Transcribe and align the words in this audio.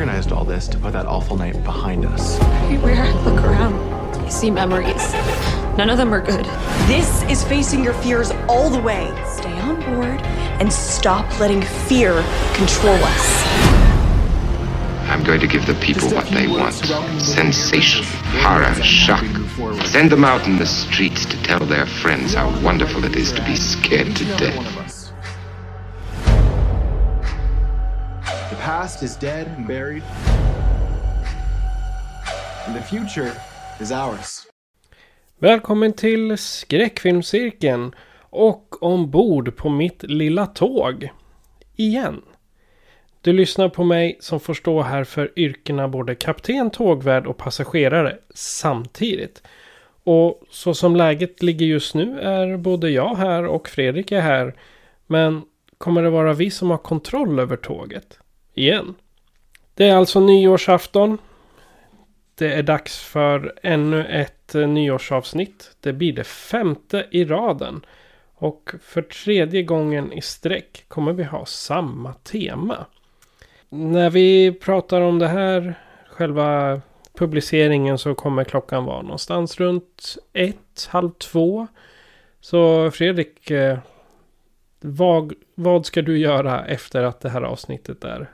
Organized 0.00 0.32
all 0.32 0.46
this 0.46 0.66
to 0.66 0.78
put 0.78 0.94
that 0.94 1.04
awful 1.04 1.36
night 1.36 1.62
behind 1.62 2.06
us. 2.06 2.40
Everywhere 2.40 3.02
I 3.02 3.12
look 3.22 3.44
around, 3.44 3.74
I 4.16 4.30
see 4.30 4.50
memories. 4.50 5.12
None 5.76 5.90
of 5.90 5.98
them 5.98 6.14
are 6.14 6.22
good. 6.22 6.46
This 6.88 7.22
is 7.24 7.44
facing 7.44 7.84
your 7.84 7.92
fears 7.92 8.30
all 8.48 8.70
the 8.70 8.80
way. 8.80 9.12
Stay 9.28 9.52
on 9.60 9.76
board 9.80 10.18
and 10.58 10.72
stop 10.72 11.26
letting 11.38 11.60
fear 11.86 12.12
control 12.54 12.96
us. 12.96 13.44
I'm 15.10 15.22
going 15.22 15.40
to 15.40 15.46
give 15.46 15.66
the 15.66 15.74
people 15.74 16.08
what 16.08 16.26
they 16.28 16.46
want 16.46 16.76
sensation, 17.20 18.06
horror, 18.40 18.72
shock. 18.76 19.26
Send 19.84 20.10
them 20.10 20.24
out 20.24 20.46
in 20.46 20.56
the 20.56 20.64
streets 20.64 21.26
to 21.26 21.42
tell 21.42 21.60
their 21.66 21.84
friends 21.84 22.32
how 22.32 22.48
wonderful 22.62 23.04
it 23.04 23.16
is 23.16 23.32
to 23.32 23.44
be 23.44 23.54
scared 23.54 24.16
to 24.16 24.24
death. 24.38 24.89
Past 28.60 29.02
is 29.02 29.16
dead 29.16 29.46
and 29.56 29.66
buried. 29.66 30.02
And 32.66 32.76
the 32.76 32.82
future 32.82 33.32
is 33.80 33.92
ours. 33.92 34.46
Välkommen 35.38 35.92
till 35.92 36.38
skräckfilmscirkeln 36.38 37.94
och 38.30 38.82
ombord 38.82 39.56
på 39.56 39.68
mitt 39.68 40.02
lilla 40.02 40.46
tåg. 40.46 41.10
Igen. 41.76 42.22
Du 43.20 43.32
lyssnar 43.32 43.68
på 43.68 43.84
mig 43.84 44.16
som 44.20 44.40
får 44.40 44.54
stå 44.54 44.82
här 44.82 45.04
för 45.04 45.32
yrkena 45.36 45.88
både 45.88 46.14
kapten, 46.14 46.70
tågvärd 46.70 47.26
och 47.26 47.36
passagerare 47.36 48.18
samtidigt. 48.34 49.42
Och 50.04 50.42
så 50.50 50.74
som 50.74 50.96
läget 50.96 51.42
ligger 51.42 51.66
just 51.66 51.94
nu 51.94 52.20
är 52.20 52.56
både 52.56 52.90
jag 52.90 53.14
här 53.14 53.46
och 53.46 53.68
Fredrik 53.68 54.12
är 54.12 54.20
här. 54.20 54.54
Men 55.06 55.42
kommer 55.78 56.02
det 56.02 56.10
vara 56.10 56.32
vi 56.32 56.50
som 56.50 56.70
har 56.70 56.78
kontroll 56.78 57.38
över 57.38 57.56
tåget? 57.56 58.18
Igen. 58.60 58.94
Det 59.74 59.88
är 59.88 59.96
alltså 59.96 60.20
nyårsafton. 60.20 61.18
Det 62.34 62.54
är 62.54 62.62
dags 62.62 62.98
för 62.98 63.52
ännu 63.62 64.06
ett 64.06 64.54
eh, 64.54 64.68
nyårsavsnitt. 64.68 65.76
Det 65.80 65.92
blir 65.92 66.12
det 66.12 66.24
femte 66.24 67.06
i 67.10 67.24
raden. 67.24 67.86
Och 68.34 68.70
för 68.82 69.02
tredje 69.02 69.62
gången 69.62 70.12
i 70.12 70.20
sträck 70.22 70.84
kommer 70.88 71.12
vi 71.12 71.24
ha 71.24 71.46
samma 71.46 72.12
tema. 72.12 72.86
När 73.68 74.10
vi 74.10 74.52
pratar 74.52 75.00
om 75.00 75.18
det 75.18 75.28
här, 75.28 75.74
själva 76.10 76.80
publiceringen 77.14 77.98
så 77.98 78.14
kommer 78.14 78.44
klockan 78.44 78.84
vara 78.84 79.02
någonstans 79.02 79.60
runt 79.60 80.16
ett, 80.32 80.88
halv 80.90 81.10
två. 81.10 81.66
Så 82.40 82.90
Fredrik, 82.90 83.50
eh, 83.50 83.78
vad, 84.80 85.32
vad 85.54 85.86
ska 85.86 86.02
du 86.02 86.18
göra 86.18 86.66
efter 86.66 87.02
att 87.02 87.20
det 87.20 87.28
här 87.28 87.42
avsnittet 87.42 88.04
är 88.04 88.30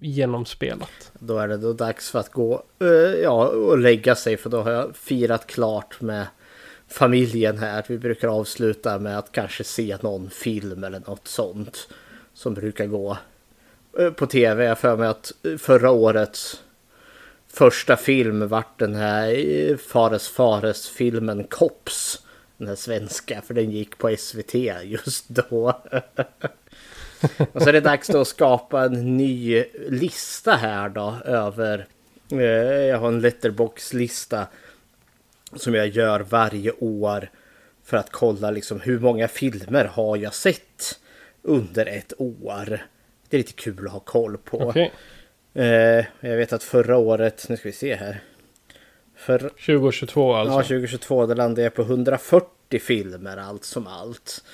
genomspelat? 0.00 1.12
Då 1.18 1.38
är 1.38 1.48
det 1.48 1.56
då 1.56 1.72
dags 1.72 2.10
för 2.10 2.18
att 2.18 2.32
gå 2.32 2.62
eh, 2.80 2.88
ja, 3.22 3.48
och 3.48 3.78
lägga 3.78 4.14
sig 4.14 4.36
för 4.36 4.50
då 4.50 4.62
har 4.62 4.70
jag 4.70 4.96
firat 4.96 5.46
klart 5.46 6.00
med 6.00 6.26
familjen 6.88 7.58
här. 7.58 7.84
Vi 7.88 7.98
brukar 7.98 8.28
avsluta 8.28 8.98
med 8.98 9.18
att 9.18 9.32
kanske 9.32 9.64
se 9.64 9.98
någon 10.00 10.30
film 10.30 10.84
eller 10.84 11.00
något 11.00 11.28
sånt 11.28 11.88
som 12.34 12.54
brukar 12.54 12.86
gå 12.86 13.18
eh, 13.98 14.10
på 14.10 14.26
tv. 14.26 14.64
Jag 14.64 14.78
för 14.78 14.96
mig 14.96 15.08
att 15.08 15.32
eh, 15.42 15.56
förra 15.56 15.90
årets 15.90 16.62
första 17.48 17.96
film 17.96 18.48
vart 18.48 18.78
den 18.78 18.94
här 18.94 19.76
Fares 19.76 20.28
Fares 20.28 20.88
filmen 20.88 21.44
Kops. 21.44 22.22
Den 22.56 22.68
här 22.68 22.74
svenska, 22.74 23.42
för 23.46 23.54
den 23.54 23.70
gick 23.70 23.98
på 23.98 24.16
SVT 24.18 24.54
just 24.84 25.28
då. 25.28 25.82
Och 27.52 27.62
så 27.62 27.68
är 27.68 27.72
det 27.72 27.80
dags 27.80 28.08
då 28.08 28.20
att 28.20 28.28
skapa 28.28 28.84
en 28.84 29.16
ny 29.16 29.64
lista 29.88 30.52
här 30.52 30.88
då 30.88 31.16
över... 31.24 31.86
Eh, 32.32 32.38
jag 32.86 32.98
har 32.98 33.08
en 33.08 33.20
letterbox-lista 33.20 34.46
som 35.56 35.74
jag 35.74 35.88
gör 35.88 36.20
varje 36.20 36.72
år 36.72 37.30
för 37.84 37.96
att 37.96 38.10
kolla 38.10 38.50
liksom 38.50 38.80
hur 38.80 38.98
många 38.98 39.28
filmer 39.28 39.84
har 39.84 40.16
jag 40.16 40.34
sett 40.34 41.00
under 41.42 41.86
ett 41.86 42.12
år. 42.18 42.86
Det 43.28 43.36
är 43.36 43.38
lite 43.38 43.52
kul 43.52 43.86
att 43.86 43.92
ha 43.92 44.00
koll 44.00 44.38
på. 44.38 44.58
Okej. 44.58 44.92
Eh, 45.54 46.04
jag 46.20 46.36
vet 46.36 46.52
att 46.52 46.62
förra 46.62 46.96
året, 46.96 47.46
nu 47.48 47.56
ska 47.56 47.68
vi 47.68 47.72
se 47.72 47.94
här. 47.94 48.22
För, 49.16 49.38
2022 49.38 50.34
alltså. 50.34 50.54
Ja, 50.54 50.62
2022 50.62 51.26
då 51.26 51.34
landade 51.34 51.62
jag 51.62 51.74
på 51.74 51.82
140 51.82 52.80
filmer 52.80 53.36
allt 53.36 53.64
som 53.64 53.86
allt. 53.86 54.44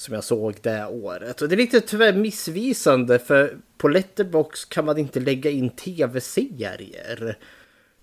Som 0.00 0.14
jag 0.14 0.24
såg 0.24 0.54
det 0.62 0.86
året. 0.86 1.42
Och 1.42 1.48
det 1.48 1.54
är 1.54 1.56
lite 1.56 1.80
tyvärr 1.80 2.12
missvisande 2.12 3.18
för 3.18 3.56
på 3.78 3.88
Letterbox 3.88 4.64
kan 4.64 4.84
man 4.84 4.98
inte 4.98 5.20
lägga 5.20 5.50
in 5.50 5.70
tv-serier. 5.70 7.36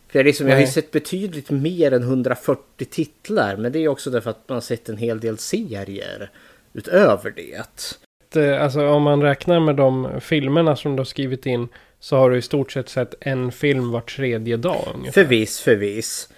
För 0.08 0.20
jag, 0.20 0.26
liksom, 0.26 0.48
jag 0.48 0.56
har 0.56 0.62
ju 0.62 0.68
sett 0.68 0.92
betydligt 0.92 1.50
mer 1.50 1.94
än 1.94 2.04
140 2.04 2.86
titlar. 2.90 3.58
Men 3.58 3.72
det 3.72 3.80
är 3.80 3.88
också 3.88 4.10
därför 4.10 4.30
att 4.30 4.50
man 4.50 4.56
har 4.56 4.62
sett 4.62 4.90
en 4.90 4.98
hel 4.98 5.20
del 5.20 5.38
serier 5.38 6.32
utöver 6.74 7.34
det. 7.36 8.60
Alltså 8.60 8.88
om 8.88 9.04
man 9.04 9.22
räknar 9.22 9.60
med 9.60 9.76
de 9.76 10.22
filmerna 10.22 10.76
som 10.76 10.96
du 10.96 11.00
har 11.00 11.06
skrivit 11.06 11.46
in 11.46 11.68
så 12.00 12.18
har 12.18 12.30
du 12.30 12.38
i 12.38 12.42
stort 12.42 12.72
sett 12.72 12.90
sett 12.90 13.16
en 13.20 13.52
film 13.52 13.92
var 13.92 14.02
tredje 14.02 14.58
dag 14.58 14.92
ungefär. 14.96 15.24
Förvis, 15.24 15.60
förvis. 15.60 16.30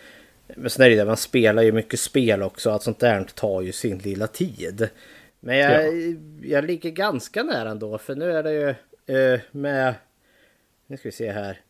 Men 0.55 0.69
sen 0.69 0.85
är 0.85 0.89
det 0.89 0.95
det, 0.95 1.05
man 1.05 1.17
spelar 1.17 1.63
ju 1.63 1.71
mycket 1.71 1.99
spel 1.99 2.43
också. 2.43 2.69
Att 2.69 2.83
sånt 2.83 2.99
där 2.99 3.23
tar 3.35 3.61
ju 3.61 3.71
sin 3.71 3.97
lilla 3.97 4.27
tid. 4.27 4.89
Men 5.39 5.57
jag, 5.57 5.93
jag 6.41 6.65
ligger 6.65 6.89
ganska 6.89 7.43
nära 7.43 7.69
ändå. 7.69 7.97
För 7.97 8.15
nu 8.15 8.31
är 8.31 8.43
det 8.43 8.53
ju 8.53 8.69
eh, 9.17 9.39
med... 9.51 9.93
Nu 10.87 10.97
ska 10.97 11.07
vi 11.07 11.11
se 11.13 11.31
här. 11.31 11.61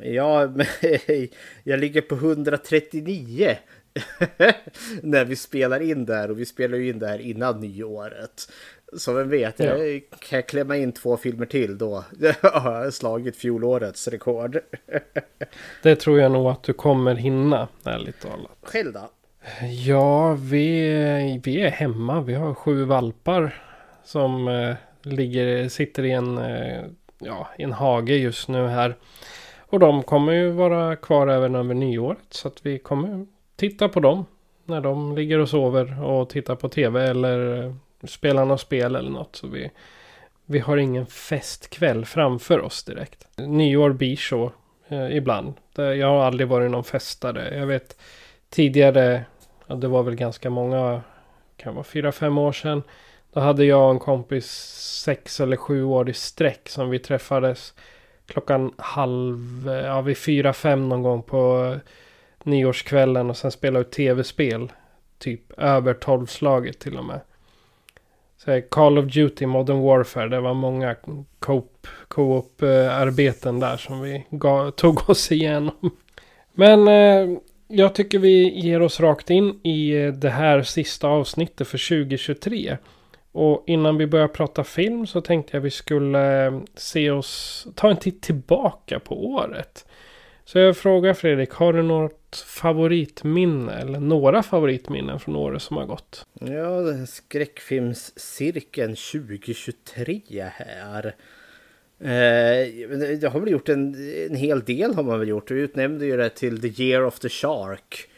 Ja, 0.00 0.46
men, 0.46 0.66
jag 1.64 1.80
ligger 1.80 2.00
på 2.00 2.14
139. 2.14 3.56
när 5.02 5.24
vi 5.24 5.36
spelar 5.36 5.80
in 5.80 6.04
där. 6.04 6.30
Och 6.30 6.38
vi 6.40 6.46
spelar 6.46 6.78
ju 6.78 6.88
in 6.88 6.98
det 6.98 7.06
här 7.06 7.18
innan 7.18 7.60
nyåret. 7.60 8.50
Så 8.96 9.12
vem 9.12 9.28
vet, 9.28 9.58
Ja. 9.58 9.64
jag 9.76 10.02
kan 10.18 10.36
jag 10.36 10.48
klämma 10.48 10.76
in 10.76 10.92
två 10.92 11.16
filmer 11.16 11.46
till 11.46 11.78
då. 11.78 12.04
har 12.42 12.84
jag 12.84 12.94
slagit 12.94 13.36
fjolårets 13.36 14.08
rekord. 14.08 14.60
Det 15.82 15.96
tror 15.96 16.20
jag 16.20 16.32
nog 16.32 16.46
att 16.46 16.62
du 16.62 16.72
kommer 16.72 17.14
hinna, 17.14 17.68
ärligt 17.84 18.20
talat. 18.20 18.58
Själv 18.62 18.92
då? 18.92 19.10
Ja, 19.86 20.32
vi, 20.34 21.40
vi 21.44 21.60
är 21.60 21.70
hemma. 21.70 22.20
Vi 22.20 22.34
har 22.34 22.54
sju 22.54 22.84
valpar 22.84 23.54
som 24.04 24.48
eh, 24.48 24.74
ligger, 25.02 25.68
sitter 25.68 26.04
i 26.04 26.10
en, 26.10 26.38
eh, 26.38 26.84
ja, 27.18 27.48
i 27.58 27.62
en 27.62 27.72
hage 27.72 28.16
just 28.16 28.48
nu 28.48 28.66
här. 28.66 28.96
Och 29.58 29.78
de 29.78 30.02
kommer 30.02 30.32
ju 30.32 30.50
vara 30.50 30.96
kvar 30.96 31.26
även 31.26 31.54
över 31.54 31.74
nyåret. 31.74 32.26
Så 32.30 32.48
att 32.48 32.66
vi 32.66 32.78
kommer 32.78 33.26
titta 33.56 33.88
på 33.88 34.00
dem 34.00 34.26
när 34.64 34.80
de 34.80 35.16
ligger 35.16 35.38
och 35.38 35.48
sover 35.48 36.02
och 36.02 36.28
tittar 36.28 36.54
på 36.54 36.68
tv 36.68 37.04
eller 37.04 37.62
eh, 37.62 37.74
spelar 38.04 38.44
något 38.44 38.60
spel 38.60 38.96
eller 38.96 39.10
något. 39.10 39.36
Så 39.36 39.46
vi, 39.46 39.70
vi 40.46 40.58
har 40.58 40.76
ingen 40.76 41.06
festkväll 41.06 42.04
framför 42.04 42.60
oss 42.60 42.84
direkt. 42.84 43.26
Nyår 43.38 43.90
blir 43.90 44.16
så 44.16 44.52
eh, 44.88 45.16
ibland. 45.16 45.54
Jag 45.76 46.06
har 46.06 46.24
aldrig 46.24 46.48
varit 46.48 46.70
någon 46.70 46.84
festare. 46.84 47.58
Jag 47.58 47.66
vet 47.66 47.96
tidigare, 48.54 49.24
ja, 49.66 49.74
det 49.74 49.88
var 49.88 50.02
väl 50.02 50.14
ganska 50.14 50.50
många, 50.50 51.02
kan 51.56 51.74
vara 51.74 51.84
fyra, 51.84 52.12
fem 52.12 52.38
år 52.38 52.52
sedan. 52.52 52.82
Då 53.32 53.40
hade 53.40 53.64
jag 53.64 53.84
och 53.84 53.90
en 53.90 53.98
kompis 53.98 54.46
sex 55.04 55.40
eller 55.40 55.56
sju 55.56 55.84
år 55.84 56.10
i 56.10 56.12
sträck 56.12 56.68
som 56.68 56.90
vi 56.90 56.98
träffades 56.98 57.74
klockan 58.26 58.72
halv, 58.78 59.68
ja 59.84 60.00
vid 60.00 60.18
fyra, 60.18 60.52
fem 60.52 60.88
någon 60.88 61.02
gång 61.02 61.22
på 61.22 61.72
eh, 61.72 61.78
nyårskvällen 62.42 63.30
och 63.30 63.36
sen 63.36 63.50
spelade 63.50 63.80
ut 63.80 63.92
tv-spel. 63.92 64.72
Typ 65.18 65.58
över 65.58 65.94
tolvslaget 65.94 66.78
till 66.78 66.98
och 66.98 67.04
med. 67.04 67.20
Så 68.36 68.50
eh, 68.50 68.64
Call 68.70 68.98
of 68.98 69.04
Duty 69.04 69.46
Modern 69.46 69.80
Warfare, 69.80 70.28
det 70.28 70.40
var 70.40 70.54
många 70.54 70.96
co-op, 71.38 71.86
co-op-arbeten 72.08 73.54
eh, 73.62 73.68
där 73.68 73.76
som 73.76 74.00
vi 74.00 74.26
gav, 74.30 74.70
tog 74.70 75.10
oss 75.10 75.32
igenom. 75.32 75.90
Men 76.52 76.88
eh, 76.88 77.38
jag 77.76 77.94
tycker 77.94 78.18
vi 78.18 78.60
ger 78.60 78.82
oss 78.82 79.00
rakt 79.00 79.30
in 79.30 79.66
i 79.66 80.10
det 80.16 80.30
här 80.30 80.62
sista 80.62 81.08
avsnittet 81.08 81.68
för 81.68 81.88
2023. 81.88 82.76
Och 83.32 83.64
innan 83.66 83.96
vi 83.96 84.06
börjar 84.06 84.28
prata 84.28 84.64
film 84.64 85.06
så 85.06 85.20
tänkte 85.20 85.56
jag 85.56 85.60
vi 85.60 85.70
skulle 85.70 86.46
eh, 86.46 86.60
se 86.74 87.10
oss, 87.10 87.66
ta 87.74 87.90
en 87.90 87.96
titt 87.96 88.22
tillbaka 88.22 88.98
på 88.98 89.26
året. 89.26 89.86
Så 90.44 90.58
jag 90.58 90.76
frågar 90.76 91.14
Fredrik, 91.14 91.50
har 91.50 91.72
du 91.72 91.82
något 91.82 92.44
favoritminne 92.46 93.72
eller 93.72 94.00
några 94.00 94.42
favoritminnen 94.42 95.20
från 95.20 95.36
året 95.36 95.62
som 95.62 95.76
har 95.76 95.84
gått? 95.84 96.26
Ja, 96.40 97.06
skräckfilmscirkeln 97.06 98.96
2023 98.96 100.20
här. 100.52 101.14
Eh, 102.00 102.88
det 103.20 103.30
har 103.32 103.40
väl 103.40 103.50
gjort 103.50 103.68
en, 103.68 103.94
en 104.30 104.36
hel 104.36 104.60
del 104.60 104.94
har 104.94 105.02
man 105.02 105.18
väl 105.18 105.28
gjort. 105.28 105.50
Vi 105.50 105.60
utnämnde 105.60 106.06
ju 106.06 106.16
det 106.16 106.30
till 106.30 106.60
The 106.60 106.82
Year 106.82 107.04
of 107.04 107.18
the 107.18 107.28
Shark. 107.28 108.08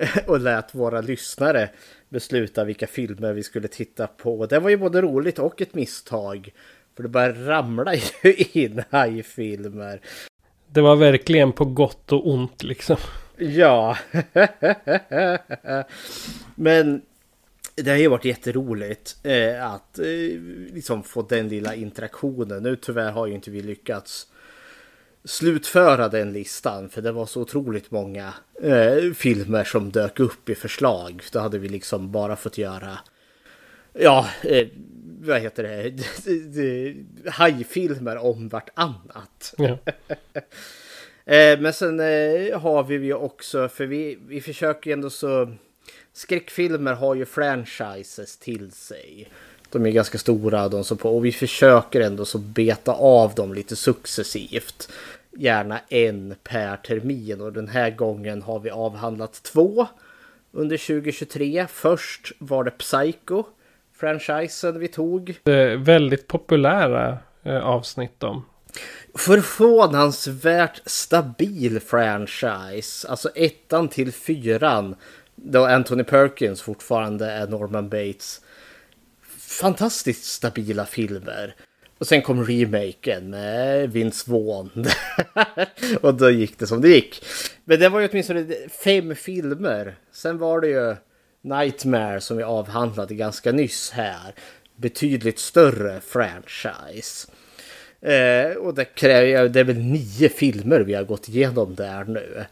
och 0.26 0.40
lät 0.40 0.74
våra 0.74 1.00
lyssnare 1.00 1.70
besluta 2.08 2.64
vilka 2.64 2.86
filmer 2.86 3.32
vi 3.32 3.42
skulle 3.42 3.68
titta 3.68 4.06
på. 4.06 4.46
Det 4.46 4.58
var 4.58 4.70
ju 4.70 4.76
både 4.76 5.02
roligt 5.02 5.38
och 5.38 5.62
ett 5.62 5.74
misstag. 5.74 6.52
För 6.96 7.02
det 7.02 7.08
började 7.08 7.48
ramla 7.48 7.94
in 8.52 8.82
hajfilmer. 8.90 10.00
Det 10.66 10.80
var 10.80 10.96
verkligen 10.96 11.52
på 11.52 11.64
gott 11.64 12.12
och 12.12 12.28
ont 12.28 12.62
liksom. 12.62 12.96
Ja. 13.36 13.96
Men 16.54 17.02
det 17.82 17.90
har 17.90 17.98
ju 17.98 18.08
varit 18.08 18.24
jätteroligt 18.24 19.16
eh, 19.22 19.72
att 19.72 19.98
eh, 19.98 20.04
liksom 20.72 21.02
få 21.02 21.22
den 21.22 21.48
lilla 21.48 21.74
interaktionen. 21.74 22.62
Nu 22.62 22.76
tyvärr 22.76 23.10
har 23.10 23.26
ju 23.26 23.34
inte 23.34 23.50
vi 23.50 23.62
lyckats 23.62 24.26
slutföra 25.24 26.08
den 26.08 26.32
listan 26.32 26.88
för 26.88 27.02
det 27.02 27.12
var 27.12 27.26
så 27.26 27.40
otroligt 27.40 27.90
många 27.90 28.34
eh, 28.62 29.12
filmer 29.14 29.64
som 29.64 29.90
dök 29.90 30.20
upp 30.20 30.48
i 30.48 30.54
förslag. 30.54 31.22
Då 31.32 31.38
hade 31.38 31.58
vi 31.58 31.68
liksom 31.68 32.12
bara 32.12 32.36
fått 32.36 32.58
göra 32.58 32.98
ja, 33.92 34.28
eh, 34.42 34.66
vad 35.20 35.40
heter 35.40 35.62
det, 35.62 35.94
hajfilmer 37.30 38.16
om 38.16 38.48
vartannat. 38.48 39.54
Ja. 39.58 39.78
eh, 41.34 41.60
men 41.60 41.72
sen 41.72 42.00
eh, 42.00 42.60
har 42.60 42.84
vi 42.84 42.94
ju 42.94 43.14
också, 43.14 43.68
för 43.68 43.86
vi, 43.86 44.18
vi 44.26 44.40
försöker 44.40 44.92
ändå 44.92 45.10
så, 45.10 45.54
skräckfilmer 46.20 46.94
har 46.94 47.14
ju 47.14 47.26
franchises 47.26 48.36
till 48.36 48.72
sig. 48.72 49.28
De 49.70 49.86
är 49.86 49.90
ganska 49.90 50.18
stora 50.18 50.68
de 50.68 50.84
som 50.84 50.98
på 50.98 51.16
och 51.16 51.24
vi 51.24 51.32
försöker 51.32 52.00
ändå 52.00 52.24
så 52.24 52.38
beta 52.38 52.92
av 52.92 53.34
dem 53.34 53.54
lite 53.54 53.76
successivt. 53.76 54.92
Gärna 55.30 55.80
en 55.88 56.34
per 56.42 56.76
termin 56.76 57.40
och 57.40 57.52
den 57.52 57.68
här 57.68 57.90
gången 57.90 58.42
har 58.42 58.60
vi 58.60 58.70
avhandlat 58.70 59.42
två 59.42 59.86
under 60.52 60.76
2023. 60.76 61.66
Först 61.70 62.32
var 62.38 62.64
det 62.64 62.70
Psycho, 62.70 63.44
franchisen 63.92 64.78
vi 64.78 64.88
tog. 64.88 65.34
Väldigt 65.78 66.26
populära 66.26 67.18
eh, 67.42 67.66
avsnitt 67.66 68.14
de. 68.18 68.44
Förvånansvärt 69.14 70.80
stabil 70.86 71.80
franchise. 71.80 73.08
Alltså 73.08 73.28
ettan 73.34 73.88
till 73.88 74.12
fyran. 74.12 74.96
Då 75.44 75.64
Anthony 75.66 76.04
Perkins 76.04 76.62
fortfarande 76.62 77.26
är 77.26 77.46
Norman 77.46 77.88
Bates 77.88 78.40
fantastiskt 79.38 80.24
stabila 80.24 80.86
filmer. 80.86 81.54
Och 81.98 82.06
sen 82.06 82.22
kom 82.22 82.44
remaken 82.44 83.30
med 83.30 83.92
Vince 83.92 84.30
Vaughn. 84.30 84.70
och 86.00 86.14
då 86.14 86.30
gick 86.30 86.58
det 86.58 86.66
som 86.66 86.80
det 86.80 86.88
gick. 86.88 87.24
Men 87.64 87.80
det 87.80 87.88
var 87.88 88.00
ju 88.00 88.08
åtminstone 88.08 88.46
fem 88.84 89.14
filmer. 89.14 89.94
Sen 90.12 90.38
var 90.38 90.60
det 90.60 90.68
ju 90.68 90.96
Nightmare 91.42 92.20
som 92.20 92.36
vi 92.36 92.42
avhandlade 92.42 93.14
ganska 93.14 93.52
nyss 93.52 93.90
här. 93.90 94.34
Betydligt 94.76 95.38
större 95.38 96.00
franchise. 96.00 97.28
Eh, 98.00 98.56
och 98.56 98.74
det, 98.74 98.84
kräver, 98.84 99.48
det 99.48 99.60
är 99.60 99.64
väl 99.64 99.78
nio 99.78 100.28
filmer 100.28 100.80
vi 100.80 100.94
har 100.94 101.04
gått 101.04 101.28
igenom 101.28 101.74
där 101.74 102.04
nu. 102.04 102.44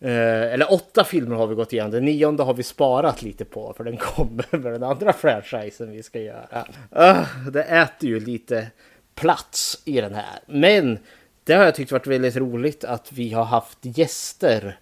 Eh, 0.00 0.52
eller 0.52 0.72
åtta 0.72 1.04
filmer 1.04 1.36
har 1.36 1.46
vi 1.46 1.54
gått 1.54 1.72
igenom. 1.72 1.90
Den 1.90 2.04
nionde 2.04 2.42
har 2.42 2.54
vi 2.54 2.62
sparat 2.62 3.22
lite 3.22 3.44
på 3.44 3.74
för 3.76 3.84
den 3.84 3.96
kommer 3.96 4.56
med 4.56 4.72
den 4.72 4.82
andra 4.82 5.12
franchisen 5.12 5.90
vi 5.90 6.02
ska 6.02 6.20
göra. 6.20 6.66
Uh, 6.96 7.48
det 7.52 7.62
äter 7.62 8.08
ju 8.08 8.20
lite 8.20 8.66
plats 9.14 9.82
i 9.84 10.00
den 10.00 10.14
här. 10.14 10.40
Men 10.46 10.98
det 11.44 11.54
har 11.54 11.64
jag 11.64 11.74
tyckt 11.74 11.92
varit 11.92 12.06
väldigt 12.06 12.36
roligt 12.36 12.84
att 12.84 13.12
vi 13.12 13.32
har 13.32 13.44
haft 13.44 13.78
gäster 13.82 14.78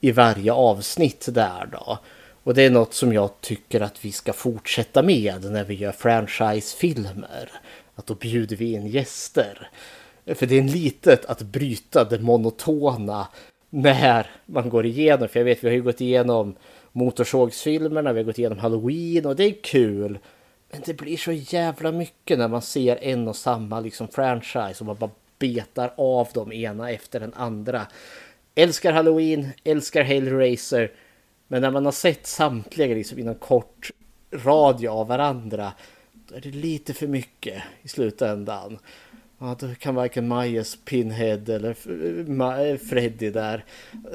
i 0.00 0.12
varje 0.12 0.52
avsnitt 0.52 1.28
där 1.30 1.68
då. 1.72 1.98
Och 2.42 2.54
det 2.54 2.62
är 2.62 2.70
något 2.70 2.94
som 2.94 3.12
jag 3.12 3.40
tycker 3.40 3.80
att 3.80 4.04
vi 4.04 4.12
ska 4.12 4.32
fortsätta 4.32 5.02
med 5.02 5.44
när 5.44 5.64
vi 5.64 5.74
gör 5.74 5.92
franchisefilmer. 5.92 7.50
Att 7.94 8.06
då 8.06 8.14
bjuder 8.14 8.56
vi 8.56 8.72
in 8.72 8.86
gäster. 8.86 9.70
För 10.34 10.46
det 10.46 10.54
är 10.54 10.60
en 10.60 10.66
litet 10.66 11.24
att 11.24 11.42
bryta 11.42 12.04
det 12.04 12.18
monotona 12.18 13.28
när 13.70 14.26
man 14.46 14.68
går 14.68 14.86
igenom. 14.86 15.28
För 15.28 15.40
jag 15.40 15.44
vet, 15.44 15.64
vi 15.64 15.68
har 15.68 15.74
ju 15.74 15.82
gått 15.82 16.00
igenom 16.00 16.56
Motorsågsfilmerna, 16.92 18.12
vi 18.12 18.18
har 18.18 18.24
gått 18.24 18.38
igenom 18.38 18.58
Halloween 18.58 19.26
och 19.26 19.36
det 19.36 19.44
är 19.44 19.62
kul. 19.62 20.18
Men 20.72 20.82
det 20.86 20.94
blir 20.94 21.16
så 21.16 21.32
jävla 21.32 21.92
mycket 21.92 22.38
när 22.38 22.48
man 22.48 22.62
ser 22.62 22.96
en 22.96 23.28
och 23.28 23.36
samma 23.36 23.80
liksom 23.80 24.08
franchise 24.08 24.76
och 24.80 24.86
man 24.86 24.96
bara 24.96 25.10
betar 25.38 25.92
av 25.96 26.28
dem 26.34 26.52
ena 26.52 26.90
efter 26.90 27.20
den 27.20 27.34
andra. 27.34 27.86
Älskar 28.54 28.92
Halloween, 28.92 29.48
älskar 29.64 30.02
Hellraiser. 30.02 30.92
Men 31.48 31.62
när 31.62 31.70
man 31.70 31.84
har 31.84 31.92
sett 31.92 32.26
samtliga 32.26 32.94
liksom 32.94 33.18
inom 33.18 33.34
kort 33.34 33.90
radie 34.32 34.90
av 34.90 35.08
varandra. 35.08 35.72
Då 36.12 36.34
är 36.34 36.40
det 36.40 36.50
lite 36.50 36.94
för 36.94 37.06
mycket 37.06 37.62
i 37.82 37.88
slutändan. 37.88 38.78
Ja, 39.42 39.56
då 39.58 39.66
kan 39.78 39.94
varken 39.94 40.28
Majas 40.28 40.78
Pinhead 40.84 41.48
eller 41.48 42.76
Freddy 42.76 43.30
där. 43.30 43.64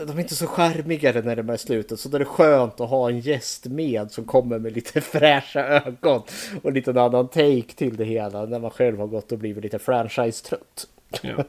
De 0.07 0.17
är 0.17 0.19
inte 0.19 0.35
så 0.35 0.47
charmigare 0.47 1.21
när 1.21 1.35
de 1.35 1.49
är 1.49 1.57
slutet. 1.57 1.99
Så 1.99 2.09
då 2.09 2.17
är 2.17 2.19
det 2.19 2.25
skönt 2.25 2.79
att 2.79 2.89
ha 2.89 3.09
en 3.09 3.19
gäst 3.19 3.65
med 3.65 4.11
som 4.11 4.25
kommer 4.25 4.59
med 4.59 4.73
lite 4.73 5.01
fräscha 5.11 5.59
ögon. 5.59 6.21
Och 6.63 6.71
lite 6.71 7.01
annan 7.01 7.27
take 7.27 7.73
till 7.75 7.97
det 7.97 8.05
hela. 8.05 8.45
När 8.45 8.59
man 8.59 8.71
själv 8.71 8.99
har 8.99 9.07
gått 9.07 9.31
och 9.31 9.37
blivit 9.37 9.63
lite 9.63 9.79
franchise-trött. 9.79 10.87
Ja. 11.21 11.43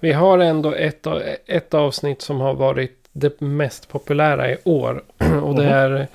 Vi 0.00 0.12
har 0.12 0.38
ändå 0.38 0.72
ett, 0.72 1.06
ett 1.46 1.74
avsnitt 1.74 2.22
som 2.22 2.40
har 2.40 2.54
varit 2.54 3.08
det 3.12 3.40
mest 3.40 3.88
populära 3.88 4.50
i 4.50 4.56
år. 4.64 5.02
Och 5.42 5.54
det 5.54 5.62
mhm. 5.62 5.72
är 5.72 6.06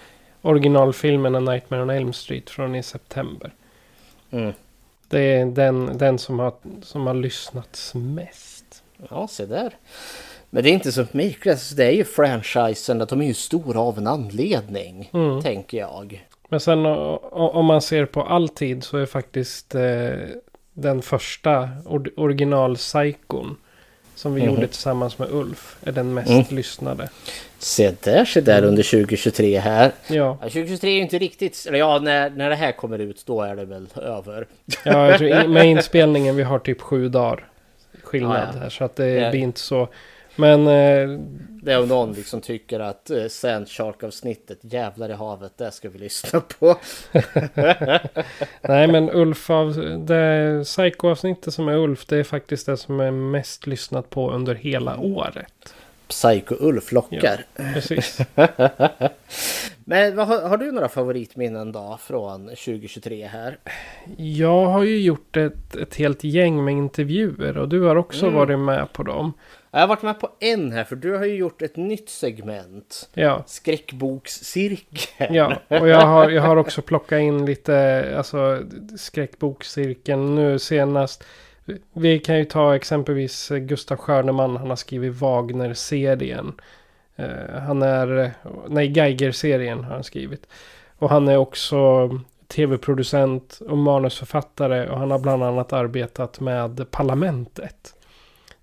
originalfilmen 0.41 1.35
A 1.35 1.39
Nightmare 1.39 1.81
on 1.81 1.89
Elm 1.89 2.13
Street 2.13 2.49
från 2.49 2.75
i 2.75 2.83
september. 2.83 3.51
Mm. 4.31 4.53
Det 5.09 5.19
är 5.19 5.45
den, 5.45 5.97
den 5.97 6.19
som, 6.19 6.39
har, 6.39 6.53
som 6.81 7.07
har 7.07 7.13
lyssnats 7.13 7.93
mest. 7.95 8.83
Ja, 9.09 9.27
se 9.27 9.45
där. 9.45 9.73
Men 10.49 10.63
det 10.63 10.69
är 10.69 10.73
inte 10.73 10.91
så 10.91 11.05
märkligt. 11.11 11.51
Alltså, 11.51 11.75
det 11.75 11.85
är 11.85 11.91
ju 11.91 12.03
franchisen. 12.03 13.01
Att 13.01 13.09
de 13.09 13.21
är 13.21 13.25
ju 13.25 13.33
stora 13.33 13.79
av 13.79 13.97
en 13.97 14.07
anledning. 14.07 15.09
Mm. 15.13 15.41
Tänker 15.41 15.77
jag. 15.77 16.27
Men 16.49 16.59
sen 16.59 16.85
om 17.31 17.65
man 17.65 17.81
ser 17.81 18.05
på 18.05 18.23
alltid 18.23 18.83
så 18.83 18.97
är 18.97 19.05
faktiskt 19.05 19.75
eh, 19.75 20.11
den 20.73 21.01
första 21.01 21.69
or 21.85 22.11
original 22.19 22.75
Psykon 22.75 23.57
som 24.19 24.33
vi 24.33 24.41
mm. 24.41 24.53
gjorde 24.53 24.67
tillsammans 24.67 25.17
med 25.17 25.31
Ulf 25.31 25.77
är 25.83 25.91
den 25.91 26.13
mest 26.13 26.29
mm. 26.29 26.45
lyssnade. 26.49 27.09
Se 27.59 27.93
där, 28.03 28.25
se 28.25 28.41
där 28.41 28.63
under 28.63 28.83
2023 28.83 29.59
här. 29.59 29.91
Ja. 30.07 30.37
2023 30.41 30.89
är 30.89 31.01
inte 31.01 31.17
riktigt, 31.17 31.65
eller 31.67 31.79
ja 31.79 31.99
när, 31.99 32.29
när 32.29 32.49
det 32.49 32.55
här 32.55 32.71
kommer 32.71 32.99
ut 32.99 33.23
då 33.25 33.41
är 33.41 33.55
det 33.55 33.65
väl 33.65 33.87
över. 33.95 34.47
Ja, 34.83 35.09
jag 35.09 35.17
tror, 35.17 35.47
med 35.47 35.65
inspelningen 35.69 36.35
vi 36.35 36.43
har 36.43 36.59
typ 36.59 36.81
sju 36.81 37.09
dagar 37.09 37.47
skillnad 38.03 38.37
ja, 38.37 38.51
ja. 38.53 38.59
här 38.59 38.69
så 38.69 38.83
att 38.83 38.95
det 38.95 39.09
ja. 39.09 39.31
blir 39.31 39.41
inte 39.41 39.59
så. 39.59 39.87
Men... 40.39 40.67
Eh, 40.67 41.19
det 41.61 41.73
är 41.73 41.81
om 41.81 41.87
någon 41.87 42.13
liksom 42.13 42.41
tycker 42.41 42.79
att 42.79 43.09
eh, 43.09 43.27
Sand 43.27 43.67
Shark-avsnittet 43.69 44.59
Jävlar 44.61 45.09
i 45.09 45.13
havet, 45.13 45.57
det 45.57 45.71
ska 45.71 45.89
vi 45.89 45.99
lyssna 45.99 46.39
på. 46.39 46.65
Nej 48.61 48.87
men 48.87 49.09
Ulf, 49.09 49.49
av, 49.49 49.75
det 50.05 50.63
Psycho-avsnittet 50.63 51.53
som 51.53 51.67
är 51.67 51.77
Ulf, 51.77 52.05
det 52.05 52.17
är 52.17 52.23
faktiskt 52.23 52.65
det 52.65 52.77
som 52.77 52.99
är 52.99 53.11
mest 53.11 53.67
lyssnat 53.67 54.09
på 54.09 54.31
under 54.31 54.55
hela 54.55 54.99
året. 54.99 55.73
Psycho-Ulf 56.09 56.93
lockar. 56.93 57.45
Ja, 57.55 57.63
precis. 57.73 58.19
Men 59.85 60.17
har, 60.17 60.49
har, 60.49 60.57
du 60.57 60.71
några 60.71 60.89
favoritminnen 60.89 61.71
då 61.71 61.97
från 62.01 62.47
2023 62.47 63.25
här? 63.25 63.57
Jag 64.17 64.65
har 64.65 64.83
ju 64.83 65.01
gjort 65.01 65.37
ett, 65.37 65.75
ett 65.75 65.95
helt 65.95 66.23
gäng 66.23 66.65
med 66.65 66.73
intervjuer 66.73 67.57
och 67.57 67.69
du 67.69 67.81
har 67.81 67.95
också 67.95 68.25
mm. 68.25 68.35
varit 68.35 68.59
med 68.59 68.93
på 68.93 69.03
dem. 69.03 69.33
Jag 69.71 69.79
har 69.79 69.87
varit 69.87 70.01
med 70.01 70.19
på 70.19 70.29
en 70.39 70.71
här 70.71 70.83
för 70.83 70.95
du 70.95 71.17
har 71.17 71.25
ju 71.25 71.35
gjort 71.35 71.61
ett 71.61 71.75
nytt 71.75 72.09
segment. 72.09 73.09
Ja. 73.13 73.43
Skräckbokscirkeln. 73.47 75.35
Ja, 75.35 75.53
och 75.67 75.87
jag 75.87 76.05
har, 76.05 76.29
jag 76.29 76.41
har 76.41 76.55
också 76.55 76.81
plockat 76.81 77.19
in 77.19 77.45
lite 77.45 78.05
alltså, 78.17 78.61
skräckbokscirkeln 78.97 80.35
nu 80.35 80.59
senast. 80.59 81.23
Vi 81.93 82.19
kan 82.19 82.37
ju 82.37 82.45
ta 82.45 82.75
exempelvis 82.75 83.49
Gustav 83.49 83.97
Stjärneman. 83.97 84.57
Han 84.57 84.69
har 84.69 84.75
skrivit 84.75 85.21
Wagner-serien. 85.21 86.53
Uh, 87.19 87.59
han 87.59 87.81
är, 87.81 88.31
nej 88.67 88.87
Geiger-serien 88.87 89.83
har 89.83 89.93
han 89.93 90.03
skrivit. 90.03 90.47
Och 90.97 91.09
han 91.09 91.27
är 91.27 91.37
också 91.37 92.09
tv-producent 92.47 93.59
och 93.69 93.77
manusförfattare 93.77 94.89
och 94.89 94.99
han 94.99 95.11
har 95.11 95.19
bland 95.19 95.43
annat 95.43 95.73
arbetat 95.73 96.39
med 96.39 96.91
Parlamentet. 96.91 97.95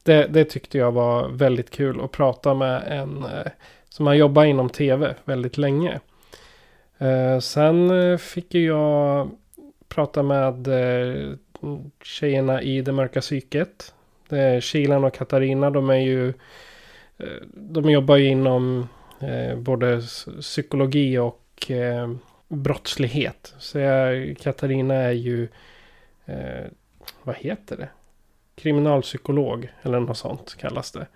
Det, 0.06 0.26
det 0.26 0.44
tyckte 0.44 0.78
jag 0.78 0.92
var 0.92 1.28
väldigt 1.28 1.70
kul 1.70 2.00
att 2.00 2.12
prata 2.12 2.54
med 2.54 2.82
en 2.86 3.24
eh, 3.24 3.52
som 3.88 4.06
har 4.06 4.14
jobbat 4.14 4.46
inom 4.46 4.70
tv 4.70 5.14
väldigt 5.24 5.58
länge. 5.58 6.00
Eh, 6.98 7.38
sen 7.38 7.90
eh, 7.90 8.18
fick 8.18 8.54
jag 8.54 9.30
prata 9.88 10.22
med 10.22 10.68
tjejerna 12.02 12.62
i 12.62 12.80
Det 12.80 12.92
mörka 12.92 13.20
psyket. 13.20 13.94
Kilan 14.60 15.04
och 15.04 15.14
Katarina, 15.14 15.70
de 15.70 15.90
är 15.90 15.96
ju... 15.96 16.32
De 17.54 17.90
jobbar 17.90 18.16
ju 18.16 18.26
inom 18.26 18.88
både 19.56 20.02
psykologi 20.40 21.18
och 21.18 21.72
brottslighet. 22.48 23.54
Så 23.58 23.78
jag, 23.78 24.36
Katarina 24.40 24.94
är 24.94 25.12
ju... 25.12 25.48
Vad 27.22 27.36
heter 27.36 27.76
det? 27.76 27.88
Kriminalpsykolog 28.56 29.68
eller 29.82 30.00
något 30.00 30.18
sånt 30.18 30.56
kallas 30.58 30.92
det. 30.92 31.06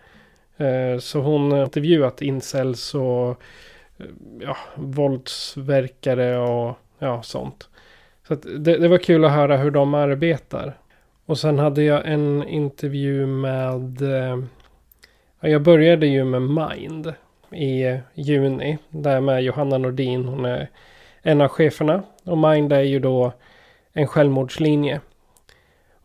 Eh, 0.64 0.98
så 0.98 1.20
hon 1.20 1.52
har 1.52 1.64
intervjuat 1.64 2.22
incels 2.22 2.94
och 2.94 3.30
eh, 3.98 4.06
ja, 4.40 4.56
våldsverkare 4.74 6.38
och 6.38 6.76
ja, 6.98 7.22
sånt. 7.22 7.68
Så 8.28 8.34
det, 8.34 8.76
det, 8.78 8.88
var 8.88 8.98
kul 8.98 9.24
att 9.24 9.32
höra 9.32 9.56
hur 9.56 9.70
de 9.70 9.94
arbetar. 9.94 10.78
Och 11.26 11.38
sen 11.38 11.58
hade 11.58 11.82
jag 11.82 12.06
en 12.06 12.48
intervju 12.48 13.26
med... 13.26 14.02
Eh, 14.02 14.38
ja, 15.40 15.48
jag 15.48 15.62
började 15.62 16.06
ju 16.06 16.24
med 16.24 16.42
Mind 16.42 17.14
i 17.52 18.00
juni. 18.14 18.78
Där 18.88 19.20
med 19.20 19.42
Johanna 19.42 19.78
Nordin. 19.78 20.24
Hon 20.24 20.44
är 20.44 20.70
en 21.22 21.40
av 21.40 21.48
cheferna. 21.48 22.02
Och 22.24 22.38
Mind 22.38 22.72
är 22.72 22.80
ju 22.80 22.98
då 22.98 23.32
en 23.92 24.06
självmordslinje. 24.06 25.00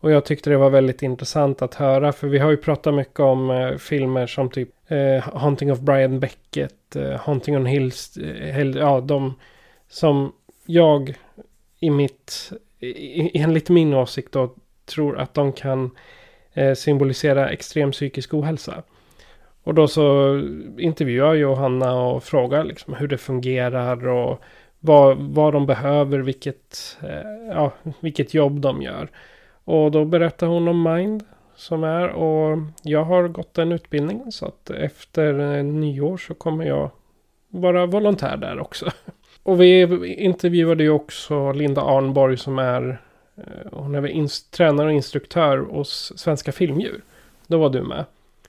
Och 0.00 0.10
jag 0.10 0.24
tyckte 0.24 0.50
det 0.50 0.56
var 0.56 0.70
väldigt 0.70 1.02
intressant 1.02 1.62
att 1.62 1.74
höra. 1.74 2.12
För 2.12 2.28
vi 2.28 2.38
har 2.38 2.50
ju 2.50 2.56
pratat 2.56 2.94
mycket 2.94 3.20
om 3.20 3.50
eh, 3.50 3.76
filmer 3.76 4.26
som 4.26 4.50
typ 4.50 4.70
eh, 4.88 5.22
Haunting 5.34 5.72
of 5.72 5.80
Brian 5.80 6.20
Beckett. 6.20 6.96
Eh, 6.96 7.20
Haunting 7.20 7.56
on 7.56 7.66
Hills. 7.66 8.16
Eh, 8.16 8.60
ja, 8.60 9.00
de 9.00 9.34
som 9.88 10.32
jag 10.66 11.14
i 11.80 11.90
mitt, 11.90 12.52
i, 12.80 13.38
enligt 13.38 13.68
min 13.68 13.94
åsikt 13.94 14.32
då, 14.32 14.54
tror 14.86 15.18
att 15.18 15.34
de 15.34 15.52
kan 15.52 15.90
eh, 16.52 16.74
symbolisera 16.74 17.50
extrem 17.50 17.92
psykisk 17.92 18.34
ohälsa. 18.34 18.82
Och 19.62 19.74
då 19.74 19.88
så 19.88 20.36
intervjuar 20.78 21.26
jag 21.26 21.36
Johanna 21.36 21.94
och 21.94 22.24
frågar 22.24 22.64
liksom 22.64 22.94
hur 22.94 23.08
det 23.08 23.18
fungerar 23.18 24.08
och 24.08 24.40
vad, 24.80 25.16
vad 25.18 25.52
de 25.52 25.66
behöver, 25.66 26.18
vilket, 26.18 26.98
eh, 27.02 27.50
ja, 27.50 27.72
vilket 28.00 28.34
jobb 28.34 28.60
de 28.60 28.82
gör. 28.82 29.10
Och 29.66 29.90
då 29.90 30.04
berättar 30.04 30.46
hon 30.46 30.68
om 30.68 30.82
Mind 30.82 31.24
som 31.56 31.84
är 31.84 32.08
och 32.08 32.58
jag 32.82 33.04
har 33.04 33.28
gått 33.28 33.54
den 33.54 33.72
utbildningen 33.72 34.32
så 34.32 34.46
att 34.46 34.70
efter 34.70 35.62
nyår 35.62 36.16
så 36.16 36.34
kommer 36.34 36.64
jag 36.64 36.90
vara 37.48 37.86
volontär 37.86 38.36
där 38.36 38.58
också. 38.60 38.90
Och 39.42 39.60
vi 39.60 39.82
intervjuade 40.14 40.82
ju 40.82 40.90
också 40.90 41.52
Linda 41.52 41.82
Arnborg 41.82 42.36
som 42.36 42.58
är 42.58 43.00
eh, 43.36 43.72
hon 43.72 43.94
är 43.94 44.00
väl 44.00 44.28
tränare 44.50 44.86
och 44.86 44.92
instruktör 44.92 45.58
hos 45.58 46.12
Svenska 46.16 46.52
Filmdjur. 46.52 47.00
Då 47.46 47.58
var 47.58 47.70
du 47.70 47.82
med. 47.82 48.04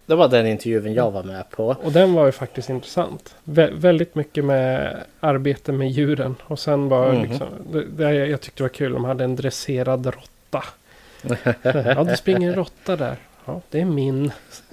Det 0.06 0.16
var 0.16 0.28
den 0.28 0.48
intervjun 0.48 0.94
jag 0.94 1.12
var 1.12 1.24
med 1.24 1.50
på. 1.50 1.76
Och 1.84 1.92
den 1.92 2.14
var 2.14 2.26
ju 2.26 2.32
faktiskt 2.32 2.70
intressant. 2.70 3.36
Vä 3.44 3.70
väldigt 3.74 4.16
mycket 4.16 4.46
med 4.46 4.98
arbete 5.20 5.72
med 5.72 5.90
djuren. 5.90 6.36
Och 6.44 6.60
sen 6.60 6.90
var 6.90 7.10
mm 7.10 7.22
-hmm. 7.22 7.30
liksom, 7.30 7.48
det, 7.72 7.86
det, 7.86 8.14
jag 8.14 8.42
tyckte 8.42 8.64
det 8.64 8.64
var 8.64 8.70
kul, 8.70 8.94
de 8.94 9.06
hade 9.06 9.24
en 9.24 9.36
dresserad 9.36 10.06
råtta. 10.06 10.37
ja, 11.64 12.04
det 12.04 12.18
springer 12.18 12.50
en 12.50 12.56
råtta 12.56 12.96
där. 12.96 13.16
Ja, 13.46 13.62
det 13.70 13.82
är 13.82 13.86
min. 13.86 14.32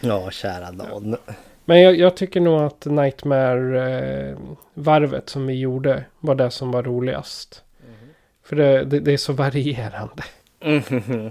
ja, 0.00 0.30
kära 0.30 0.70
någon. 0.70 1.16
Men 1.64 1.80
jag, 1.80 1.96
jag, 1.96 2.16
tycker 2.16 2.40
nog 2.40 2.60
att 2.60 2.84
Nightmare-varvet 2.84 5.28
som 5.28 5.46
vi 5.46 5.54
gjorde 5.54 6.04
var 6.20 6.34
det 6.34 6.50
som 6.50 6.70
var 6.70 6.82
roligast. 6.82 7.62
Mm. 7.86 7.98
För 8.44 8.56
det, 8.56 8.84
det, 8.84 9.00
det, 9.00 9.12
är 9.12 9.16
så 9.16 9.32
varierande. 9.32 10.22
Mm. 10.60 11.30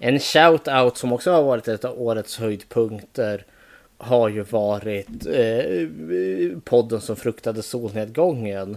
En 0.00 0.18
shout-out 0.18 0.94
som 0.94 1.12
också 1.12 1.32
har 1.32 1.42
varit 1.42 1.68
ett 1.68 1.84
av 1.84 2.02
årets 2.02 2.38
höjdpunkter 2.38 3.44
har 3.98 4.28
ju 4.28 4.42
varit 4.42 5.26
eh, 5.26 5.88
podden 6.64 7.00
som 7.00 7.16
fruktade 7.16 7.62
solnedgången. 7.62 8.76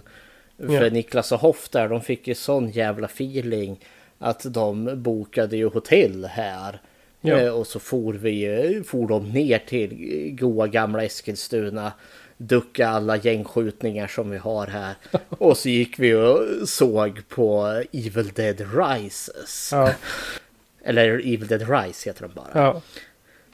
För 0.58 0.84
ja. 0.84 0.90
Niklas 0.90 1.32
och 1.32 1.40
Hoff 1.40 1.70
där, 1.70 1.90
de 1.90 2.02
fick 2.02 2.28
ju 2.28 2.36
sån 2.36 2.70
jävla 2.70 3.06
feeling 3.06 3.80
att 4.20 4.54
de 4.54 5.04
bokade 5.04 5.58
ju 5.58 5.70
hotell 5.70 6.26
här. 6.26 6.82
Ja. 7.22 7.38
Eh, 7.40 7.50
och 7.50 7.68
så 7.68 7.80
for 7.80 8.14
vi 8.14 8.84
for 8.86 9.08
de 9.08 9.30
ner 9.30 9.60
till 9.60 10.36
goa 10.36 10.68
gamla 10.68 11.04
Eskilstuna. 11.04 11.92
Ducka 12.38 12.90
alla 12.90 13.18
gängskjutningar 13.18 14.08
som 14.08 14.30
vi 14.30 14.38
har 14.38 14.68
här. 14.68 14.96
Och 15.30 15.58
så 15.58 15.70
gick 15.70 16.00
vi 16.00 16.14
och 16.14 16.70
såg 16.70 17.28
på 17.28 17.66
Evil 17.92 18.32
Dead 18.36 18.62
Rises. 18.76 19.70
Ja. 19.72 19.94
Eller 20.84 21.10
Evil 21.10 21.48
Dead 21.48 21.62
Rise 21.70 22.10
heter 22.10 22.22
de 22.22 22.34
bara. 22.34 22.50
Ja. 22.54 22.82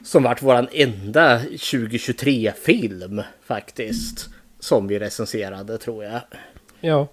Som 0.04 0.22
vart 0.22 0.42
våran 0.42 0.68
enda 0.72 1.38
2023-film 1.38 3.22
faktiskt. 3.44 4.28
Som 4.60 4.88
vi 4.88 4.98
recenserade 4.98 5.78
tror 5.78 6.04
jag. 6.04 6.20
Ja. 6.80 7.08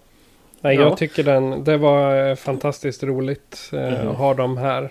Nej, 0.63 0.75
jag 0.75 0.98
tycker 0.98 1.24
den, 1.24 1.63
det 1.63 1.77
var 1.77 2.29
eh, 2.29 2.36
fantastiskt 2.36 3.03
roligt 3.03 3.70
eh, 3.74 3.93
mm. 3.93 4.08
att 4.08 4.17
ha 4.17 4.34
dem 4.34 4.58
här. 4.58 4.89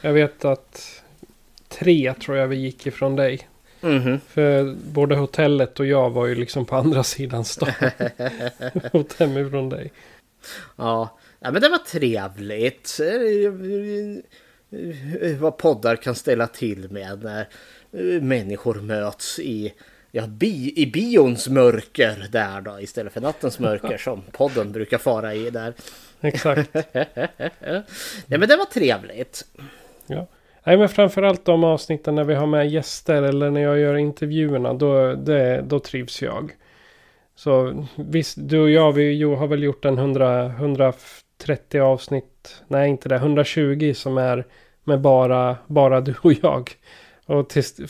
Jag 0.00 0.12
vet 0.12 0.44
att 0.44 1.02
tre 1.68 2.14
tror 2.14 2.36
jag 2.36 2.48
vi 2.48 2.56
gick 2.56 2.86
ifrån 2.86 3.16
dig. 3.16 3.48
Mm. 3.82 4.20
För 4.28 4.74
både 4.92 5.16
hotellet 5.16 5.80
och 5.80 5.86
jag 5.86 6.10
var 6.10 6.26
ju 6.26 6.34
liksom 6.34 6.66
på 6.66 6.76
andra 6.76 7.02
sidan 7.02 7.44
stan. 7.44 7.72
Åt 8.92 9.12
hemifrån 9.18 9.68
dig. 9.68 9.92
Ja. 10.76 11.18
ja, 11.40 11.50
men 11.50 11.62
det 11.62 11.68
var 11.68 11.78
trevligt. 11.78 13.00
Vad 15.40 15.56
poddar 15.56 15.96
kan 15.96 16.14
ställa 16.14 16.46
till 16.46 16.90
med 16.90 17.22
när 17.22 17.48
människor 18.20 18.74
möts 18.74 19.38
i 19.38 19.74
ja, 20.16 20.26
bi, 20.26 20.72
i 20.76 20.86
bions 20.86 21.48
mörker 21.48 22.26
där 22.30 22.60
då 22.60 22.80
istället 22.80 23.12
för 23.12 23.20
nattens 23.20 23.58
mörker 23.58 23.96
som 23.96 24.22
podden 24.32 24.72
brukar 24.72 24.98
fara 24.98 25.34
i 25.34 25.50
där. 25.50 25.74
Exakt. 26.20 26.74
Nej 28.26 28.38
men 28.38 28.48
det 28.48 28.56
var 28.56 28.64
trevligt. 28.64 29.44
Ja. 30.06 30.26
Nej 30.64 30.76
men 30.76 30.88
framförallt 30.88 31.44
de 31.44 31.64
avsnitten 31.64 32.14
när 32.14 32.24
vi 32.24 32.34
har 32.34 32.46
med 32.46 32.70
gäster 32.70 33.22
eller 33.22 33.50
när 33.50 33.60
jag 33.60 33.78
gör 33.78 33.96
intervjuerna 33.96 34.74
då, 34.74 35.14
det, 35.14 35.62
då 35.62 35.78
trivs 35.78 36.22
jag. 36.22 36.52
Så 37.34 37.86
visst, 37.96 38.36
du 38.40 38.60
och 38.60 38.70
jag 38.70 38.92
vi 38.92 39.22
har 39.22 39.46
väl 39.46 39.62
gjort 39.62 39.84
en 39.84 39.98
100, 39.98 40.46
130 40.46 41.80
avsnitt. 41.80 42.62
Nej 42.68 42.90
inte 42.90 43.08
det, 43.08 43.16
120 43.16 43.92
som 43.94 44.18
är 44.18 44.46
med 44.84 45.00
bara, 45.00 45.56
bara 45.66 46.00
du 46.00 46.14
och 46.22 46.32
jag. 46.42 46.70
Och 47.26 47.48
tills, 47.48 47.80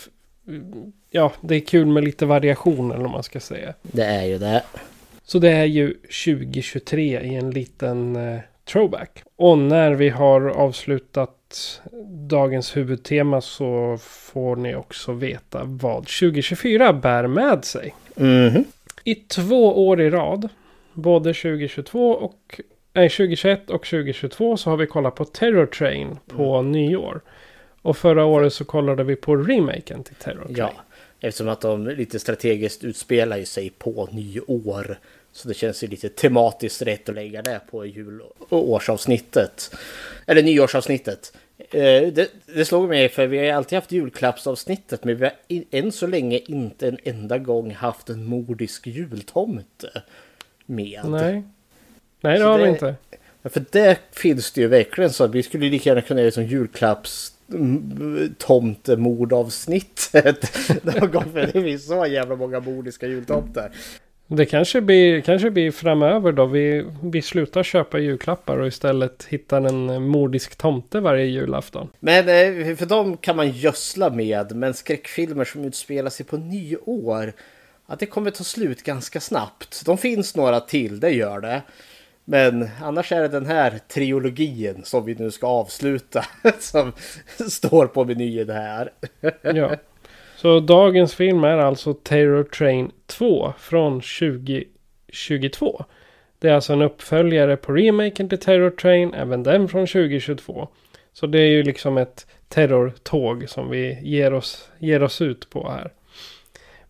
ja, 1.15 1.33
det 1.41 1.55
är 1.57 1.61
kul 1.61 1.87
med 1.87 2.05
lite 2.05 2.27
variation 2.27 2.91
eller 2.91 3.03
vad 3.03 3.11
man 3.11 3.23
ska 3.23 3.41
säga. 3.41 3.75
Det 3.83 4.05
är 4.05 4.25
ju 4.25 4.39
det. 4.39 4.63
Så 5.25 5.39
det 5.39 5.51
är 5.51 5.65
ju 5.65 5.95
2023 5.95 7.21
i 7.21 7.35
en 7.35 7.51
liten 7.51 8.17
eh, 8.17 8.41
throwback. 8.65 9.23
Och 9.37 9.59
när 9.59 9.93
vi 9.93 10.09
har 10.09 10.49
avslutat 10.49 11.81
dagens 12.29 12.77
huvudtema 12.77 13.41
så 13.41 13.99
får 14.01 14.57
ni 14.57 14.75
också 14.75 15.13
veta 15.13 15.61
vad 15.65 16.07
2024 16.07 16.93
bär 16.93 17.27
med 17.27 17.65
sig. 17.65 17.95
Mm. 18.17 18.65
I 19.05 19.15
två 19.15 19.89
år 19.89 20.01
i 20.01 20.11
rad, 20.11 20.49
både 20.93 21.35
2022 21.35 22.11
och 22.11 22.61
nej, 22.93 23.09
2021 23.09 23.71
och 23.71 23.85
2022 23.85 24.57
så 24.57 24.71
har 24.71 24.77
vi 24.77 24.87
kollat 24.87 25.15
på 25.15 25.25
Terror 25.25 25.67
Train 25.67 26.19
på 26.27 26.57
mm. 26.57 26.73
nyår. 26.73 27.21
Och 27.83 27.97
förra 27.97 28.25
året 28.25 28.53
så 28.53 28.65
kollade 28.65 29.05
vi 29.05 29.17
på 29.17 29.37
remaken 29.37 30.05
till 30.05 30.15
Terror 30.15 30.45
Train. 30.45 30.57
Ja, 30.57 30.73
eftersom 31.25 31.49
att 31.49 31.61
de 31.61 31.87
lite 31.87 32.19
strategiskt 32.19 32.85
utspelar 32.85 33.45
sig 33.45 33.71
på 33.71 34.09
nyår. 34.13 34.99
Så 35.33 35.49
det 35.49 35.55
känns 35.55 35.85
ju 35.85 35.89
lite 35.89 36.09
tematiskt 36.09 36.83
rätt 36.83 37.09
att 37.09 37.15
lägga 37.15 37.43
det 37.43 37.61
på 37.71 37.87
jul 37.87 38.21
och 38.49 38.71
årsavsnittet. 38.71 39.75
Eller 40.27 40.43
nyårsavsnittet. 40.43 41.33
Eh, 41.59 42.03
det, 42.13 42.29
det 42.47 42.65
slog 42.65 42.89
mig 42.89 43.09
för 43.09 43.27
vi 43.27 43.39
har 43.39 43.57
alltid 43.57 43.77
haft 43.77 43.93
julklappsavsnittet 43.93 45.05
men 45.05 45.17
vi 45.17 45.25
har 45.25 45.35
än 45.71 45.93
så 45.93 46.07
länge 46.07 46.39
inte 46.39 46.89
en 46.89 46.99
enda 47.05 47.39
gång 47.39 47.71
haft 47.71 48.09
en 48.09 48.25
mordisk 48.25 48.87
jultomte 48.87 50.03
med. 50.67 51.01
Nej, 51.05 51.43
Nej 52.21 52.39
det 52.39 52.45
har 52.45 52.59
vi 52.59 52.69
inte. 52.69 52.95
För 53.45 53.65
det 53.71 53.99
finns 54.13 54.53
det 54.53 54.61
ju 54.61 54.67
verkligen 54.67 55.13
så 55.13 55.27
vi 55.27 55.43
skulle 55.43 55.69
lika 55.69 55.91
gärna 55.91 56.03
kunna 56.03 56.21
göra 56.21 56.31
som 56.31 56.45
julklapps 56.45 57.34
tomtemordavsnittet. 58.39 60.59
Någon 60.83 61.11
gång 61.11 61.33
för 61.33 61.51
det 61.53 61.63
finns 61.63 61.87
så 61.87 62.07
jävla 62.07 62.37
många 62.37 62.61
mordiska 62.61 63.07
jultomtar. 63.07 63.71
Det 64.27 64.47
kanske 64.47 64.81
blir, 64.81 65.21
kanske 65.21 65.51
blir 65.51 65.71
framöver 65.71 66.33
då. 66.33 66.47
Vi, 66.47 66.87
vi 67.03 67.23
slutar 67.23 67.63
köpa 67.63 67.99
julklappar 67.99 68.59
och 68.59 68.67
istället 68.67 69.27
hittar 69.29 69.63
en 69.63 70.09
mordisk 70.09 70.57
tomte 70.57 71.01
varje 71.01 71.25
julafton. 71.25 71.89
Men 72.01 72.19
eh, 72.19 72.77
för 72.77 72.87
dem 72.87 73.17
kan 73.17 73.37
man 73.37 73.51
gödsla 73.51 74.11
med. 74.11 74.57
Men 74.57 74.75
skräckfilmer 74.75 75.45
som 75.45 75.65
utspelar 75.65 76.11
sig 76.11 76.27
på 76.27 76.37
nyår. 76.37 77.33
Att 77.87 78.01
det 78.01 78.07
kommer 78.07 78.31
ta 78.31 78.45
slut 78.45 78.83
ganska 78.83 79.21
snabbt. 79.21 79.83
De 79.87 79.99
finns 79.99 80.37
några 80.37 80.61
till, 80.61 81.01
det 81.01 81.11
gör 81.11 81.41
det. 81.41 81.63
Men 82.25 82.69
annars 82.83 83.13
är 83.13 83.21
det 83.21 83.29
den 83.29 83.47
här 83.47 83.79
trilogin 83.89 84.81
som 84.85 85.05
vi 85.05 85.15
nu 85.15 85.31
ska 85.31 85.47
avsluta. 85.47 86.25
Som 86.59 86.93
står 87.51 87.87
på 87.87 88.05
menyn 88.05 88.51
här. 88.51 88.91
Ja. 89.43 89.71
Så 90.37 90.61
dagens 90.61 91.15
film 91.15 91.45
är 91.45 91.59
alltså 91.59 91.95
Terror 91.95 92.45
Train 92.45 92.91
2 93.07 93.53
från 93.59 94.01
2022. 94.01 95.85
Det 96.39 96.49
är 96.49 96.55
alltså 96.55 96.73
en 96.73 96.83
uppföljare 96.83 97.57
på 97.57 97.73
remaken 97.73 98.29
till 98.29 98.39
Terror 98.39 98.71
Train, 98.71 99.15
även 99.15 99.43
den 99.43 99.69
från 99.69 99.87
2022. 99.87 100.69
Så 101.13 101.27
det 101.27 101.39
är 101.39 101.51
ju 101.51 101.63
liksom 101.63 101.99
ett 101.99 102.27
terrortåg 102.49 103.49
som 103.49 103.71
vi 103.71 103.99
ger 104.03 104.33
oss, 104.33 104.71
ger 104.79 105.03
oss 105.03 105.21
ut 105.21 105.51
på 105.51 105.71
här. 105.71 105.93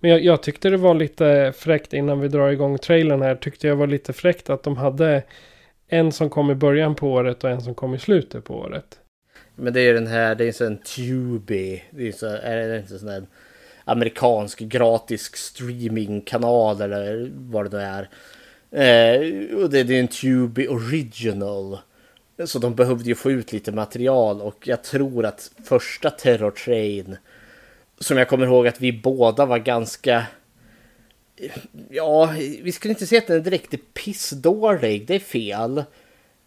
Men 0.04 0.10
jag, 0.10 0.24
jag, 0.24 0.42
tyckte 0.42 0.70
det 0.70 0.76
var 0.76 0.94
lite 0.94 1.52
fräckt 1.56 1.92
innan 1.92 2.20
vi 2.20 2.28
drar 2.28 2.48
igång 2.48 2.78
trailern 2.78 3.22
här. 3.22 3.34
Tyckte 3.34 3.66
jag 3.66 3.76
var 3.76 3.86
lite 3.86 4.12
fräckt 4.12 4.50
att 4.50 4.62
de 4.62 4.76
hade 4.76 5.22
en 5.88 6.12
som 6.12 6.30
kom 6.30 6.50
i 6.50 6.54
början 6.54 6.94
på 6.94 7.12
året 7.12 7.44
och 7.44 7.50
en 7.50 7.62
som 7.62 7.74
kom 7.74 7.94
i 7.94 7.98
slutet 7.98 8.44
på 8.44 8.54
året. 8.54 8.98
Men 9.54 9.72
det 9.72 9.80
är 9.80 9.84
ju 9.84 9.94
den 9.94 10.06
här, 10.06 10.34
det 10.34 10.44
är 10.44 10.48
en 10.48 10.52
sån 10.52 10.76
Tubi. 10.76 11.82
Det 11.90 12.08
är, 12.08 12.12
så, 12.12 12.26
är 12.26 12.68
det 12.68 12.78
inte 12.78 12.98
sån 12.98 13.08
där 13.08 13.26
amerikansk 13.84 14.58
gratis 14.58 15.36
streamingkanal 15.36 16.80
eller 16.80 17.30
vad 17.34 17.70
det 17.70 17.76
nu 17.76 17.82
är. 17.82 18.08
Eh, 18.70 19.56
och 19.56 19.70
det, 19.70 19.82
det 19.82 19.96
är 19.96 20.00
en 20.00 20.08
Tubi 20.08 20.68
original. 20.68 21.78
Så 22.44 22.58
de 22.58 22.74
behövde 22.74 23.04
ju 23.04 23.14
få 23.14 23.30
ut 23.30 23.52
lite 23.52 23.72
material 23.72 24.40
och 24.40 24.68
jag 24.68 24.82
tror 24.84 25.26
att 25.26 25.50
första 25.64 26.10
Terror 26.10 26.50
Train 26.50 27.16
som 27.98 28.18
jag 28.18 28.28
kommer 28.28 28.46
ihåg 28.46 28.66
att 28.66 28.80
vi 28.80 28.92
båda 28.92 29.46
var 29.46 29.58
ganska 29.58 30.26
Ja, 31.88 32.34
vi 32.62 32.72
skulle 32.72 32.92
inte 32.92 33.06
säga 33.06 33.20
att 33.20 33.26
den 33.26 33.42
direkt 33.42 33.74
är 33.74 33.78
pissdålig, 33.78 35.06
det 35.06 35.14
är 35.14 35.18
fel. 35.18 35.84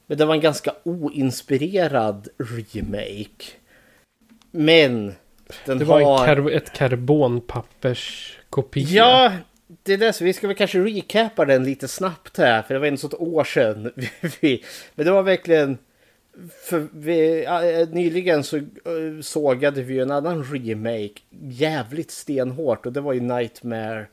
Men 0.08 0.18
det 0.18 0.26
var 0.26 0.34
en 0.34 0.42
ganska 0.42 0.74
oinspirerad 0.84 2.28
remake. 2.38 3.46
Men 4.52 5.14
den 5.66 5.78
det 5.78 5.86
var 5.86 6.02
har... 6.02 6.26
kar 6.26 6.52
ett 6.52 6.74
karbonpapperskopia. 6.74 8.88
Ja, 8.90 9.34
det 9.84 9.94
är 9.94 9.98
det. 9.98 10.14
Så 10.14 10.24
vi 10.24 10.34
ska 10.34 10.48
väl 10.48 10.56
kanske 10.56 10.80
recapa 10.80 11.46
den 11.46 11.64
lite 11.64 11.88
snabbt 11.88 12.38
här. 12.38 12.62
För 12.62 12.74
det 12.74 12.80
var 12.80 12.88
ändå 12.88 12.98
så 12.98 13.08
ett 13.08 13.14
år 13.14 13.44
sedan. 13.44 13.84
Men 14.96 15.06
det 15.06 15.12
var 15.12 15.24
verkligen... 15.24 15.78
För 16.62 16.88
vi, 16.94 17.48
nyligen 17.92 18.44
så 18.44 18.60
sågade 19.22 19.82
vi 19.82 20.00
en 20.00 20.12
annan 20.12 20.44
remake 20.44 21.22
jävligt 21.42 22.12
stenhårt 22.12 22.86
och 22.86 22.94
det 22.94 23.02
var 23.02 23.14
ju 23.14 23.20
Nightmare 23.20 24.08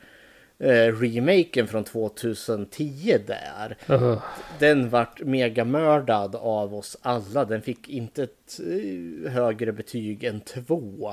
eh, 0.59 1.01
remaken 1.01 1.67
från 1.67 1.85
2010 1.85 3.19
där. 3.27 3.77
Uh 3.91 4.03
-huh. 4.03 4.21
Den 4.59 4.89
vart 4.91 5.21
megamördad 5.21 6.37
av 6.37 6.75
oss 6.75 6.97
alla. 7.03 7.45
Den 7.45 7.63
fick 7.63 7.89
inte 7.89 8.23
ett 8.23 8.61
eh, 8.61 9.33
högre 9.33 9.73
betyg 9.73 10.25
än 10.25 10.41
två. 10.41 11.13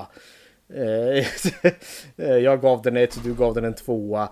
Eh, 0.74 1.26
jag 2.42 2.60
gav 2.60 2.82
den 2.82 2.96
ett, 2.96 3.24
du 3.24 3.34
gav 3.34 3.54
den 3.54 3.64
en 3.64 3.74
tvåa. 3.74 4.28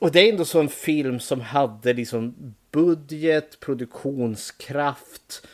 Och 0.00 0.12
det 0.12 0.20
är 0.20 0.30
ändå 0.30 0.44
så 0.44 0.60
en 0.60 0.68
film 0.68 1.20
som 1.20 1.40
hade 1.40 1.92
liksom 1.92 2.54
budget, 2.70 3.60
produktionskraft, 3.60 5.46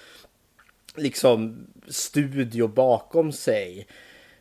liksom 0.97 1.67
studio 1.89 2.69
bakom 2.69 3.33
sig. 3.33 3.87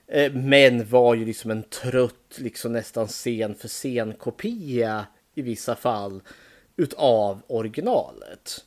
Eh, 0.07 0.33
men 0.33 0.89
var 0.89 1.15
ju 1.15 1.25
liksom 1.25 1.51
en 1.51 1.63
trött, 1.63 2.37
liksom 2.37 2.73
nästan 2.73 3.07
scen 3.07 3.55
för 3.55 3.67
scen 3.67 4.13
kopia 4.13 5.05
i 5.35 5.41
vissa 5.41 5.75
fall 5.75 6.21
utav 6.75 7.41
originalet. 7.47 8.65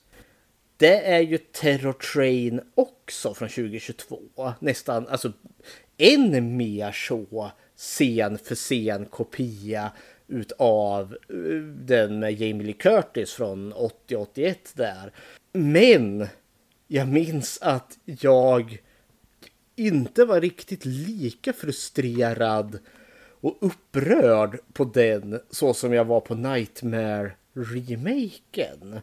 Det 0.77 1.07
är 1.07 1.21
ju 1.21 1.39
Terror 1.39 1.93
Train 1.93 2.61
också 2.75 3.35
från 3.35 3.49
2022. 3.49 4.19
Nästan, 4.61 5.09
alltså 5.09 5.33
än 5.99 6.57
mer 6.57 6.93
så 6.93 7.51
scen 7.77 8.39
för 8.39 8.55
scen 8.55 9.07
kopia 9.07 9.93
utav 10.31 11.17
eh, 11.29 11.35
den 11.65 12.19
med 12.19 12.41
Jamie 12.41 12.67
Lee 12.67 12.73
Curtis 12.73 13.33
från 13.33 13.75
80-81 13.75 14.57
där. 14.75 15.13
Men 15.53 16.27
jag 16.89 17.09
minns 17.09 17.59
att 17.63 17.99
jag 18.05 18.79
inte 19.77 20.25
var 20.25 20.41
riktigt 20.41 20.85
lika 20.85 21.53
frustrerad 21.53 22.79
och 23.41 23.59
upprörd 23.61 24.59
på 24.73 24.85
den 24.85 25.41
så 25.51 25.75
som 25.75 25.93
jag 25.93 26.05
var 26.05 26.21
på 26.21 26.35
Nightmare-remaken. 26.35 29.01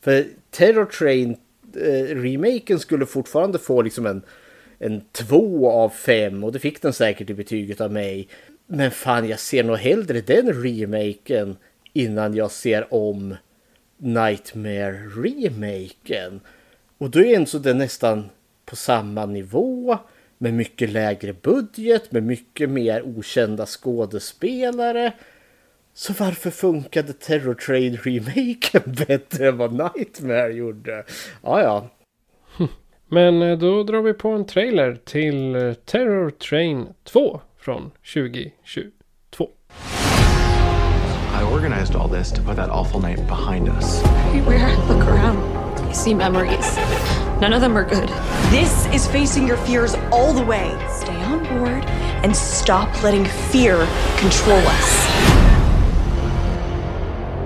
För 0.00 0.26
Terror 0.50 0.84
Train 0.84 1.36
eh, 1.76 2.16
remaken 2.16 2.78
skulle 2.78 3.06
fortfarande 3.06 3.58
få 3.58 3.82
liksom 3.82 4.06
en, 4.06 4.22
en 4.78 5.02
två 5.12 5.70
av 5.70 5.88
fem 5.88 6.44
och 6.44 6.52
det 6.52 6.58
fick 6.58 6.82
den 6.82 6.92
säkert 6.92 7.30
i 7.30 7.34
betyget 7.34 7.80
av 7.80 7.92
mig. 7.92 8.28
Men 8.70 8.90
fan, 8.90 9.28
jag 9.28 9.40
ser 9.40 9.64
nog 9.64 9.76
hellre 9.76 10.20
den 10.20 10.62
remaken 10.62 11.56
innan 11.92 12.34
jag 12.34 12.50
ser 12.50 12.94
om 12.94 13.36
Nightmare-remaken. 13.98 16.40
Och 16.98 17.10
då 17.10 17.20
är 17.20 17.38
alltså 17.38 17.58
den 17.58 17.78
nästan 17.78 18.30
på 18.64 18.76
samma 18.76 19.26
nivå 19.26 19.98
med 20.38 20.54
mycket 20.54 20.90
lägre 20.90 21.32
budget, 21.32 22.12
med 22.12 22.22
mycket 22.22 22.70
mer 22.70 23.02
okända 23.02 23.66
skådespelare. 23.66 25.12
Så 25.94 26.12
varför 26.18 26.50
funkade 26.50 27.12
Terror 27.12 27.54
Trade 27.54 27.98
remaken 28.02 28.82
bättre 29.08 29.48
än 29.48 29.56
vad 29.56 29.72
Nightmare 29.72 30.52
gjorde? 30.52 31.04
Ja, 31.42 31.62
ja. 31.62 31.88
Hm. 32.56 32.68
Men 33.08 33.42
eh, 33.42 33.58
då 33.58 33.82
drar 33.82 34.02
vi 34.02 34.12
på 34.12 34.28
en 34.28 34.46
trailer 34.46 34.98
till 35.04 35.54
eh, 35.54 35.74
Terror 35.74 36.30
Train 36.30 36.86
2 37.04 37.40
från 37.68 37.92
2022. 38.02 38.92
I 41.34 41.42
organized 41.52 41.94
all 41.96 42.08
this 42.08 42.32
to 42.32 42.40
put 42.40 42.56
that 42.56 42.70
awful 42.70 42.98
night 42.98 43.26
behind 43.26 43.68
us. 43.68 44.02
Everywhere 44.28 44.68
I 44.68 44.74
look 44.88 45.06
around, 45.06 45.38
I 45.80 45.92
see 45.92 46.14
memories. 46.14 46.76
None 47.42 47.52
of 47.52 47.60
them 47.60 47.76
are 47.76 47.84
good. 47.84 48.08
This 48.50 48.86
is 48.86 49.06
facing 49.06 49.46
your 49.46 49.58
fears 49.58 49.94
all 50.10 50.32
the 50.32 50.42
way. 50.42 50.70
Stay 50.88 51.22
on 51.24 51.40
board 51.40 51.84
and 52.24 52.34
stop 52.34 53.02
letting 53.02 53.26
fear 53.52 53.76
control 54.16 54.62
us. 54.64 55.06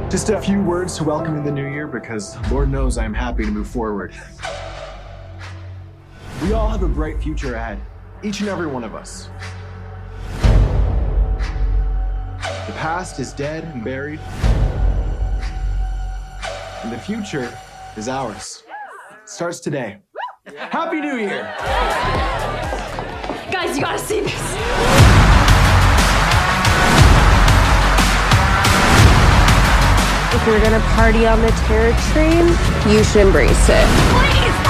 Just 0.09 0.31
a 0.31 0.41
few 0.41 0.63
words 0.63 0.97
to 0.99 1.05
welcome 1.05 1.37
in 1.37 1.43
the 1.43 1.51
new 1.51 1.67
year 1.69 1.89
because 1.89 2.39
Lord 2.53 2.71
knows 2.71 2.97
I'm 2.97 3.13
happy 3.13 3.45
to 3.45 3.51
move 3.51 3.67
forward. 3.67 4.15
We 6.45 6.53
all 6.53 6.69
have 6.69 6.85
a 6.85 6.89
bright 6.89 7.21
future 7.21 7.57
ahead, 7.57 7.81
each 8.23 8.39
and 8.39 8.49
every 8.49 8.69
one 8.69 8.85
of 8.85 8.95
us. 8.95 9.29
The 12.67 12.73
past 12.75 13.19
is 13.19 13.33
dead 13.33 13.65
and 13.65 13.83
buried, 13.83 14.21
and 16.85 16.93
the 16.93 16.99
future 16.99 17.53
is 17.97 18.09
ours 18.09 18.63
starts 19.25 19.59
today. 19.59 19.99
Happy 20.71 21.01
New 21.01 21.17
Year! 21.17 21.43
Guys, 23.51 23.77
you 23.77 23.83
gotta 23.83 23.99
see 23.99 24.21
this. 24.21 24.33
If 30.35 30.47
you're 30.47 30.61
gonna 30.61 30.81
party 30.95 31.27
on 31.27 31.41
the 31.43 31.51
terror 31.67 31.93
train, 32.13 32.47
you 32.89 33.03
should 33.03 33.27
embrace 33.27 33.69
it. 33.69 33.87
Please! 34.11 34.62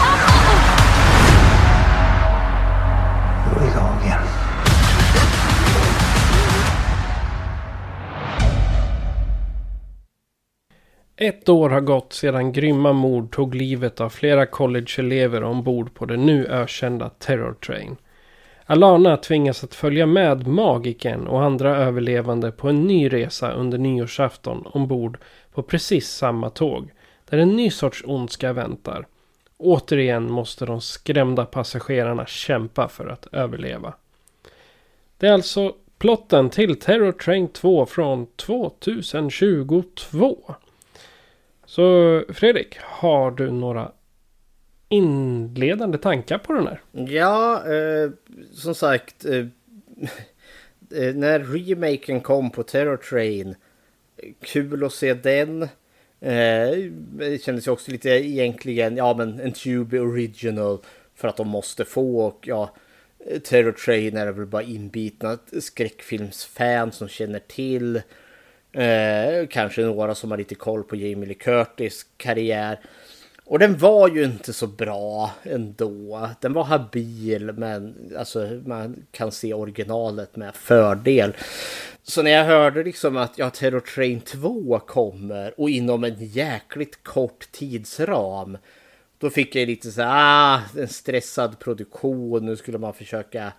Ett 11.22 11.48
år 11.48 11.70
har 11.70 11.80
gått 11.80 12.12
sedan 12.12 12.52
grymma 12.52 12.92
mord 12.92 13.32
tog 13.32 13.54
livet 13.54 14.00
av 14.00 14.08
flera 14.08 14.46
collegeelever 14.46 15.44
ombord 15.44 15.94
på 15.94 16.04
den 16.04 16.26
nu 16.26 16.46
ökända 16.46 17.08
Terror 17.08 17.54
Train. 17.54 17.96
Alana 18.66 19.16
tvingas 19.16 19.64
att 19.64 19.74
följa 19.74 20.06
med 20.06 20.46
magiken 20.46 21.26
och 21.26 21.42
andra 21.42 21.76
överlevande 21.76 22.52
på 22.52 22.68
en 22.68 22.86
ny 22.86 23.08
resa 23.08 23.52
under 23.52 23.78
nyårsafton 23.78 24.66
ombord 24.66 25.18
på 25.52 25.62
precis 25.62 26.08
samma 26.08 26.50
tåg. 26.50 26.90
Där 27.30 27.38
en 27.38 27.56
ny 27.56 27.70
sorts 27.70 28.04
ondska 28.06 28.52
väntar. 28.52 29.06
Återigen 29.58 30.32
måste 30.32 30.66
de 30.66 30.80
skrämda 30.80 31.44
passagerarna 31.44 32.26
kämpa 32.26 32.88
för 32.88 33.06
att 33.06 33.26
överleva. 33.32 33.94
Det 35.18 35.26
är 35.26 35.32
alltså 35.32 35.74
plotten 35.98 36.50
till 36.50 36.80
Terror 36.80 37.12
Train 37.12 37.48
2 37.48 37.86
från 37.86 38.26
2022. 38.26 40.54
Så 41.72 42.24
Fredrik, 42.28 42.78
har 42.80 43.30
du 43.30 43.50
några 43.50 43.92
inledande 44.88 45.98
tankar 45.98 46.38
på 46.38 46.52
den 46.52 46.66
här? 46.66 46.80
Ja, 46.92 47.62
eh, 47.72 48.10
som 48.52 48.74
sagt. 48.74 49.24
Eh, 49.24 49.34
eh, 50.94 51.14
när 51.14 51.38
remaken 51.38 52.20
kom 52.20 52.50
på 52.50 52.62
Terror 52.62 52.96
Train. 52.96 53.54
Kul 54.40 54.84
att 54.84 54.92
se 54.92 55.14
den. 55.14 55.62
Eh, 56.20 56.90
det 56.94 57.42
kändes 57.42 57.66
ju 57.66 57.70
också 57.70 57.90
lite 57.90 58.08
egentligen, 58.08 58.96
ja 58.96 59.14
men 59.14 59.40
en 59.40 59.52
Tube 59.52 60.00
original. 60.00 60.78
För 61.14 61.28
att 61.28 61.36
de 61.36 61.48
måste 61.48 61.84
få 61.84 62.26
och 62.26 62.48
ja. 62.48 62.74
Terror 63.44 63.72
Train 63.72 64.16
är 64.16 64.32
väl 64.32 64.46
bara 64.46 64.62
inbitna 64.62 65.38
skräckfilmsfans 65.60 66.96
som 66.96 67.08
känner 67.08 67.38
till. 67.38 68.02
Eh, 68.72 69.46
kanske 69.50 69.82
några 69.82 70.14
som 70.14 70.30
har 70.30 70.38
lite 70.38 70.54
koll 70.54 70.84
på 70.84 70.96
Jamie 70.96 71.26
Lee 71.28 71.34
Curtis 71.34 72.06
karriär. 72.16 72.80
Och 73.44 73.58
den 73.58 73.78
var 73.78 74.08
ju 74.08 74.24
inte 74.24 74.52
så 74.52 74.66
bra 74.66 75.30
ändå. 75.42 76.28
Den 76.40 76.52
var 76.52 76.64
habil 76.64 77.52
men 77.52 77.94
alltså, 78.18 78.60
man 78.66 79.06
kan 79.10 79.32
se 79.32 79.54
originalet 79.54 80.36
med 80.36 80.54
fördel. 80.54 81.32
Så 82.02 82.22
när 82.22 82.30
jag 82.30 82.44
hörde 82.44 82.84
liksom 82.84 83.16
att 83.16 83.38
ja, 83.38 83.50
Terror 83.50 83.80
Train 83.80 84.20
2 84.20 84.78
kommer 84.78 85.60
och 85.60 85.70
inom 85.70 86.04
en 86.04 86.16
jäkligt 86.18 87.02
kort 87.02 87.52
tidsram. 87.52 88.58
Då 89.18 89.30
fick 89.30 89.56
jag 89.56 89.66
lite 89.66 89.90
så 89.90 90.02
här, 90.02 90.54
ah, 90.54 90.60
en 90.78 90.88
stressad 90.88 91.58
produktion. 91.58 92.46
Nu 92.46 92.56
skulle 92.56 92.78
man 92.78 92.94
försöka 92.94 93.52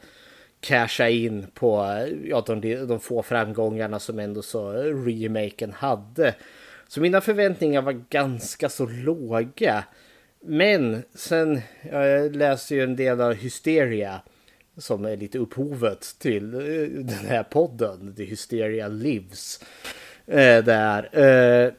casha 0.63 1.09
in 1.09 1.47
på 1.53 1.97
ja, 2.23 2.43
de, 2.47 2.75
de 2.75 2.99
få 2.99 3.23
framgångarna 3.23 3.99
som 3.99 4.19
ändå 4.19 4.41
så 4.41 4.71
remaken 4.73 5.73
hade. 5.73 6.35
Så 6.87 7.01
mina 7.01 7.21
förväntningar 7.21 7.81
var 7.81 8.03
ganska 8.09 8.69
så 8.69 8.85
låga. 8.85 9.83
Men 10.45 11.03
sen, 11.15 11.61
jag 11.91 12.35
läste 12.35 12.75
ju 12.75 12.83
en 12.83 12.95
del 12.95 13.21
av 13.21 13.33
Hysteria 13.33 14.21
som 14.77 15.05
är 15.05 15.17
lite 15.17 15.37
upphovet 15.37 16.15
till 16.19 16.53
eh, 16.53 16.59
den 17.03 17.25
här 17.27 17.43
podden, 17.43 18.15
The 18.15 18.23
Hysteria 18.23 18.87
Lives. 18.87 19.59
Eh, 20.27 20.63
där 20.63 21.19
eh, 21.19 21.73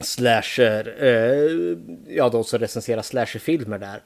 slasher, 0.00 1.04
eh, 1.04 1.76
ja 2.16 2.28
de 2.28 2.44
som 2.44 2.58
recenserar 2.58 3.02
slasherfilmer 3.02 3.78
där. 3.78 4.02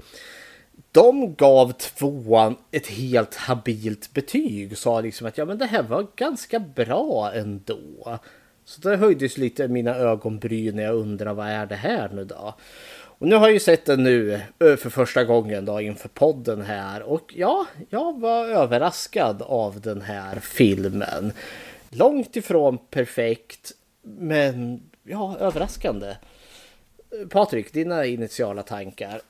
De 0.92 1.34
gav 1.34 1.72
tvåan 1.72 2.56
ett 2.70 2.86
helt 2.86 3.34
habilt 3.34 4.14
betyg. 4.14 4.78
Sa 4.78 5.00
liksom 5.00 5.26
att 5.26 5.38
ja 5.38 5.44
men 5.44 5.58
det 5.58 5.66
här 5.66 5.82
var 5.82 6.06
ganska 6.16 6.58
bra 6.58 7.32
ändå. 7.32 8.18
Så 8.64 8.80
det 8.80 8.96
höjdes 8.96 9.38
lite 9.38 9.68
mina 9.68 9.94
ögonbryn 9.94 10.76
när 10.76 10.82
jag 10.82 10.94
undrar 10.94 11.34
vad 11.34 11.48
är 11.48 11.66
det 11.66 11.74
här 11.74 12.08
nu 12.08 12.24
då? 12.24 12.54
Och 13.20 13.28
nu 13.28 13.34
har 13.36 13.46
jag 13.46 13.52
ju 13.52 13.60
sett 13.60 13.84
den 13.84 14.02
nu 14.02 14.40
för 14.58 14.90
första 14.90 15.24
gången 15.24 15.64
då 15.64 15.80
inför 15.80 16.08
podden 16.08 16.62
här 16.62 17.02
och 17.02 17.34
ja, 17.36 17.66
jag 17.90 18.20
var 18.20 18.46
överraskad 18.46 19.42
av 19.42 19.80
den 19.80 20.02
här 20.02 20.40
filmen. 20.40 21.32
Långt 21.90 22.36
ifrån 22.36 22.78
perfekt, 22.90 23.72
men 24.02 24.82
ja, 25.02 25.36
överraskande. 25.40 26.14
Patrik, 27.30 27.72
dina 27.72 28.04
initiala 28.04 28.62
tankar? 28.62 29.20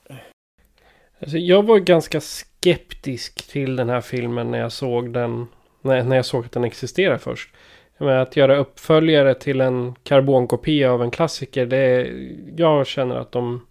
Alltså, 1.20 1.38
jag 1.38 1.66
var 1.66 1.78
ganska 1.78 2.20
skeptisk 2.20 3.50
till 3.50 3.76
den 3.76 3.88
här 3.88 4.00
filmen 4.00 4.50
när 4.50 4.58
jag 4.58 4.72
såg 4.72 5.12
den. 5.12 5.46
När, 5.82 6.02
när 6.02 6.16
jag 6.16 6.24
såg 6.24 6.44
att 6.44 6.52
den 6.52 6.64
existerade 6.64 7.18
först. 7.18 7.54
Men 7.98 8.18
att 8.18 8.36
göra 8.36 8.56
uppföljare 8.56 9.34
till 9.34 9.60
en 9.60 9.94
karbonkopia 10.02 10.92
av 10.92 11.02
en 11.02 11.10
klassiker. 11.10 11.66
Det 11.66 11.76
är, 11.76 12.28
jag 12.56 12.86
känner 12.86 13.16
att 13.16 13.32
de 13.32 13.66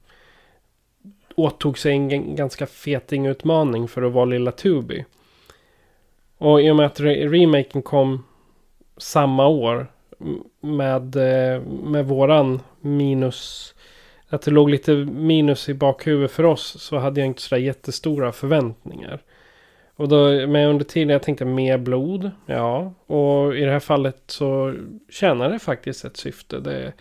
åtog 1.36 1.78
sig 1.78 1.92
en 1.92 2.36
ganska 2.36 2.66
feting 2.66 3.26
utmaning 3.26 3.88
för 3.88 4.02
att 4.02 4.14
vara 4.14 4.26
lilla 4.26 4.52
Tubi. 4.52 5.06
Och 6.38 6.62
i 6.62 6.72
och 6.72 6.76
med 6.76 6.86
att 6.86 7.00
remaken 7.00 7.82
kom 7.82 8.24
samma 8.98 9.48
år 9.48 9.88
med, 10.62 11.16
eh, 11.16 11.62
med 11.62 12.06
våran 12.06 12.60
minus 12.82 13.74
att 14.30 14.42
det 14.42 14.52
låg 14.52 14.70
lite 14.70 14.96
minus 14.96 15.70
i 15.70 15.74
bakhuvudet 15.74 16.32
för 16.32 16.44
oss 16.44 16.82
så 16.82 16.98
hade 16.98 17.20
jag 17.20 17.28
inte 17.28 17.42
sådär 17.42 17.62
jättestora 17.62 18.32
förväntningar. 18.32 19.22
Och 19.96 20.08
då, 20.08 20.48
men 20.48 20.70
under 20.70 20.86
tiden 20.86 21.10
jag 21.10 21.24
tänkte 21.24 21.46
mer 21.46 21.78
blod, 21.78 22.32
ja. 22.46 22.94
Och 23.06 23.56
i 23.56 23.62
det 23.62 23.72
här 23.72 23.80
fallet 23.80 24.24
så 24.28 24.76
tjänar 25.10 25.50
det 25.50 25.60
faktiskt 25.60 26.06
ett 26.06 26.18
syfte. 26.18 26.60
Det, 26.60 26.94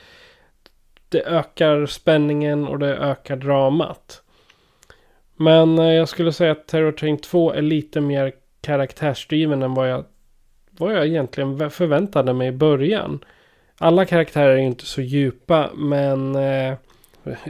det 1.08 1.22
ökar 1.22 1.86
spänningen 1.86 2.66
och 2.66 2.78
det 2.78 2.96
ökar 2.96 3.36
dramat. 3.36 4.22
Men 5.36 5.78
eh, 5.78 5.92
jag 5.92 6.08
skulle 6.08 6.32
säga 6.32 6.52
att 6.52 6.66
Terror 6.66 6.92
Train 6.92 7.18
2 7.18 7.52
är 7.52 7.62
lite 7.62 8.00
mer 8.00 8.32
karaktärsdriven 8.60 9.62
än 9.62 9.74
vad 9.74 9.90
jag, 9.90 10.04
vad 10.70 10.94
jag 10.94 11.06
egentligen 11.06 11.70
förväntade 11.70 12.32
mig 12.32 12.48
i 12.48 12.52
början. 12.52 13.24
Alla 13.78 14.04
karaktärer 14.04 14.52
är 14.52 14.56
inte 14.56 14.86
så 14.86 15.02
djupa 15.02 15.70
men 15.74 16.34
eh, 16.34 16.74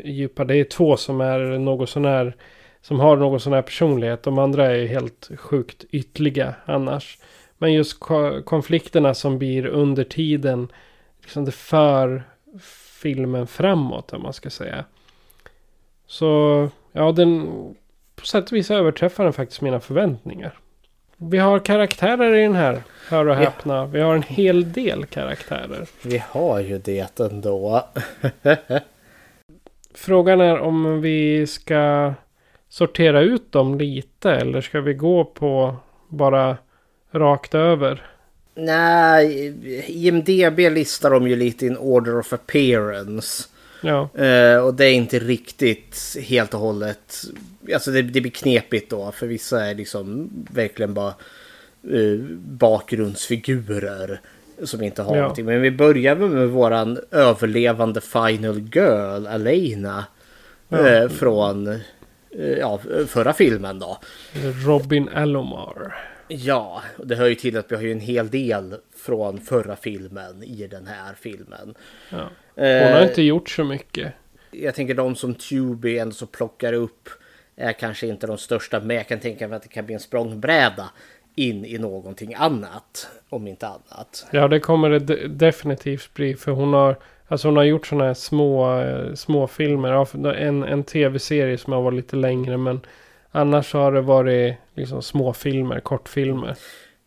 djupa. 0.05 0.45
Det 0.45 0.57
är 0.57 0.65
två 0.65 0.97
som 0.97 1.21
är 1.21 1.59
något 1.59 1.91
sånär. 1.91 2.37
Som 2.83 3.01
har 3.01 3.17
någon 3.17 3.41
sån 3.41 3.53
här 3.53 3.63
personlighet. 3.63 4.23
De 4.23 4.39
andra 4.39 4.77
är 4.77 4.87
helt 4.87 5.31
sjukt 5.37 5.85
ytliga 5.91 6.55
annars. 6.65 7.19
Men 7.59 7.73
just 7.73 8.01
konflikterna 8.45 9.15
som 9.15 9.39
blir 9.39 9.67
under 9.67 10.05
tiden. 10.05 10.69
Liksom 11.23 11.45
det 11.45 11.53
för 11.53 12.23
filmen 13.03 13.47
framåt 13.47 14.13
om 14.13 14.23
man 14.23 14.33
ska 14.33 14.51
säga. 14.51 14.85
Så 16.07 16.69
ja, 16.93 17.13
den 17.13 17.47
på 18.17 18.27
sätt 18.27 18.51
och 18.51 18.57
vis 18.57 18.71
överträffar 18.71 19.25
den 19.25 19.33
faktiskt 19.33 19.61
mina 19.61 19.81
förväntningar. 19.81 20.59
Vi 21.17 21.39
har 21.39 21.59
karaktärer 21.59 22.35
i 22.35 22.43
den 22.43 22.55
här. 22.55 22.83
Hör 23.09 23.29
och 23.29 23.37
häpna. 23.37 23.87
Vi 23.87 24.01
har 24.01 24.15
en 24.15 24.23
hel 24.23 24.73
del 24.73 25.07
karaktärer. 25.07 25.87
Vi 26.03 26.23
har 26.29 26.61
ju 26.61 26.79
det 26.79 27.21
ändå. 27.21 27.87
Frågan 29.97 30.41
är 30.41 30.59
om 30.59 31.01
vi 31.01 31.47
ska 31.47 32.15
sortera 32.69 33.21
ut 33.21 33.53
dem 33.53 33.79
lite. 33.79 34.31
Eller 34.31 34.61
ska 34.61 34.81
vi 34.81 34.95
gå 34.95 35.25
på 35.25 35.77
bara 36.09 36.57
rakt 37.11 37.55
över? 37.55 38.07
Nej, 38.55 39.55
IMDB 39.87 40.59
listar 40.59 41.11
dem 41.11 41.29
ju 41.29 41.37
lite 41.37 41.67
in 41.67 41.77
order 41.77 42.19
of 42.19 42.33
appearance. 42.33 43.49
Ja. 43.81 44.09
Uh, 44.19 44.65
och 44.65 44.75
det 44.75 44.85
är 44.85 44.93
inte 44.93 45.19
riktigt 45.19 46.17
helt 46.23 46.55
och 46.55 46.61
hållet. 46.61 47.25
Alltså 47.75 47.91
det, 47.91 48.03
det 48.03 48.21
blir 48.21 48.33
knepigt 48.33 48.91
då. 48.91 49.13
För 49.13 49.27
vissa 49.27 49.67
är 49.67 49.75
liksom 49.75 50.31
verkligen 50.51 50.95
bara 50.95 51.15
uh, 51.91 52.21
bakgrundsfigurer. 52.39 54.21
Som 54.63 54.83
inte 54.83 55.03
har 55.03 55.17
ja. 55.17 55.21
någonting. 55.21 55.45
Men 55.45 55.61
vi 55.61 55.71
börjar 55.71 56.17
med 56.17 56.49
våran 56.49 56.99
överlevande 57.11 58.01
final 58.01 58.59
girl, 58.59 59.27
Alena. 59.27 60.05
Ja. 60.69 60.89
Eh, 60.89 61.09
från 61.09 61.67
eh, 61.67 61.79
ja, 62.59 62.81
förra 63.07 63.33
filmen 63.33 63.79
då. 63.79 63.99
Robin 64.67 65.09
Alomar. 65.09 65.95
Ja, 66.29 66.83
det 67.05 67.17
hör 67.17 67.27
ju 67.27 67.35
till 67.35 67.57
att 67.57 67.73
vi 67.73 67.77
har 67.77 67.83
ju 67.83 67.93
en 67.93 68.01
hel 68.01 68.31
del 68.31 68.77
från 68.97 69.41
förra 69.41 69.77
filmen 69.77 70.43
i 70.43 70.67
den 70.67 70.87
här 70.87 71.15
filmen. 71.21 71.75
Ja. 72.11 72.29
Hon 72.55 72.93
har 72.93 73.01
eh, 73.01 73.09
inte 73.09 73.23
gjort 73.23 73.51
så 73.51 73.65
mycket. 73.65 74.13
Jag 74.51 74.75
tänker 74.75 74.95
de 74.95 75.17
som 75.17 75.35
Tubi 75.35 75.99
ändå 75.99 76.15
så 76.15 76.27
plockar 76.27 76.73
upp 76.73 77.09
är 77.57 77.73
kanske 77.73 78.07
inte 78.07 78.27
de 78.27 78.39
största, 78.39 78.81
men 78.81 78.97
jag 78.97 79.09
kan 79.09 79.21
tänka 79.21 79.49
mig 79.49 79.57
att 79.57 79.63
det 79.63 79.69
kan 79.69 79.87
bli 79.87 79.95
en 79.95 80.01
språngbräda 80.01 80.91
in 81.37 81.65
i 81.65 81.79
någonting 81.79 82.35
annat. 82.35 83.09
Om 83.29 83.47
inte 83.47 83.67
annat. 83.67 84.27
Ja, 84.31 84.49
det 84.49 84.61
kommer 84.61 84.91
det 84.91 85.29
definitivt 85.29 86.15
bli. 86.15 86.35
För 86.35 86.53
hon 86.53 86.73
har, 86.73 86.97
alltså 87.29 87.49
hon 87.49 87.57
har 87.57 87.65
gjort 87.65 87.87
sådana 87.87 88.05
här 88.05 88.15
små, 88.15 88.81
eh, 88.81 89.15
små 89.15 89.47
filmer. 89.47 90.27
En, 90.35 90.63
en 90.63 90.85
tv-serie 90.85 91.59
som 91.59 91.73
har 91.73 91.83
varit 91.83 91.97
lite 91.97 92.17
längre. 92.17 92.57
Men 92.57 92.81
annars 93.31 93.73
har 93.73 93.93
det 93.93 94.01
varit 94.01 94.57
liksom 94.75 95.03
små 95.03 95.33
filmer, 95.33 95.81
kortfilmer. 95.81 96.57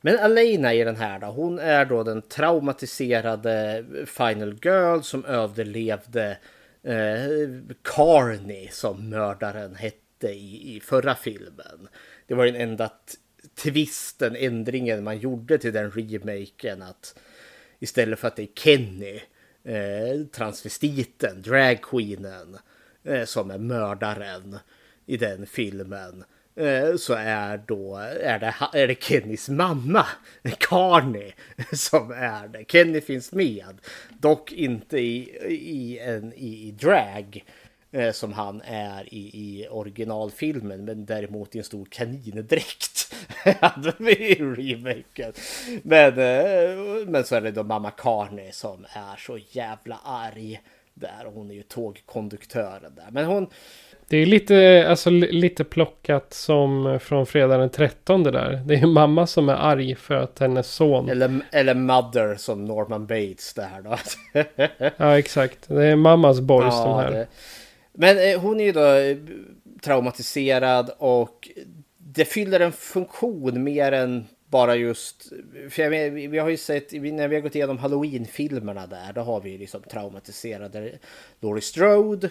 Men 0.01 0.19
Alena 0.19 0.73
i 0.73 0.83
den 0.83 0.95
här 0.95 1.19
då, 1.19 1.27
hon 1.27 1.59
är 1.59 1.85
då 1.85 2.03
den 2.03 2.21
traumatiserade 2.21 3.85
Final 4.05 4.57
Girl 4.63 5.01
som 5.01 5.25
överlevde 5.25 6.37
eh, 6.83 7.73
Carney 7.83 8.67
som 8.71 9.09
mördaren 9.09 9.75
hette 9.75 10.27
i, 10.27 10.75
i 10.75 10.79
förra 10.79 11.15
filmen. 11.15 11.87
Det 12.27 12.35
var 12.35 12.45
den 12.45 12.55
enda 12.55 12.89
twisten, 13.55 14.35
ändringen 14.35 15.03
man 15.03 15.19
gjorde 15.19 15.57
till 15.57 15.73
den 15.73 15.91
remaken 15.91 16.81
att 16.81 17.19
istället 17.79 18.19
för 18.19 18.27
att 18.27 18.35
det 18.35 18.43
är 18.43 18.49
Kenny, 18.55 19.21
eh, 19.63 20.25
transvestiten, 20.31 21.41
dragqueenen 21.41 22.57
eh, 23.03 23.25
som 23.25 23.51
är 23.51 23.57
mördaren 23.57 24.57
i 25.05 25.17
den 25.17 25.45
filmen 25.45 26.23
eh, 26.55 26.95
så 26.95 27.13
är 27.13 27.57
då 27.57 27.95
är 28.21 28.39
det, 28.39 28.55
är 28.73 28.87
det 28.87 29.03
Kennys 29.03 29.49
mamma, 29.49 30.05
Carney, 30.57 31.31
som 31.73 32.11
är 32.11 32.47
det. 32.47 32.65
Kenny 32.67 33.01
finns 33.01 33.31
med, 33.31 33.77
dock 34.19 34.51
inte 34.51 34.97
i, 34.99 35.37
i, 35.49 35.99
en, 35.99 36.33
i, 36.33 36.67
i 36.67 36.71
drag 36.71 37.45
eh, 37.45 37.58
som 38.11 38.33
han 38.33 38.61
är 38.65 39.13
i, 39.13 39.17
i 39.17 39.67
originalfilmen, 39.69 40.85
men 40.85 41.05
däremot 41.05 41.55
i 41.55 41.57
en 41.57 41.63
stor 41.63 41.85
kanindräkt. 41.85 43.15
i 43.99 44.35
remaken. 44.35 45.33
Men, 45.83 46.09
eh, 46.09 47.07
men 47.07 47.23
så 47.23 47.35
är 47.35 47.41
det 47.41 47.51
då 47.51 47.63
mamma 47.63 47.91
Carney 47.91 48.51
som 48.51 48.85
är 48.93 49.15
så 49.17 49.39
jävla 49.51 49.99
arg 50.03 50.61
där. 50.93 51.31
Hon 51.33 51.51
är 51.51 51.55
ju 51.55 51.63
tågkonduktören 51.63 52.95
där. 52.95 53.07
Men 53.11 53.25
hon... 53.25 53.47
Det 54.07 54.17
är 54.17 54.25
lite, 54.25 54.85
alltså, 54.89 55.09
lite 55.09 55.63
plockat 55.63 56.33
som 56.33 56.99
från 57.01 57.25
fredag 57.25 57.57
den 57.57 57.69
13 57.69 58.23
där. 58.23 58.61
Det 58.65 58.75
är 58.75 58.85
mamma 58.85 59.27
som 59.27 59.49
är 59.49 59.53
arg 59.53 59.95
för 59.95 60.15
att 60.15 60.39
hennes 60.39 60.71
son... 60.71 61.09
Eller, 61.09 61.39
eller 61.51 61.73
Mother 61.73 62.35
som 62.35 62.65
Norman 62.65 63.07
Bates 63.07 63.53
där 63.53 63.81
då. 63.83 63.97
ja 64.97 65.19
exakt. 65.19 65.57
Det 65.67 65.85
är 65.85 65.95
mammas 65.95 66.39
boys 66.39 66.73
ja, 66.73 66.85
de 66.85 66.95
här. 66.95 67.11
Det... 67.11 67.27
Men 68.01 68.17
eh, 68.17 68.41
hon 68.41 68.59
är 68.59 68.63
ju 68.63 68.71
då 68.71 68.85
eh, 68.85 69.17
traumatiserad 69.81 70.91
och 70.97 71.49
det 71.97 72.25
fyller 72.25 72.59
en 72.59 72.71
funktion 72.71 73.63
mer 73.63 73.91
än 73.91 74.27
bara 74.45 74.75
just... 74.75 75.31
För 75.69 75.81
jag 75.81 76.11
vi 76.11 76.37
har 76.37 76.49
ju 76.49 76.57
sett, 76.57 76.91
när 76.91 77.27
vi 77.27 77.35
har 77.35 77.41
gått 77.41 77.55
igenom 77.55 77.77
Halloween-filmerna 77.77 78.87
där, 78.87 79.13
då 79.13 79.21
har 79.21 79.41
vi 79.41 79.57
liksom 79.57 79.81
traumatiserade 79.81 80.99
Laurie 81.39 81.61
Strode. 81.61 82.29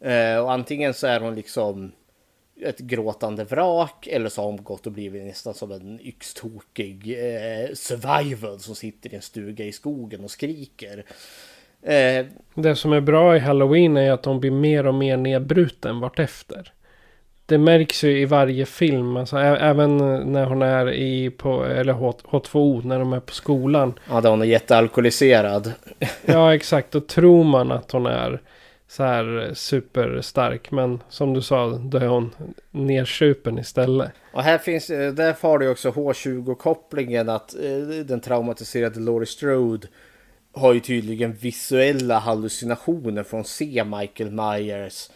Eh, 0.00 0.38
och 0.38 0.52
antingen 0.52 0.94
så 0.94 1.06
är 1.06 1.20
hon 1.20 1.34
liksom 1.34 1.92
ett 2.62 2.78
gråtande 2.78 3.44
vrak 3.44 4.06
eller 4.06 4.28
så 4.28 4.42
har 4.42 4.46
hon 4.46 4.64
gått 4.64 4.86
och 4.86 4.92
blivit 4.92 5.24
nästan 5.24 5.54
som 5.54 5.72
en 5.72 6.00
yxtokig 6.00 7.10
eh, 7.10 7.74
survival 7.74 8.60
som 8.60 8.74
sitter 8.74 9.12
i 9.12 9.16
en 9.16 9.22
stuga 9.22 9.64
i 9.64 9.72
skogen 9.72 10.24
och 10.24 10.30
skriker. 10.30 11.04
Eh, 11.84 12.26
det 12.54 12.76
som 12.76 12.92
är 12.92 13.00
bra 13.00 13.36
i 13.36 13.38
Halloween 13.38 13.96
är 13.96 14.12
att 14.12 14.24
hon 14.24 14.40
blir 14.40 14.50
mer 14.50 14.86
och 14.86 14.94
mer 14.94 15.16
nedbruten 15.16 16.00
vartefter 16.00 16.72
det 17.46 17.58
märks 17.58 18.04
ju 18.04 18.20
i 18.20 18.24
varje 18.24 18.66
film. 18.66 19.16
Alltså, 19.16 19.36
även 19.38 19.96
när 20.32 20.44
hon 20.44 20.62
är 20.62 20.92
i 20.92 21.30
på, 21.30 21.64
eller 21.64 21.92
H, 21.92 22.14
H2O, 22.24 22.86
när 22.86 22.98
de 22.98 23.12
är 23.12 23.20
på 23.20 23.32
skolan. 23.32 23.94
Ja, 24.10 24.20
där 24.20 24.30
hon 24.30 24.42
är 24.42 24.46
jättealkoholiserad. 24.46 25.72
ja, 26.24 26.54
exakt. 26.54 26.90
Då 26.90 27.00
tror 27.00 27.44
man 27.44 27.72
att 27.72 27.92
hon 27.92 28.06
är 28.06 28.40
så 28.88 29.02
här 29.02 29.50
superstark. 29.54 30.70
Men 30.70 31.02
som 31.08 31.34
du 31.34 31.42
sa, 31.42 31.66
då 31.68 31.98
är 31.98 32.06
hon 32.06 32.30
nersupen 32.70 33.58
istället. 33.58 34.10
Och 34.32 34.42
här 34.42 34.58
finns, 34.58 34.90
eh, 34.90 35.12
där 35.12 35.36
har 35.40 35.58
du 35.58 35.68
också 35.68 35.90
H20-kopplingen 35.90 37.28
att 37.28 37.54
eh, 37.54 38.04
den 38.04 38.20
traumatiserade 38.20 39.00
Laurie 39.00 39.26
Strode 39.26 39.86
har 40.54 40.72
ju 40.72 40.80
tydligen 40.80 41.32
visuella 41.32 42.18
hallucinationer 42.18 43.22
från 43.22 43.44
se 43.44 43.84
Michael 43.84 44.30
Myers 44.30 45.10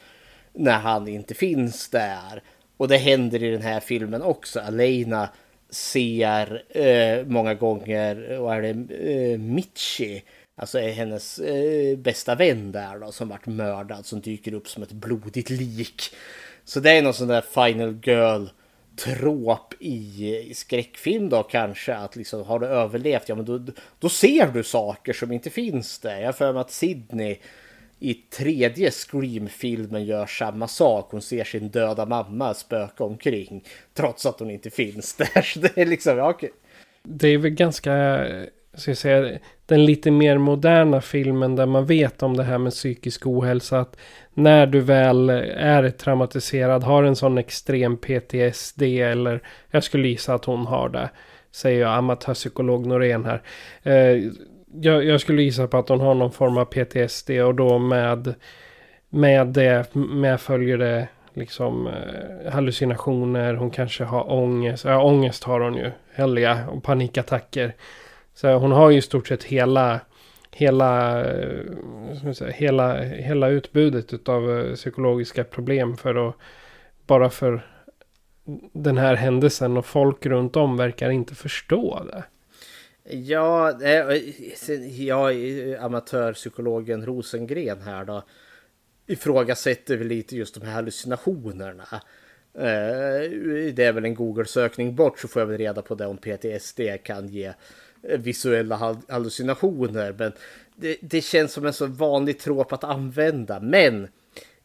när 0.53 0.79
han 0.79 1.09
inte 1.09 1.35
finns 1.35 1.89
där. 1.89 2.43
Och 2.77 2.89
det 2.89 2.97
händer 2.97 3.43
i 3.43 3.51
den 3.51 3.63
här 3.63 3.81
filmen 3.81 4.23
också. 4.23 4.61
Alena 4.61 5.29
ser 5.71 6.63
eh, 6.69 7.27
många 7.27 7.55
gånger, 7.55 8.39
och 8.39 8.55
är 8.55 8.63
det 8.63 8.95
eh, 8.95 9.39
Mitchie, 9.39 10.23
alltså 10.57 10.79
är 10.79 10.93
hennes 10.93 11.39
eh, 11.39 11.99
bästa 11.99 12.35
vän 12.35 12.73
där 12.73 12.99
då, 12.99 13.13
som 13.13 13.29
vart 13.29 13.47
mördad, 13.47 14.07
som 14.07 14.21
dyker 14.21 14.55
upp 14.55 14.69
som 14.69 14.83
ett 14.83 14.93
blodigt 14.93 15.51
lik. 15.51 16.03
Så 16.65 16.81
det 16.81 16.91
är 16.91 17.03
någon 17.03 17.15
sån 17.15 17.29
där 17.29 17.41
Final 17.41 17.99
Girl 18.03 18.47
trop 18.99 19.75
i, 19.81 20.53
skräckfilm 20.55 21.29
då 21.29 21.43
kanske 21.43 21.95
att 21.95 22.17
liksom 22.17 22.45
har 22.45 22.59
du 22.59 22.67
överlevt 22.67 23.29
ja 23.29 23.35
men 23.35 23.45
då, 23.45 23.61
då 23.99 24.09
ser 24.09 24.47
du 24.47 24.65
saker 24.65 25.13
som 25.13 25.33
inte 25.33 25.51
finns 25.51 25.99
där. 25.99 26.21
Jag 26.21 26.37
för 26.37 26.53
mig 26.53 26.61
att 26.61 26.71
Sydney 26.71 27.37
i 27.99 28.15
tredje 28.15 28.91
Scream-filmen 28.91 30.05
gör 30.05 30.27
samma 30.27 30.69
sak. 30.69 31.09
Hon 31.11 31.23
ser 31.23 31.45
sin 31.45 31.69
döda 31.69 32.07
mamma 32.07 32.55
spöka 32.55 33.05
omkring 33.05 33.65
trots 33.95 34.27
att 34.27 34.41
hon 34.41 34.51
inte 34.51 34.71
finns 34.71 35.15
där. 35.15 35.43
Så 35.55 35.61
det 35.61 35.79
är 35.79 35.87
liksom, 35.87 36.19
ja, 36.19 36.31
okej. 36.31 36.51
Det 37.03 37.29
är 37.29 37.39
väl 37.39 37.51
ganska, 37.51 38.27
ska 38.81 38.91
jag 38.91 38.99
säga, 38.99 39.39
den 39.67 39.85
lite 39.85 40.11
mer 40.11 40.39
moderna 40.39 41.01
filmen 41.01 41.57
där 41.57 41.67
man 41.67 41.87
vet 41.87 42.23
om 42.23 42.37
det 42.37 42.43
här 42.43 42.59
med 42.59 42.73
psykisk 42.73 43.27
ohälsa. 43.27 43.81
Att 43.81 43.97
när 44.35 44.67
du 44.67 44.81
väl 44.81 45.31
är 45.31 45.91
traumatiserad, 45.91 46.83
har 46.83 47.03
en 47.03 47.17
sån 47.17 47.39
extrem 47.39 47.97
PTSD 47.97 48.83
eller 48.83 49.43
jag 49.71 49.85
skulle 49.85 50.09
gissa 50.09 50.35
att 50.35 50.45
hon 50.45 50.67
har 50.67 50.89
det. 50.89 51.11
Säger 51.51 51.81
jag 51.81 51.95
amatörpsykolog 51.95 52.87
Norén 52.87 53.25
här. 53.25 53.43
Eh, 53.83 54.31
jag, 54.75 55.05
jag, 55.05 55.21
skulle 55.21 55.43
gissa 55.43 55.67
på 55.67 55.79
att 55.79 55.89
hon 55.89 56.01
har 56.01 56.15
någon 56.15 56.33
form 56.33 56.59
av 56.59 56.65
PTSD 56.65 57.31
och 57.31 57.55
då 57.55 57.79
med, 57.79 58.35
med 59.09 59.47
det 59.47 59.95
med 59.95 60.41
följer 60.41 60.79
det 60.79 61.09
liksom 61.35 61.87
eh, 61.87 62.53
hallucinationer. 62.53 63.55
Hon 63.55 63.71
kanske 63.71 64.05
har 64.05 64.33
ångest. 64.33 64.85
Ja, 64.85 65.03
ångest 65.03 65.45
har 65.45 65.61
hon 65.61 65.75
ju. 65.75 65.91
Helga 66.15 66.69
och 66.69 66.83
panikattacker. 66.83 67.75
Så 68.41 68.55
hon 68.55 68.73
har 68.73 68.91
ju 68.91 68.99
i 68.99 69.03
stort 69.03 69.29
sett 69.29 69.45
hela 69.45 70.01
hela, 70.51 71.21
eh, 71.33 72.33
säga, 72.33 72.51
hela, 72.51 73.03
hela 73.03 73.49
utbudet 73.49 74.29
av 74.29 74.59
eh, 74.59 74.75
psykologiska 74.75 75.45
problem 75.45 75.97
för 75.97 76.29
att 76.29 76.35
bara 77.07 77.31
för 77.31 77.67
den 78.73 78.99
här 78.99 79.15
händelsen 79.15 79.77
och 79.77 79.87
folk 79.87 80.27
runt 80.27 80.57
om 80.57 80.77
verkar 80.77 81.11
inte 81.11 81.35
förstå 81.35 82.05
det. 82.05 82.25
Ja, 83.17 83.83
eh, 83.83 84.17
jag, 85.07 85.35
är 85.35 85.81
amatörpsykologen 85.85 87.07
Rosengren 87.07 87.81
här 87.83 88.05
då 88.05 88.23
ifrågasätter 89.07 89.97
väl 89.97 90.07
lite 90.07 90.37
just 90.37 90.55
de 90.55 90.67
här 90.67 90.73
hallucinationerna. 90.73 92.03
Det 93.73 93.85
är 93.85 93.93
väl 93.93 94.05
en 94.05 94.15
Google-sökning 94.15 94.95
bort 94.95 95.19
så 95.19 95.29
får 95.29 95.43
jag 95.43 95.47
väl 95.47 95.59
reda 95.59 95.83
på 95.83 95.95
det 95.95 96.07
om 96.07 96.17
PTSD 96.17 96.81
kan 97.05 97.29
ge 97.29 97.53
Eh, 98.03 98.19
visuella 98.19 98.97
hallucinationer. 99.09 100.15
Men 100.19 100.33
det, 100.77 100.97
det 101.01 101.21
känns 101.21 101.53
som 101.53 101.67
en 101.67 101.73
så 101.73 101.87
vanlig 101.87 102.39
tråp 102.39 102.73
att 102.73 102.85
använda. 102.85 103.61
Men 103.61 104.09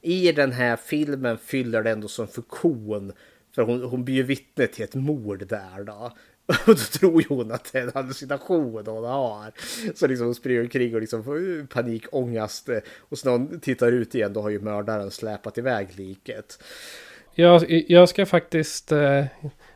i 0.01 0.31
den 0.31 0.51
här 0.51 0.75
filmen 0.75 1.37
fyller 1.37 1.83
det 1.83 1.91
ändå 1.91 2.07
som 2.07 2.27
funktion. 2.27 3.11
För 3.55 3.61
hon, 3.61 3.83
hon 3.83 4.05
blir 4.05 4.15
ju 4.15 4.23
vittne 4.23 4.67
till 4.67 4.83
ett 4.83 4.95
mord 4.95 5.47
där 5.47 5.83
då. 5.83 6.11
Och 6.47 6.57
då 6.65 6.75
tror 6.75 7.21
ju 7.21 7.27
hon 7.29 7.51
att 7.51 7.73
det 7.73 7.79
är 7.79 7.83
en 7.83 7.91
hallucination 7.93 8.83
hon 8.87 9.03
har. 9.03 9.51
Så 9.95 10.07
liksom 10.07 10.25
hon 10.25 10.35
springer 10.35 10.61
omkring 10.61 10.95
och 10.95 11.01
liksom 11.01 11.23
får 11.23 11.37
uh, 11.37 11.65
panikångest. 11.65 12.69
Eh, 12.69 12.77
och 12.99 13.17
så 13.17 13.29
när 13.29 13.37
hon 13.37 13.59
tittar 13.59 13.91
ut 13.91 14.15
igen 14.15 14.33
då 14.33 14.41
har 14.41 14.49
ju 14.49 14.59
mördaren 14.59 15.11
släpat 15.11 15.57
iväg 15.57 15.87
liket. 15.95 16.63
Jag, 17.35 17.71
jag 17.87 18.09
ska 18.09 18.25
faktiskt... 18.25 18.91
Eh, 18.91 19.25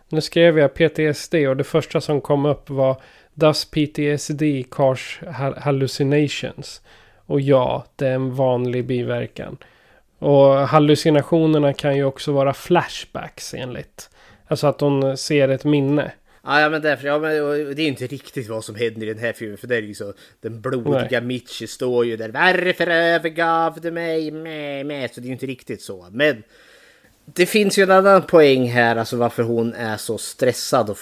nu 0.10 0.22
skrev 0.22 0.60
jag 0.60 0.74
PTSD 0.74 1.36
och 1.36 1.58
det 1.58 1.64
första 1.64 2.02
som 2.02 2.22
kom 2.22 2.46
upp 2.46 2.70
var 2.70 3.02
Does 3.40 3.66
PTSD 3.66 4.44
cause 4.72 5.32
hallucinations? 5.58 6.82
Och 7.26 7.42
ja, 7.42 7.86
det 7.96 8.08
är 8.08 8.14
en 8.14 8.36
vanlig 8.36 8.86
biverkan. 8.86 9.58
Och 10.20 10.54
hallucinationerna 10.68 11.74
kan 11.74 11.96
ju 11.96 12.04
också 12.04 12.32
vara 12.32 12.54
flashbacks 12.54 13.54
enligt. 13.54 14.10
Alltså 14.48 14.68
att 14.68 14.82
hon 14.82 15.18
ser 15.18 15.50
ett 15.50 15.64
minne. 15.64 16.12
Ja, 16.44 16.70
men 16.70 16.82
därför, 16.82 17.08
ja, 17.08 17.20
men 17.20 17.32
det 17.76 17.82
är 17.82 17.88
inte 17.88 18.08
riktigt 18.08 18.50
vad 18.50 18.64
som 18.64 18.76
händer 18.76 19.08
i 19.08 19.14
den 19.14 19.24
här 19.24 19.34
filmen. 19.34 19.58
För 19.58 19.68
det 19.68 19.76
är 19.76 19.82
ju 19.82 19.94
så, 19.94 20.14
den 20.42 20.62
blodiga 20.62 21.22
Mitchie 21.22 21.68
står 21.68 22.06
ju 22.06 22.18
där. 22.18 22.30
Varför 22.30 22.88
övergav 22.88 23.80
du 23.82 23.92
mig? 23.92 24.32
Med, 24.32 24.86
med. 24.86 25.14
Så 25.14 25.22
det 25.22 25.26
är 25.26 25.28
ju 25.28 25.34
inte 25.34 25.46
riktigt 25.46 25.82
så. 25.82 26.08
Men 26.12 26.44
det 27.26 27.46
finns 27.46 27.78
ju 27.78 27.84
en 27.84 27.92
annan 27.92 28.22
poäng 28.22 28.70
här, 28.70 28.96
alltså 28.96 29.18
varför 29.18 29.44
hon 29.44 29.74
är 29.74 29.98
så 29.98 30.18
stressad 30.18 30.90
och 30.90 30.98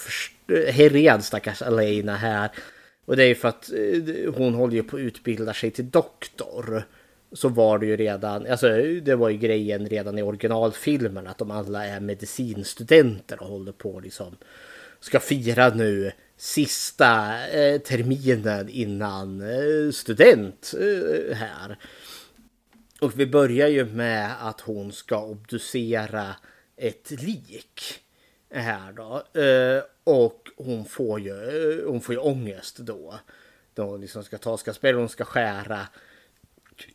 Herén 0.47 1.21
stackars 1.21 1.61
Alena 1.61 2.15
här. 2.15 2.49
Och 3.05 3.15
det 3.15 3.23
är 3.23 3.27
ju 3.27 3.35
för 3.35 3.47
att 3.47 3.71
eh, 3.71 4.33
hon 4.33 4.53
håller 4.53 4.73
ju 4.73 4.83
på 4.83 4.95
att 4.95 5.01
utbilda 5.01 5.53
sig 5.53 5.71
till 5.71 5.89
doktor. 5.89 6.83
Så 7.31 7.49
var 7.49 7.79
det 7.79 7.85
ju 7.85 7.97
redan, 7.97 8.47
alltså 8.47 8.67
det 9.01 9.15
var 9.15 9.29
ju 9.29 9.37
grejen 9.37 9.89
redan 9.89 10.17
i 10.17 10.21
originalfilmen 10.21 11.27
att 11.27 11.37
de 11.37 11.51
alla 11.51 11.85
är 11.85 11.99
medicinstudenter 11.99 13.41
och 13.41 13.47
håller 13.47 13.71
på 13.71 13.99
liksom 13.99 14.37
ska 14.99 15.19
fira 15.19 15.69
nu 15.69 16.11
sista 16.37 17.45
eh, 17.47 17.81
terminen 17.81 18.69
innan 18.69 19.41
eh, 19.41 19.91
student 19.91 20.73
eh, 20.79 21.35
här. 21.35 21.77
Och 22.99 23.19
vi 23.19 23.25
börjar 23.25 23.67
ju 23.67 23.85
med 23.85 24.31
att 24.39 24.61
hon 24.61 24.91
ska 24.91 25.23
obducera 25.23 26.35
ett 26.77 27.11
lik 27.11 27.81
här 28.59 28.91
då. 28.91 29.41
Eh, 29.41 29.83
och 30.03 30.49
hon 30.57 30.85
får 30.85 31.19
ju, 31.19 31.31
eh, 31.31 31.87
hon 31.87 32.01
får 32.01 32.15
ju 32.15 32.21
ångest 32.21 32.77
då. 32.77 33.19
Då 33.73 33.83
hon 33.83 34.01
liksom 34.01 34.23
ska 34.23 34.37
ta 34.37 34.57
skaspel, 34.57 34.95
hon 34.95 35.09
ska 35.09 35.25
skära 35.25 35.87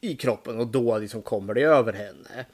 i 0.00 0.16
kroppen 0.16 0.60
och 0.60 0.66
då 0.66 0.98
liksom 0.98 1.22
kommer 1.22 1.54
det 1.54 1.62
över 1.62 1.92
henne. 1.92 2.46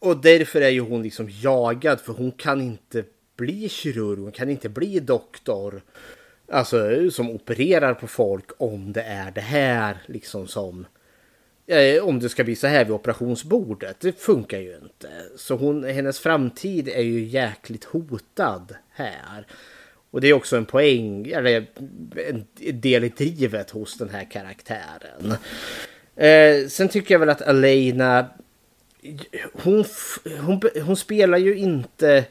och 0.00 0.16
därför 0.16 0.60
är 0.60 0.68
ju 0.68 0.80
hon 0.80 1.02
liksom 1.02 1.28
jagad 1.30 2.00
för 2.00 2.12
hon 2.12 2.32
kan 2.32 2.60
inte 2.60 3.04
bli 3.36 3.68
kirurg, 3.68 4.20
hon 4.20 4.32
kan 4.32 4.50
inte 4.50 4.68
bli 4.68 5.00
doktor. 5.00 5.82
Alltså 6.48 7.10
som 7.10 7.30
opererar 7.30 7.94
på 7.94 8.06
folk 8.06 8.50
om 8.58 8.92
det 8.92 9.02
är 9.02 9.30
det 9.30 9.40
här 9.40 10.02
liksom 10.06 10.46
som 10.48 10.86
eh, 11.72 12.04
om 12.04 12.20
det 12.20 12.28
ska 12.28 12.44
bli 12.44 12.56
så 12.56 12.66
här 12.66 12.84
vid 12.84 12.94
operationsbordet. 12.94 14.00
Det 14.00 14.20
funkar 14.20 14.58
ju 14.58 14.74
inte. 14.82 15.08
Så 15.36 15.56
hon, 15.56 15.84
hennes 15.84 16.18
framtid 16.18 16.88
är 16.88 17.02
ju 17.02 17.24
jäkligt 17.24 17.84
hotad 17.84 18.74
här. 18.90 19.46
Och 20.10 20.20
det 20.20 20.28
är 20.28 20.32
också 20.32 20.56
en 20.56 20.64
poäng, 20.64 21.26
eller 21.26 21.66
en 22.28 22.44
del 22.80 23.04
i 23.04 23.08
drivet 23.08 23.70
hos 23.70 23.98
den 23.98 24.08
här 24.08 24.24
karaktären. 24.24 25.34
Eh, 26.16 26.68
sen 26.68 26.88
tycker 26.88 27.14
jag 27.14 27.18
väl 27.18 27.28
att 27.28 27.42
Alena, 27.42 28.26
hon, 29.52 29.84
hon, 30.40 30.60
hon 30.84 30.96
spelar 30.96 31.38
ju 31.38 31.56
inte 31.56 32.24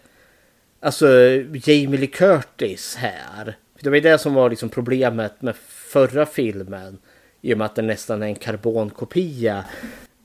alltså 0.80 1.08
Jamie 1.54 2.00
Lee 2.00 2.08
Curtis 2.08 2.96
här. 2.96 3.58
Det 3.80 3.90
var 3.90 3.96
ju 3.96 4.02
det 4.02 4.18
som 4.18 4.34
var 4.34 4.50
liksom 4.50 4.70
problemet 4.70 5.42
med 5.42 5.56
förra 5.56 6.26
filmen. 6.26 6.98
I 7.42 7.54
och 7.54 7.58
med 7.58 7.66
att 7.66 7.76
den 7.76 7.88
nästan 7.88 8.24
är 8.24 8.28
en 8.28 8.36
karbonkopia. 8.36 9.66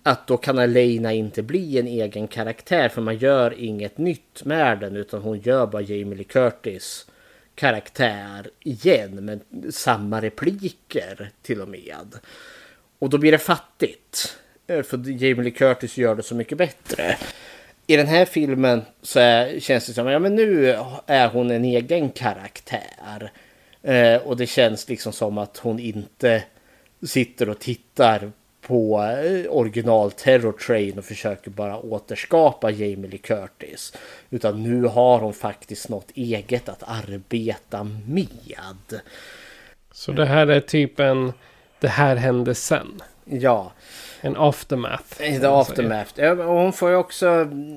Att 0.03 0.27
då 0.27 0.37
kan 0.37 0.59
Elena 0.59 1.13
inte 1.13 1.43
bli 1.43 1.79
en 1.79 1.87
egen 1.87 2.29
karaktär 2.29 2.89
för 2.89 3.03
man 3.03 3.17
gör 3.17 3.61
inget 3.61 3.99
nytt 3.99 4.45
med 4.45 4.81
den 4.81 4.97
utan 4.97 5.23
hon 5.23 5.39
gör 5.41 5.67
bara 5.67 5.83
Jamie 5.83 6.15
Lee 6.15 6.25
Curtis 6.25 7.07
karaktär 7.55 8.51
igen 8.61 9.25
med 9.25 9.41
samma 9.75 10.23
repliker 10.23 11.31
till 11.43 11.61
och 11.61 11.69
med. 11.69 12.15
Och 12.99 13.11
då 13.11 13.19
blir 13.19 13.33
det 13.33 13.39
fattigt. 13.39 14.37
Eh, 14.67 14.83
för 14.83 14.97
Jamie 14.97 15.43
Lee 15.43 15.51
Curtis 15.51 15.97
gör 15.97 16.15
det 16.15 16.23
så 16.23 16.35
mycket 16.35 16.59
bättre. 16.59 17.17
I 17.87 17.97
den 17.97 18.07
här 18.07 18.25
filmen 18.25 18.83
så 19.03 19.21
är, 19.21 19.61
känns 19.61 19.87
det 19.87 19.93
som 19.93 20.07
att 20.07 20.13
ja, 20.13 20.19
nu 20.19 20.71
är 21.07 21.29
hon 21.29 21.51
en 21.51 21.65
egen 21.65 22.11
karaktär. 22.11 23.31
Eh, 23.83 24.17
och 24.17 24.37
det 24.37 24.47
känns 24.47 24.89
liksom 24.89 25.13
som 25.13 25.39
att 25.39 25.57
hon 25.59 25.79
inte 25.79 26.43
sitter 27.03 27.49
och 27.49 27.59
tittar 27.59 28.33
på 28.61 29.03
eh, 29.03 29.51
original 29.51 30.11
Terror 30.13 30.53
Train 30.53 30.99
och 30.99 31.05
försöker 31.05 31.51
bara 31.51 31.79
återskapa 31.79 32.71
Jamie 32.71 33.11
Lee 33.11 33.19
Curtis. 33.19 33.93
Utan 34.31 34.63
nu 34.63 34.83
har 34.83 35.19
hon 35.19 35.35
faktiskt 35.35 35.89
något 35.89 36.11
eget 36.15 36.69
att 36.69 36.83
arbeta 36.87 37.85
med. 38.07 39.01
Så 39.93 40.13
det 40.13 40.27
här 40.27 40.47
är 40.47 40.61
typ 40.61 41.01
en 41.01 41.33
det 41.81 41.89
här 41.89 42.17
hände 42.17 42.55
sen? 42.55 43.03
Ja. 43.25 43.73
En 44.21 44.37
aftermath. 44.37 45.23
En 45.23 45.45
aftermath. 45.45 46.13
Ja, 46.17 46.35
hon 46.35 46.73
får 46.73 46.91
ju 46.91 46.97
också, 46.97 47.29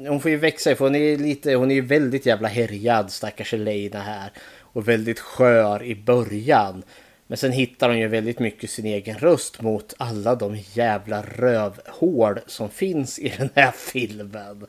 hon 0.08 0.19
får 0.19 0.32
ju 0.32 0.38
växa 0.38 0.75
för 0.75 0.86
hon 0.86 0.95
är 0.95 1.17
lite, 1.17 1.53
hon 1.53 1.71
är 1.71 1.75
ju 1.75 1.82
väldigt 1.82 2.25
jävla 2.25 2.47
härjad 2.47 3.12
stackars 3.12 3.53
Elena 3.53 3.99
här. 3.99 4.32
Och 4.60 4.88
väldigt 4.88 5.19
skör 5.19 5.84
i 5.84 5.95
början. 5.95 6.84
Men 7.29 7.37
sen 7.37 7.51
hittar 7.51 7.89
hon 7.89 7.99
ju 7.99 8.07
väldigt 8.07 8.39
mycket 8.39 8.69
sin 8.69 8.85
egen 8.85 9.17
röst 9.17 9.61
mot 9.61 9.93
alla 9.97 10.35
de 10.35 10.57
jävla 10.73 11.21
rövhål 11.21 12.39
som 12.45 12.69
finns 12.69 13.19
i 13.19 13.33
den 13.37 13.49
här 13.55 13.71
filmen. 13.71 14.65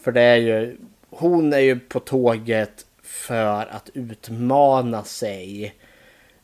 För 0.00 0.12
det 0.12 0.20
är 0.22 0.36
ju, 0.36 0.76
hon 1.10 1.52
är 1.52 1.58
ju 1.58 1.78
på 1.78 2.00
tåget 2.00 2.86
för 3.02 3.66
att 3.66 3.90
utmana 3.94 5.04
sig. 5.04 5.74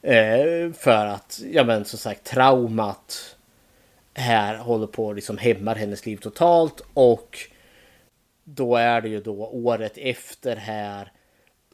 Eh, 0.02 0.72
för 0.78 1.06
att, 1.06 1.40
ja 1.52 1.64
men 1.64 1.84
som 1.84 1.98
sagt, 1.98 2.24
traumat 2.24 3.36
här 4.14 4.56
håller 4.56 4.86
på 4.86 5.10
att 5.10 5.16
liksom 5.16 5.38
hämmar 5.38 5.74
hennes 5.74 6.06
liv 6.06 6.16
totalt 6.16 6.80
och 6.94 7.38
då 8.44 8.76
är 8.76 9.00
det 9.00 9.08
ju 9.08 9.20
då 9.20 9.46
året 9.46 9.98
efter 9.98 10.56
här 10.56 11.12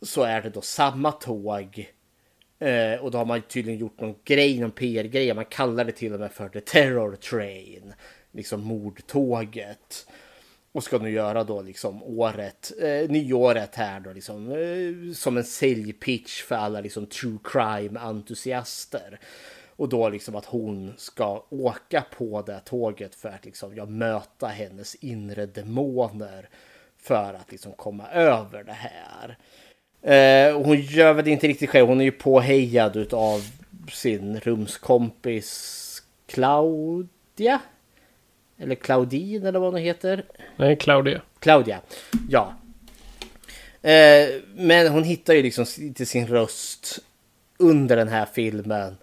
så 0.03 0.23
är 0.23 0.43
det 0.43 0.51
då 0.51 0.61
samma 0.61 1.13
tåg 1.13 1.93
Eh, 2.63 3.01
och 3.01 3.11
då 3.11 3.19
har 3.19 3.25
man 3.25 3.43
tydligen 3.43 3.81
gjort 3.81 4.01
någon 4.01 4.15
grej, 4.25 4.59
någon 4.59 4.71
PR-grej. 4.71 5.35
Man 5.35 5.45
kallar 5.45 5.85
det 5.85 5.93
till 5.93 6.15
och 6.15 6.21
med 6.21 6.33
för 6.33 6.49
The 6.49 6.61
Terror 6.61 7.17
Train. 7.17 7.95
Liksom 8.33 8.61
mordtåget. 8.61 10.07
Och 10.73 10.85
ska 10.85 10.99
nu 10.99 11.11
göra 11.11 11.45
då 11.45 11.63
liksom 11.63 12.03
året, 12.03 12.73
eh, 12.81 13.11
nyåret 13.11 13.75
här 13.75 14.01
då 14.01 14.13
liksom. 14.13 14.53
Eh, 14.53 15.15
som 15.15 15.37
en 15.37 15.45
säljpitch 15.45 16.43
för 16.43 16.55
alla 16.55 16.81
liksom 16.81 17.07
true 17.07 17.39
crime-entusiaster. 17.45 19.19
Och 19.77 19.89
då 19.89 20.09
liksom 20.09 20.35
att 20.35 20.45
hon 20.45 20.93
ska 20.97 21.47
åka 21.51 22.05
på 22.17 22.43
det 22.43 22.61
tåget 22.65 23.15
för 23.15 23.29
att 23.29 23.45
liksom 23.45 23.77
ja, 23.77 23.87
möta 23.87 24.47
hennes 24.47 24.95
inre 24.95 25.47
demoner. 25.47 26.49
För 26.97 27.35
att 27.35 27.53
liksom 27.53 27.73
komma 27.73 28.09
över 28.09 28.65
det 28.65 28.73
här. 28.73 29.39
Eh, 30.03 30.63
hon 30.63 30.81
gör 30.81 31.13
väl 31.13 31.29
inte 31.29 31.49
riktigt 31.49 31.71
själv. 31.71 31.89
Hon 31.89 32.01
är 32.01 32.05
ju 32.05 32.13
påhejad 32.13 33.15
av 33.15 33.43
sin 33.93 34.41
rumskompis 34.41 36.03
Claudia. 36.27 37.61
Eller 38.59 38.75
Claudine 38.75 39.49
eller 39.49 39.59
vad 39.59 39.73
hon 39.73 39.81
heter. 39.81 40.25
Nej, 40.57 40.77
Claudia. 40.77 41.23
Claudia, 41.39 41.81
ja. 42.29 42.55
Eh, 43.83 44.29
men 44.55 44.89
hon 44.89 45.05
hittar 45.05 45.35
ju 45.35 45.43
liksom 45.43 45.67
till 45.95 46.07
sin 46.07 46.27
röst 46.27 46.99
under 47.59 47.97
den 47.97 48.09
här 48.09 48.27
filmen. 48.33 48.97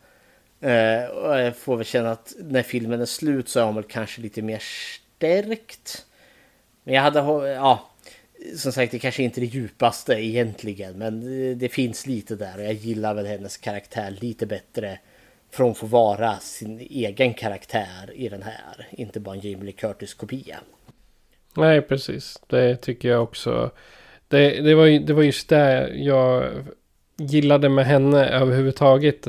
Eh, 0.61 1.05
och 1.05 1.39
jag 1.39 1.57
får 1.57 1.77
väl 1.77 1.85
känna 1.85 2.11
att 2.11 2.33
när 2.39 2.63
filmen 2.63 3.01
är 3.01 3.05
slut 3.05 3.49
så 3.49 3.59
är 3.59 3.63
hon 3.63 3.75
väl 3.75 3.83
kanske 3.83 4.21
lite 4.21 4.41
mer 4.41 4.59
stärkt. 4.59 6.05
Men 6.83 6.93
jag 6.93 7.01
hade, 7.01 7.19
ja, 7.49 7.88
som 8.55 8.71
sagt, 8.71 8.91
det 8.91 8.99
kanske 8.99 9.23
inte 9.23 9.39
är 9.39 9.41
det 9.41 9.47
djupaste 9.47 10.13
egentligen, 10.13 10.97
men 10.97 11.19
det 11.59 11.69
finns 11.69 12.07
lite 12.07 12.35
där 12.35 12.57
och 12.57 12.63
jag 12.63 12.73
gillar 12.73 13.13
väl 13.13 13.25
hennes 13.25 13.57
karaktär 13.57 14.15
lite 14.19 14.45
bättre 14.45 14.99
För 15.51 15.63
hon 15.63 15.75
får 15.75 15.87
vara 15.87 16.37
sin 16.37 16.79
egen 16.79 17.33
karaktär 17.33 18.11
i 18.13 18.29
den 18.29 18.43
här, 18.43 18.87
inte 18.91 19.19
bara 19.19 19.35
en 19.35 19.41
Jamie 19.41 19.63
Lee 19.63 19.71
Curtis-kopia. 19.71 20.57
Nej, 21.53 21.81
precis. 21.81 22.41
Det 22.47 22.75
tycker 22.75 23.09
jag 23.09 23.23
också. 23.23 23.71
Det, 24.27 24.61
det, 24.61 24.75
var, 24.75 24.87
det 24.99 25.13
var 25.13 25.23
just 25.23 25.49
det 25.49 25.89
jag 25.95 26.51
gillade 27.17 27.69
med 27.69 27.85
henne 27.85 28.25
överhuvudtaget. 28.25 29.27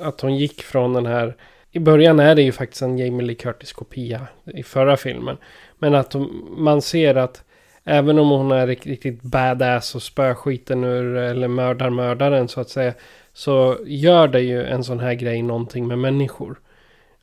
Att 0.00 0.20
hon 0.20 0.36
gick 0.36 0.62
från 0.62 0.92
den 0.92 1.06
här... 1.06 1.36
I 1.70 1.78
början 1.78 2.20
är 2.20 2.34
det 2.34 2.42
ju 2.42 2.52
faktiskt 2.52 2.82
en 2.82 2.98
Jamie 2.98 3.26
Lee 3.26 3.36
Curtis-kopia 3.36 4.26
i 4.44 4.62
förra 4.62 4.96
filmen. 4.96 5.36
Men 5.78 5.94
att 5.94 6.14
man 6.56 6.82
ser 6.82 7.14
att 7.14 7.44
Även 7.88 8.18
om 8.18 8.28
hon 8.28 8.50
är 8.50 8.66
riktigt 8.66 9.22
badass 9.22 9.94
och 9.94 10.02
spöar 10.02 10.34
skiten 10.34 10.84
ur 10.84 11.16
eller 11.16 11.48
mördar 11.48 11.90
mördaren 11.90 12.48
så 12.48 12.60
att 12.60 12.68
säga. 12.68 12.94
Så 13.32 13.76
gör 13.86 14.28
det 14.28 14.40
ju 14.40 14.64
en 14.64 14.84
sån 14.84 15.00
här 15.00 15.14
grej 15.14 15.42
någonting 15.42 15.86
med 15.86 15.98
människor. 15.98 16.58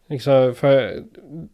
Liksom, 0.08 0.56
för 0.56 1.04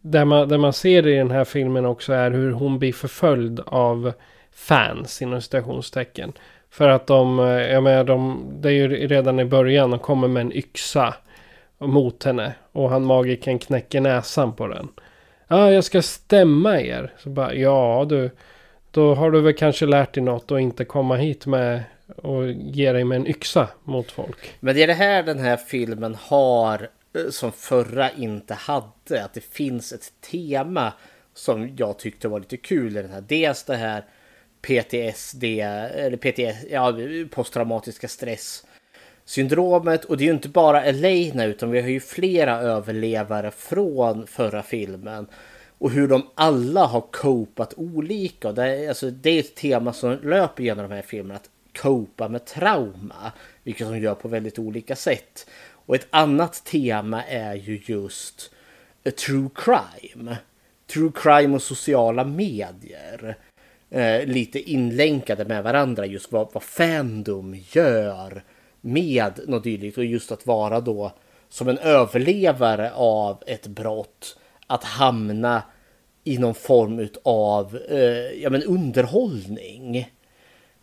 det 0.02 0.24
man, 0.24 0.48
det 0.48 0.58
man 0.58 0.72
ser 0.72 1.06
i 1.06 1.16
den 1.16 1.30
här 1.30 1.44
filmen 1.44 1.86
också 1.86 2.12
är 2.12 2.30
hur 2.30 2.52
hon 2.52 2.78
blir 2.78 2.92
förföljd 2.92 3.60
av 3.66 4.12
fans 4.52 5.22
inom 5.22 5.42
citationstecken. 5.42 6.32
För 6.70 6.88
att 6.88 7.06
de, 7.06 7.38
eh, 7.40 7.46
jag 7.46 7.82
menar 7.82 8.04
de, 8.04 8.48
det 8.60 8.68
är 8.68 8.72
ju 8.72 8.88
redan 9.06 9.40
i 9.40 9.44
början, 9.44 9.90
de 9.90 9.98
kommer 9.98 10.28
med 10.28 10.40
en 10.40 10.52
yxa 10.52 11.14
mot 11.78 12.24
henne. 12.24 12.52
Och 12.72 12.90
han 12.90 13.04
magiken 13.04 13.58
knäcker 13.58 14.00
näsan 14.00 14.52
på 14.52 14.66
den. 14.66 14.88
Ja, 15.48 15.56
ah, 15.56 15.70
jag 15.70 15.84
ska 15.84 16.02
stämma 16.02 16.80
er. 16.80 17.12
Så 17.18 17.30
bara, 17.30 17.54
ja 17.54 18.06
du. 18.08 18.30
Då 18.90 19.14
har 19.14 19.30
du 19.30 19.40
väl 19.40 19.54
kanske 19.54 19.86
lärt 19.86 20.14
dig 20.14 20.22
något 20.22 20.50
och 20.50 20.60
inte 20.60 20.84
komma 20.84 21.16
hit 21.16 21.46
med 21.46 21.82
och 22.16 22.50
ge 22.50 22.92
dig 22.92 23.04
med 23.04 23.16
en 23.16 23.26
yxa 23.26 23.68
mot 23.84 24.12
folk. 24.12 24.54
Men 24.60 24.74
det 24.74 24.82
är 24.82 24.86
det 24.86 24.94
här 24.94 25.22
den 25.22 25.38
här 25.38 25.56
filmen 25.56 26.16
har 26.20 26.88
eh, 27.16 27.30
som 27.30 27.52
förra 27.52 28.10
inte 28.10 28.54
hade. 28.54 29.24
Att 29.24 29.34
det 29.34 29.44
finns 29.44 29.92
ett 29.92 30.12
tema 30.30 30.92
som 31.34 31.76
jag 31.76 31.98
tyckte 31.98 32.28
var 32.28 32.38
lite 32.38 32.56
kul 32.56 32.96
i 32.96 33.02
den 33.02 33.10
här. 33.10 33.24
Dels 33.28 33.64
det 33.64 33.76
här 33.76 34.04
PTSD, 34.62 35.44
eller 35.44 36.16
PTS, 36.16 36.64
ja, 36.70 36.94
posttraumatiska 37.30 38.08
stress 38.08 38.64
syndromet. 39.30 40.04
Och 40.04 40.16
det 40.16 40.24
är 40.24 40.26
ju 40.26 40.32
inte 40.32 40.48
bara 40.48 40.84
Elena 40.84 41.44
utan 41.44 41.70
vi 41.70 41.80
har 41.80 41.88
ju 41.88 42.00
flera 42.00 42.60
överlevare 42.60 43.50
från 43.50 44.26
förra 44.26 44.62
filmen. 44.62 45.26
Och 45.80 45.90
hur 45.90 46.08
de 46.08 46.26
alla 46.34 46.86
har 46.86 47.00
copat 47.00 47.74
olika. 47.76 48.52
Det 48.52 48.64
är, 48.64 48.88
alltså, 48.88 49.10
det 49.10 49.30
är 49.30 49.40
ett 49.40 49.54
tema 49.54 49.92
som 49.92 50.18
löper 50.22 50.62
genom 50.62 50.88
de 50.88 50.94
här 50.94 51.02
filmerna. 51.02 51.34
Att 51.34 51.50
copa 51.78 52.28
med 52.28 52.44
trauma. 52.44 53.32
Vilket 53.62 53.86
de 53.88 53.98
gör 53.98 54.14
på 54.14 54.28
väldigt 54.28 54.58
olika 54.58 54.96
sätt. 54.96 55.46
Och 55.72 55.94
ett 55.94 56.06
annat 56.10 56.64
tema 56.64 57.24
är 57.24 57.54
ju 57.54 57.80
just 57.84 58.50
eh, 59.04 59.12
true 59.12 59.48
crime. 59.54 60.36
True 60.86 61.12
crime 61.14 61.54
och 61.54 61.62
sociala 61.62 62.24
medier. 62.24 63.36
Eh, 63.90 64.26
lite 64.26 64.70
inlänkade 64.70 65.44
med 65.44 65.64
varandra. 65.64 66.06
Just 66.06 66.32
vad, 66.32 66.48
vad 66.52 66.62
fandom 66.62 67.56
gör 67.70 68.44
med 68.80 69.40
något 69.46 69.64
dylikt. 69.64 69.98
Och 69.98 70.04
just 70.04 70.32
att 70.32 70.46
vara 70.46 70.80
då 70.80 71.12
som 71.48 71.68
en 71.68 71.78
överlevare 71.78 72.92
av 72.92 73.42
ett 73.46 73.66
brott 73.66 74.36
att 74.70 74.84
hamna 74.84 75.62
i 76.24 76.38
någon 76.38 76.54
form 76.54 77.08
av 77.22 77.78
eh, 77.88 78.42
ja, 78.42 78.50
men 78.50 78.62
underhållning. 78.62 80.08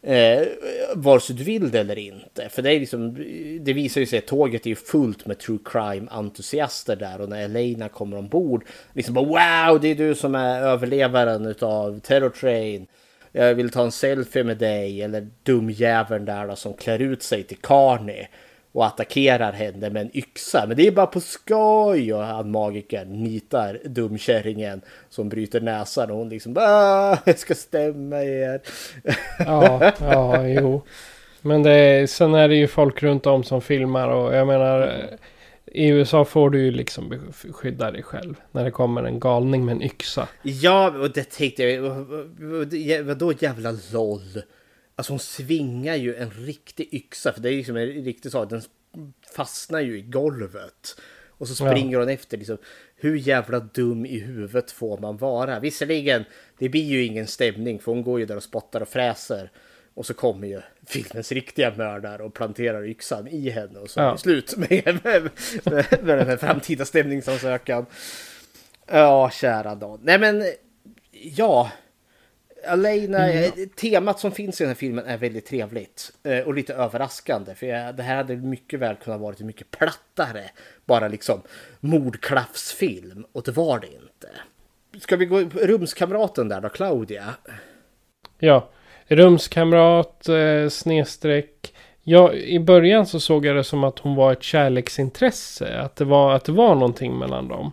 Eh, 0.01 0.47
vare 0.95 1.19
sig 1.19 1.35
du 1.35 1.43
vill 1.43 1.71
det 1.71 1.79
eller 1.79 1.97
inte. 1.97 2.49
För 2.49 2.61
det, 2.61 2.73
är 2.73 2.79
liksom, 2.79 3.13
det 3.61 3.73
visar 3.73 4.01
ju 4.01 4.07
sig 4.07 4.19
att 4.19 4.27
tåget 4.27 4.67
är 4.67 4.75
fullt 4.75 5.25
med 5.25 5.39
true 5.39 5.59
crime-entusiaster 5.65 6.95
där. 6.95 7.21
Och 7.21 7.29
när 7.29 7.43
Elena 7.43 7.89
kommer 7.89 8.17
ombord, 8.17 8.65
liksom 8.93 9.13
bara 9.13 9.25
wow, 9.25 9.81
det 9.81 9.87
är 9.87 9.95
du 9.95 10.15
som 10.15 10.35
är 10.35 10.61
överlevaren 10.61 11.45
utav 11.45 11.99
Terror 11.99 12.29
Train. 12.29 12.87
Jag 13.31 13.55
vill 13.55 13.69
ta 13.69 13.83
en 13.83 13.91
selfie 13.91 14.43
med 14.43 14.57
dig. 14.57 15.01
Eller 15.01 15.27
dumjäveln 15.43 16.25
där 16.25 16.47
då, 16.47 16.55
som 16.55 16.73
klär 16.73 17.01
ut 17.01 17.23
sig 17.23 17.43
till 17.43 17.57
Carney 17.57 18.25
och 18.77 18.85
attackerar 18.85 19.51
henne 19.51 19.89
med 19.89 20.01
en 20.01 20.17
yxa. 20.17 20.65
Men 20.67 20.77
det 20.77 20.87
är 20.87 20.91
bara 20.91 21.05
på 21.05 21.19
skoj! 21.19 22.13
Och 22.13 22.23
han 22.23 22.51
magikern 22.51 23.23
nitar 23.23 23.79
dumkärringen 23.85 24.81
som 25.09 25.29
bryter 25.29 25.61
näsan 25.61 26.11
och 26.11 26.17
hon 26.17 26.29
liksom 26.29 26.53
bara 26.53 27.17
jag 27.25 27.39
ska 27.39 27.55
stämma 27.55 28.23
er. 28.23 28.61
Ja, 29.39 29.91
ja, 29.99 30.47
jo. 30.47 30.81
Men 31.41 31.63
det 31.63 31.71
är, 31.71 32.07
sen 32.07 32.33
är 32.33 32.47
det 32.47 32.55
ju 32.55 32.67
folk 32.67 33.03
runt 33.03 33.25
om 33.25 33.43
som 33.43 33.61
filmar 33.61 34.07
och 34.07 34.35
jag 34.35 34.47
menar 34.47 35.03
i 35.65 35.87
USA 35.87 36.25
får 36.25 36.49
du 36.49 36.61
ju 36.61 36.71
liksom 36.71 37.33
skydda 37.51 37.91
dig 37.91 38.03
själv 38.03 38.35
när 38.51 38.63
det 38.63 38.71
kommer 38.71 39.03
en 39.03 39.19
galning 39.19 39.65
med 39.65 39.75
en 39.75 39.83
yxa. 39.83 40.27
Ja, 40.43 40.89
och 40.89 41.11
det 41.11 41.29
tänkte 41.29 41.63
jag. 41.63 43.03
Vadå 43.03 43.33
jävla 43.39 43.71
LOL? 43.93 44.41
Alltså 44.97 45.13
hon 45.13 45.19
svingar 45.19 45.95
ju 45.95 46.15
en 46.15 46.29
riktig 46.29 46.93
yxa. 46.93 47.33
För 47.33 47.41
det 47.41 47.49
är 47.49 47.53
ju 47.53 47.63
som 47.63 47.77
en 47.77 47.87
riktig 47.87 48.31
sak. 48.31 48.49
Den 48.49 48.61
fastnar 49.35 49.79
ju 49.79 49.97
i 49.97 50.01
golvet. 50.01 51.01
Och 51.29 51.47
så 51.47 51.55
springer 51.55 51.93
ja. 51.93 51.99
hon 51.99 52.09
efter. 52.09 52.37
Liksom, 52.37 52.57
hur 52.95 53.15
jävla 53.15 53.59
dum 53.59 54.05
i 54.05 54.19
huvudet 54.19 54.71
får 54.71 54.97
man 54.97 55.17
vara? 55.17 55.59
Visserligen, 55.59 56.25
det 56.57 56.69
blir 56.69 56.83
ju 56.83 57.05
ingen 57.05 57.27
stämning. 57.27 57.79
För 57.79 57.91
hon 57.91 58.03
går 58.03 58.19
ju 58.19 58.25
där 58.25 58.35
och 58.35 58.43
spottar 58.43 58.81
och 58.81 58.87
fräser. 58.87 59.51
Och 59.93 60.05
så 60.05 60.13
kommer 60.13 60.47
ju 60.47 60.61
filmens 60.87 61.31
riktiga 61.31 61.73
mördare 61.75 62.23
och 62.23 62.33
planterar 62.33 62.85
yxan 62.85 63.27
i 63.27 63.49
henne. 63.49 63.79
Och 63.79 63.89
så 63.89 63.99
ja. 63.99 64.07
är 64.07 64.11
det 64.11 64.17
slut 64.17 64.57
med, 64.57 64.69
med, 65.03 65.29
med, 65.63 66.03
med 66.03 66.17
den 66.17 66.27
här 66.27 66.37
framtida 66.37 66.85
stämningsansökan. 66.85 67.85
Ja, 68.85 69.29
kära 69.29 69.75
Dan. 69.75 69.99
Nej 70.03 70.19
men, 70.19 70.43
ja. 71.11 71.71
Alena, 72.67 73.31
mm. 73.31 73.69
temat 73.75 74.19
som 74.19 74.31
finns 74.31 74.61
i 74.61 74.63
den 74.63 74.69
här 74.69 74.75
filmen 74.75 75.05
är 75.05 75.17
väldigt 75.17 75.45
trevligt 75.45 76.11
eh, 76.23 76.39
och 76.39 76.53
lite 76.53 76.73
överraskande. 76.73 77.55
För 77.55 77.93
det 77.93 78.03
här 78.03 78.15
hade 78.15 78.35
mycket 78.35 78.79
väl 78.79 78.95
kunnat 78.95 79.19
vara 79.19 79.35
mycket 79.39 79.71
plattare. 79.71 80.43
Bara 80.85 81.07
liksom 81.07 81.41
mordklaffsfilm 81.79 83.25
och 83.31 83.43
det 83.43 83.51
var 83.51 83.79
det 83.79 83.87
inte. 83.87 84.29
Ska 84.99 85.15
vi 85.15 85.25
gå 85.25 85.39
rumskamraten 85.39 86.49
där 86.49 86.61
då, 86.61 86.69
Claudia? 86.69 87.35
Ja, 88.39 88.69
rumskamrat 89.07 90.29
eh, 90.29 90.69
snedstreck. 90.69 91.73
Ja, 92.03 92.33
i 92.33 92.59
början 92.59 93.05
så 93.05 93.19
såg 93.19 93.45
jag 93.45 93.55
det 93.55 93.63
som 93.63 93.83
att 93.83 93.99
hon 93.99 94.15
var 94.15 94.31
ett 94.31 94.43
kärleksintresse. 94.43 95.79
Att 95.79 95.95
det 95.95 96.05
var, 96.05 96.33
att 96.33 96.45
det 96.45 96.51
var 96.51 96.75
någonting 96.75 97.17
mellan 97.17 97.47
dem. 97.47 97.71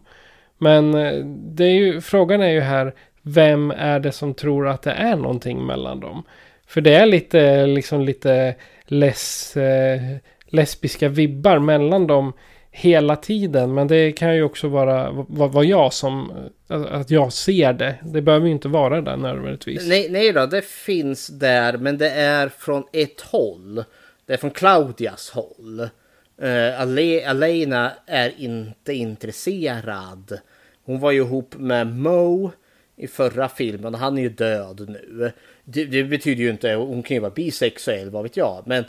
Men 0.58 0.94
eh, 0.94 1.24
det 1.26 1.64
är 1.64 1.74
ju, 1.74 2.00
frågan 2.00 2.40
är 2.40 2.50
ju 2.50 2.60
här 2.60 2.94
vem 3.26 3.70
är 3.70 4.00
det 4.00 4.12
som 4.12 4.34
tror 4.34 4.68
att 4.68 4.82
det 4.82 4.90
är 4.90 5.16
någonting 5.16 5.66
mellan 5.66 6.00
dem? 6.00 6.22
För 6.66 6.80
det 6.80 6.94
är 6.94 7.06
lite, 7.06 7.66
liksom 7.66 8.00
lite 8.00 8.54
les, 8.84 9.56
eh, 9.56 10.00
lesbiska 10.46 11.08
vibbar 11.08 11.58
mellan 11.58 12.06
dem 12.06 12.32
hela 12.70 13.16
tiden. 13.16 13.74
Men 13.74 13.88
det 13.88 14.12
kan 14.12 14.36
ju 14.36 14.42
också 14.42 14.68
vara 14.68 15.10
vad, 15.28 15.64
jag 15.64 15.92
som, 15.92 16.32
att 16.68 17.10
jag 17.10 17.32
ser 17.32 17.72
det. 17.72 17.94
Det 18.02 18.22
behöver 18.22 18.46
ju 18.46 18.52
inte 18.52 18.68
vara 18.68 19.00
där 19.00 19.16
nödvändigtvis. 19.16 19.88
Nej, 19.88 20.08
nej 20.10 20.32
då, 20.32 20.46
det 20.46 20.64
finns 20.64 21.26
där, 21.26 21.76
men 21.76 21.98
det 21.98 22.10
är 22.10 22.48
från 22.48 22.84
ett 22.92 23.20
håll. 23.20 23.84
Det 24.26 24.32
är 24.32 24.36
från 24.36 24.50
Claudias 24.50 25.30
håll. 25.30 25.88
Uh, 26.42 26.80
Ale 26.80 27.26
Alena 27.26 27.92
är 28.06 28.32
inte 28.38 28.94
intresserad. 28.94 30.38
Hon 30.84 31.00
var 31.00 31.10
ju 31.10 31.20
ihop 31.20 31.54
med 31.58 31.86
Mo 31.86 32.52
i 32.96 33.06
förra 33.06 33.48
filmen 33.48 33.94
han 33.94 34.18
är 34.18 34.22
ju 34.22 34.28
död 34.28 34.84
nu. 34.88 35.32
Det, 35.64 35.84
det, 35.84 36.04
betyder 36.04 36.42
ju 36.42 36.50
inte, 36.50 36.72
hon 36.72 37.02
kan 37.02 37.14
ju 37.14 37.20
vara 37.20 37.30
bisexuell, 37.30 38.10
vad 38.10 38.22
vet 38.22 38.36
jag. 38.36 38.62
Men 38.66 38.84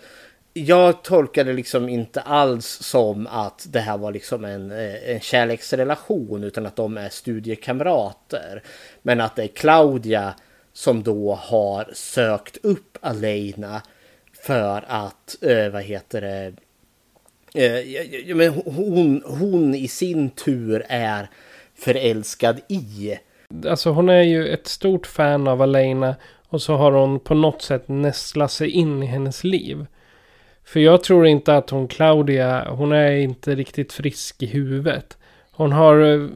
jag 0.53 1.03
tolkade 1.03 1.53
liksom 1.53 1.89
inte 1.89 2.22
alls 2.22 2.66
som 2.66 3.28
att 3.28 3.68
det 3.70 3.80
här 3.80 3.97
var 3.97 4.12
liksom 4.12 4.45
en, 4.45 4.72
eh, 4.72 5.10
en 5.10 5.20
kärleksrelation 5.20 6.43
utan 6.43 6.66
att 6.66 6.76
de 6.76 6.97
är 6.97 7.10
studiekamrater. 7.10 8.64
Men 9.01 9.22
att 9.22 9.36
det 9.36 9.43
är 9.43 9.47
Claudia 9.47 10.34
som 10.74 11.03
då 11.03 11.34
har 11.34 11.89
sökt 11.93 12.58
upp 12.66 12.97
Alena 13.01 13.82
för 14.34 14.86
att, 14.88 15.43
eh, 15.43 15.70
vad 15.70 15.84
heter 15.84 16.22
det, 16.22 16.53
eh, 17.64 18.36
men 18.36 18.49
hon, 18.49 19.24
hon 19.26 19.76
i 19.76 19.88
sin 19.88 20.30
tur 20.30 20.86
är 20.89 21.30
förälskad 21.76 22.62
i 22.68 23.18
Alltså 23.68 23.89
hon 23.89 24.10
är 24.10 24.22
ju 24.22 24.48
ett 24.48 24.68
stort 24.68 25.08
fan 25.08 25.48
av 25.48 25.62
Alena. 25.62 26.16
Och 26.50 26.62
så 26.62 26.76
har 26.76 26.91
hon 26.91 27.20
på 27.20 27.34
något 27.34 27.62
sätt 27.62 27.88
nästlat 27.88 28.52
sig 28.52 28.70
in 28.70 29.04
i 29.04 29.06
hennes 29.06 29.43
liv. 29.43 29.86
För 30.66 30.80
jag 30.80 31.04
tror 31.04 31.28
inte 31.28 31.56
att 31.58 31.70
hon 31.70 31.88
Claudia, 31.88 32.68
hon 32.70 32.91
är 32.91 33.12
inte 33.12 33.56
riktigt 33.56 33.93
frisk 33.93 34.43
i 34.43 34.46
huvudet. 34.46 35.18
Hon 35.52 35.72
har, 35.72 36.00
eh, 36.02 36.28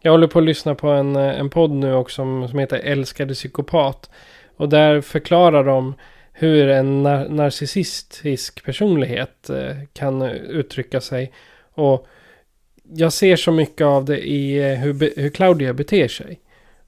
jag 0.00 0.12
håller 0.12 0.26
på 0.26 0.38
att 0.38 0.44
lyssna 0.44 0.74
på 0.74 0.88
en, 0.88 1.16
eh, 1.16 1.40
en 1.40 1.50
podd 1.50 1.70
nu 1.70 1.94
också 1.94 2.14
som, 2.14 2.48
som 2.48 2.58
heter 2.58 2.78
Älskade 2.78 3.34
psykopat. 3.34 4.10
Och 4.56 4.68
där 4.68 5.00
förklarar 5.00 5.64
de 5.64 5.94
hur 6.32 6.68
en 6.68 7.02
nar 7.02 7.28
narcissistisk 7.28 8.64
personlighet 8.64 9.50
eh, 9.50 9.76
kan 9.92 10.22
uttrycka 10.22 11.00
sig. 11.00 11.32
Och 11.74 12.06
jag 12.92 13.12
ser 13.12 13.36
så 13.36 13.52
mycket 13.52 13.84
av 13.84 14.04
det 14.04 14.28
i 14.28 14.72
eh, 14.72 14.78
hur, 14.78 15.20
hur 15.20 15.30
Claudia 15.30 15.74
beter 15.74 16.08
sig. 16.08 16.40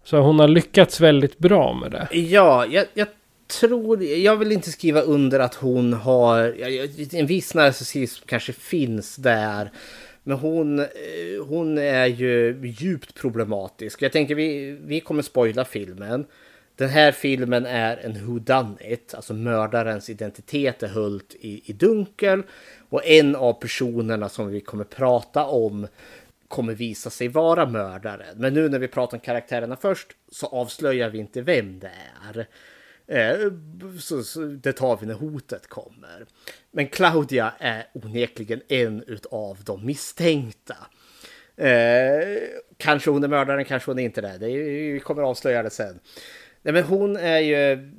Så 0.06 0.18
hon 0.18 0.38
har 0.38 0.48
lyckats 0.48 1.00
väldigt 1.00 1.38
bra 1.38 1.74
med 1.74 1.90
det. 1.90 2.08
Ja, 2.18 2.66
jag, 2.66 2.86
jag 2.94 3.08
tror... 3.60 4.02
Jag 4.02 4.36
vill 4.36 4.52
inte 4.52 4.70
skriva 4.70 5.00
under 5.00 5.40
att 5.40 5.54
hon 5.54 5.92
har... 5.92 6.54
En 7.14 7.26
viss 7.26 7.54
narcissism 7.54 8.24
kanske 8.26 8.52
finns 8.52 9.16
där. 9.16 9.70
Men 10.22 10.38
hon, 10.38 10.78
eh, 10.78 10.86
hon 11.48 11.78
är 11.78 12.06
ju 12.06 12.60
djupt 12.78 13.14
problematisk. 13.14 14.02
Jag 14.02 14.12
tänker 14.12 14.34
vi, 14.34 14.78
vi 14.84 15.00
kommer 15.00 15.22
spoila 15.22 15.64
filmen. 15.64 16.26
Den 16.76 16.88
här 16.88 17.12
filmen 17.12 17.66
är 17.66 17.96
en 17.96 18.26
who 18.26 18.38
done 18.38 18.74
it, 18.80 19.14
alltså 19.14 19.34
mördarens 19.34 20.10
identitet 20.10 20.82
är 20.82 20.88
höllt 20.88 21.34
i, 21.40 21.62
i 21.64 21.72
dunkel. 21.72 22.42
Och 22.88 23.06
en 23.06 23.36
av 23.36 23.52
personerna 23.52 24.28
som 24.28 24.48
vi 24.48 24.60
kommer 24.60 24.84
prata 24.84 25.44
om 25.44 25.86
kommer 26.48 26.74
visa 26.74 27.10
sig 27.10 27.28
vara 27.28 27.66
mördaren. 27.66 28.36
Men 28.36 28.54
nu 28.54 28.68
när 28.68 28.78
vi 28.78 28.88
pratar 28.88 29.16
om 29.16 29.20
karaktärerna 29.20 29.76
först 29.76 30.08
så 30.32 30.46
avslöjar 30.46 31.10
vi 31.10 31.18
inte 31.18 31.42
vem 31.42 31.78
det 31.78 31.90
är. 32.28 32.46
Eh, 33.06 33.52
så, 34.00 34.22
så, 34.22 34.40
det 34.40 34.72
tar 34.72 34.96
vi 34.96 35.06
när 35.06 35.14
hotet 35.14 35.66
kommer. 35.66 36.26
Men 36.70 36.88
Claudia 36.88 37.52
är 37.58 37.86
onekligen 37.92 38.60
en 38.68 39.04
av 39.30 39.58
de 39.64 39.86
misstänkta. 39.86 40.76
Eh, 41.56 42.38
kanske 42.76 43.10
hon 43.10 43.24
är 43.24 43.28
mördaren, 43.28 43.64
kanske 43.64 43.90
hon 43.90 43.98
är 43.98 44.04
inte 44.04 44.20
det. 44.20 44.38
det 44.38 44.50
är, 44.50 44.92
vi 44.92 45.00
kommer 45.00 45.22
avslöja 45.22 45.62
det 45.62 45.70
sen. 45.70 45.98
Nej, 46.62 46.74
men 46.74 46.82
hon 46.82 47.16
är 47.16 47.38
ju... 47.38 47.92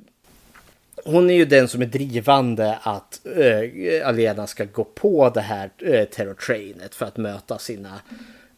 Hon 1.04 1.30
är 1.30 1.34
ju 1.34 1.44
den 1.44 1.68
som 1.68 1.82
är 1.82 1.86
drivande 1.86 2.78
att 2.82 3.26
eh, 3.36 4.08
Alena 4.08 4.46
ska 4.46 4.64
gå 4.64 4.84
på 4.84 5.30
det 5.30 5.40
här 5.40 5.70
eh, 5.78 6.04
terrortrainet 6.04 6.94
för 6.94 7.06
att 7.06 7.16
möta 7.16 7.58
sina 7.58 8.00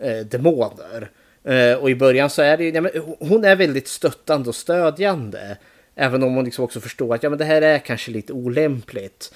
eh, 0.01 0.27
demoner. 0.27 1.11
Eh, 1.45 1.75
och 1.75 1.91
i 1.91 1.95
början 1.95 2.31
så 2.31 2.43
är 2.43 2.57
det 2.57 2.65
ju, 2.65 2.71
ja, 2.71 2.81
men 2.81 2.93
hon 3.19 3.45
är 3.45 3.57
väldigt 3.57 3.89
stöttande 3.89 4.49
och 4.49 4.55
stödjande. 4.55 5.57
Även 5.95 6.23
om 6.23 6.35
hon 6.35 6.45
liksom 6.45 6.65
också 6.65 6.81
förstår 6.81 7.15
att 7.15 7.23
ja, 7.23 7.31
men 7.31 7.39
det 7.39 7.45
här 7.45 7.63
är 7.63 7.79
kanske 7.79 8.11
lite 8.11 8.33
olämpligt. 8.33 9.35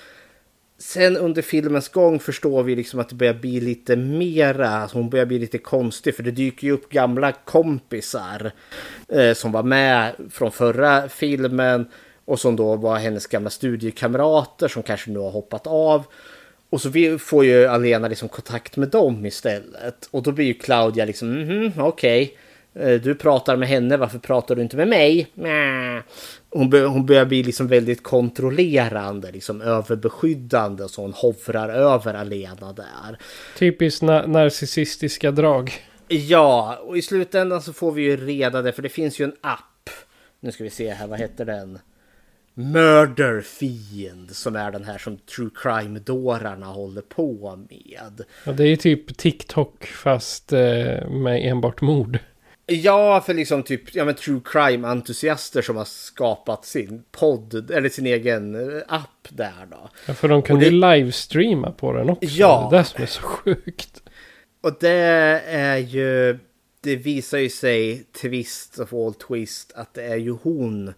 Sen 0.78 1.16
under 1.16 1.42
filmens 1.42 1.88
gång 1.88 2.20
förstår 2.20 2.62
vi 2.62 2.76
liksom 2.76 3.00
att 3.00 3.08
det 3.08 3.14
börjar 3.14 3.34
bli 3.34 3.60
lite 3.60 3.96
mera, 3.96 4.68
alltså 4.68 4.98
hon 4.98 5.10
börjar 5.10 5.26
bli 5.26 5.38
lite 5.38 5.58
konstig 5.58 6.14
för 6.16 6.22
det 6.22 6.30
dyker 6.30 6.66
ju 6.66 6.72
upp 6.72 6.90
gamla 6.90 7.32
kompisar 7.32 8.52
eh, 9.08 9.34
som 9.34 9.52
var 9.52 9.62
med 9.62 10.12
från 10.30 10.52
förra 10.52 11.08
filmen 11.08 11.88
och 12.24 12.40
som 12.40 12.56
då 12.56 12.76
var 12.76 12.96
hennes 12.96 13.26
gamla 13.26 13.50
studiekamrater 13.50 14.68
som 14.68 14.82
kanske 14.82 15.10
nu 15.10 15.18
har 15.18 15.30
hoppat 15.30 15.66
av. 15.66 16.04
Och 16.74 16.80
så 16.80 17.18
får 17.18 17.44
ju 17.44 17.66
Alena 17.66 18.08
liksom 18.08 18.28
kontakt 18.28 18.76
med 18.76 18.88
dem 18.88 19.26
istället. 19.26 20.08
Och 20.10 20.22
då 20.22 20.32
blir 20.32 20.46
ju 20.46 20.54
Claudia 20.54 21.04
liksom, 21.04 21.32
mhm, 21.32 21.72
okej. 21.76 22.36
Okay. 22.74 22.94
Eh, 22.94 23.00
du 23.00 23.14
pratar 23.14 23.56
med 23.56 23.68
henne, 23.68 23.96
varför 23.96 24.18
pratar 24.18 24.56
du 24.56 24.62
inte 24.62 24.76
med 24.76 24.88
mig? 24.88 25.26
Hon, 26.50 26.70
bör, 26.70 26.86
hon 26.86 27.06
börjar 27.06 27.24
bli 27.24 27.42
liksom 27.42 27.68
väldigt 27.68 28.02
kontrollerande, 28.02 29.32
liksom 29.32 29.60
överbeskyddande 29.60 30.88
så 30.88 31.02
hon 31.02 31.12
hovrar 31.12 31.68
över 31.68 32.14
Alena 32.14 32.72
där. 32.72 33.18
Typiskt 33.58 34.02
na 34.02 34.26
narcissistiska 34.26 35.30
drag. 35.30 35.72
Ja, 36.08 36.78
och 36.82 36.98
i 36.98 37.02
slutändan 37.02 37.62
så 37.62 37.72
får 37.72 37.92
vi 37.92 38.02
ju 38.02 38.16
reda 38.16 38.62
det, 38.62 38.72
för 38.72 38.82
det 38.82 38.88
finns 38.88 39.20
ju 39.20 39.24
en 39.24 39.34
app. 39.40 39.90
Nu 40.40 40.52
ska 40.52 40.64
vi 40.64 40.70
se 40.70 40.90
här, 40.90 41.06
vad 41.06 41.18
heter 41.18 41.44
den? 41.44 41.78
Murder 42.54 43.40
Fiend 43.40 44.30
som 44.30 44.56
är 44.56 44.72
den 44.72 44.84
här 44.84 44.98
som 44.98 45.16
true 45.18 45.50
crime-dårarna 45.54 46.66
håller 46.66 47.02
på 47.02 47.58
med. 47.70 48.20
Ja, 48.44 48.52
det 48.52 48.62
är 48.62 48.66
ju 48.66 48.76
typ 48.76 49.16
TikTok 49.16 49.86
fast 49.86 50.52
eh, 50.52 51.08
med 51.08 51.50
enbart 51.50 51.80
mord. 51.80 52.18
Ja, 52.66 53.20
för 53.20 53.34
liksom 53.34 53.62
typ 53.62 53.94
ja, 53.94 54.04
men 54.04 54.14
true 54.14 54.40
crime-entusiaster 54.44 55.62
som 55.62 55.76
har 55.76 55.84
skapat 55.84 56.64
sin 56.64 57.04
podd 57.12 57.70
eller 57.70 57.88
sin 57.88 58.06
egen 58.06 58.54
eh, 58.54 58.82
app 58.88 59.28
där 59.28 59.66
då. 59.70 59.90
Ja, 60.06 60.14
för 60.14 60.28
de 60.28 60.42
ju 60.48 60.56
det... 60.56 60.70
livestreama 60.70 61.70
på 61.70 61.92
den 61.92 62.10
också. 62.10 62.30
Ja. 62.30 62.68
Det 62.70 62.76
är 62.76 62.78
det 62.78 62.84
som 62.84 63.02
är 63.02 63.06
så 63.06 63.22
sjukt. 63.22 64.02
Och 64.60 64.76
det 64.80 65.42
är 65.48 65.76
ju, 65.76 66.38
det 66.80 66.96
visar 66.96 67.38
ju 67.38 67.48
sig, 67.48 68.04
twist 68.22 68.78
of 68.78 68.92
all 68.92 69.14
twist, 69.14 69.72
att 69.74 69.94
det 69.94 70.04
är 70.04 70.16
ju 70.16 70.36
hon 70.42 70.94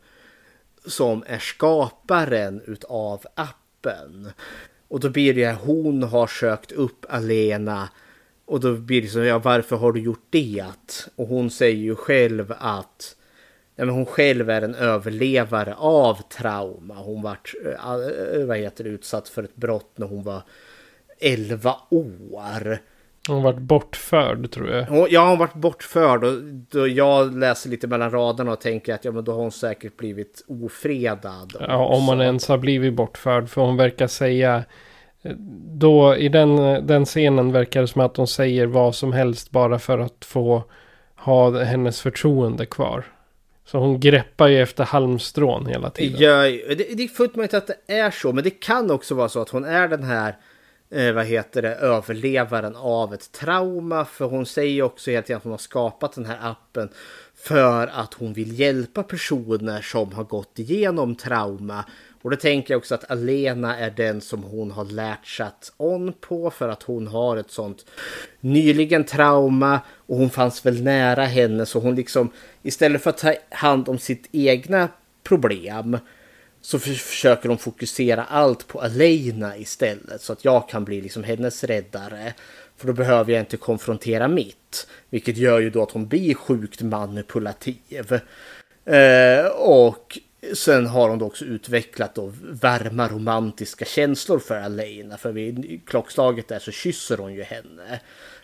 som 0.87 1.25
är 1.27 1.39
skaparen 1.39 2.63
utav 2.67 3.27
appen. 3.35 4.31
Och 4.89 5.01
då 5.01 5.11
blir 5.11 5.35
det 5.35 5.53
hon 5.53 6.03
har 6.03 6.27
sökt 6.27 6.73
upp 6.73 7.07
Alena 7.09 7.89
och 8.45 8.61
då 8.61 8.75
blir 8.75 9.03
det 9.03 9.09
så, 9.09 9.19
ja 9.19 9.39
varför 9.39 9.77
har 9.77 9.93
du 9.93 10.01
gjort 10.01 10.27
det? 10.31 11.09
Och 11.17 11.27
hon 11.29 11.51
säger 11.51 11.83
ju 11.83 11.95
själv 11.95 12.55
att 12.59 13.17
ja, 13.77 13.85
men 13.85 13.95
hon 13.95 14.07
själv 14.07 14.51
är 14.51 14.63
en 14.63 14.75
överlevare 14.75 15.75
av 15.75 16.23
trauma. 16.23 16.95
Hon 16.95 17.23
vart 17.23 17.55
äh, 17.77 18.47
vad 18.47 18.59
heter 18.59 18.85
det, 18.85 18.91
utsatt 18.91 19.29
för 19.29 19.43
ett 19.43 19.57
brott 19.57 19.99
när 19.99 20.07
hon 20.07 20.23
var 20.23 20.43
11 21.19 21.77
år. 21.91 22.79
Hon 23.29 23.43
varit 23.43 23.59
bortförd 23.59 24.51
tror 24.51 24.71
jag. 24.71 24.85
Hon, 24.85 25.07
ja, 25.11 25.29
hon 25.29 25.39
varit 25.39 25.55
bortförd. 25.55 26.25
Och 26.25 26.33
då 26.71 26.89
jag 26.89 27.39
läser 27.39 27.71
lite 27.71 27.87
mellan 27.87 28.11
raderna 28.11 28.53
och 28.53 28.61
tänker 28.61 28.95
att 28.95 29.05
ja, 29.05 29.13
men 29.13 29.25
då 29.25 29.33
har 29.33 29.39
hon 29.39 29.53
säkert 29.53 29.97
blivit 29.97 30.45
ofredad. 30.49 31.57
Ja, 31.61 31.87
om 31.87 32.05
man 32.05 32.21
ens 32.21 32.49
har 32.49 32.59
blivit 32.59 32.95
bortförd. 32.95 33.49
För 33.49 33.61
hon 33.61 33.77
verkar 33.77 34.07
säga... 34.07 34.65
Då 35.69 36.17
i 36.17 36.29
den, 36.29 36.57
den 36.87 37.05
scenen 37.05 37.53
verkar 37.53 37.81
det 37.81 37.87
som 37.87 38.01
att 38.01 38.17
hon 38.17 38.27
säger 38.27 38.67
vad 38.67 38.95
som 38.95 39.13
helst 39.13 39.51
bara 39.51 39.79
för 39.79 39.99
att 39.99 40.25
få 40.25 40.65
ha 41.17 41.65
hennes 41.65 42.01
förtroende 42.01 42.67
kvar. 42.67 43.05
Så 43.65 43.79
hon 43.79 44.01
greppar 44.01 44.49
ju 44.49 44.63
efter 44.63 44.85
halmstrån 44.85 45.67
hela 45.67 45.91
tiden. 45.91 46.21
Ja, 46.21 46.43
det, 46.77 46.97
det 46.97 47.03
är 47.03 47.09
fullt 47.09 47.37
möjligt 47.37 47.55
att 47.55 47.67
det 47.67 47.95
är 47.95 48.11
så. 48.11 48.33
Men 48.33 48.45
det 48.45 48.51
kan 48.51 48.91
också 48.91 49.15
vara 49.15 49.29
så 49.29 49.43
att 49.43 49.49
hon 49.49 49.65
är 49.65 49.89
den 49.89 50.03
här 50.03 50.37
eh, 50.91 51.13
vad 51.13 51.27
heter 51.27 51.63
det, 51.63 51.75
överlevaren 51.75 52.77
av 52.77 53.15
ett 53.15 53.33
trauma. 53.33 54.05
För 54.05 54.25
hon 54.25 54.47
säger 54.47 54.83
också 54.83 55.11
helt 55.11 55.25
enkelt 55.25 55.37
att 55.37 55.45
hon 55.45 55.53
har 55.53 55.59
skapat 55.59 56.13
den 56.13 56.27
här 56.27 56.39
appen 56.41 56.89
för 57.35 57.87
att 57.87 58.15
hon 58.15 58.33
vill 58.33 58.61
hjälpa 58.61 59.03
personer 59.03 59.83
som 59.83 60.13
har 60.13 60.25
gått 60.25 60.59
igenom 60.59 61.15
trauma. 61.15 61.85
Och 62.23 62.31
det 62.31 62.37
tänker 62.37 62.75
jag 62.75 62.79
också 62.79 62.95
att 62.95 63.11
Alena 63.11 63.79
är 63.79 63.91
den 63.91 64.21
som 64.21 64.43
hon 64.43 64.71
har 64.71 64.85
lärt 64.85 65.73
on 65.77 66.13
på 66.21 66.51
för 66.51 66.69
att 66.69 66.83
hon 66.83 67.07
har 67.07 67.37
ett 67.37 67.51
sånt 67.51 67.87
nyligen 68.41 69.05
trauma 69.05 69.81
och 70.07 70.17
hon 70.17 70.31
fanns 70.31 70.67
väl 70.67 70.83
nära 70.83 71.25
henne 71.25 71.67
så 71.67 71.81
hon 71.81 71.95
liksom 71.95 72.31
istället 72.63 73.03
för 73.03 73.11
att 73.11 73.19
ta 73.19 73.35
hand 73.51 73.89
om 73.89 73.99
sitt 73.99 74.29
egna 74.33 74.89
problem 75.23 75.99
så 76.67 76.79
försöker 76.79 77.49
de 77.49 77.59
fokusera 77.59 78.25
allt 78.25 78.67
på 78.67 78.81
Alena 78.81 79.57
istället 79.57 80.23
så 80.23 80.33
att 80.33 80.45
jag 80.45 80.69
kan 80.69 80.85
bli 80.85 81.01
liksom 81.01 81.25
hennes 81.25 81.65
räddare. 81.65 82.35
För 82.77 82.87
då 82.87 82.93
behöver 82.93 83.33
jag 83.33 83.43
inte 83.43 83.57
konfrontera 83.57 84.29
mitt. 84.29 84.89
Vilket 85.11 85.37
gör 85.37 85.61
ju 85.61 85.71
då 85.71 85.83
att 85.83 85.91
hon 85.91 86.09
blir 86.09 86.35
sjukt 86.35 86.83
manipulativ. 86.83 88.21
Eh, 88.85 89.47
och 89.47 90.19
sen 90.55 90.87
har 90.87 91.09
hon 91.09 91.19
då 91.19 91.27
också 91.27 91.45
utvecklat 91.45 92.15
då 92.15 92.33
varma 92.43 93.09
romantiska 93.09 93.85
känslor 93.85 94.39
för 94.39 94.61
Alena. 94.61 95.17
För 95.17 95.33
vid 95.33 95.81
klockslaget 95.87 96.49
där 96.49 96.59
så 96.59 96.71
kysser 96.71 97.19
hon 97.19 97.35
ju 97.35 97.43
henne. 97.43 98.01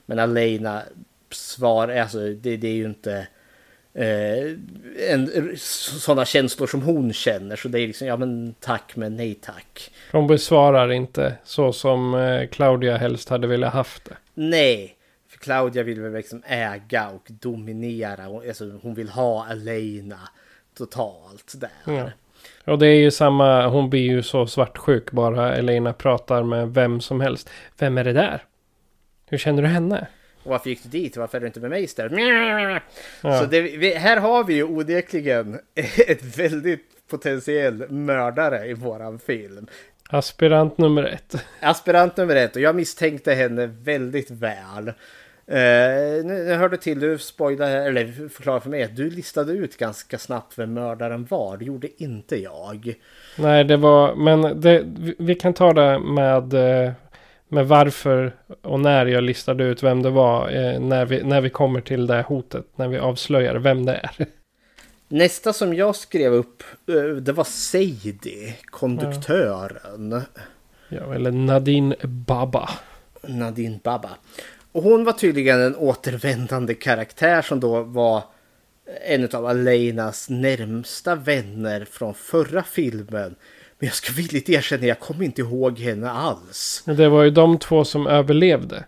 Men 0.06 0.18
Alena 0.18 0.82
svar, 1.30 1.88
alltså 1.88 2.18
det, 2.18 2.56
det 2.56 2.68
är 2.68 2.74
ju 2.74 2.84
inte 2.84 3.26
eh, 3.95 4.53
en, 5.11 5.53
sådana 5.57 6.24
känslor 6.24 6.66
som 6.66 6.82
hon 6.82 7.12
känner. 7.12 7.57
Så 7.57 7.68
det 7.68 7.80
är 7.80 7.86
liksom, 7.86 8.07
ja 8.07 8.16
men 8.16 8.55
tack 8.61 8.97
men 8.97 9.16
nej 9.16 9.34
tack. 9.34 9.90
Hon 10.12 10.26
besvarar 10.26 10.93
inte 10.93 11.34
så 11.45 11.72
som 11.72 12.14
eh, 12.14 12.49
Claudia 12.49 12.97
helst 12.97 13.28
hade 13.28 13.47
velat 13.47 13.72
haft 13.72 14.05
det. 14.05 14.16
Nej, 14.34 14.97
för 15.28 15.38
Claudia 15.38 15.82
vill 15.82 16.01
väl 16.01 16.12
liksom 16.12 16.43
äga 16.47 17.09
och 17.09 17.26
dominera. 17.28 18.24
Alltså, 18.24 18.78
hon 18.82 18.95
vill 18.95 19.09
ha 19.09 19.51
Elena 19.51 20.18
totalt 20.78 21.53
där. 21.57 21.95
Ja. 21.95 22.11
Och 22.64 22.78
det 22.78 22.86
är 22.86 23.01
ju 23.01 23.11
samma, 23.11 23.66
hon 23.66 23.90
blir 23.90 24.03
ju 24.03 24.22
så 24.22 24.47
svartsjuk 24.47 25.11
bara 25.11 25.57
Elena 25.57 25.93
pratar 25.93 26.43
med 26.43 26.74
vem 26.74 27.01
som 27.01 27.20
helst. 27.20 27.51
Vem 27.78 27.99
är 27.99 28.05
det 28.05 28.12
där? 28.12 28.45
Hur 29.26 29.38
känner 29.38 29.62
du 29.62 29.68
henne? 29.68 30.07
Och 30.43 30.51
varför 30.51 30.70
gick 30.70 30.82
du 30.82 30.88
dit? 30.88 31.16
Varför 31.16 31.38
är 31.38 31.40
du 31.40 31.47
inte 31.47 31.61
med 31.61 31.70
mig 31.70 31.82
istället? 31.82 32.12
Ja. 33.22 33.40
Så 33.40 33.47
det, 33.47 33.61
vi, 33.61 33.95
här 33.95 34.16
har 34.16 34.45
vi 34.45 34.55
ju 34.55 34.64
onekligen 34.64 35.61
ett 36.07 36.38
väldigt 36.38 37.09
potentiell 37.11 37.90
mördare 37.90 38.66
i 38.66 38.74
våran 38.74 39.18
film. 39.18 39.66
Aspirant 40.09 40.78
nummer 40.78 41.05
ett. 41.05 41.45
Aspirant 41.61 42.16
nummer 42.16 42.36
ett 42.36 42.57
och 42.57 42.62
jag 42.62 42.76
misstänkte 42.76 43.34
henne 43.34 43.66
väldigt 43.66 44.30
väl. 44.30 44.93
Uh, 45.49 46.24
nu, 46.24 46.45
nu 46.45 46.55
hörde 46.55 46.76
till, 46.76 47.01
du 47.01 47.18
spoilade, 47.18 47.72
eller 47.72 48.28
förklarade 48.28 48.62
för 48.62 48.70
mig 48.70 48.82
att 48.82 48.97
du 48.97 49.11
listade 49.11 49.53
ut 49.53 49.76
ganska 49.76 50.18
snabbt 50.18 50.59
vem 50.59 50.74
mördaren 50.74 51.24
var. 51.24 51.57
Det 51.57 51.64
gjorde 51.64 52.03
inte 52.03 52.36
jag. 52.36 52.95
Nej, 53.38 53.64
det 53.64 53.76
var, 53.76 54.14
men 54.14 54.61
det, 54.61 54.84
vi 55.18 55.34
kan 55.34 55.55
ta 55.55 55.72
det 55.72 55.99
med 55.99 56.55
uh, 56.55 56.93
med 57.53 57.68
varför 57.68 58.36
och 58.62 58.80
när 58.80 59.07
jag 59.07 59.24
listade 59.24 59.64
ut 59.64 59.82
vem 59.82 60.03
det 60.03 60.11
var 60.11 60.50
eh, 60.50 60.80
när, 60.80 61.07
vi, 61.07 61.22
när 61.22 61.40
vi 61.40 61.50
kommer 61.50 61.80
till 61.80 62.07
det 62.07 62.22
hotet. 62.22 62.66
När 62.76 62.88
vi 62.88 62.98
avslöjar 62.98 63.55
vem 63.55 63.86
det 63.86 63.94
är. 63.94 64.26
Nästa 65.09 65.53
som 65.53 65.74
jag 65.74 65.96
skrev 65.96 66.32
upp 66.32 66.62
eh, 66.88 67.16
det 67.16 67.32
var 67.32 67.44
Seidi, 67.44 68.57
konduktören. 68.64 70.11
Ja. 70.11 70.42
ja, 70.88 71.14
eller 71.14 71.30
Nadine 71.30 71.94
Baba. 72.03 72.70
Nadine 73.22 73.80
Baba. 73.82 74.11
Och 74.72 74.82
hon 74.82 75.05
var 75.05 75.12
tydligen 75.12 75.61
en 75.61 75.76
återvändande 75.76 76.74
karaktär 76.74 77.42
som 77.42 77.61
då 77.61 77.82
var 77.82 78.22
en 79.07 79.28
av 79.32 79.46
Alenas 79.46 80.30
närmsta 80.30 81.14
vänner 81.14 81.84
från 81.84 82.14
förra 82.14 82.62
filmen. 82.62 83.34
Men 83.83 83.87
jag 83.87 83.95
ska 83.97 84.12
villigt 84.12 84.49
erkänna, 84.49 84.87
jag 84.87 85.01
kommer 85.01 85.24
inte 85.24 85.41
ihåg 85.41 85.78
henne 85.78 86.11
alls. 86.11 86.83
Det 86.85 87.09
var 87.09 87.22
ju 87.22 87.30
de 87.30 87.59
två 87.59 87.85
som 87.85 88.07
överlevde. 88.07 88.85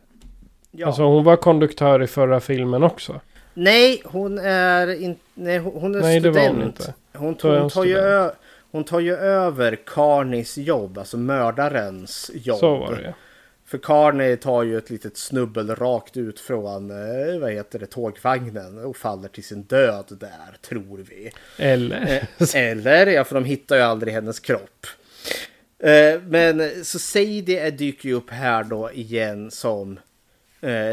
Ja. 0.71 0.87
Alltså 0.87 1.03
hon 1.03 1.25
var 1.25 1.37
konduktör 1.37 2.03
i 2.03 2.07
förra 2.07 2.41
filmen 2.41 2.83
också. 2.83 3.21
Nej, 3.55 4.03
hon 4.05 4.39
är 4.39 5.03
inte... 5.03 5.21
Nej, 5.35 5.59
hon 5.59 5.95
är 5.95 6.01
nej, 6.01 6.21
student. 6.21 6.35
Det 6.35 6.41
var 6.41 6.49
hon, 6.49 6.63
inte. 6.63 6.95
Hon, 7.13 7.37
hon, 7.43 7.61
hon 7.61 7.71
tar 7.71 7.85
ju 7.85 8.31
hon 8.71 8.85
tar 8.85 9.01
ju 9.01 9.15
över 9.17 9.79
Carnis 9.87 10.59
jobb, 10.59 10.99
alltså 10.99 11.17
mördarens 11.17 12.31
jobb. 12.35 12.59
Så 12.59 12.77
var 12.77 12.93
det 12.93 13.03
ja. 13.03 13.13
För 13.75 13.79
Carney 13.79 14.37
tar 14.37 14.63
ju 14.63 14.79
ett 14.79 14.91
litet 14.91 15.17
snubbel 15.17 15.77
rakt 15.77 16.17
ut 16.17 16.41
från 16.41 16.91
eh, 16.91 17.39
vad 17.41 17.53
heter 17.53 17.79
det, 17.79 17.87
tågvagnen 17.87 18.79
och 18.79 18.97
faller 18.97 19.29
till 19.29 19.45
sin 19.45 19.63
död 19.63 20.17
där, 20.21 20.57
tror 20.63 21.07
vi. 21.11 21.31
Eller? 21.59 22.27
Eh, 22.41 22.57
eller, 22.57 23.07
ja 23.07 23.25
för 23.25 23.35
de 23.35 23.45
hittar 23.45 23.77
ju 23.77 23.83
aldrig 23.83 24.15
hennes 24.15 24.41
kropp. 24.41 24.87
Eh, 25.79 26.21
men 26.23 26.85
så 26.85 26.99
Sadie 26.99 27.71
dyker 27.71 28.09
ju 28.09 28.15
upp 28.15 28.31
här 28.31 28.65
då 28.65 28.91
igen 28.93 29.51
som 29.51 29.99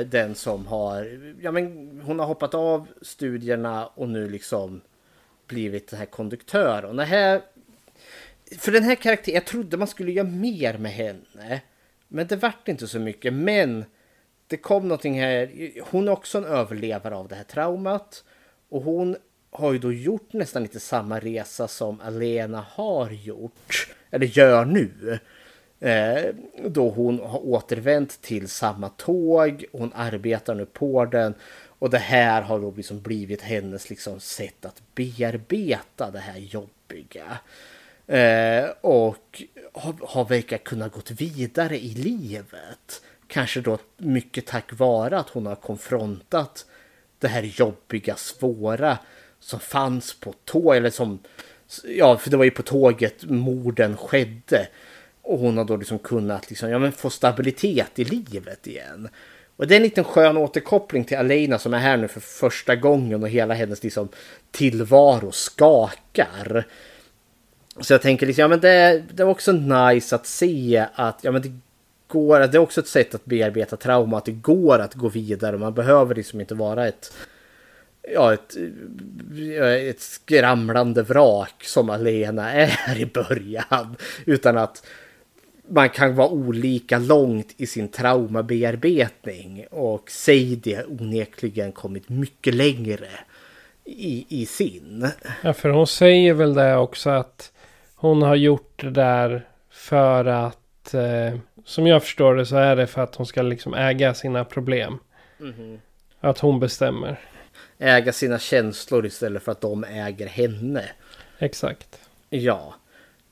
den 0.05 0.35
som 0.35 0.67
har, 0.67 1.19
ja 1.41 1.51
men 1.51 2.01
hon 2.05 2.19
har 2.19 2.25
hoppat 2.25 2.53
av 2.53 2.87
studierna 3.01 3.87
och 3.87 4.09
nu 4.09 4.29
liksom 4.29 4.81
blivit 5.47 5.87
den 5.87 5.99
här 5.99 6.05
konduktör. 6.05 6.85
Och 6.85 6.95
det 6.95 7.05
här, 7.05 7.41
för 8.57 8.71
den 8.71 8.83
här 8.83 8.95
karaktären, 8.95 9.35
jag 9.35 9.45
trodde 9.45 9.77
man 9.77 9.87
skulle 9.87 10.11
göra 10.11 10.27
mer 10.27 10.77
med 10.77 10.91
henne. 10.91 11.61
Men 12.13 12.27
det 12.27 12.35
vart 12.35 12.67
inte 12.67 12.87
så 12.87 12.99
mycket. 12.99 13.33
Men 13.33 13.85
det 14.47 14.57
kom 14.57 14.87
någonting 14.87 15.19
här. 15.19 15.71
Hon 15.91 16.07
är 16.07 16.11
också 16.11 16.37
en 16.37 16.45
överlevare 16.45 17.15
av 17.15 17.27
det 17.27 17.35
här 17.35 17.43
traumat. 17.43 18.23
Och 18.69 18.81
hon 18.81 19.15
har 19.51 19.73
ju 19.73 19.79
då 19.79 19.93
gjort 19.93 20.33
nästan 20.33 20.61
lite 20.61 20.79
samma 20.79 21.19
resa 21.19 21.67
som 21.67 22.01
Alena 22.01 22.65
har 22.69 23.09
gjort. 23.09 23.89
Eller 24.09 24.27
gör 24.27 24.65
nu. 24.65 25.19
Eh, 25.79 26.35
då 26.65 26.89
hon 26.89 27.19
har 27.19 27.45
återvänt 27.45 28.21
till 28.21 28.47
samma 28.47 28.89
tåg. 28.89 29.65
Hon 29.71 29.91
arbetar 29.95 30.55
nu 30.55 30.65
på 30.65 31.05
den. 31.05 31.33
Och 31.79 31.89
det 31.89 31.97
här 31.97 32.41
har 32.41 32.59
då 32.59 32.73
liksom 32.77 33.01
blivit 33.01 33.41
hennes 33.41 33.89
liksom 33.89 34.19
sätt 34.19 34.65
att 34.65 34.81
bearbeta 34.95 36.11
det 36.11 36.19
här 36.19 36.37
jobbiga. 36.37 37.37
Eh, 38.11 38.69
och 38.81 39.43
har, 39.73 39.95
har 40.07 40.25
verkar 40.25 40.57
kunna 40.57 40.87
gått 40.87 41.11
vidare 41.11 41.79
i 41.79 41.93
livet. 41.93 43.01
kanske 43.27 43.61
då 43.61 43.77
mycket 43.97 44.45
tack 44.45 44.79
vare 44.79 45.19
att 45.19 45.29
hon 45.29 45.45
har 45.45 45.55
konfrontat 45.55 46.65
det 47.19 47.27
här 47.27 47.43
jobbiga, 47.43 48.15
svåra 48.15 48.97
som 49.39 49.59
fanns 49.59 50.19
på 50.19 50.33
tåg, 50.45 50.75
eller 50.75 50.89
som, 50.89 51.19
ja, 51.83 52.17
för 52.17 52.29
det 52.29 52.37
var 52.37 52.43
ju 52.43 52.51
på 52.51 52.63
tåget 52.63 53.23
morden 53.23 53.97
skedde. 53.97 54.67
Och 55.21 55.39
hon 55.39 55.57
har 55.57 55.65
då 55.65 55.77
liksom 55.77 55.99
kunnat 55.99 56.49
liksom, 56.49 56.69
ja, 56.69 56.79
men 56.79 56.91
få 56.91 57.09
stabilitet 57.09 57.99
i 57.99 58.03
livet 58.03 58.67
igen. 58.67 59.09
Och 59.55 59.67
det 59.67 59.75
är 59.75 59.77
en 59.77 59.83
liten 59.83 60.03
skön 60.03 60.37
återkoppling 60.37 61.03
till 61.03 61.17
Alena 61.17 61.59
som 61.59 61.73
är 61.73 61.79
här 61.79 61.97
nu 61.97 62.07
för 62.07 62.19
första 62.19 62.75
gången 62.75 63.23
och 63.23 63.29
hela 63.29 63.53
hennes 63.53 63.83
liksom 63.83 64.09
tillvaro 64.51 65.31
skakar. 65.31 66.65
Så 67.79 67.93
jag 67.93 68.01
tänker 68.01 68.27
liksom, 68.27 68.41
ja 68.41 68.47
men 68.47 68.59
det, 68.59 69.03
det 69.13 69.23
var 69.23 69.31
också 69.31 69.51
nice 69.51 70.15
att 70.15 70.27
se 70.27 70.85
att 70.93 71.19
ja 71.21 71.31
men 71.31 71.41
det 71.41 71.51
går, 72.07 72.39
det 72.39 72.57
är 72.57 72.59
också 72.59 72.81
ett 72.81 72.87
sätt 72.87 73.15
att 73.15 73.25
bearbeta 73.25 73.77
trauma, 73.77 74.17
att 74.17 74.25
det 74.25 74.31
går 74.31 74.79
att 74.79 74.93
gå 74.93 75.09
vidare. 75.09 75.57
Man 75.57 75.73
behöver 75.73 76.15
liksom 76.15 76.41
inte 76.41 76.55
vara 76.55 76.87
ett 76.87 77.13
ja, 78.13 78.33
ett, 78.33 78.57
ett 79.89 80.01
skramlande 80.01 81.03
vrak 81.03 81.63
som 81.63 81.89
Alena 81.89 82.51
är 82.51 82.99
i 82.99 83.05
början. 83.05 83.95
Utan 84.25 84.57
att 84.57 84.85
man 85.67 85.89
kan 85.89 86.15
vara 86.15 86.29
olika 86.29 86.97
långt 86.99 87.53
i 87.57 87.67
sin 87.67 87.87
traumabearbetning. 87.87 89.65
Och 89.71 90.11
Sadie 90.11 90.75
har 90.75 90.91
onekligen 91.01 91.71
kommit 91.71 92.09
mycket 92.09 92.55
längre 92.55 93.07
i, 93.85 94.25
i 94.41 94.45
sin. 94.45 95.07
Ja, 95.41 95.53
för 95.53 95.69
hon 95.69 95.87
säger 95.87 96.33
väl 96.33 96.53
det 96.53 96.75
också 96.75 97.09
att 97.09 97.50
hon 98.01 98.21
har 98.21 98.35
gjort 98.35 98.81
det 98.81 98.89
där 98.89 99.47
för 99.69 100.25
att, 100.25 100.93
eh, 100.93 101.39
som 101.65 101.87
jag 101.87 102.03
förstår 102.03 102.35
det 102.35 102.45
så 102.45 102.55
är 102.55 102.75
det 102.75 102.87
för 102.87 103.01
att 103.01 103.15
hon 103.15 103.25
ska 103.25 103.41
liksom 103.41 103.73
äga 103.73 104.13
sina 104.13 104.45
problem. 104.45 104.97
Mm. 105.39 105.79
Att 106.19 106.39
hon 106.39 106.59
bestämmer. 106.59 107.19
Äga 107.77 108.13
sina 108.13 108.39
känslor 108.39 109.05
istället 109.05 109.43
för 109.43 109.51
att 109.51 109.61
de 109.61 109.83
äger 109.83 110.27
henne. 110.27 110.83
Exakt. 111.39 111.99
Ja. 112.29 112.75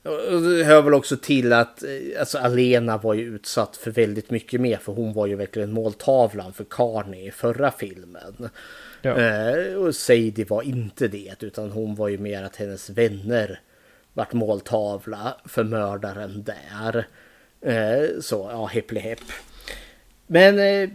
Och 0.02 0.42
det 0.42 0.64
hör 0.64 0.82
väl 0.82 0.94
också 0.94 1.16
till 1.16 1.52
att 1.52 1.82
eh, 1.82 2.20
alltså 2.20 2.38
Alena 2.38 2.98
var 2.98 3.14
ju 3.14 3.22
utsatt 3.22 3.76
för 3.76 3.90
väldigt 3.90 4.30
mycket 4.30 4.60
mer 4.60 4.76
för 4.76 4.92
hon 4.92 5.12
var 5.12 5.26
ju 5.26 5.36
verkligen 5.36 5.72
måltavlan 5.72 6.52
för 6.52 6.64
Carney 6.70 7.26
i 7.26 7.30
förra 7.30 7.70
filmen. 7.70 8.48
Ja. 9.02 9.18
Eh, 9.20 9.74
och 9.74 9.94
Sadie 9.94 10.44
var 10.44 10.62
inte 10.62 11.08
det 11.08 11.42
utan 11.42 11.70
hon 11.70 11.94
var 11.94 12.08
ju 12.08 12.18
mer 12.18 12.42
att 12.42 12.56
hennes 12.56 12.90
vänner 12.90 13.60
vart 14.12 14.32
måltavla 14.32 15.36
för 15.44 15.64
mördaren 15.64 16.44
där. 16.44 17.08
Eh, 17.60 18.20
så 18.20 18.48
ja, 18.52 18.66
hepp 18.66 19.20
Men 20.26 20.58
eh, 20.58 20.90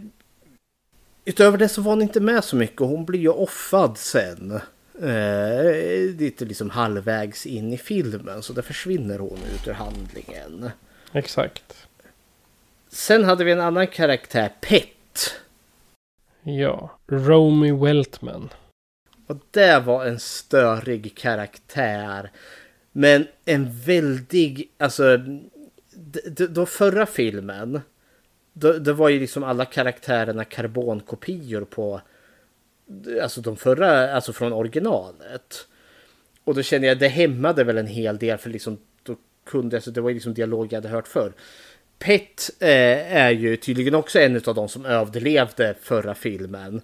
utöver 1.24 1.58
det 1.58 1.68
så 1.68 1.82
var 1.82 1.92
hon 1.92 2.02
inte 2.02 2.20
med 2.20 2.44
så 2.44 2.56
mycket 2.56 2.80
och 2.80 2.88
hon 2.88 3.04
blir 3.04 3.20
ju 3.20 3.28
offad 3.28 3.98
sen. 3.98 4.60
Eh, 5.02 6.16
lite 6.18 6.44
liksom 6.44 6.70
halvvägs 6.70 7.46
in 7.46 7.72
i 7.72 7.78
filmen 7.78 8.42
så 8.42 8.52
där 8.52 8.62
försvinner 8.62 9.18
hon 9.18 9.38
ut 9.54 9.68
ur 9.68 9.72
handlingen. 9.72 10.70
Exakt. 11.12 11.86
Sen 12.88 13.24
hade 13.24 13.44
vi 13.44 13.52
en 13.52 13.60
annan 13.60 13.86
karaktär, 13.86 14.52
Pet. 14.60 15.34
Ja, 16.42 16.98
Romy 17.06 17.72
Weltman. 17.72 18.48
Och 19.26 19.36
det 19.50 19.80
var 19.80 20.04
en 20.04 20.20
störig 20.20 21.16
karaktär. 21.16 22.30
Men 22.98 23.26
en 23.44 23.72
väldig, 23.72 24.70
alltså, 24.78 25.20
då 26.48 26.66
förra 26.66 27.06
filmen, 27.06 27.80
då, 28.52 28.72
det 28.72 28.92
var 28.92 29.08
ju 29.08 29.20
liksom 29.20 29.44
alla 29.44 29.64
karaktärerna 29.64 30.44
karbonkopior 30.44 31.64
på, 31.64 32.00
alltså 33.22 33.40
de 33.40 33.56
förra, 33.56 34.14
alltså 34.14 34.32
från 34.32 34.52
originalet. 34.52 35.66
Och 36.44 36.54
då 36.54 36.62
känner 36.62 36.88
jag, 36.88 36.98
det 36.98 37.08
hämmade 37.08 37.64
väl 37.64 37.78
en 37.78 37.86
hel 37.86 38.18
del 38.18 38.38
för 38.38 38.50
liksom, 38.50 38.78
då 39.02 39.16
kunde, 39.46 39.76
alltså 39.76 39.90
det 39.90 40.00
var 40.00 40.10
ju 40.10 40.14
liksom 40.14 40.34
dialog 40.34 40.72
jag 40.72 40.76
hade 40.76 40.88
hört 40.88 41.08
förr. 41.08 41.32
Pet 41.98 42.50
eh, 42.60 43.16
är 43.16 43.30
ju 43.30 43.56
tydligen 43.56 43.94
också 43.94 44.18
en 44.18 44.36
av 44.36 44.54
de 44.54 44.68
som 44.68 44.86
överlevde 44.86 45.74
förra 45.82 46.14
filmen. 46.14 46.80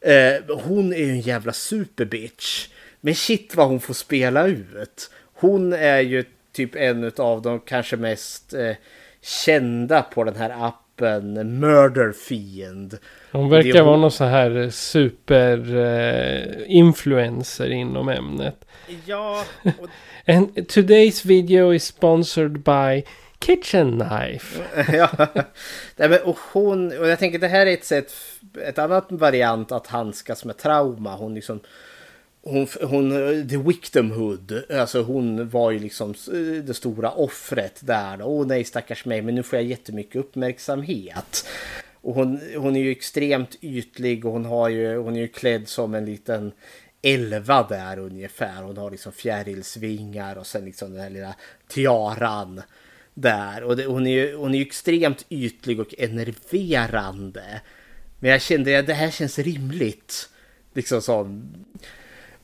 Eh, 0.00 0.56
hon 0.56 0.92
är 0.92 0.98
ju 0.98 1.10
en 1.10 1.20
jävla 1.20 1.52
superbitch. 1.52 2.68
Men 3.00 3.14
shit 3.14 3.56
vad 3.56 3.68
hon 3.68 3.80
får 3.80 3.94
spela 3.94 4.46
ut. 4.46 5.10
Hon 5.44 5.72
är 5.72 6.00
ju 6.00 6.24
typ 6.52 6.76
en 6.76 7.12
av 7.16 7.42
de 7.42 7.60
kanske 7.60 7.96
mest 7.96 8.54
eh, 8.54 8.76
kända 9.20 10.02
på 10.02 10.24
den 10.24 10.36
här 10.36 10.50
appen 10.50 11.58
Murder 11.60 12.12
Fiend. 12.12 12.98
Hon 13.32 13.50
verkar 13.50 13.78
hon... 13.78 13.86
vara 13.86 13.96
någon 13.96 14.10
så 14.10 14.24
här 14.24 14.70
super 14.70 15.76
eh, 15.76 17.72
inom 17.72 18.08
ämnet. 18.08 18.64
Ja. 19.06 19.44
Och... 19.62 19.88
And 20.34 20.48
today's 20.56 21.26
video 21.26 21.74
is 21.74 21.84
sponsored 21.84 22.52
by 22.52 23.04
Kitchen 23.38 24.00
Knife. 24.00 24.62
ja. 24.96 25.10
Nej, 25.96 26.08
men, 26.08 26.22
och 26.22 26.38
hon, 26.52 26.98
och 26.98 27.08
jag 27.08 27.18
tänker 27.18 27.38
det 27.38 27.48
här 27.48 27.66
är 27.66 27.72
ett 27.72 27.84
sätt, 27.84 28.12
ett 28.62 28.78
annat 28.78 29.06
variant 29.08 29.72
att 29.72 29.86
handskas 29.86 30.44
med 30.44 30.56
trauma. 30.56 31.16
Hon 31.16 31.34
liksom 31.34 31.60
hon, 32.44 32.68
hon, 32.82 33.12
eh, 33.12 33.46
the 33.46 33.56
victimhood, 33.56 34.64
alltså 34.70 35.02
hon 35.02 35.48
var 35.48 35.70
ju 35.70 35.78
liksom 35.78 36.10
eh, 36.10 36.64
det 36.64 36.74
stora 36.74 37.10
offret 37.10 37.80
där. 37.80 38.22
Åh 38.22 38.42
oh, 38.42 38.46
nej 38.46 38.64
stackars 38.64 39.04
mig, 39.04 39.22
men 39.22 39.34
nu 39.34 39.42
får 39.42 39.58
jag 39.58 39.66
jättemycket 39.66 40.16
uppmärksamhet. 40.16 41.46
Och 42.00 42.14
hon, 42.14 42.40
hon 42.56 42.76
är 42.76 42.80
ju 42.80 42.90
extremt 42.90 43.56
ytlig 43.60 44.24
och 44.24 44.32
hon, 44.32 44.44
har 44.44 44.68
ju, 44.68 44.96
hon 44.96 45.16
är 45.16 45.20
ju 45.20 45.28
klädd 45.28 45.68
som 45.68 45.94
en 45.94 46.04
liten 46.04 46.52
elva 47.02 47.66
där 47.68 47.98
ungefär. 47.98 48.62
Hon 48.62 48.76
har 48.76 48.90
liksom 48.90 49.12
fjärilsvingar 49.12 50.36
och 50.36 50.46
sen 50.46 50.64
liksom 50.64 50.92
den 50.92 51.00
här 51.00 51.10
lilla 51.10 51.34
tiaran 51.68 52.62
där. 53.14 53.62
Och 53.62 53.76
det, 53.76 53.84
hon, 53.84 54.06
är 54.06 54.10
ju, 54.10 54.36
hon 54.36 54.54
är 54.54 54.58
ju 54.58 54.64
extremt 54.64 55.26
ytlig 55.28 55.80
och 55.80 55.94
enerverande. 55.98 57.60
Men 58.18 58.30
jag 58.30 58.42
kände 58.42 58.78
att 58.78 58.86
det 58.86 58.94
här 58.94 59.10
känns 59.10 59.38
rimligt. 59.38 60.28
Liksom 60.74 61.02
som 61.02 61.52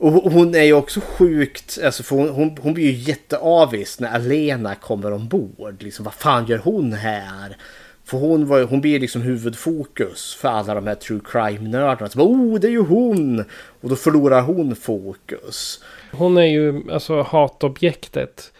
och 0.01 0.31
hon 0.31 0.55
är 0.55 0.63
ju 0.63 0.73
också 0.73 1.01
sjukt, 1.01 1.79
alltså 1.83 2.03
för 2.03 2.15
hon, 2.15 2.29
hon, 2.29 2.57
hon 2.61 2.73
blir 2.73 2.85
ju 2.85 2.91
jätteavis 2.91 3.99
när 3.99 4.15
Alena 4.15 4.75
kommer 4.75 5.13
ombord. 5.13 5.83
Liksom, 5.83 6.05
vad 6.05 6.13
fan 6.13 6.45
gör 6.45 6.57
hon 6.57 6.93
här? 6.93 7.57
För 8.05 8.17
hon, 8.17 8.47
var, 8.47 8.61
hon 8.63 8.81
blir 8.81 8.99
liksom 8.99 9.21
huvudfokus 9.21 10.35
för 10.35 10.49
alla 10.49 10.73
de 10.73 10.87
här 10.87 10.95
true 10.95 11.19
crime-nördarna. 11.25 12.09
Så 12.09 12.19
oh, 12.19 12.59
det 12.59 12.67
är 12.67 12.71
ju 12.71 12.85
hon! 12.85 13.45
Och 13.81 13.89
då 13.89 13.95
förlorar 13.95 14.41
hon 14.41 14.75
fokus. 14.75 15.83
Hon 16.11 16.37
är 16.37 16.45
ju 16.45 16.91
alltså 16.91 17.21
hatobjektet. 17.21 18.51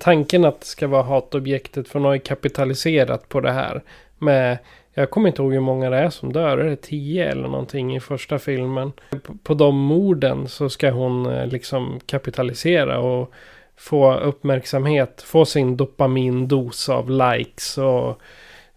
Tanken 0.00 0.44
att 0.44 0.60
det 0.60 0.66
ska 0.66 0.86
vara 0.86 1.02
hatobjektet 1.02 1.88
för 1.88 1.98
hon 1.98 2.06
har 2.06 2.14
ju 2.14 2.20
kapitaliserat 2.20 3.28
på 3.28 3.40
det 3.40 3.52
här. 3.52 3.82
Med 4.18 4.58
jag 4.94 5.10
kommer 5.10 5.28
inte 5.28 5.42
ihåg 5.42 5.52
hur 5.52 5.60
många 5.60 5.90
det 5.90 5.96
är 5.96 6.10
som 6.10 6.32
dör. 6.32 6.58
Är 6.58 6.70
det 6.70 6.76
tio 6.76 7.30
eller 7.30 7.48
någonting 7.48 7.96
i 7.96 8.00
första 8.00 8.38
filmen? 8.38 8.92
På, 9.22 9.36
på 9.42 9.54
de 9.54 9.76
morden 9.76 10.48
så 10.48 10.68
ska 10.68 10.90
hon 10.90 11.26
eh, 11.26 11.46
liksom 11.46 12.00
kapitalisera 12.06 13.00
och 13.00 13.32
få 13.76 14.14
uppmärksamhet. 14.14 15.22
Få 15.26 15.44
sin 15.44 15.76
dopamindos 15.76 16.88
av 16.88 17.10
likes 17.10 17.78
och 17.78 18.20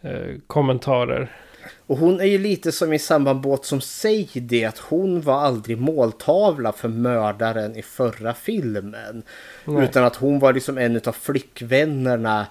eh, 0.02 0.36
kommentarer. 0.48 1.32
Och 1.88 1.98
hon 1.98 2.20
är 2.20 2.26
ju 2.26 2.38
lite 2.38 2.72
som 2.72 2.94
i 2.94 3.00
samma 3.00 3.34
båt 3.34 3.66
som 3.66 3.82
säger 3.82 4.42
det 4.42 4.66
att 4.66 4.78
hon 4.78 5.22
var 5.22 5.40
aldrig 5.40 5.78
måltavla 5.78 6.72
för 6.72 6.88
mördaren 6.88 7.76
i 7.76 7.82
förra 7.82 8.34
filmen. 8.34 9.24
Nej. 9.66 9.84
Utan 9.84 10.04
att 10.04 10.16
hon 10.16 10.40
var 10.40 10.54
liksom 10.54 10.78
en 10.78 11.02
av 11.06 11.12
flickvännerna 11.12 12.48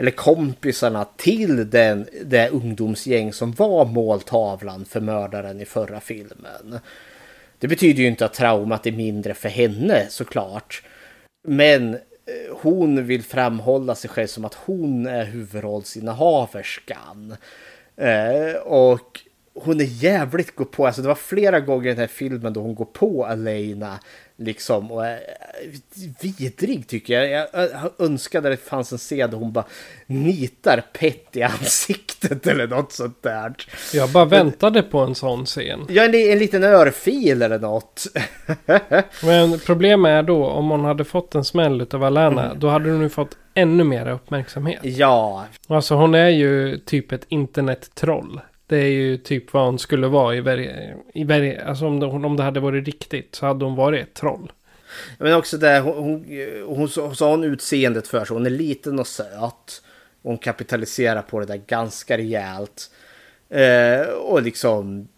eller 0.00 0.10
kompisarna 0.10 1.06
till 1.16 1.70
den, 1.70 2.08
det 2.24 2.48
ungdomsgäng 2.48 3.32
som 3.32 3.52
var 3.52 3.84
måltavlan 3.84 4.84
för 4.84 5.00
mördaren 5.00 5.60
i 5.60 5.64
förra 5.64 6.00
filmen. 6.00 6.78
Det 7.58 7.68
betyder 7.68 8.02
ju 8.02 8.08
inte 8.08 8.24
att 8.24 8.34
traumat 8.34 8.86
är 8.86 8.92
mindre 8.92 9.34
för 9.34 9.48
henne 9.48 10.06
såklart. 10.08 10.82
Men 11.48 11.94
eh, 11.94 12.00
hon 12.52 13.06
vill 13.06 13.22
framhålla 13.22 13.94
sig 13.94 14.10
själv 14.10 14.26
som 14.26 14.44
att 14.44 14.54
hon 14.54 15.06
är 15.06 15.24
huvudrollsinnehaverskan. 15.24 17.36
Eh, 17.96 18.54
och 18.64 19.20
hon 19.54 19.80
är 19.80 20.04
jävligt 20.04 20.56
gå 20.56 20.64
på. 20.64 20.86
Alltså 20.86 21.02
det 21.02 21.08
var 21.08 21.14
flera 21.14 21.60
gånger 21.60 21.86
i 21.86 21.88
den 21.88 21.98
här 21.98 22.06
filmen 22.06 22.52
då 22.52 22.60
hon 22.60 22.74
går 22.74 22.84
på 22.84 23.26
Alena 23.26 23.98
Liksom 24.40 24.92
och 24.92 25.06
är 25.06 25.20
vidrig 26.20 26.86
tycker 26.86 27.20
jag. 27.22 27.46
Jag 27.52 27.90
önskade 27.98 28.48
att 28.48 28.58
det 28.58 28.68
fanns 28.68 28.92
en 28.92 28.98
scen 28.98 29.30
där 29.30 29.38
hon 29.38 29.52
bara 29.52 29.64
nitar 30.06 30.82
Pet 30.92 31.36
i 31.36 31.42
ansiktet 31.42 32.46
eller 32.46 32.66
något 32.66 32.92
sånt 32.92 33.22
där. 33.22 33.54
Jag 33.92 34.10
bara 34.10 34.24
väntade 34.24 34.82
på 34.82 34.98
en 34.98 35.14
sån 35.14 35.46
scen. 35.46 35.86
Ja, 35.88 36.04
en, 36.04 36.14
en 36.14 36.38
liten 36.38 36.64
örfil 36.64 37.42
eller 37.42 37.58
något. 37.58 38.06
Men 39.24 39.58
problemet 39.58 40.10
är 40.10 40.22
då 40.22 40.46
om 40.46 40.70
hon 40.70 40.84
hade 40.84 41.04
fått 41.04 41.34
en 41.34 41.44
smäll 41.44 41.86
av 41.92 42.04
Alana. 42.04 42.44
Mm. 42.44 42.58
Då 42.58 42.68
hade 42.68 42.90
hon 42.90 43.02
ju 43.02 43.08
fått 43.08 43.36
ännu 43.54 43.84
mer 43.84 44.10
uppmärksamhet. 44.10 44.80
Ja. 44.82 45.44
Alltså 45.66 45.94
hon 45.94 46.14
är 46.14 46.28
ju 46.28 46.78
typ 46.78 47.12
ett 47.12 47.24
internettroll. 47.28 48.40
Det 48.70 48.78
är 48.78 48.90
ju 48.90 49.16
typ 49.16 49.52
vad 49.52 49.64
hon 49.64 49.78
skulle 49.78 50.06
vara 50.06 50.36
i 50.36 50.40
varje... 50.40 50.96
I 51.14 51.58
alltså 51.58 51.86
om 51.86 52.00
det, 52.00 52.06
om 52.06 52.36
det 52.36 52.42
hade 52.42 52.60
varit 52.60 52.86
riktigt 52.86 53.34
så 53.34 53.46
hade 53.46 53.64
hon 53.64 53.74
varit 53.74 54.02
ett 54.02 54.14
troll. 54.14 54.52
Men 55.18 55.34
också 55.34 55.58
det, 55.58 55.80
hon, 55.80 55.94
hon, 55.94 56.24
hon, 56.66 56.88
hon 56.96 57.16
sa 57.16 57.30
hon 57.30 57.44
utseendet 57.44 58.08
för 58.08 58.24
sig. 58.24 58.34
Hon 58.34 58.46
är 58.46 58.50
liten 58.50 58.98
och 58.98 59.06
söt. 59.06 59.82
Hon 60.22 60.38
kapitaliserar 60.38 61.22
på 61.22 61.40
det 61.40 61.46
där 61.46 61.60
ganska 61.66 62.18
rejält. 62.18 62.90
Eh, 63.48 64.06
och 64.08 64.42
liksom... 64.42 65.08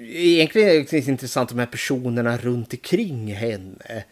Egentligen 0.00 0.68
är 0.68 0.86
det 0.90 1.08
intressant 1.08 1.48
de 1.48 1.58
här 1.58 1.66
personerna 1.66 2.36
runt 2.36 2.72
omkring 2.72 3.34
henne. 3.34 4.04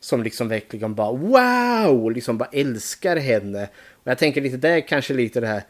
Som 0.00 0.22
liksom 0.22 0.48
verkligen 0.48 0.94
bara 0.94 1.12
wow! 1.12 2.10
Liksom 2.10 2.38
bara 2.38 2.48
älskar 2.52 3.16
henne. 3.16 3.68
Och 3.90 4.10
jag 4.10 4.18
tänker 4.18 4.40
lite, 4.40 4.56
det 4.56 4.68
är 4.68 4.80
kanske 4.80 5.14
lite 5.14 5.40
det 5.40 5.46
här 5.46 5.62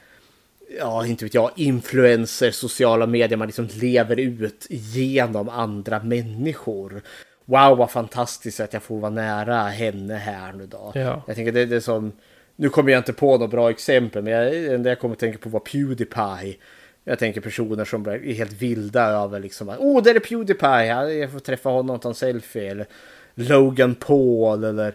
ja, 0.79 1.07
inte 1.07 1.25
vet 1.25 1.35
jag, 1.35 1.51
influenser, 1.57 2.51
sociala 2.51 3.07
medier, 3.07 3.37
man 3.37 3.49
liksom 3.49 3.69
lever 3.81 4.21
ut 4.21 4.67
genom 4.69 5.49
andra 5.49 6.03
människor. 6.03 7.03
Wow, 7.45 7.77
vad 7.79 7.91
fantastiskt 7.91 8.61
att 8.61 8.73
jag 8.73 8.83
får 8.83 9.01
vara 9.01 9.11
nära 9.11 9.63
henne 9.63 10.15
här 10.15 10.53
nu 10.53 10.67
då. 10.67 10.93
Ja. 10.95 11.23
Jag 11.27 11.37
tänker 11.37 11.53
det, 11.53 11.67
det 11.67 11.77
är 11.77 11.81
som, 11.81 12.13
nu 12.57 12.69
kommer 12.69 12.93
jag 12.93 13.01
inte 13.01 13.13
på 13.13 13.33
några 13.33 13.49
bra 13.49 13.71
exempel, 13.71 14.23
men 14.23 14.33
jag, 14.33 14.81
det 14.81 14.89
jag 14.89 14.99
kommer 14.99 15.15
att 15.15 15.19
tänka 15.19 15.39
på 15.39 15.49
var 15.49 15.61
Pewdiepie. 15.61 16.57
Jag 17.05 17.19
tänker 17.19 17.41
personer 17.41 17.85
som 17.85 18.07
är 18.07 18.33
helt 18.33 18.53
vilda 18.53 19.05
över 19.05 19.41
liksom, 19.41 19.69
oh, 19.69 20.03
där 20.03 20.15
är 20.15 20.21
Pewdiepie, 20.21 21.11
jag 21.11 21.33
får 21.33 21.39
träffa 21.39 21.69
honom 21.69 21.97
och 21.97 22.03
ta 22.03 22.09
en 22.09 22.15
selfie. 22.15 22.71
Eller 22.71 22.87
Logan 23.35 23.95
Paul 23.95 24.65
eller... 24.65 24.95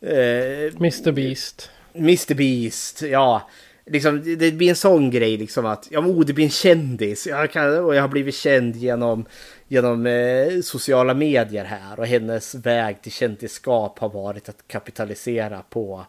Eh, 0.00 0.76
Mr 0.76 1.12
Beast. 1.12 1.70
Mr 1.94 2.34
Beast, 2.34 3.02
ja 3.02 3.48
liksom, 3.86 4.36
det 4.38 4.52
blir 4.52 4.68
en 4.68 4.76
sån 4.76 5.10
grej 5.10 5.36
liksom 5.36 5.66
att 5.66 5.88
ja, 5.90 6.00
oh, 6.00 6.24
det 6.24 6.32
blir 6.32 6.44
en 6.44 6.50
kändis. 6.50 7.26
Jag 7.26 7.50
kan, 7.50 7.84
och 7.84 7.94
jag 7.94 8.02
har 8.02 8.08
blivit 8.08 8.34
känd 8.34 8.76
genom, 8.76 9.24
genom 9.68 10.06
eh, 10.06 10.60
sociala 10.62 11.14
medier 11.14 11.64
här 11.64 12.00
och 12.00 12.06
hennes 12.06 12.54
väg 12.54 13.02
till 13.02 13.12
kändisskap 13.12 13.98
har 13.98 14.08
varit 14.08 14.48
att 14.48 14.68
kapitalisera 14.68 15.62
på 15.70 16.06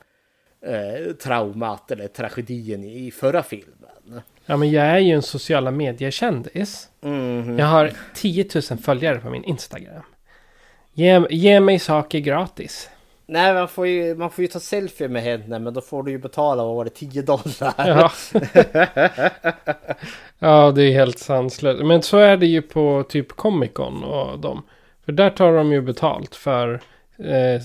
eh, 0.66 1.14
traumat 1.14 1.92
eller 1.92 2.08
tragedin 2.08 2.84
i 2.84 3.12
förra 3.12 3.44
filmen. 3.44 4.22
Ja 4.46 4.58
men 4.58 4.72
jag 4.72 4.86
är 4.86 5.00
ju 5.00 5.12
en 5.12 5.22
sociala 5.22 5.72
medier-kändis. 5.72 6.90
Mm. 7.02 7.60
Jag 7.60 7.66
har 7.66 7.92
10 8.14 8.46
000 8.70 8.80
följare 8.80 9.20
på 9.20 9.30
min 9.30 9.44
Instagram. 9.44 10.04
Ge, 10.94 11.22
ge 11.30 11.60
mig 11.60 11.80
saker 11.80 12.20
gratis. 12.20 12.90
Nej, 13.28 13.54
man 13.54 13.68
får, 13.68 13.88
ju, 13.88 14.16
man 14.16 14.32
får 14.32 14.42
ju 14.42 14.48
ta 14.48 14.60
selfie 14.60 15.08
med 15.08 15.24
henne, 15.24 15.60
men 15.60 15.74
då 15.74 15.82
får 15.82 16.04
du 16.04 16.12
ju 16.12 16.18
betala, 16.18 16.64
vad 16.64 16.76
var 16.76 16.84
det, 16.84 16.90
10 16.90 17.22
dollar? 17.22 17.74
Ja, 17.78 18.12
ja 20.40 20.72
det 20.72 20.84
är 20.84 20.92
helt 20.92 21.20
sanslöst. 21.20 21.86
Men 21.86 22.02
så 22.02 22.18
är 22.18 22.38
det 22.38 22.46
ju 22.46 22.62
på 22.62 23.06
typ 23.10 23.32
Comic 23.32 23.72
Con 23.74 24.04
och 24.04 24.40
dem. 24.40 24.64
För 25.06 25.12
där 25.12 25.30
tar 25.30 25.54
de 25.54 25.72
ju 25.72 25.82
betalt 25.82 26.36
för, 26.36 26.74
eh, 27.18 27.62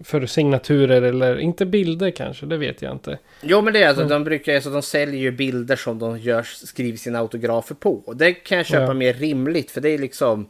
för 0.00 0.26
signaturer 0.26 1.02
eller 1.02 1.38
inte 1.38 1.66
bilder 1.66 2.10
kanske, 2.10 2.46
det 2.46 2.56
vet 2.56 2.82
jag 2.82 2.92
inte. 2.92 3.18
Jo 3.40 3.60
men 3.62 3.72
det 3.72 3.82
är 3.82 3.88
alltså, 3.88 4.02
mm. 4.02 4.10
de 4.10 4.24
brukar, 4.24 4.54
alltså, 4.54 4.70
de 4.70 4.82
säljer 4.82 5.20
ju 5.20 5.30
bilder 5.30 5.76
som 5.76 5.98
de 5.98 6.18
gör, 6.18 6.42
skriver 6.42 6.98
sina 6.98 7.18
autografer 7.18 7.74
på. 7.74 8.12
Det 8.16 8.32
kan 8.32 8.58
jag 8.58 8.66
köpa 8.66 8.84
ja. 8.84 8.94
mer 8.94 9.12
rimligt, 9.12 9.70
för 9.70 9.80
det 9.80 9.88
är 9.88 9.98
liksom 9.98 10.48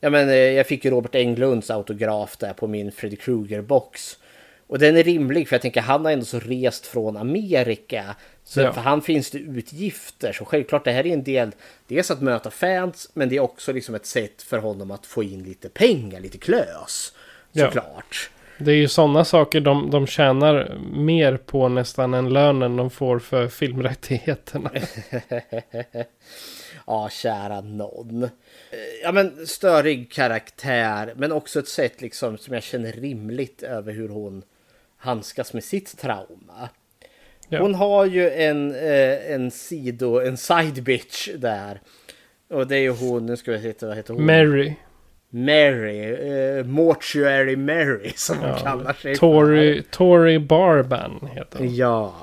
Ja, 0.00 0.10
men, 0.10 0.28
eh, 0.28 0.34
jag 0.34 0.66
fick 0.66 0.84
ju 0.84 0.90
Robert 0.90 1.14
Englunds 1.14 1.70
autograf 1.70 2.36
där 2.36 2.52
på 2.52 2.66
min 2.66 2.92
Freddy 2.92 3.16
Krueger-box. 3.16 4.18
Och 4.66 4.78
den 4.78 4.96
är 4.96 5.02
rimlig 5.02 5.48
för 5.48 5.54
jag 5.54 5.62
tänker 5.62 5.80
han 5.80 6.04
har 6.04 6.12
ändå 6.12 6.24
så 6.24 6.40
rest 6.40 6.86
från 6.86 7.16
Amerika. 7.16 8.04
Så 8.44 8.60
ja. 8.60 8.72
för 8.72 8.80
han 8.80 9.02
finns 9.02 9.30
det 9.30 9.38
utgifter. 9.38 10.32
Så 10.32 10.44
självklart 10.44 10.84
det 10.84 10.92
här 10.92 11.06
är 11.06 11.12
en 11.12 11.24
del. 11.24 11.50
Dels 11.86 12.10
att 12.10 12.20
möta 12.20 12.50
fans. 12.50 13.10
Men 13.14 13.28
det 13.28 13.36
är 13.36 13.40
också 13.40 13.72
liksom 13.72 13.94
ett 13.94 14.06
sätt 14.06 14.42
för 14.42 14.58
honom 14.58 14.90
att 14.90 15.06
få 15.06 15.22
in 15.22 15.42
lite 15.42 15.68
pengar, 15.68 16.20
lite 16.20 16.38
klös. 16.38 17.12
Såklart. 17.52 18.30
Ja. 18.30 18.64
Det 18.64 18.72
är 18.72 18.76
ju 18.76 18.88
sådana 18.88 19.24
saker 19.24 19.60
de, 19.60 19.90
de 19.90 20.06
tjänar 20.06 20.78
mer 20.92 21.36
på 21.36 21.68
nästan 21.68 22.14
än 22.14 22.32
lönen 22.32 22.76
de 22.76 22.90
får 22.90 23.18
för 23.18 23.48
filmrättigheterna. 23.48 24.70
ja, 26.86 27.08
kära 27.08 27.60
någon. 27.60 28.28
Eh, 28.70 28.78
ja, 29.02 29.12
men 29.12 29.46
störig 29.46 30.12
karaktär, 30.12 31.12
men 31.16 31.32
också 31.32 31.58
ett 31.58 31.68
sätt 31.68 32.00
liksom 32.00 32.38
som 32.38 32.54
jag 32.54 32.62
känner 32.62 32.92
rimligt 32.92 33.62
över 33.62 33.92
hur 33.92 34.08
hon 34.08 34.42
handskas 34.96 35.52
med 35.52 35.64
sitt 35.64 35.98
trauma. 35.98 36.68
Ja. 37.48 37.60
Hon 37.60 37.74
har 37.74 38.06
ju 38.06 38.30
en, 38.30 38.74
eh, 38.74 39.32
en 39.32 39.50
sido, 39.50 40.20
en 40.20 40.36
side 40.36 40.82
bitch 40.82 41.28
där. 41.36 41.80
Och 42.50 42.66
det 42.66 42.76
är 42.76 42.80
ju 42.80 42.90
hon, 42.90 43.26
nu 43.26 43.36
ska 43.36 43.52
vi 43.52 43.62
se, 43.62 43.86
vad 43.86 43.96
heter 43.96 44.14
hon? 44.14 44.26
Mary. 44.26 44.74
Mary, 45.30 46.00
eh, 46.00 46.64
Mortuary 46.64 47.56
Mary 47.56 48.12
som 48.16 48.36
ja. 48.42 48.48
hon 48.48 48.58
kallar 48.58 48.92
sig. 48.92 49.16
Tori, 49.16 49.82
Tori 49.90 50.38
Barban 50.38 51.28
heter 51.34 51.58
hon. 51.58 51.76
Ja. 51.76 52.14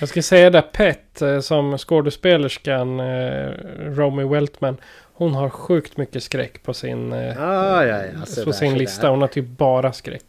Jag 0.00 0.08
ska 0.08 0.22
säga 0.22 0.50
det, 0.50 0.62
Pet 0.62 1.22
eh, 1.22 1.40
som 1.40 1.78
skådespelerskan 1.78 3.00
eh, 3.00 3.50
Romy 3.78 4.24
Weltman. 4.24 4.76
Hon 5.22 5.34
har 5.34 5.50
sjukt 5.50 5.96
mycket 5.96 6.22
skräck 6.22 6.62
på 6.62 6.74
sin, 6.74 7.12
eh, 7.12 7.42
ah, 7.42 7.84
ja, 7.84 8.04
ja. 8.04 8.44
på 8.44 8.52
sin 8.52 8.78
lista. 8.78 9.08
Hon 9.08 9.20
har 9.20 9.28
typ 9.28 9.46
bara 9.46 9.92
skräck. 9.92 10.24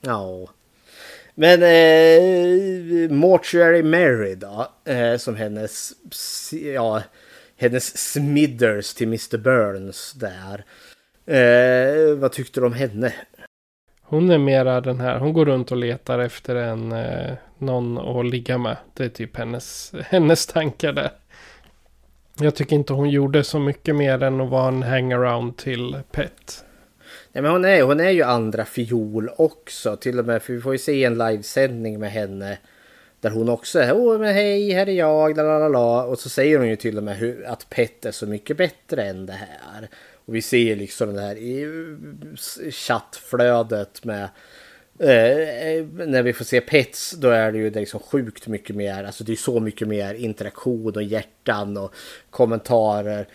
Ja. 0.00 0.48
Men 1.34 1.62
eh, 1.62 3.10
Mortuary 3.10 3.82
Mary 3.82 4.34
då, 4.34 4.66
eh, 4.84 5.16
som 5.16 5.36
hennes, 5.36 5.92
ja, 6.74 7.02
hennes 7.56 8.12
Smithers 8.12 8.94
till 8.94 9.06
Mr. 9.06 9.36
Burns 9.38 10.12
där. 10.12 10.64
Eh, 11.26 12.14
vad 12.14 12.32
tyckte 12.32 12.60
du 12.60 12.66
om 12.66 12.72
henne? 12.72 13.12
Hon 14.02 14.30
är 14.30 14.38
mera 14.38 14.80
den 14.80 15.00
här, 15.00 15.18
hon 15.18 15.32
går 15.32 15.46
runt 15.46 15.70
och 15.70 15.76
letar 15.76 16.18
efter 16.18 16.56
en, 16.56 16.92
eh, 16.92 17.34
någon 17.58 17.98
att 17.98 18.26
ligga 18.26 18.58
med. 18.58 18.76
Det 18.94 19.04
är 19.04 19.08
typ 19.08 19.36
hennes, 19.36 19.92
hennes 20.04 20.46
tankar 20.46 20.92
där. 20.92 21.10
Jag 22.40 22.54
tycker 22.54 22.76
inte 22.76 22.92
hon 22.92 23.10
gjorde 23.10 23.44
så 23.44 23.58
mycket 23.58 23.96
mer 23.96 24.22
än 24.22 24.40
att 24.40 24.50
vara 24.50 24.68
en 24.68 24.82
hangaround 24.82 25.56
till 25.56 25.96
Pet. 26.10 26.64
Nej 27.32 27.42
men 27.42 27.52
hon 27.52 27.64
är, 27.64 27.82
hon 27.82 28.00
är 28.00 28.10
ju 28.10 28.22
andra 28.22 28.64
fiol 28.64 29.30
också. 29.36 29.96
Till 29.96 30.18
och 30.18 30.24
med, 30.24 30.42
för 30.42 30.52
vi 30.52 30.60
får 30.60 30.72
ju 30.72 30.78
se 30.78 31.04
en 31.04 31.18
livesändning 31.18 32.00
med 32.00 32.10
henne. 32.10 32.58
Där 33.20 33.30
hon 33.30 33.48
också 33.48 33.78
är, 33.78 33.92
åh 33.96 34.18
men 34.18 34.34
hej, 34.34 34.72
här 34.72 34.88
är 34.88 34.92
jag, 34.92 35.36
la 35.36 35.58
la 35.58 35.68
la. 35.68 36.04
Och 36.04 36.18
så 36.18 36.28
säger 36.28 36.58
hon 36.58 36.68
ju 36.68 36.76
till 36.76 36.96
och 36.96 37.04
med 37.04 37.16
hur, 37.16 37.46
att 37.46 37.70
Pet 37.70 38.04
är 38.04 38.12
så 38.12 38.26
mycket 38.26 38.56
bättre 38.56 39.04
än 39.04 39.26
det 39.26 39.32
här. 39.32 39.88
Och 40.26 40.34
vi 40.34 40.42
ser 40.42 40.76
liksom 40.76 41.14
det 41.14 41.20
här 41.20 41.36
i 41.36 41.66
chattflödet 42.70 44.04
med 44.04 44.28
Eh, 45.00 45.68
eh, 45.68 45.86
när 45.86 46.22
vi 46.22 46.32
får 46.32 46.44
se 46.44 46.60
Pets 46.60 47.10
då 47.10 47.30
är 47.30 47.52
det 47.52 47.58
ju 47.58 47.70
liksom 47.70 48.00
sjukt 48.00 48.46
mycket 48.46 48.76
mer, 48.76 49.04
alltså 49.04 49.24
det 49.24 49.32
är 49.32 49.36
så 49.36 49.60
mycket 49.60 49.88
mer 49.88 50.14
interaktion 50.14 50.96
och 50.96 51.02
hjärtan 51.02 51.76
och 51.76 51.94
kommentarer. 52.30 53.26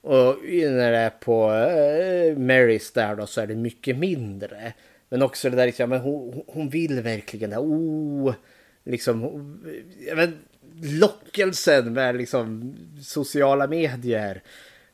Och 0.00 0.36
när 0.52 0.92
det 0.92 0.98
är 0.98 1.10
på 1.10 1.52
eh, 1.52 2.38
Marys 2.38 2.92
där 2.92 3.16
då 3.16 3.26
så 3.26 3.40
är 3.40 3.46
det 3.46 3.54
mycket 3.54 3.98
mindre. 3.98 4.72
Men 5.08 5.22
också 5.22 5.50
det 5.50 5.56
där 5.56 5.66
liksom, 5.66 5.90
men 5.90 6.00
hon, 6.00 6.42
hon 6.46 6.68
vill 6.68 7.00
verkligen 7.00 7.50
det 7.50 7.58
oh, 7.58 8.34
liksom, 8.84 9.20
men, 10.16 10.38
lockelsen 10.82 11.92
med 11.92 12.16
liksom 12.16 12.74
sociala 13.02 13.66
medier. 13.66 14.42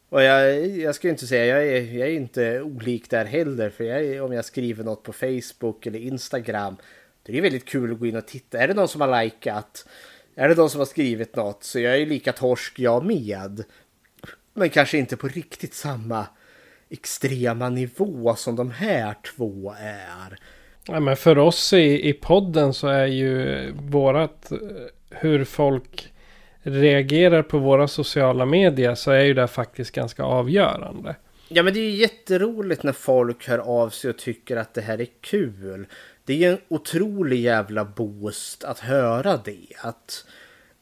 Och 0.09 0.23
jag, 0.23 0.67
jag 0.67 0.95
ska 0.95 1.09
inte 1.09 1.27
säga, 1.27 1.47
jag 1.47 1.67
är, 1.67 1.99
jag 1.99 2.09
är 2.09 2.13
inte 2.13 2.61
olik 2.61 3.11
där 3.11 3.25
heller. 3.25 3.71
För 3.71 3.85
jag, 3.85 4.25
om 4.25 4.33
jag 4.33 4.45
skriver 4.45 4.85
något 4.85 5.03
på 5.03 5.13
Facebook 5.13 5.87
eller 5.87 5.99
Instagram. 5.99 6.77
Då 7.23 7.33
är 7.33 7.37
det 7.37 7.41
väldigt 7.41 7.65
kul 7.65 7.93
att 7.93 7.99
gå 7.99 8.07
in 8.07 8.17
och 8.17 8.27
titta. 8.27 8.59
Är 8.59 8.69
det 8.69 8.75
någon 8.75 8.89
som 8.89 9.01
har 9.01 9.25
likat? 9.25 9.87
Är 10.35 10.49
det 10.49 10.55
någon 10.55 10.71
som 10.71 10.79
har 10.79 10.87
skrivit 10.87 11.37
något? 11.37 11.65
Så 11.65 11.81
jag 11.81 11.97
är 11.97 12.07
lika 12.07 12.33
torsk 12.33 12.79
jag 12.79 13.05
med. 13.05 13.65
Men 14.55 14.71
kanske 14.71 14.99
inte 14.99 15.17
på 15.17 15.29
riktigt 15.29 15.75
samma 15.75 16.27
extrema 16.89 17.69
nivå 17.69 18.35
som 18.37 18.57
de 18.57 18.71
här 18.71 19.15
två 19.37 19.75
är. 19.81 20.39
Ja, 20.87 21.01
men 21.01 21.17
för 21.17 21.39
oss 21.39 21.73
i, 21.73 22.09
i 22.09 22.13
podden 22.13 22.75
så 22.75 22.89
är 22.89 23.07
ju 23.07 23.73
vårat 23.73 24.53
eh, 24.53 24.59
hur 25.11 25.45
folk 25.45 26.13
reagerar 26.69 27.43
på 27.43 27.59
våra 27.59 27.89
sociala 27.89 28.47
medier 28.47 28.95
så 28.95 29.11
är 29.11 29.25
ju 29.25 29.35
det 29.35 29.47
faktiskt 29.47 29.91
ganska 29.91 30.23
avgörande. 30.23 31.17
Ja 31.49 31.63
men 31.63 31.75
det 31.75 31.81
är 31.81 31.91
ju 31.91 31.97
jätteroligt 31.97 32.83
när 32.83 32.93
folk 32.93 33.49
hör 33.49 33.59
av 33.59 33.91
sig 33.91 34.11
och 34.11 34.19
tycker 34.19 34.57
att 34.57 34.75
det 34.75 34.81
här 34.81 35.01
är 35.01 35.09
kul. 35.21 35.87
Det 36.25 36.33
är 36.33 36.37
ju 36.37 36.53
en 36.53 36.61
otrolig 36.69 37.41
jävla 37.41 37.85
boost 37.85 38.65
att 38.65 38.79
höra 38.79 39.37
det. 39.37 39.67
Att 39.81 40.25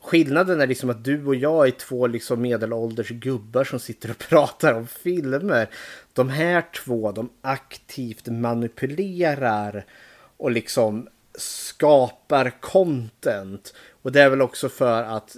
skillnaden 0.00 0.60
är 0.60 0.66
liksom 0.66 0.90
att 0.90 1.04
du 1.04 1.26
och 1.26 1.34
jag 1.34 1.66
är 1.66 1.70
två 1.70 2.06
liksom 2.06 2.42
medelålders 2.42 3.08
gubbar 3.08 3.64
som 3.64 3.78
sitter 3.78 4.10
och 4.10 4.18
pratar 4.28 4.74
om 4.74 4.86
filmer. 4.86 5.68
De 6.12 6.28
här 6.28 6.64
två, 6.84 7.12
de 7.12 7.30
aktivt 7.40 8.26
manipulerar 8.26 9.84
och 10.36 10.50
liksom 10.50 11.08
skapar 11.38 12.60
content. 12.60 13.74
Och 14.02 14.12
det 14.12 14.22
är 14.22 14.30
väl 14.30 14.42
också 14.42 14.68
för 14.68 15.02
att 15.02 15.36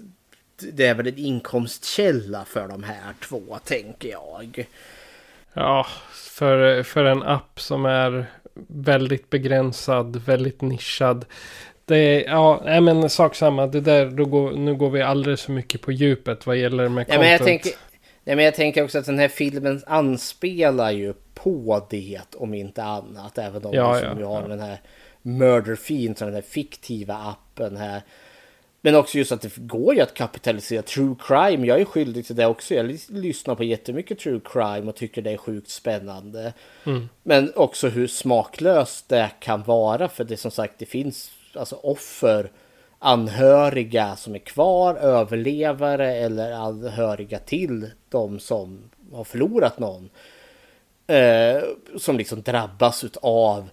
det 0.72 0.86
är 0.86 0.94
väl 0.94 1.06
en 1.06 1.18
inkomstkälla 1.18 2.44
för 2.44 2.68
de 2.68 2.82
här 2.82 3.14
två, 3.28 3.59
tänker 3.64 4.09
jag. 4.09 4.66
Ja, 5.52 5.86
för, 6.12 6.82
för 6.82 7.04
en 7.04 7.22
app 7.22 7.61
som 7.61 7.86
är 7.86 8.26
väldigt 8.66 9.30
begränsad, 9.30 10.16
väldigt 10.16 10.61
nischad. 10.61 11.24
Det 11.84 11.96
är, 11.96 12.30
ja, 12.30 12.62
nej 12.64 12.80
men 12.80 13.11
sak 13.11 13.34
samma. 13.34 13.66
Det 13.66 13.80
där, 13.80 14.06
då 14.06 14.24
går, 14.24 14.52
nu 14.52 14.74
går 14.74 14.90
vi 14.90 15.02
alldeles 15.02 15.42
för 15.42 15.52
mycket 15.52 15.80
på 15.80 15.92
djupet 15.92 16.46
vad 16.46 16.56
gäller 16.56 16.88
med 16.88 17.02
ja, 17.02 17.04
content. 17.04 17.20
Men 17.20 17.30
jag, 17.30 17.44
tänker, 17.44 17.72
ja, 18.24 18.36
men 18.36 18.44
jag 18.44 18.54
tänker 18.54 18.84
också 18.84 18.98
att 18.98 19.06
den 19.06 19.18
här 19.18 19.28
filmen 19.28 19.82
anspelar 19.86 20.90
ju 20.90 21.14
på 21.34 21.86
det 21.90 22.20
om 22.36 22.54
inte 22.54 22.82
annat. 22.82 23.38
Även 23.38 23.64
om 23.64 23.74
Ja, 23.74 24.00
ja, 24.00 24.11
som 24.11 24.20
ja, 24.20 24.28
har 24.28 24.42
ja. 24.42 24.48
den 24.48 24.61
här 24.61 24.80
Murder 25.22 25.76
Fiend, 25.76 26.16
den 26.16 26.34
här 26.34 26.42
fiktiva 26.42 27.14
appen 27.14 27.76
här. 27.76 28.02
Men 28.81 28.95
också 28.95 29.18
just 29.18 29.33
att 29.33 29.41
det 29.41 29.57
går 29.57 29.95
ju 29.95 30.01
att 30.01 30.14
kapitalisera 30.14 30.83
true 30.83 31.14
crime. 31.20 31.66
Jag 31.66 31.81
är 31.81 31.85
skyldig 31.85 32.26
till 32.26 32.37
det 32.37 32.47
också. 32.47 32.74
Jag 32.74 32.87
lys- 32.87 33.12
lyssnar 33.12 33.55
på 33.55 33.64
jättemycket 33.64 34.18
true 34.18 34.41
crime 34.45 34.89
och 34.89 34.97
tycker 34.97 35.22
det 35.22 35.31
är 35.31 35.37
sjukt 35.37 35.70
spännande. 35.70 36.53
Mm. 36.85 37.09
Men 37.22 37.53
också 37.57 37.89
hur 37.89 38.07
smaklöst 38.07 39.09
det 39.09 39.31
kan 39.41 39.62
vara. 39.62 40.09
För 40.09 40.24
det 40.24 40.37
som 40.37 40.51
sagt, 40.51 40.74
det 40.79 40.87
finns 40.87 41.31
alltså 41.55 41.76
offer, 41.76 42.51
anhöriga 42.99 44.16
som 44.16 44.35
är 44.35 44.39
kvar, 44.39 44.95
överlevare 44.95 46.14
eller 46.14 46.53
anhöriga 46.53 47.39
till 47.39 47.91
de 48.09 48.39
som 48.39 48.91
har 49.12 49.24
förlorat 49.24 49.79
någon. 49.79 50.11
Eh, 51.07 51.62
som 51.99 52.18
liksom 52.18 52.43
drabbas 52.43 53.05
av 53.22 53.68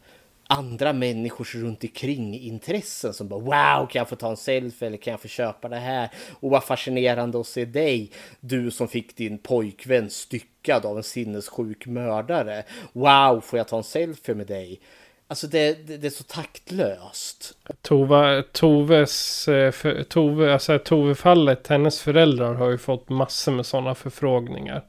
andra 0.47 0.93
människors 0.93 1.55
runt 1.55 1.83
omkring 1.83 2.39
intressen 2.39 3.13
som 3.13 3.27
bara 3.27 3.39
wow, 3.39 3.87
kan 3.87 3.99
jag 3.99 4.09
få 4.09 4.15
ta 4.15 4.29
en 4.29 4.37
selfie 4.37 4.87
eller 4.87 4.97
kan 4.97 5.11
jag 5.11 5.21
få 5.21 5.27
köpa 5.27 5.69
det 5.69 5.75
här? 5.75 6.09
Och 6.39 6.49
vad 6.49 6.63
fascinerande 6.63 7.39
att 7.39 7.47
se 7.47 7.65
dig, 7.65 8.11
du 8.39 8.71
som 8.71 8.87
fick 8.87 9.17
din 9.17 9.37
pojkvän 9.37 10.09
styckad 10.09 10.85
av 10.85 10.97
en 10.97 11.03
sinnessjuk 11.03 11.85
mördare. 11.85 12.63
Wow, 12.93 13.41
får 13.41 13.59
jag 13.59 13.67
ta 13.67 13.77
en 13.77 13.83
selfie 13.83 14.35
med 14.35 14.47
dig? 14.47 14.79
Alltså 15.27 15.47
det, 15.47 15.87
det, 15.87 15.97
det 15.97 16.07
är 16.07 16.11
så 16.11 16.23
taktlöst. 16.23 17.57
Tova, 17.81 18.43
Toves, 18.51 19.47
eh, 19.47 19.71
för, 19.71 20.03
Tove, 20.03 20.53
alltså 20.53 20.79
Tove-fallet, 20.79 21.67
hennes 21.67 22.01
föräldrar 22.01 22.53
har 22.53 22.69
ju 22.69 22.77
fått 22.77 23.09
massor 23.09 23.51
med 23.51 23.65
sådana 23.65 23.95
förfrågningar. 23.95 24.83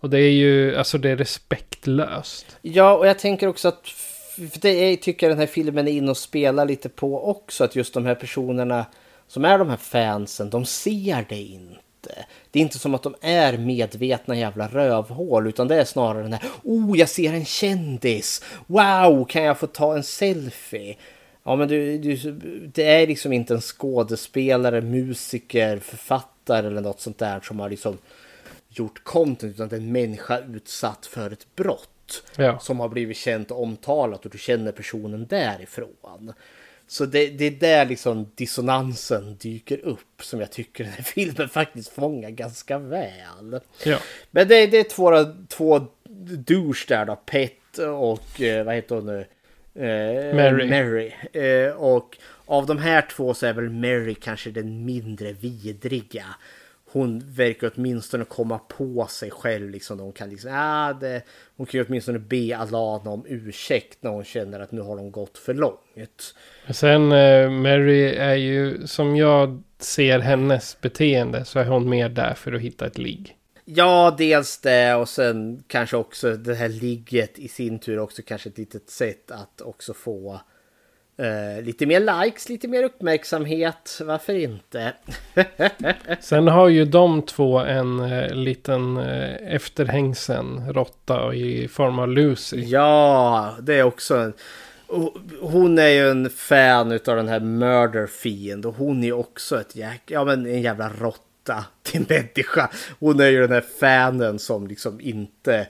Och 0.00 0.10
det 0.10 0.18
är 0.18 0.30
ju, 0.30 0.76
alltså 0.76 0.98
det 0.98 1.10
är 1.10 1.16
respektlöst. 1.16 2.58
Ja, 2.62 2.96
och 2.96 3.06
jag 3.06 3.18
tänker 3.18 3.46
också 3.46 3.68
att 3.68 3.88
för 4.34 4.60
det 4.60 4.68
är, 4.68 4.96
tycker 4.96 5.26
jag 5.26 5.36
den 5.36 5.40
här 5.40 5.46
filmen 5.46 5.88
är 5.88 5.92
inne 5.92 6.10
och 6.10 6.16
spelar 6.16 6.66
lite 6.66 6.88
på 6.88 7.28
också. 7.30 7.64
Att 7.64 7.76
just 7.76 7.94
de 7.94 8.06
här 8.06 8.14
personerna 8.14 8.86
som 9.28 9.44
är 9.44 9.58
de 9.58 9.68
här 9.68 9.76
fansen, 9.76 10.50
de 10.50 10.64
ser 10.64 11.26
det 11.28 11.42
inte. 11.42 12.24
Det 12.50 12.58
är 12.58 12.62
inte 12.62 12.78
som 12.78 12.94
att 12.94 13.02
de 13.02 13.14
är 13.20 13.58
medvetna 13.58 14.36
jävla 14.36 14.68
rövhål, 14.68 15.46
utan 15.46 15.68
det 15.68 15.80
är 15.80 15.84
snarare 15.84 16.22
den 16.22 16.32
här 16.32 16.42
Oh, 16.62 16.98
jag 16.98 17.08
ser 17.08 17.32
en 17.32 17.44
kändis! 17.44 18.42
Wow, 18.66 19.24
kan 19.24 19.42
jag 19.42 19.58
få 19.58 19.66
ta 19.66 19.96
en 19.96 20.02
selfie? 20.02 20.96
Ja, 21.44 21.56
men 21.56 21.68
du, 21.68 21.98
du, 21.98 22.16
det 22.74 22.84
är 22.84 23.06
liksom 23.06 23.32
inte 23.32 23.54
en 23.54 23.60
skådespelare, 23.60 24.80
musiker, 24.80 25.78
författare 25.78 26.66
eller 26.66 26.80
något 26.80 27.00
sånt 27.00 27.18
där 27.18 27.40
som 27.40 27.60
har 27.60 27.70
liksom 27.70 27.98
gjort 28.68 29.04
content, 29.04 29.54
utan 29.54 29.68
det 29.68 29.76
är 29.76 29.80
en 29.80 29.92
människa 29.92 30.38
utsatt 30.38 31.06
för 31.06 31.30
ett 31.30 31.46
brott 31.56 31.93
Ja. 32.36 32.58
som 32.58 32.80
har 32.80 32.88
blivit 32.88 33.16
känt 33.16 33.50
och 33.50 33.62
omtalat 33.62 34.24
och 34.24 34.30
du 34.30 34.38
känner 34.38 34.72
personen 34.72 35.26
därifrån. 35.26 36.32
Så 36.86 37.06
det, 37.06 37.26
det 37.26 37.44
är 37.44 37.50
där 37.50 37.86
liksom 37.86 38.30
dissonansen 38.34 39.36
dyker 39.36 39.78
upp 39.84 40.22
som 40.22 40.40
jag 40.40 40.50
tycker 40.50 40.84
den 40.84 40.92
här 40.92 41.02
filmen 41.02 41.48
faktiskt 41.48 41.88
fångar 41.88 42.30
ganska 42.30 42.78
väl. 42.78 43.60
Ja. 43.84 43.98
Men 44.30 44.48
det, 44.48 44.66
det 44.66 44.78
är 44.78 44.84
två, 44.84 45.34
två 45.48 45.86
douche 46.38 46.84
där 46.88 47.04
då, 47.04 47.16
Pet 47.16 47.78
och 47.78 48.40
eh, 48.40 48.64
vad 48.64 48.74
heter 48.74 48.94
hon 48.94 49.06
nu? 49.06 49.26
Eh, 49.74 50.34
Mary. 50.34 50.70
Mary. 50.70 51.12
Eh, 51.32 51.72
och 51.72 52.16
av 52.46 52.66
de 52.66 52.78
här 52.78 53.08
två 53.16 53.34
så 53.34 53.46
är 53.46 53.52
väl 53.52 53.70
Mary 53.70 54.14
kanske 54.14 54.50
den 54.50 54.84
mindre 54.84 55.32
vidriga. 55.32 56.24
Hon 56.94 57.22
verkar 57.26 57.72
åtminstone 57.76 58.24
komma 58.24 58.58
på 58.58 59.06
sig 59.06 59.30
själv 59.30 59.70
liksom. 59.70 60.00
Hon 60.00 60.12
kan 60.12 60.30
liksom, 60.30 60.50
ah, 60.54 60.92
det, 60.92 61.22
hon 61.56 61.66
kan 61.66 61.80
ju 61.80 61.86
åtminstone 61.86 62.18
be 62.18 62.56
Alana 62.56 63.10
om 63.10 63.24
ursäkt 63.28 63.98
när 64.00 64.10
hon 64.10 64.24
känner 64.24 64.60
att 64.60 64.72
nu 64.72 64.80
har 64.80 64.96
de 64.96 65.10
gått 65.10 65.38
för 65.38 65.54
långt. 65.54 66.34
Sen 66.70 67.12
eh, 67.12 67.50
Mary 67.50 68.04
är 68.04 68.34
ju, 68.34 68.86
som 68.86 69.16
jag 69.16 69.62
ser 69.78 70.18
hennes 70.18 70.80
beteende 70.80 71.44
så 71.44 71.58
är 71.58 71.64
hon 71.64 71.88
mer 71.88 72.08
där 72.08 72.34
för 72.34 72.52
att 72.52 72.60
hitta 72.60 72.86
ett 72.86 72.98
ligg. 72.98 73.36
Ja, 73.64 74.14
dels 74.18 74.58
det 74.58 74.94
och 74.94 75.08
sen 75.08 75.64
kanske 75.66 75.96
också 75.96 76.36
det 76.36 76.54
här 76.54 76.68
ligget 76.68 77.38
i 77.38 77.48
sin 77.48 77.78
tur 77.78 77.98
också 77.98 78.22
kanske 78.22 78.48
ett 78.48 78.58
litet 78.58 78.90
sätt 78.90 79.30
att 79.30 79.60
också 79.60 79.94
få 79.94 80.40
eh, 81.16 81.62
lite 81.64 81.86
mer 81.86 82.24
likes, 82.24 82.48
lite 82.48 82.68
mer 82.68 82.82
uppmärksamhet. 82.82 84.00
Varför 84.04 84.34
inte? 84.34 84.92
Sen 86.20 86.48
har 86.48 86.68
ju 86.68 86.84
de 86.84 87.22
två 87.22 87.58
en 87.58 88.00
eh, 88.00 88.34
liten 88.34 88.96
eh, 88.96 89.54
efterhängsen 89.54 90.72
råtta 90.72 91.34
i 91.34 91.68
form 91.68 91.98
av 91.98 92.08
Lucy. 92.08 92.60
Ja, 92.60 93.56
det 93.60 93.74
är 93.74 93.82
också 93.82 94.16
en... 94.16 94.32
Hon 95.40 95.78
är 95.78 95.88
ju 95.88 96.10
en 96.10 96.30
fan 96.30 96.92
utav 96.92 97.16
den 97.16 97.28
här 97.28 97.40
Murder 97.40 98.06
Fiend 98.06 98.66
och 98.66 98.74
hon 98.74 99.04
är 99.04 99.12
också 99.12 99.60
ett 99.60 99.76
jäk... 99.76 100.02
ja, 100.06 100.24
men 100.24 100.46
en 100.46 100.62
jävla 100.62 100.90
råtta 101.00 101.64
till 101.82 102.04
människa. 102.08 102.70
Hon 103.00 103.20
är 103.20 103.28
ju 103.28 103.40
den 103.40 103.52
här 103.52 103.64
fanen 103.80 104.38
som 104.38 104.66
liksom 104.66 105.00
inte 105.00 105.66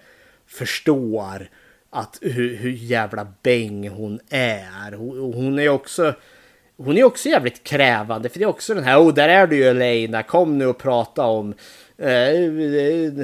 förstår 0.46 1.48
att 1.94 2.18
hur, 2.22 2.56
hur 2.56 2.70
jävla 2.70 3.26
bäng 3.42 3.88
hon 3.88 4.20
är. 4.30 4.92
Hon, 4.92 5.34
hon 5.34 5.58
är 5.58 5.68
också... 5.68 6.14
Hon 6.76 6.98
är 6.98 7.04
också 7.04 7.28
jävligt 7.28 7.64
krävande 7.64 8.28
för 8.28 8.38
det 8.38 8.44
är 8.44 8.48
också 8.48 8.74
den 8.74 8.84
här, 8.84 8.98
oh 9.00 9.14
där 9.14 9.28
är 9.28 9.46
du 9.46 9.56
ju 9.56 9.64
Elena, 9.64 10.22
kom 10.22 10.58
nu 10.58 10.66
och 10.66 10.78
prata 10.78 11.26
om 11.26 11.54
eh, 11.98 12.08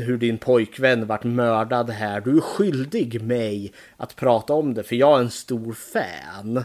hur 0.00 0.16
din 0.16 0.38
pojkvän 0.38 1.06
vart 1.06 1.24
mördad 1.24 1.90
här. 1.90 2.20
Du 2.20 2.36
är 2.36 2.40
skyldig 2.40 3.22
mig 3.22 3.72
att 3.96 4.16
prata 4.16 4.52
om 4.52 4.74
det 4.74 4.82
för 4.82 4.96
jag 4.96 5.18
är 5.18 5.22
en 5.22 5.30
stor 5.30 5.72
fan. 5.72 6.64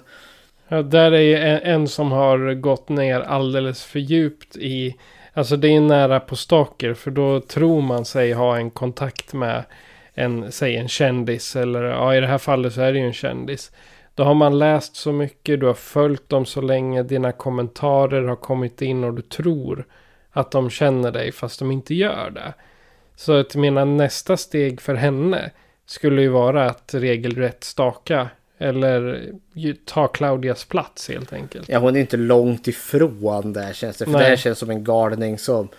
Ja, 0.68 0.82
där 0.82 1.12
är 1.12 1.22
ju 1.22 1.36
en, 1.36 1.60
en 1.60 1.88
som 1.88 2.12
har 2.12 2.54
gått 2.54 2.90
ner 2.90 3.20
alldeles 3.20 3.84
för 3.84 4.00
djupt 4.00 4.58
i... 4.58 4.96
Alltså 5.34 5.58
det 5.58 5.68
är 5.68 5.82
nära 5.82 6.20
på 6.20 6.36
stalker 6.36 6.94
för 6.94 7.12
då 7.12 7.42
tror 7.42 7.82
man 7.82 8.06
sig 8.06 8.34
ha 8.34 8.58
en 8.58 8.72
kontakt 8.72 9.34
med 9.34 9.64
en, 10.16 10.52
säg 10.52 10.76
en 10.76 10.88
kändis 10.88 11.56
eller 11.56 11.84
ja 11.84 12.16
i 12.16 12.20
det 12.20 12.28
här 12.28 12.38
fallet 12.38 12.74
så 12.74 12.82
är 12.82 12.94
det 12.94 13.00
ju 13.00 13.06
en 13.06 13.14
kändis. 13.14 13.72
Då 14.16 14.24
har 14.24 14.34
man 14.34 14.60
läst 14.60 14.96
så 14.96 15.12
mycket, 15.12 15.60
du 15.60 15.66
har 15.66 15.74
följt 15.74 16.30
dem 16.30 16.46
så 16.46 16.62
länge, 16.62 17.04
dina 17.04 17.32
kommentarer 17.32 18.24
har 18.24 18.36
kommit 18.36 18.82
in 18.82 19.04
och 19.04 19.14
du 19.14 19.22
tror 19.22 19.86
att 20.32 20.52
de 20.52 20.70
känner 20.70 21.12
dig 21.12 21.32
fast 21.32 21.60
de 21.60 21.72
inte 21.72 21.96
gör 21.96 22.30
det. 22.30 22.54
Så 23.16 23.34
att 23.34 23.56
mina 23.56 23.86
nästa 23.86 24.38
steg 24.38 24.82
för 24.82 24.96
henne 24.96 25.52
skulle 25.86 26.22
ju 26.22 26.28
vara 26.28 26.66
att 26.66 26.94
regelrätt 26.94 27.64
staka 27.64 28.30
eller 28.58 29.26
ta 29.86 30.08
Claudias 30.08 30.66
plats 30.66 31.10
helt 31.10 31.34
enkelt. 31.34 31.70
Ja, 31.70 31.80
hon 31.80 31.96
är 31.96 32.00
inte 32.00 32.18
långt 32.18 32.68
ifrån 32.68 33.54
där 33.54 33.74
känns 33.74 33.98
det. 33.98 34.06
För 34.06 34.12
Nej. 34.12 34.22
det 34.22 34.28
här 34.28 34.36
känns 34.36 34.60
som 34.60 34.70
en 34.70 34.84
galning 34.84 35.38
som... 35.38 35.70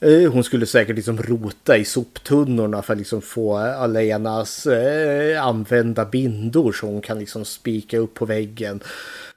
eh, 0.00 0.32
Hon 0.32 0.44
skulle 0.44 0.66
säkert 0.66 0.96
liksom 0.96 1.22
rota 1.22 1.76
i 1.76 1.84
soptunnorna 1.84 2.82
för 2.82 2.92
att 2.92 2.98
liksom 2.98 3.22
få 3.22 3.56
Alenas 3.56 4.66
eh, 4.66 5.44
använda 5.44 6.04
bindor 6.04 6.72
så 6.72 6.86
hon 6.86 7.00
kan 7.00 7.18
liksom 7.18 7.44
spika 7.44 7.98
upp 7.98 8.14
på 8.14 8.26
väggen. 8.26 8.80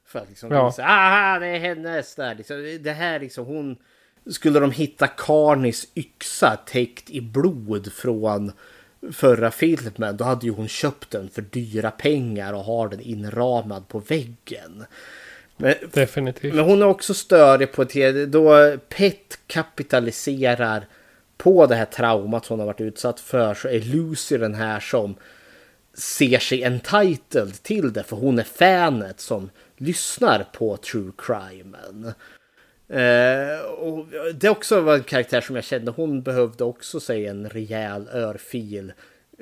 För 0.06 0.20
att 0.20 0.30
liksom 0.30 0.52
Ja. 0.52 0.68
visa, 0.68 0.84
aha 0.84 1.40
det 1.40 1.48
är 1.48 1.60
hennes 1.60 2.16
där. 2.16 2.36
Liksom, 2.36 2.78
det 2.82 2.92
här 2.94 3.20
liksom 3.20 3.46
hon... 3.46 3.76
Skulle 4.30 4.60
de 4.60 4.72
hitta 4.72 5.08
Karnis 5.08 5.88
yxa 5.96 6.56
täckt 6.66 7.10
i 7.10 7.22
blod 7.22 7.94
från 7.94 8.52
förra 9.12 9.52
filmen 9.52 10.18
då 10.18 10.24
hade 10.24 10.46
ju 10.46 10.52
hon 10.52 10.68
köpt 10.68 11.12
den 11.12 11.30
för 11.30 11.42
dyra 11.42 11.92
pengar 11.92 12.54
och 12.54 12.64
har 12.64 12.90
den 12.90 13.00
inramad 13.00 13.88
på 13.88 14.00
väggen. 14.00 14.86
Men, 15.58 15.76
Definitivt. 15.94 16.56
men 16.56 16.66
hon 16.66 16.82
är 16.82 16.86
också 16.86 17.14
störig 17.14 17.72
på 17.72 17.82
ett 17.82 18.32
då 18.32 18.78
Pet 18.90 19.40
kapitaliserar 19.48 20.86
på 21.38 21.66
det 21.66 21.76
här 21.76 21.86
traumat 21.86 22.46
hon 22.46 22.60
har 22.60 22.66
varit 22.66 22.82
utsatt 22.82 23.20
för 23.20 23.54
så 23.54 23.68
är 23.68 23.80
Lucy 23.80 24.38
den 24.38 24.54
här 24.54 24.80
som 24.80 25.16
ser 25.94 26.40
sig 26.40 26.64
entitled 26.64 27.64
till 27.64 27.94
det 27.94 28.04
för 28.04 28.16
hon 28.16 28.40
är 28.40 28.44
fanet 28.44 29.20
som 29.20 29.50
lyssnar 29.78 30.46
på 30.54 30.78
true 30.78 31.12
crimen. 31.18 32.14
Eh, 32.90 33.66
och 33.66 34.06
det 34.36 34.50
också 34.50 34.82
var 34.82 34.96
en 34.96 35.04
karaktär 35.04 35.42
som 35.42 35.56
jag 35.56 35.64
kände 35.64 35.92
hon 35.92 36.22
behövde 36.22 36.64
också 36.64 37.00
säga 37.00 37.32
en 37.32 37.50
rejäl 37.50 38.08
örfil 38.08 38.94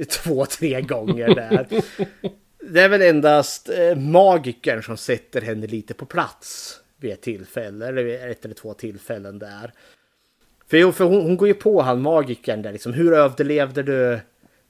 två, 0.09 0.45
tre 0.45 0.82
gånger 0.82 1.36
där. 1.36 1.68
det 2.70 2.82
är 2.82 2.89
väl 2.89 3.01
endast 3.01 3.70
eh, 3.70 3.95
magikern 3.95 4.84
som 4.84 4.97
sätter 4.97 5.41
henne 5.41 5.68
lite 5.68 5.93
på 5.93 6.05
plats 6.05 6.80
vid 6.97 7.11
ett 7.11 7.22
tillfälle, 7.22 7.88
eller 7.88 8.03
vid 8.03 8.16
ett 8.16 8.45
eller 8.45 8.55
två 8.55 8.74
tillfällen 8.74 9.39
där. 9.39 9.74
För, 10.68 10.91
för 10.91 11.05
hon, 11.05 11.22
hon 11.22 11.38
går 11.38 11.47
ju 11.47 11.53
på 11.53 11.82
han 11.82 12.01
magikern 12.01 12.61
där 12.61 12.72
liksom, 12.72 12.93
hur 12.93 13.13
överlevde 13.13 13.84
du? 13.84 14.20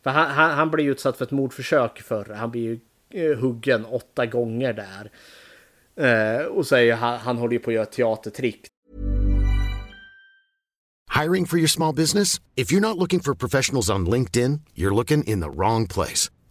För 0.04 0.10
han, 0.10 0.32
han, 0.32 0.52
han 0.52 0.72
blir 0.72 0.84
ju 0.84 0.92
utsatt 0.92 1.18
för 1.18 1.26
ett 1.26 1.32
mordförsök 1.32 2.02
förr, 2.02 2.34
han 2.36 2.52
blir 2.52 2.62
ju 2.62 2.80
eh, 3.32 3.38
huggen 3.38 3.86
åtta 3.86 4.26
gånger 4.26 4.74
där. 4.74 5.12
Eh, 5.98 6.46
och 6.46 6.68
så 6.68 6.76
är 6.76 6.82
ju, 6.82 6.92
han, 6.92 7.20
han 7.20 7.38
håller 7.38 7.54
ju 7.54 7.60
på 7.60 7.70
att 7.70 7.76
göra 7.76 7.86
teatertrick. 7.86 8.68
Hiring 11.22 11.46
for 11.46 11.58
your 11.58 11.68
small 11.68 11.96
business? 11.96 12.42
If 12.56 12.72
you're 12.72 12.82
not 12.82 12.98
looking 12.98 13.20
for 13.20 13.34
professionals 13.36 13.90
on 13.90 14.10
LinkedIn, 14.10 14.60
you're 14.76 14.96
looking 14.96 15.24
in 15.24 15.42
the 15.42 15.50
wrong 15.50 15.88
place. 15.88 16.32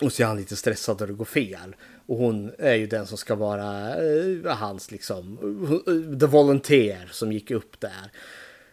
Och 0.00 0.12
så 0.12 0.22
är 0.22 0.26
han 0.26 0.36
lite 0.36 0.56
stressad 0.56 1.00
när 1.00 1.06
det 1.06 1.12
går 1.12 1.24
fel. 1.24 1.76
Och 2.06 2.16
hon 2.16 2.52
är 2.58 2.74
ju 2.74 2.86
den 2.86 3.06
som 3.06 3.18
ska 3.18 3.34
vara 3.34 3.96
eh, 3.96 4.56
hans 4.56 4.90
liksom, 4.90 5.38
eh, 5.86 6.18
the 6.18 6.26
volunteer 6.26 7.08
som 7.12 7.32
gick 7.32 7.50
upp 7.50 7.80
där. 7.80 8.10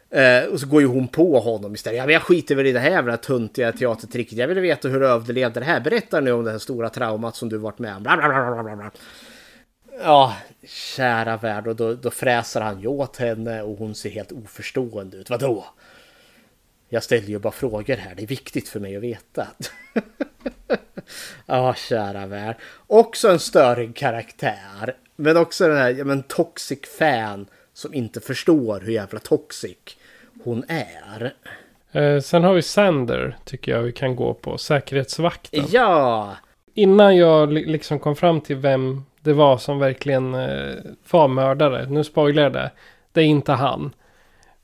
Eh, 0.10 0.46
och 0.46 0.60
så 0.60 0.68
går 0.68 0.82
ju 0.82 0.88
hon 0.88 1.08
på 1.08 1.40
honom 1.40 1.74
istället. 1.74 1.98
Ja, 1.98 2.06
men 2.06 2.14
jag 2.14 2.22
skiter 2.22 2.56
väl 2.56 2.68
i 2.68 2.72
det 2.72 2.80
här 2.80 2.90
jävla 2.90 3.18
töntiga 3.18 3.72
teatertricket. 3.72 4.38
Jag 4.38 4.48
vill 4.48 4.60
veta 4.60 4.88
hur 4.88 5.00
du 5.00 5.08
överlevde 5.08 5.60
det 5.60 5.66
här. 5.66 5.80
Berätta 5.80 6.20
nu 6.20 6.32
om 6.32 6.44
det 6.44 6.52
här 6.52 6.58
stora 6.58 6.90
traumat 6.90 7.36
som 7.36 7.50
du 7.50 7.58
varit 7.58 7.80
med 7.80 7.96
om. 7.96 8.04
Bla, 8.04 8.18
bla, 8.18 8.28
bla, 8.28 8.64
bla, 8.64 8.76
bla. 8.76 8.92
Ja, 10.04 10.38
kära 10.68 11.38
värld. 11.38 11.68
Och 11.68 11.76
då, 11.76 11.94
då 11.94 12.12
fräser 12.12 12.62
han 12.62 12.82
ju 12.82 12.88
åt 12.88 13.18
henne 13.18 13.62
och 13.62 13.78
hon 13.78 13.96
ser 13.96 14.10
helt 14.10 14.32
oförstående 14.32 15.18
ut. 15.18 15.30
Vadå? 15.30 15.66
Jag 16.90 17.04
ställer 17.04 17.28
ju 17.28 17.40
bara 17.40 17.54
frågor 17.54 17.96
här. 17.96 18.16
Det 18.16 18.24
är 18.24 18.28
viktigt 18.28 18.70
för 18.70 18.80
mig 18.80 18.96
att 18.96 19.04
veta. 19.04 19.48
Ja, 21.46 21.74
kära 21.74 22.26
värld. 22.26 22.56
Också 22.88 23.30
en 23.30 23.40
störig 23.40 23.96
karaktär. 23.96 24.96
Men 25.16 25.38
också 25.38 25.68
den 25.68 25.78
här 25.78 25.90
ja, 25.90 26.04
men 26.06 26.24
toxic 26.24 26.80
fan 27.00 27.46
som 27.74 27.94
inte 27.94 28.20
förstår 28.20 28.80
hur 28.80 28.92
jävla 28.92 29.20
toxic 29.20 29.78
hon 30.44 30.64
är. 30.68 31.34
Eh, 31.92 32.22
sen 32.22 32.44
har 32.44 32.54
vi 32.54 32.62
Sander, 32.62 33.38
tycker 33.46 33.72
jag 33.72 33.82
vi 33.82 33.92
kan 33.92 34.16
gå 34.16 34.34
på. 34.34 34.58
Säkerhetsvakten. 34.58 35.66
Ja! 35.70 36.36
Innan 36.74 37.18
jag 37.18 37.54
li- 37.54 37.66
liksom 37.66 38.00
kom 38.00 38.16
fram 38.16 38.42
till 38.42 38.56
vem 38.56 39.06
det 39.22 39.34
var 39.34 39.58
som 39.58 39.80
verkligen 39.80 40.34
eh, 40.36 40.76
var 41.12 41.28
mördare. 41.28 41.86
Nu 41.90 42.04
spoilar 42.04 42.44
jag 42.44 42.54
det. 42.54 42.72
Det 43.12 43.22
är 43.22 43.26
inte 43.26 43.52
han. 43.52 43.94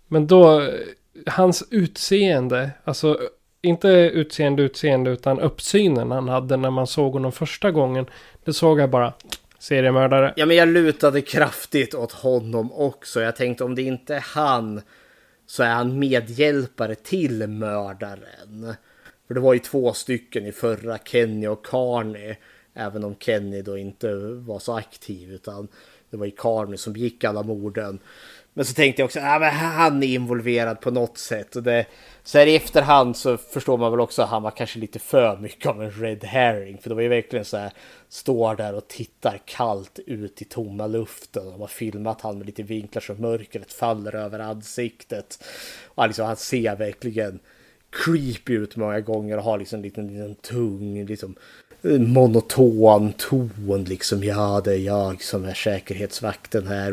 Men 0.08 0.28
då, 0.28 0.62
eh, 0.62 0.68
hans 1.28 1.64
utseende, 1.72 2.72
alltså 2.84 3.20
inte 3.64 3.88
utseende 3.88 4.64
utseende 4.64 5.12
utan 5.12 5.40
uppsynen 5.40 6.12
han 6.12 6.28
hade 6.28 6.58
när 6.58 6.70
man 6.70 6.88
såg 6.88 7.14
honom 7.14 7.32
första 7.32 7.72
gången. 7.72 8.06
Det 8.44 8.54
såg 8.54 8.80
jag 8.80 8.90
bara, 8.90 9.14
seriemördare. 9.60 10.34
Ja, 10.36 10.46
men 10.46 10.58
jag 10.58 10.68
lutade 10.68 11.22
kraftigt 11.22 11.94
åt 11.94 12.12
honom 12.12 12.72
också. 12.72 13.22
Jag 13.22 13.36
tänkte 13.36 13.64
om 13.64 13.76
det 13.76 13.82
inte 13.82 14.16
är 14.16 14.26
han 14.34 14.82
så 15.46 15.64
är 15.64 15.70
han 15.70 16.00
medhjälpare 16.00 16.96
till 16.96 17.48
mördaren. 17.48 18.74
För 19.28 19.34
det 19.34 19.40
var 19.40 19.54
ju 19.54 19.60
två 19.60 19.94
stycken 19.94 20.46
i 20.46 20.52
förra, 20.52 20.98
Kenny 20.98 21.48
och 21.48 21.66
Carney. 21.66 22.36
Även 22.74 23.04
om 23.04 23.16
Kenny 23.20 23.62
då 23.62 23.78
inte 23.78 24.14
var 24.16 24.60
så 24.60 24.78
aktiv 24.78 25.32
utan 25.32 25.68
det 26.10 26.18
var 26.18 26.26
ju 26.26 26.32
Carney 26.32 26.78
som 26.78 26.96
gick 26.96 27.24
alla 27.24 27.44
morden. 27.44 28.00
Men 28.54 28.66
så 28.66 28.74
tänkte 28.74 29.02
jag 29.02 29.06
också, 29.06 29.20
ah, 29.20 29.48
att 29.48 29.54
han 29.54 30.04
är 30.04 30.08
involverad 30.08 30.82
på 30.82 30.92
något 30.92 31.18
sätt. 31.18 31.56
Och 31.56 31.64
det, 31.64 31.86
så 32.24 32.38
här 32.38 32.48
i 32.48 32.56
efterhand 32.56 33.18
så 33.18 33.38
förstår 33.38 33.78
man 33.78 33.92
väl 33.92 34.00
också 34.00 34.22
att 34.22 34.30
han 34.30 34.44
var 34.44 34.52
kanske 34.52 34.80
lite 34.80 35.00
för 35.00 35.38
mycket 35.38 35.66
av 35.66 35.84
en 35.84 35.92
red 35.92 36.24
herring. 36.24 36.78
För 36.78 36.90
det 36.90 36.96
var 36.96 37.02
ju 37.02 37.08
verkligen 37.08 37.46
så 37.46 37.58
här, 37.58 37.72
står 38.10 38.56
där 38.56 38.76
och 38.76 38.88
tittar 38.88 39.42
kallt 39.46 40.00
ut 40.06 40.42
i 40.42 40.46
tomma 40.46 40.88
luften. 40.88 41.46
De 41.46 41.62
har 41.62 41.68
filmat 41.68 42.22
han 42.22 42.38
med 42.38 42.46
lite 42.46 42.64
vinklar 42.64 43.02
så 43.02 43.14
mörkret 43.14 43.74
faller 43.74 44.16
över 44.16 44.40
ansiktet. 44.40 45.44
Och 45.86 46.08
liksom, 46.08 46.26
han 46.26 46.36
ser 46.36 46.76
verkligen 46.76 47.40
creepy 48.06 48.54
ut 48.54 48.76
många 48.76 49.00
gånger 49.00 49.38
och 49.38 49.44
har 49.44 49.58
liksom 49.58 49.78
en 49.78 49.84
liten, 49.84 50.08
liten 50.08 50.36
tung, 50.36 51.06
liksom 51.06 51.36
monoton 51.84 53.14
ton 53.14 53.84
liksom. 53.84 54.24
Ja, 54.24 54.62
det 54.66 54.74
är 54.74 54.78
jag 54.78 55.22
som 55.22 55.46
är 55.46 55.54
säkerhetsvakten 55.54 56.68
här. 56.68 56.92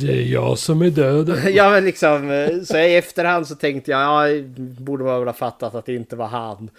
Det 0.00 0.12
är 0.12 0.32
jag 0.32 0.58
som 0.58 0.82
är 0.82 0.90
död. 0.90 1.42
ja, 1.54 1.70
men 1.70 1.84
liksom. 1.84 2.48
Så 2.66 2.78
i 2.78 2.96
efterhand 2.96 3.46
så 3.46 3.54
tänkte 3.54 3.90
jag, 3.90 4.00
ja, 4.00 4.42
borde 4.56 5.04
man 5.04 5.18
väl 5.18 5.28
ha 5.28 5.34
fattat 5.34 5.74
att 5.74 5.86
det 5.86 5.94
inte 5.94 6.16
var 6.16 6.26
han. 6.26 6.70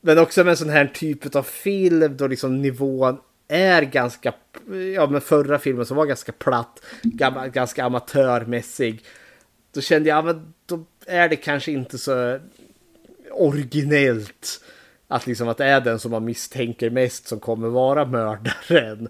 Men 0.00 0.18
också 0.18 0.44
med 0.44 0.50
en 0.50 0.56
sån 0.56 0.70
här 0.70 0.90
typ 0.94 1.36
av 1.36 1.42
film 1.42 2.16
då 2.16 2.26
liksom 2.26 2.62
nivån 2.62 3.18
är 3.48 3.82
ganska, 3.82 4.34
ja 4.94 5.06
men 5.06 5.20
förra 5.20 5.58
filmen 5.58 5.86
som 5.86 5.96
var 5.96 6.06
ganska 6.06 6.32
platt, 6.32 6.80
ganska 7.52 7.84
amatörmässig. 7.84 9.04
Då 9.74 9.80
kände 9.80 10.08
jag, 10.08 10.18
ja 10.18 10.22
men 10.22 10.52
då 10.66 10.84
är 11.06 11.28
det 11.28 11.36
kanske 11.36 11.72
inte 11.72 11.98
så 11.98 12.38
originellt 13.32 14.60
att, 15.08 15.26
liksom, 15.26 15.48
att 15.48 15.58
det 15.58 15.64
är 15.64 15.80
den 15.80 15.98
som 15.98 16.10
man 16.10 16.24
misstänker 16.24 16.90
mest 16.90 17.28
som 17.28 17.40
kommer 17.40 17.68
vara 17.68 18.04
mördaren. 18.04 19.08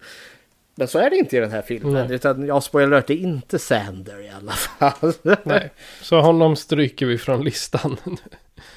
Men 0.75 0.89
så 0.89 0.99
är 0.99 1.11
det 1.11 1.17
inte 1.17 1.37
i 1.37 1.41
den 1.41 1.51
här 1.51 1.63
filmen. 1.63 1.93
Nej. 1.93 2.17
Utan 2.17 2.47
jag 2.47 2.63
spoilar 2.63 3.05
det 3.07 3.13
är 3.13 3.19
inte 3.19 3.59
Sander 3.59 4.21
i 4.21 4.31
alla 4.31 4.53
fall. 4.53 5.13
Nej, 5.43 5.73
så 6.03 6.21
honom 6.21 6.57
stryker 6.57 7.07
vi 7.07 7.19
från 7.19 7.45
listan. 7.45 7.97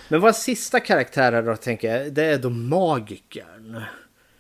Men 0.08 0.22
vad 0.22 0.36
sista 0.36 0.80
karaktärer 0.80 1.44
då 1.44 1.56
tänker 1.56 1.98
jag, 1.98 2.14
det 2.14 2.24
är 2.24 2.38
då 2.38 2.50
magikern. 2.50 3.82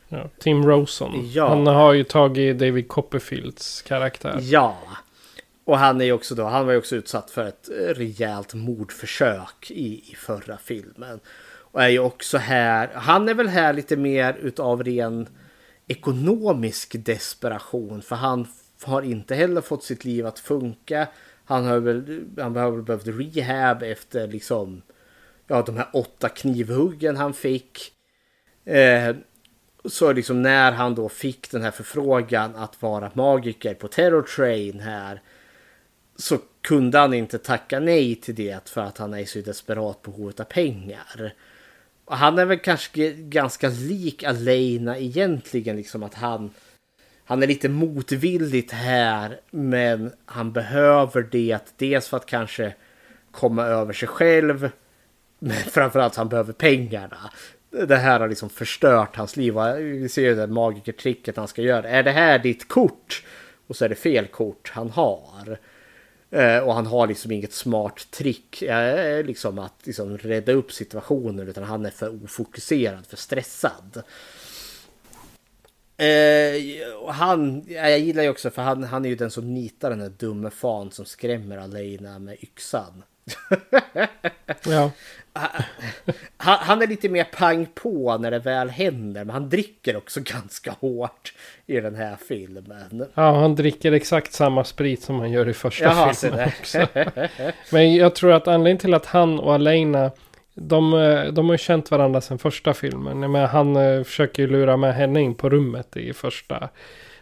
Ja, 0.08 0.30
Tim 0.40 0.66
Rosen. 0.66 1.12
Ja. 1.34 1.50
Han 1.50 1.68
har 1.68 1.94
ju 1.94 2.04
tagit 2.04 2.60
David 2.60 2.88
Copperfields 2.88 3.82
karaktär. 3.82 4.40
Ja. 4.42 4.78
Och 5.64 5.78
han 5.78 6.02
är 6.02 6.12
också 6.12 6.36
då, 6.36 6.44
han 6.44 6.66
var 6.66 6.72
ju 6.72 6.80
också 6.80 6.96
utsatt 6.96 7.32
för 7.32 7.46
ett 7.46 7.70
rejält 7.96 8.54
mordförsök 8.54 9.72
i, 9.72 10.12
i 10.12 10.16
förra 10.16 10.58
filmen. 10.58 11.20
Och 11.72 11.84
är 11.84 11.90
ju 11.90 12.00
också 12.00 12.38
här, 12.38 12.90
han 12.94 13.30
är 13.30 13.34
väl 13.34 13.48
här 13.48 13.74
lite 13.74 13.98
mer 13.98 14.34
utav 14.34 14.84
ren 14.84 15.28
ekonomisk 15.88 16.96
desperation. 17.06 18.02
För 18.02 18.16
han 18.16 18.48
har 18.84 19.02
inte 19.02 19.36
heller 19.36 19.62
fått 19.62 19.84
sitt 19.84 20.06
liv 20.06 20.26
att 20.26 20.40
funka. 20.40 21.08
Han 21.46 21.66
har 21.66 21.80
väl, 21.80 22.26
han 22.38 22.56
har 22.56 22.72
väl 22.72 22.82
behövt 22.84 23.08
rehab 23.08 23.84
efter 23.84 24.28
liksom, 24.28 24.82
ja 25.48 25.62
de 25.62 25.78
här 25.78 25.88
åtta 25.94 26.30
knivhuggen 26.30 27.18
han 27.18 27.34
fick. 27.34 27.92
Eh, 28.66 29.16
så 29.86 30.14
liksom 30.14 30.42
när 30.42 30.72
han 30.72 30.96
då 30.96 31.10
fick 31.10 31.52
den 31.52 31.62
här 31.62 31.72
förfrågan 31.72 32.56
att 32.56 32.82
vara 32.82 33.12
magiker 33.14 33.74
på 33.74 33.88
Terror 33.88 34.22
Train 34.22 34.80
här 34.80 35.22
så 36.16 36.38
kunde 36.62 36.98
han 36.98 37.14
inte 37.14 37.38
tacka 37.38 37.80
nej 37.80 38.16
till 38.16 38.36
det 38.36 38.70
för 38.70 38.82
att 38.82 38.98
han 38.98 39.14
är 39.14 39.20
i 39.20 39.26
så 39.26 39.40
desperat 39.40 40.02
behov 40.02 40.34
av 40.40 40.44
pengar. 40.44 41.34
Och 42.12 42.18
han 42.18 42.40
är 42.40 42.46
väl 42.46 42.60
kanske 42.60 43.12
ganska 43.12 43.70
lik 43.70 44.24
Alena 44.24 44.98
egentligen, 44.98 45.76
liksom 45.76 46.04
att 46.04 46.14
han 46.14 46.52
han 47.26 47.44
är 47.44 47.48
lite 47.48 47.70
motvilligt 47.70 48.72
här 48.72 49.40
men 49.52 50.12
han 50.26 50.52
behöver 50.52 51.28
det 51.32 51.78
dels 51.78 52.08
för 52.08 52.18
att 52.18 52.26
kanske 52.26 52.74
komma 53.32 53.66
över 53.66 53.94
sig 53.94 54.08
själv 54.08 54.70
men 55.40 55.52
framförallt 55.72 56.16
han 56.16 56.30
behöver 56.30 56.54
pengarna. 56.54 57.32
Det 57.70 57.98
här 57.98 58.20
har 58.20 58.28
liksom 58.28 58.50
förstört 58.50 59.16
hans 59.16 59.38
liv. 59.38 59.54
Vi 59.78 60.10
ser 60.10 60.22
ju 60.22 60.36
det 60.36 60.48
magikertricket 60.48 61.38
han 61.38 61.48
ska 61.48 61.62
göra. 61.62 61.90
Är 61.90 62.04
det 62.04 62.12
här 62.12 62.40
ditt 62.40 62.68
kort? 62.68 63.24
Och 63.68 63.76
så 63.76 63.86
är 63.86 63.90
det 63.90 63.96
fel 63.96 64.28
kort 64.28 64.72
han 64.74 64.90
har. 64.90 65.58
Eh, 66.32 66.58
och 66.60 66.74
han 66.74 66.86
har 66.86 67.08
liksom 67.08 67.32
inget 67.32 67.54
smart 67.54 68.12
trick 68.12 68.62
eh, 68.62 69.24
liksom 69.24 69.60
att 69.60 69.74
liksom 69.84 70.18
rädda 70.18 70.52
upp 70.52 70.72
situationen 70.72 71.48
utan 71.48 71.64
han 71.64 71.86
är 71.86 71.90
för 71.90 72.24
ofokuserad, 72.24 73.06
för 73.06 73.18
stressad. 73.18 74.04
Eh, 75.98 76.62
han, 77.08 77.64
jag 77.68 78.00
gillar 78.00 78.24
ju 78.24 78.30
också 78.30 78.50
för 78.50 78.62
han, 78.62 78.84
han 78.84 79.06
är 79.06 79.10
ju 79.10 79.16
den 79.16 79.32
som 79.32 79.54
nitar 79.54 79.90
den 79.90 80.02
här 80.02 80.12
dumme 80.18 80.50
fan 80.50 80.92
som 80.92 81.06
skrämmer 81.06 81.58
Alena 81.58 82.20
med 82.20 82.38
yxan. 82.42 83.04
ja. 84.66 84.92
Han, 86.38 86.58
han, 86.60 86.82
är 86.82 86.88
lite 86.88 87.10
mer 87.10 87.24
pang 87.24 87.68
på 87.76 88.18
när 88.18 88.32
det 88.32 88.40
väl 88.40 88.70
händer, 88.70 89.26
men 89.26 89.34
han 89.34 89.50
dricker 89.50 89.98
också 89.98 90.20
ganska 90.24 90.72
hårt 90.72 91.34
i 91.66 91.80
den 91.80 91.96
här 91.96 92.16
filmen. 92.28 93.06
Ja, 93.14 93.40
han 93.40 93.56
dricker 93.56 93.92
exakt 93.92 94.34
samma 94.34 94.64
sprit 94.64 95.04
som 95.04 95.20
han 95.20 95.32
gör 95.32 95.50
i 95.50 95.54
första 95.54 95.86
Jaha, 95.86 96.14
filmen 96.14 96.50
också. 96.60 96.88
men 97.76 97.96
jag 97.96 98.16
tror 98.16 98.32
att 98.32 98.48
anledningen 98.48 98.78
till 98.78 98.94
att 98.94 99.06
han 99.06 99.40
och 99.40 99.54
Alena 99.54 100.12
de, 100.54 100.92
de 101.34 101.46
har 101.46 101.54
ju 101.54 101.58
känt 101.58 101.92
varandra 101.92 102.22
sedan 102.22 102.40
första 102.40 102.74
filmen. 102.74 103.32
Men 103.32 103.48
han 103.48 103.78
uh, 103.78 104.04
försöker 104.04 104.44
ju 104.44 104.50
lura 104.50 104.78
med 104.78 104.96
henne 104.96 105.22
in 105.22 105.36
på 105.36 105.50
rummet 105.50 105.98
i 105.98 106.14
första 106.14 106.70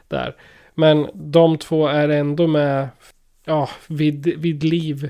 där. 0.07 0.35
Men 0.75 1.07
de 1.13 1.57
två 1.57 1.87
är 1.87 2.09
ändå 2.09 2.47
med 2.47 2.87
ja, 3.45 3.69
vid, 3.87 4.39
vid 4.39 4.63
liv 4.63 5.09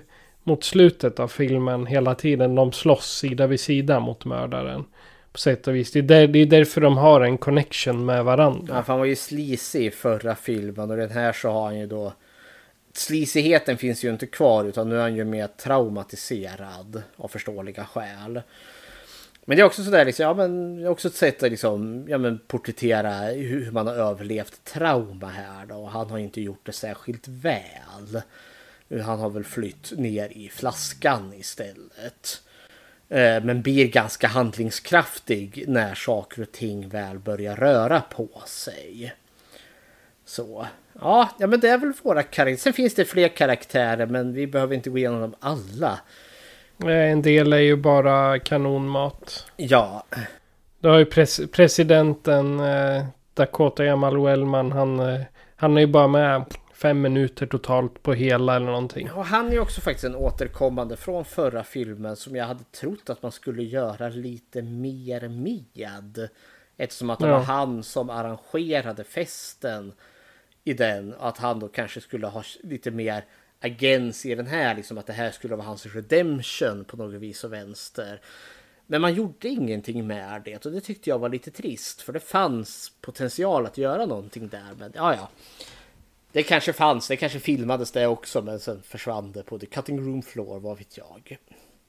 mot 0.50 0.64
slutet 0.64 1.20
av 1.20 1.28
filmen 1.28 1.86
hela 1.86 2.16
tiden. 2.16 2.56
De 2.56 2.72
slåss 2.72 3.18
sida 3.18 3.48
vid 3.48 3.60
sida 3.60 4.00
mot 4.00 4.26
mördaren. 4.26 4.86
På 5.32 5.40
sätt 5.40 5.68
och 5.68 5.76
vis. 5.76 5.92
Det 5.92 6.00
är, 6.00 6.04
där, 6.04 6.28
det 6.28 6.40
är 6.40 6.46
därför 6.46 6.82
de 6.82 6.98
har 6.98 7.22
en 7.22 7.38
connection 7.38 8.06
med 8.06 8.26
varandra. 8.26 8.76
Ja, 8.76 8.84
för 8.84 8.94
han 8.94 9.00
var 9.00 9.06
ju 9.06 9.16
sleazy 9.16 9.86
i 9.86 9.92
förra 9.92 10.36
filmen 10.36 10.92
och 10.92 10.98
den 10.98 11.10
här 11.10 11.34
så 11.34 11.50
har 11.50 11.66
han 11.66 11.80
ju 11.80 11.88
då... 11.88 12.14
Slisigheten 12.94 13.78
finns 13.78 14.04
ju 14.04 14.10
inte 14.10 14.26
kvar 14.26 14.66
utan 14.66 14.90
nu 14.90 14.98
är 14.98 15.02
han 15.02 15.16
ju 15.16 15.26
mer 15.26 15.48
traumatiserad 15.48 17.02
av 17.16 17.28
förståeliga 17.28 17.86
skäl. 17.86 18.42
Men 19.46 19.58
det 19.58 19.62
är 19.62 19.66
också 19.66 19.84
sådär, 19.84 20.06
liksom, 20.06 20.24
ja, 20.24 20.34
men, 20.34 20.78
det 20.78 20.84
är 20.84 20.90
också 20.90 21.08
ett 21.08 21.16
sätt 21.16 21.44
att 21.44 21.52
liksom, 21.52 22.06
ja, 22.08 22.18
men, 22.18 22.40
porträttera 22.48 23.12
hur 23.26 23.72
man 23.72 23.88
har 23.88 23.94
överlevt 23.94 24.64
trauma 24.64 25.28
här 25.28 25.66
då. 25.66 25.86
Han 25.86 26.10
har 26.10 26.18
inte 26.18 26.42
gjort 26.42 26.66
det 26.66 26.72
särskilt 26.72 27.28
väl. 27.28 28.22
Han 29.06 29.20
har 29.20 29.30
väl 29.30 29.44
flytt 29.44 29.92
ner 29.98 30.30
i 30.38 30.50
flaskan 30.50 31.34
istället. 31.34 32.42
Eh, 33.10 33.44
men 33.44 33.62
blir 33.62 33.88
ganska 33.88 34.28
handlingskraftig 34.28 35.64
när 35.68 35.96
saker 35.96 36.42
och 36.42 36.52
ting 36.52 36.90
väl 36.90 37.20
börjar 37.20 37.56
röra 37.56 38.02
på 38.02 38.30
sig. 38.46 39.14
Så 40.26 40.68
ja, 41.02 41.30
ja 41.40 41.48
men 41.48 41.60
det 41.60 41.70
är 41.70 41.78
väl 41.78 41.94
våra 42.04 42.24
karaktärer. 42.24 42.58
Sen 42.58 42.74
finns 42.74 42.96
det 42.96 43.06
fler 43.06 43.28
karaktärer 43.28 44.06
men 44.06 44.34
vi 44.34 44.48
behöver 44.48 44.76
inte 44.76 44.90
gå 44.90 44.98
igenom 44.98 45.22
dem 45.22 45.36
alla. 45.40 46.00
En 46.84 47.22
del 47.22 47.54
är 47.54 47.58
ju 47.58 47.76
bara 47.76 48.40
kanonmat. 48.40 49.46
Ja. 49.58 50.06
Du 50.80 50.90
har 50.90 50.98
ju 50.98 51.06
pres 51.06 51.42
presidenten 51.52 52.60
eh, 52.60 53.06
Dakota 53.34 53.86
Jamal 53.86 54.24
Wellman. 54.24 54.72
Han, 54.72 55.00
eh, 55.00 55.22
han 55.56 55.78
är 55.78 55.82
ju 55.82 55.88
bara 55.88 56.08
med 56.08 56.46
fem 56.82 57.02
minuter 57.02 57.46
totalt 57.46 58.04
på 58.04 58.14
hela 58.14 58.56
eller 58.56 58.66
någonting. 58.66 59.12
Och 59.12 59.26
han 59.26 59.52
är 59.52 59.60
också 59.60 59.82
faktiskt 59.82 60.04
en 60.04 60.16
återkommande 60.16 60.98
från 60.98 61.26
förra 61.26 61.64
filmen 61.64 62.16
som 62.16 62.36
jag 62.36 62.46
hade 62.46 62.64
trott 62.64 63.10
att 63.10 63.24
man 63.24 63.32
skulle 63.32 63.64
göra 63.64 64.10
lite 64.10 64.62
mer 64.62 65.28
med. 65.30 66.30
Eftersom 66.78 67.10
att 67.10 67.20
det 67.20 67.28
ja. 67.28 67.38
var 67.38 67.44
han 67.44 67.84
som 67.84 68.10
arrangerade 68.10 69.04
festen 69.04 69.94
i 70.64 70.74
den. 70.74 71.16
Att 71.20 71.38
han 71.38 71.60
då 71.60 71.68
kanske 71.68 72.02
skulle 72.02 72.28
ha 72.28 72.44
lite 72.64 72.92
mer 72.92 73.26
agens 73.60 74.26
i 74.26 74.36
den 74.36 74.48
här. 74.48 74.76
Liksom 74.76 74.98
att 74.98 75.08
det 75.08 75.14
här 75.14 75.32
skulle 75.32 75.56
vara 75.56 75.68
hans 75.68 75.86
redemption 75.86 76.86
på 76.86 76.98
något 76.98 77.22
vis 77.22 77.44
och 77.44 77.54
vänster. 77.54 78.22
Men 78.88 79.02
man 79.02 79.14
gjorde 79.14 79.48
ingenting 79.48 80.08
med 80.08 80.42
det 80.46 80.66
och 80.66 80.72
det 80.72 80.82
tyckte 80.82 81.10
jag 81.10 81.20
var 81.20 81.30
lite 81.30 81.52
trist. 81.52 82.02
För 82.02 82.14
det 82.14 82.20
fanns 82.20 82.92
potential 83.02 83.66
att 83.66 83.78
göra 83.78 84.06
någonting 84.06 84.48
där. 84.48 84.76
Men 84.78 84.92
ja, 84.96 85.16
ja. 85.16 85.30
Det 86.32 86.44
kanske 86.44 86.74
fanns, 86.74 87.08
det 87.08 87.16
kanske 87.16 87.40
filmades 87.40 87.92
det 87.92 88.08
också 88.08 88.42
men 88.42 88.60
sen 88.60 88.82
försvann 88.82 89.32
det 89.32 89.44
på 89.44 89.60
the 89.60 89.66
cutting 89.66 90.00
room 90.00 90.22
floor, 90.22 90.60
vad 90.60 90.78
vet 90.78 90.98
jag. 90.98 91.38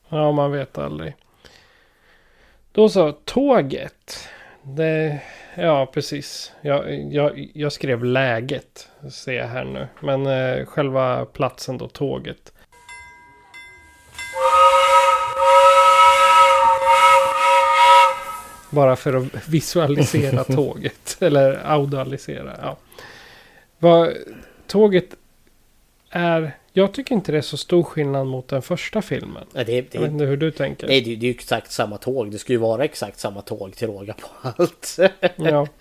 Ja, 0.08 0.32
man 0.32 0.52
vet 0.52 0.78
aldrig. 0.78 1.14
Då 2.72 2.88
så, 2.88 3.12
tåget. 3.12 4.28
Det, 4.62 5.20
ja, 5.54 5.86
precis. 5.86 6.52
Jag, 6.60 7.04
jag, 7.12 7.50
jag 7.54 7.72
skrev 7.72 8.04
läget, 8.04 8.88
ser 9.12 9.32
jag 9.32 9.46
här 9.46 9.64
nu. 9.64 9.88
Men 10.00 10.26
eh, 10.26 10.66
själva 10.66 11.24
platsen 11.26 11.78
då, 11.78 11.88
tåget. 11.88 12.52
Bara 18.70 18.96
för 18.96 19.14
att 19.14 19.48
visualisera 19.48 20.44
tåget. 20.54 21.16
Eller 21.20 21.60
audialisera. 21.64 22.58
Ja. 22.62 22.76
Vad, 23.80 24.16
tåget 24.66 25.14
är... 26.10 26.56
Jag 26.72 26.94
tycker 26.94 27.14
inte 27.14 27.32
det 27.32 27.38
är 27.38 27.42
så 27.42 27.56
stor 27.56 27.82
skillnad 27.82 28.26
mot 28.26 28.48
den 28.48 28.62
första 28.62 29.02
filmen. 29.02 29.46
Ja, 29.52 29.64
det, 29.64 29.80
det, 29.80 29.94
jag 29.94 30.00
vet 30.00 30.10
inte 30.10 30.24
hur 30.24 30.36
du 30.36 30.50
tänker. 30.50 30.86
Nej, 30.86 31.00
det, 31.00 31.16
det 31.16 31.26
är 31.26 31.28
ju 31.28 31.34
exakt 31.34 31.72
samma 31.72 31.98
tåg. 31.98 32.30
Det 32.30 32.38
ska 32.38 32.52
ju 32.52 32.58
vara 32.58 32.84
exakt 32.84 33.18
samma 33.18 33.42
tåg 33.42 33.76
till 33.76 33.86
råga 33.88 34.14
på 34.14 34.28
allt. 34.42 34.98
ja. 35.36 35.66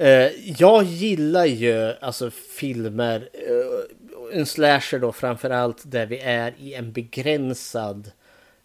Eh, 0.00 0.30
jag 0.58 0.84
gillar 0.84 1.44
ju 1.44 1.92
alltså 2.00 2.30
filmer, 2.30 3.28
eh, 3.32 4.38
en 4.38 4.46
slasher 4.46 4.98
då 4.98 5.12
framförallt 5.12 5.82
där 5.84 6.06
vi 6.06 6.18
är 6.18 6.54
i 6.58 6.74
en 6.74 6.92
begränsad 6.92 8.10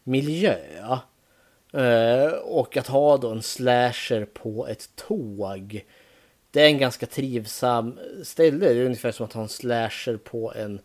miljö. 0.04 0.56
Eh, 1.74 2.32
och 2.32 2.78
att 2.78 2.88
ha 2.88 3.18
då 3.18 3.30
en 3.30 3.42
slasher 3.42 4.26
på 4.26 4.68
ett 4.68 4.90
tåg 4.96 5.84
det 6.54 6.62
är 6.62 6.66
en 6.66 6.78
ganska 6.78 7.06
trivsam 7.06 8.00
ställe. 8.24 8.66
Det 8.66 8.80
är 8.82 8.86
ungefär 8.86 9.12
som 9.12 9.26
att 9.26 9.34
ha 9.34 9.42
en 9.42 9.50
slasher 9.50 10.18
på 10.18 10.54
en, 10.56 10.80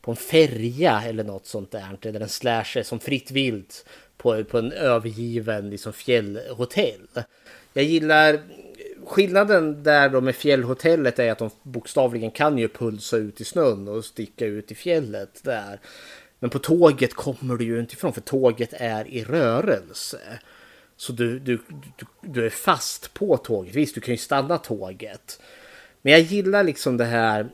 på 0.00 0.10
en 0.10 0.16
färja 0.16 1.02
eller 1.02 1.24
något 1.24 1.46
sånt 1.46 1.70
där. 1.70 1.98
Eller 2.02 2.20
en 2.20 2.28
slasher 2.28 2.82
som 2.82 3.00
fritt 3.00 3.30
vilt 3.30 3.86
på, 4.16 4.44
på 4.44 4.58
en 4.58 4.72
övergiven 4.72 5.70
liksom, 5.70 5.92
fjällhotell. 5.92 7.08
Jag 7.72 7.84
gillar 7.84 8.40
skillnaden 9.06 9.82
där 9.82 10.08
då 10.08 10.20
med 10.20 10.36
fjällhotellet 10.36 11.18
är 11.18 11.32
att 11.32 11.38
de 11.38 11.50
bokstavligen 11.62 12.30
kan 12.30 12.58
ju 12.58 12.68
pulsa 12.68 13.16
ut 13.16 13.40
i 13.40 13.44
snön 13.44 13.88
och 13.88 14.04
sticka 14.04 14.46
ut 14.46 14.72
i 14.72 14.74
fjället 14.74 15.40
där. 15.44 15.80
Men 16.38 16.50
på 16.50 16.58
tåget 16.58 17.14
kommer 17.14 17.56
du 17.56 17.64
ju 17.64 17.80
inte 17.80 17.94
ifrån 17.94 18.12
för 18.12 18.20
tåget 18.20 18.72
är 18.72 19.08
i 19.08 19.24
rörelse. 19.24 20.20
Så 21.00 21.12
du, 21.12 21.38
du, 21.38 21.60
du, 21.96 22.06
du, 22.20 22.46
är 22.46 22.50
fast 22.50 23.14
på 23.14 23.36
tåget. 23.36 23.74
Visst, 23.74 23.94
du 23.94 24.00
kan 24.00 24.14
ju 24.14 24.18
stanna 24.18 24.58
tåget. 24.58 25.40
Men 26.02 26.12
jag 26.12 26.20
gillar 26.20 26.64
liksom 26.64 26.96
det 26.96 27.04
här. 27.04 27.48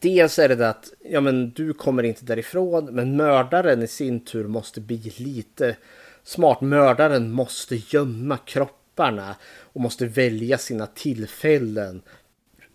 Dels 0.00 0.38
är 0.38 0.48
det 0.48 0.68
att 0.68 0.92
ja, 1.04 1.20
men 1.20 1.50
du 1.50 1.72
kommer 1.72 2.02
inte 2.02 2.24
därifrån, 2.24 2.84
men 2.84 3.16
mördaren 3.16 3.82
i 3.82 3.86
sin 3.86 4.24
tur 4.24 4.46
måste 4.46 4.80
bli 4.80 5.12
lite 5.16 5.76
smart. 6.22 6.60
Mördaren 6.60 7.32
måste 7.32 7.76
gömma 7.76 8.36
kropparna 8.36 9.36
och 9.44 9.80
måste 9.80 10.06
välja 10.06 10.58
sina 10.58 10.86
tillfällen 10.86 12.02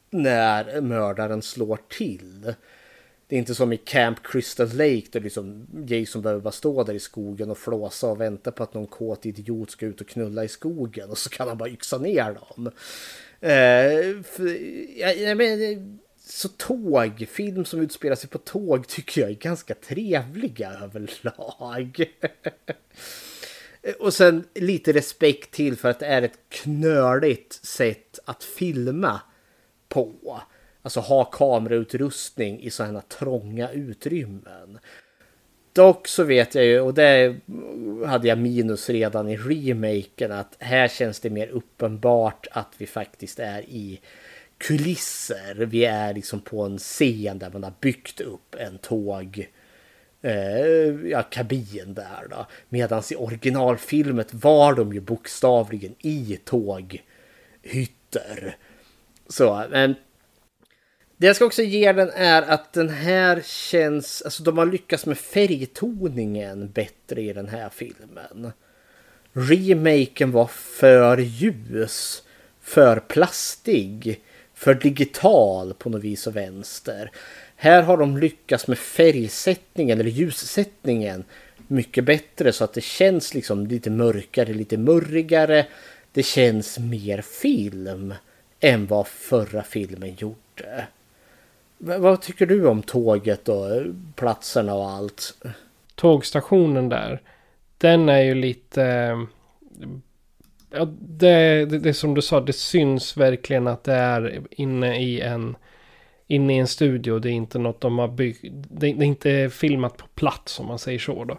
när 0.09 0.81
mördaren 0.81 1.41
slår 1.41 1.79
till. 1.87 2.53
Det 3.27 3.35
är 3.35 3.39
inte 3.39 3.55
som 3.55 3.73
i 3.73 3.77
Camp 3.77 4.23
Crystal 4.23 4.67
Lake 4.67 5.07
där 5.11 5.19
liksom 5.19 5.67
Jason 5.87 6.21
behöver 6.21 6.41
bara 6.41 6.51
stå 6.51 6.83
där 6.83 6.93
i 6.93 6.99
skogen 6.99 7.51
och 7.51 7.57
flåsa 7.57 8.07
och 8.07 8.21
vänta 8.21 8.51
på 8.51 8.63
att 8.63 8.73
någon 8.73 8.87
kåt 8.87 9.25
idiot 9.25 9.71
ska 9.71 9.85
ut 9.85 10.01
och 10.01 10.07
knulla 10.07 10.43
i 10.43 10.47
skogen 10.47 11.09
och 11.09 11.17
så 11.17 11.29
kan 11.29 11.47
han 11.47 11.57
bara 11.57 11.69
yxa 11.69 11.97
ner 11.97 12.33
dem. 12.33 12.67
Eh, 13.39 14.23
för, 14.23 14.57
ja, 14.99 15.35
men, 15.35 15.99
så 16.19 16.49
tåg, 16.49 17.27
film 17.31 17.65
som 17.65 17.81
utspelar 17.81 18.15
sig 18.15 18.29
på 18.29 18.37
tåg 18.37 18.87
tycker 18.87 19.21
jag 19.21 19.29
är 19.29 19.35
ganska 19.35 19.75
trevliga 19.75 20.71
överlag. 20.71 22.05
Och 23.99 24.13
sen 24.13 24.47
lite 24.53 24.93
respekt 24.93 25.51
till 25.51 25.77
för 25.77 25.89
att 25.89 25.99
det 25.99 26.05
är 26.05 26.21
ett 26.21 26.39
knöligt 26.49 27.53
sätt 27.53 28.19
att 28.25 28.43
filma 28.43 29.21
på. 29.87 30.41
Alltså 30.85 30.99
ha 30.99 31.25
kamerautrustning 31.25 32.61
i 32.61 32.69
sådana 32.69 33.01
trånga 33.01 33.71
utrymmen. 33.71 34.79
Dock 35.73 36.07
så 36.07 36.23
vet 36.23 36.55
jag 36.55 36.65
ju, 36.65 36.79
och 36.79 36.93
det 36.93 37.35
hade 38.05 38.27
jag 38.27 38.37
minus 38.37 38.89
redan 38.89 39.29
i 39.29 39.37
remaken, 39.37 40.31
att 40.31 40.55
här 40.59 40.87
känns 40.87 41.19
det 41.19 41.29
mer 41.29 41.47
uppenbart 41.47 42.47
att 42.51 42.73
vi 42.77 42.87
faktiskt 42.87 43.39
är 43.39 43.61
i 43.61 44.01
kulisser. 44.57 45.55
Vi 45.55 45.85
är 45.85 46.13
liksom 46.13 46.41
på 46.41 46.61
en 46.61 46.77
scen 46.77 47.39
där 47.39 47.49
man 47.53 47.63
har 47.63 47.73
byggt 47.79 48.21
upp 48.21 48.55
en 48.59 48.77
tåg 48.77 49.49
eh, 50.21 51.09
ja, 51.09 51.23
kabin 51.23 51.93
där 51.93 52.27
då. 52.29 52.45
Medan 52.69 53.03
i 53.11 53.15
originalfilmet 53.15 54.33
var 54.33 54.73
de 54.73 54.93
ju 54.93 54.99
bokstavligen 54.99 55.95
i 55.99 56.39
tåghytter. 56.45 57.05
Så, 59.27 59.65
men 59.71 59.95
det 61.17 61.27
jag 61.27 61.35
ska 61.35 61.45
också 61.45 61.61
ge 61.61 61.91
den 61.91 62.09
är 62.09 62.41
att 62.41 62.73
den 62.73 62.89
här 62.89 63.41
känns, 63.45 64.21
alltså 64.21 64.43
de 64.43 64.57
har 64.57 64.65
lyckats 64.65 65.05
med 65.05 65.17
färgtoningen 65.17 66.71
bättre 66.71 67.21
i 67.21 67.33
den 67.33 67.47
här 67.47 67.69
filmen. 67.69 68.51
Remaken 69.33 70.31
var 70.31 70.47
för 70.47 71.17
ljus, 71.17 72.23
för 72.61 72.99
plastig, 72.99 74.21
för 74.53 74.73
digital 74.73 75.73
på 75.73 75.89
något 75.89 76.03
vis 76.03 76.27
och 76.27 76.35
vänster. 76.35 77.11
Här 77.55 77.81
har 77.81 77.97
de 77.97 78.17
lyckats 78.17 78.67
med 78.67 78.77
färgsättningen 78.77 79.99
eller 79.99 80.09
ljussättningen 80.09 81.23
mycket 81.67 82.03
bättre 82.03 82.53
så 82.53 82.63
att 82.63 82.73
det 82.73 82.83
känns 82.83 83.33
liksom 83.33 83.67
lite 83.67 83.89
mörkare, 83.89 84.53
lite 84.53 84.77
murrigare. 84.77 85.67
Det 86.11 86.23
känns 86.23 86.79
mer 86.79 87.21
film 87.21 88.13
än 88.59 88.87
vad 88.87 89.07
förra 89.07 89.63
filmen 89.63 90.15
gjorde. 90.15 90.87
Vad 91.77 92.21
tycker 92.21 92.45
du 92.45 92.67
om 92.67 92.83
tåget 92.83 93.49
och 93.49 93.67
platserna 94.15 94.73
och 94.73 94.89
allt? 94.89 95.37
Tågstationen 95.95 96.89
där. 96.89 97.21
Den 97.77 98.09
är 98.09 98.21
ju 98.21 98.35
lite... 98.35 98.81
Ja, 100.71 100.85
det, 100.99 101.65
det, 101.65 101.79
det 101.79 101.93
som 101.93 102.13
du 102.13 102.21
sa, 102.21 102.41
det 102.41 102.53
syns 102.53 103.17
verkligen 103.17 103.67
att 103.67 103.83
det 103.83 103.93
är 103.93 104.41
inne 104.51 105.01
i 105.01 105.21
en 105.21 105.57
inne 106.27 106.55
i 106.55 106.59
en 106.59 106.67
studio. 106.67 107.19
Det 107.19 107.29
är 107.29 107.33
inte 107.33 107.59
något 107.59 107.81
de 107.81 107.99
har 107.99 108.07
byggt. 108.07 108.39
Det, 108.51 108.93
det, 108.93 109.03
är 109.03 109.07
inte 109.07 109.49
filmat 109.49 109.97
på 109.97 110.07
plats 110.15 110.59
om 110.59 110.67
man 110.67 110.79
säger 110.79 110.99
så 110.99 111.23
då. 111.23 111.37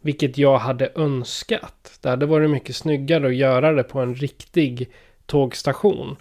Vilket 0.00 0.38
jag 0.38 0.58
hade 0.58 0.92
önskat. 0.94 1.98
Det 2.00 2.08
hade 2.08 2.26
varit 2.26 2.50
mycket 2.50 2.76
snyggare 2.76 3.26
att 3.26 3.34
göra 3.34 3.72
det 3.72 3.82
på 3.82 4.00
en 4.00 4.14
riktig 4.14 4.90
tågstation. 5.26 6.16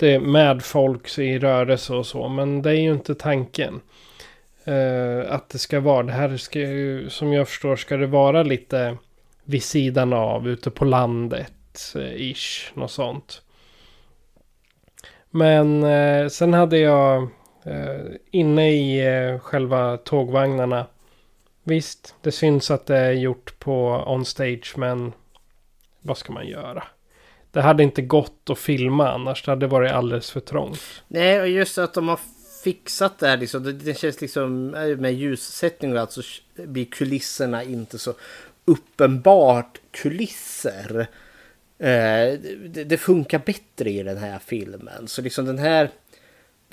Det 0.00 0.20
med 0.20 0.62
folk 0.62 1.18
i 1.18 1.38
rörelse 1.38 1.94
och 1.94 2.06
så. 2.06 2.28
Men 2.28 2.62
det 2.62 2.70
är 2.70 2.80
ju 2.80 2.92
inte 2.92 3.14
tanken. 3.14 3.80
Eh, 4.64 5.32
att 5.32 5.48
det 5.48 5.58
ska 5.58 5.80
vara. 5.80 6.02
Det 6.02 6.12
här 6.12 6.36
ska 6.36 6.58
ju, 6.58 7.10
som 7.10 7.32
jag 7.32 7.48
förstår 7.48 7.76
ska 7.76 7.96
det 7.96 8.06
vara 8.06 8.42
lite 8.42 8.96
vid 9.44 9.62
sidan 9.62 10.12
av. 10.12 10.48
Ute 10.48 10.70
på 10.70 10.84
landet. 10.84 11.94
eh, 11.96 12.30
ish. 12.30 12.72
Något 12.74 12.90
sånt. 12.90 13.42
Men 15.30 15.84
eh, 15.84 16.28
sen 16.28 16.54
hade 16.54 16.78
jag 16.78 17.22
eh, 17.64 18.06
inne 18.30 18.70
i 18.70 19.06
eh, 19.06 19.38
själva 19.38 19.96
tågvagnarna. 19.96 20.86
Visst, 21.62 22.14
det 22.22 22.32
syns 22.32 22.70
att 22.70 22.86
det 22.86 22.96
är 22.96 23.12
gjort 23.12 23.58
på 23.58 24.04
on 24.06 24.24
stage 24.24 24.74
men 24.76 25.12
vad 26.00 26.16
ska 26.16 26.32
man 26.32 26.46
göra? 26.46 26.84
Det 27.52 27.60
hade 27.60 27.82
inte 27.82 28.02
gått 28.02 28.50
att 28.50 28.58
filma 28.58 29.10
annars. 29.10 29.44
Det 29.44 29.50
hade 29.50 29.66
varit 29.66 29.92
alldeles 29.92 30.30
för 30.30 30.40
trångt. 30.40 30.80
Nej, 31.08 31.40
och 31.40 31.48
just 31.48 31.78
att 31.78 31.94
de 31.94 32.08
har 32.08 32.20
fixat 32.64 33.18
det 33.18 33.26
här 33.26 33.36
liksom. 33.36 33.62
Det, 33.62 33.72
det 33.72 33.98
känns 33.98 34.20
liksom 34.20 34.74
eh, 34.74 34.96
med 34.96 35.14
ljussättning 35.14 35.92
och 35.92 36.00
alltså 36.00 36.22
blir 36.54 36.84
kulisserna 36.84 37.62
inte 37.64 37.98
så 37.98 38.14
uppenbart 38.64 39.80
kulisser. 39.90 41.00
Eh, 41.78 42.38
det, 42.68 42.84
det, 42.84 42.96
funkar 42.96 43.38
bättre 43.38 43.90
i 43.90 44.02
den 44.02 44.18
här 44.18 44.38
filmen. 44.38 45.08
Så 45.08 45.22
liksom 45.22 45.44
den 45.44 45.58
här 45.58 45.90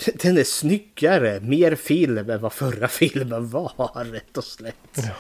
den 0.14 0.38
är 0.38 0.44
snyggare, 0.44 1.40
mer 1.40 1.76
film 1.76 2.30
än 2.30 2.42
vad 2.42 2.54
förra 2.54 2.88
filmen 2.88 3.50
var, 3.50 4.04
rätt 4.12 4.38
och 4.38 4.44
slätt. 4.44 4.76
Ja. 4.96 5.16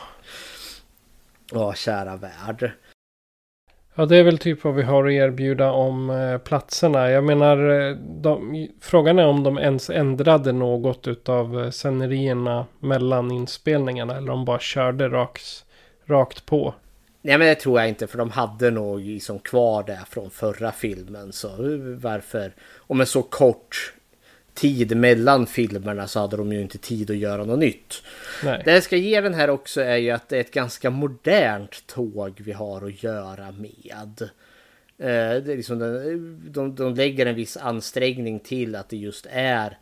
Åh, 1.51 1.73
kära 1.73 2.15
värld. 2.15 2.71
Ja, 3.99 4.05
det 4.05 4.17
är 4.17 4.23
väl 4.23 4.37
typ 4.37 4.63
vad 4.63 4.75
vi 4.75 4.83
har 4.83 5.05
att 5.05 5.11
erbjuda 5.11 5.71
om 5.71 6.09
eh, 6.09 6.37
platserna. 6.37 7.11
Jag 7.11 7.23
menar, 7.23 7.69
eh, 7.69 7.95
de, 7.97 8.67
frågan 8.81 9.19
är 9.19 9.25
om 9.27 9.43
de 9.43 9.57
ens 9.57 9.89
ändrade 9.89 10.51
något 10.51 11.07
utav 11.07 11.61
eh, 11.61 11.71
scenerierna 11.71 12.65
mellan 12.79 13.31
inspelningarna. 13.31 14.17
Eller 14.17 14.31
om 14.31 14.39
de 14.39 14.45
bara 14.45 14.59
körde 14.59 15.09
rakt, 15.09 15.65
rakt 16.05 16.45
på. 16.45 16.73
Nej, 17.21 17.37
men 17.37 17.47
det 17.47 17.55
tror 17.55 17.79
jag 17.79 17.89
inte, 17.89 18.07
för 18.07 18.17
de 18.17 18.31
hade 18.31 18.71
nog 18.71 18.99
liksom 18.99 19.39
kvar 19.39 19.83
det 19.83 19.99
från 20.09 20.29
förra 20.29 20.71
filmen. 20.71 21.33
Så 21.33 21.47
varför, 22.01 22.53
om 22.77 23.01
en 23.01 23.07
så 23.07 23.21
kort 23.21 23.93
tid 24.57 24.97
mellan 24.97 25.47
filmerna 25.47 26.07
så 26.07 26.19
hade 26.19 26.37
de 26.37 26.53
ju 26.53 26.61
inte 26.61 26.77
tid 26.77 27.11
att 27.11 27.17
göra 27.17 27.43
något 27.45 27.59
nytt. 27.59 28.03
Nej. 28.43 28.61
Det 28.65 28.73
jag 28.73 28.83
ska 28.83 28.97
ge 28.97 29.21
den 29.21 29.33
här 29.33 29.49
också 29.49 29.81
är 29.81 29.97
ju 29.97 30.11
att 30.11 30.29
det 30.29 30.37
är 30.37 30.41
ett 30.41 30.53
ganska 30.53 30.89
modernt 30.89 31.87
tåg 31.87 32.41
vi 32.43 32.51
har 32.51 32.87
att 32.87 33.03
göra 33.03 33.51
med. 33.51 34.21
Eh, 34.97 35.43
det 35.43 35.53
är 35.53 35.57
liksom 35.57 35.79
den, 35.79 36.51
de, 36.51 36.75
de 36.75 36.95
lägger 36.95 37.25
en 37.25 37.35
viss 37.35 37.57
ansträngning 37.57 38.39
till 38.39 38.75
att 38.75 38.89
det 38.89 38.97
just 38.97 39.27
är 39.29 39.77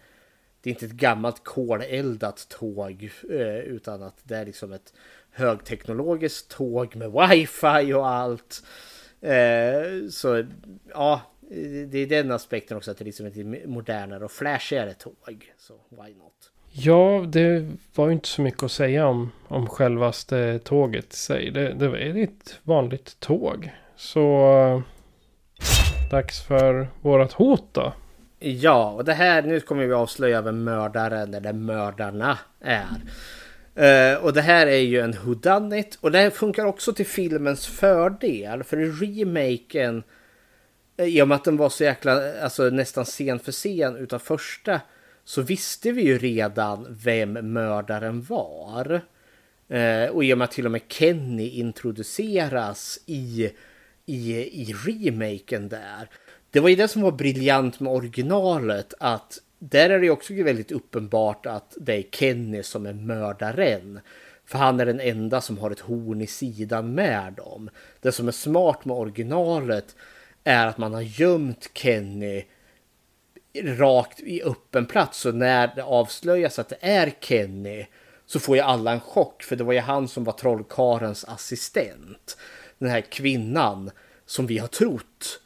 det 0.65 0.69
är 0.69 0.73
inte 0.73 0.85
ett 0.85 0.91
gammalt 0.91 1.43
koleldat 1.43 2.47
tåg 2.49 3.10
eh, 3.30 3.57
utan 3.57 4.03
att 4.03 4.18
det 4.23 4.38
är 4.38 4.45
liksom 4.45 4.73
ett 4.73 4.93
högteknologiskt 5.31 6.49
tåg 6.49 6.95
med 6.95 7.11
wifi 7.30 7.93
och 7.93 8.07
allt. 8.07 8.64
Eh, 9.22 10.10
så 10.10 10.45
ja, 10.89 11.22
det 11.88 11.97
är 11.97 12.07
den 12.07 12.31
aspekten 12.31 12.77
också 12.77 12.91
att 12.91 12.97
det 12.97 13.03
är 13.03 13.05
liksom 13.05 13.26
ett 13.26 13.67
modernare 13.67 14.26
och 14.26 14.31
flashigare 14.31 14.93
tåg. 14.93 15.51
Så 15.57 15.73
why 15.89 16.13
not? 16.13 16.51
Ja, 16.72 17.26
det 17.27 17.72
var 17.95 18.07
ju 18.07 18.13
inte 18.13 18.27
så 18.27 18.41
mycket 18.41 18.63
att 18.63 18.72
säga 18.72 19.07
om, 19.07 19.31
om 19.47 19.67
självaste 19.67 20.59
tåget 20.59 21.13
i 21.13 21.17
sig. 21.17 21.51
Det, 21.51 21.73
det 21.73 21.88
var 21.88 21.97
ett 21.97 22.59
vanligt 22.63 23.19
tåg. 23.19 23.72
Så 23.95 24.84
dags 26.11 26.41
för 26.41 26.88
vårat 27.01 27.34
hot 27.34 27.63
då. 27.72 27.93
Ja, 28.39 28.91
och 28.91 29.05
det 29.05 29.13
här, 29.13 29.41
nu 29.41 29.59
kommer 29.59 29.85
vi 29.85 29.93
avslöja 29.93 30.41
vem 30.41 30.63
mördaren 30.63 31.34
eller 31.34 31.53
mördarna 31.53 32.38
är. 32.59 33.01
Uh, 33.77 34.23
och 34.23 34.34
det 34.34 34.41
här 34.41 34.67
är 34.67 34.77
ju 34.77 34.99
en 34.99 35.11
whodunit 35.11 35.97
och 36.01 36.11
det 36.11 36.17
här 36.17 36.30
funkar 36.30 36.65
också 36.65 36.93
till 36.93 37.05
filmens 37.05 37.67
fördel. 37.67 38.63
För 38.63 38.80
i 38.80 38.89
remaken 38.89 40.03
Eh, 40.97 41.05
i 41.05 41.22
och 41.22 41.27
med 41.27 41.35
att 41.35 41.43
den 41.43 41.57
var 41.57 41.69
så 41.69 41.84
jäkla, 41.84 42.41
alltså 42.41 42.63
nästan 42.69 43.05
scen 43.05 43.39
för 43.39 43.51
scen 43.51 43.95
utav 43.95 44.19
första 44.19 44.81
så 45.23 45.41
visste 45.41 45.91
vi 45.91 46.01
ju 46.01 46.17
redan 46.17 46.88
vem 46.89 47.53
mördaren 47.53 48.22
var. 48.22 49.01
Eh, 49.67 50.09
och 50.09 50.23
i 50.23 50.34
och 50.34 50.38
med 50.38 50.45
att 50.45 50.51
till 50.51 50.65
och 50.65 50.72
med 50.72 50.81
Kenny 50.88 51.49
introduceras 51.49 52.99
i, 53.05 53.51
i, 54.05 54.31
i 54.61 54.73
remaken 54.85 55.69
där. 55.69 56.09
Det 56.51 56.59
var 56.59 56.69
ju 56.69 56.76
det 56.76 56.88
som 56.88 57.01
var 57.01 57.11
briljant 57.11 57.80
med 57.80 57.93
originalet 57.93 58.93
att 58.99 59.39
där 59.59 59.89
är 59.89 59.99
det 59.99 60.09
också 60.09 60.34
väldigt 60.34 60.72
uppenbart 60.72 61.45
att 61.45 61.77
det 61.77 61.93
är 61.93 62.03
Kenny 62.11 62.63
som 62.63 62.85
är 62.85 62.93
mördaren. 62.93 63.99
För 64.45 64.57
han 64.57 64.80
är 64.80 64.85
den 64.85 64.99
enda 64.99 65.41
som 65.41 65.57
har 65.57 65.72
ett 65.72 65.80
horn 65.80 66.22
i 66.22 66.27
sidan 66.27 66.93
med 66.93 67.34
dem. 67.34 67.69
Det 68.01 68.11
som 68.11 68.27
är 68.27 68.31
smart 68.31 68.85
med 68.85 68.97
originalet 68.97 69.95
är 70.45 70.67
att 70.67 70.77
man 70.77 70.93
har 70.93 71.01
gömt 71.01 71.69
Kenny 71.73 72.43
rakt 73.63 74.19
i 74.19 74.43
öppen 74.43 74.85
plats. 74.85 75.19
Så 75.19 75.31
när 75.31 75.76
det 75.76 75.84
avslöjas 75.84 76.59
att 76.59 76.69
det 76.69 76.77
är 76.81 77.13
Kenny 77.22 77.85
så 78.26 78.39
får 78.39 78.55
ju 78.55 78.61
alla 78.61 78.91
en 78.91 78.99
chock. 78.99 79.43
För 79.43 79.55
det 79.55 79.63
var 79.63 79.73
ju 79.73 79.80
han 79.80 80.07
som 80.07 80.23
var 80.23 80.34
trollkarens 80.34 81.26
assistent. 81.26 82.38
Den 82.77 82.89
här 82.89 83.01
kvinnan 83.01 83.91
som 84.26 84.47
vi 84.47 84.57
har 84.57 84.67
trott 84.67 85.39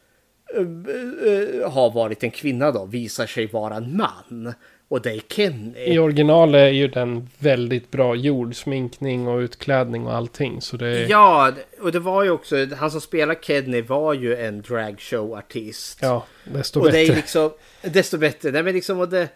uh, 0.57 1.69
har 1.69 1.91
varit 1.91 2.23
en 2.23 2.31
kvinna 2.31 2.71
då 2.71 2.85
visar 2.85 3.25
sig 3.25 3.47
vara 3.47 3.75
en 3.75 3.97
man. 3.97 4.53
Och 4.89 5.01
det 5.01 5.11
är 5.11 5.19
Kenny. 5.19 5.79
I 5.85 5.99
original 5.99 6.55
är 6.55 6.67
ju 6.69 6.87
den 6.87 7.29
väldigt 7.37 7.91
bra 7.91 8.15
gjord. 8.15 8.55
Sminkning 8.55 9.27
och 9.27 9.37
utklädning 9.37 10.07
och 10.07 10.15
allting. 10.15 10.61
Så 10.61 10.77
det 10.77 10.87
är... 10.87 11.09
Ja, 11.09 11.53
och 11.81 11.91
det 11.91 11.99
var 11.99 12.23
ju 12.23 12.29
också, 12.29 12.67
han 12.75 12.91
som 12.91 13.01
spelar 13.01 13.35
Kenny 13.35 13.81
var 13.81 14.13
ju 14.13 14.35
en 14.35 14.61
dragshow-artist. 14.61 15.99
Ja, 16.01 16.25
desto 16.43 16.79
och 16.79 16.85
bättre. 16.85 16.97
Det 16.97 17.07
är 17.07 17.15
liksom, 17.15 17.51
desto 17.81 18.17
bättre. 18.17 18.51
Nej, 18.51 18.63
men 18.63 18.73
liksom, 18.73 18.99
och 18.99 19.09
det, 19.09 19.29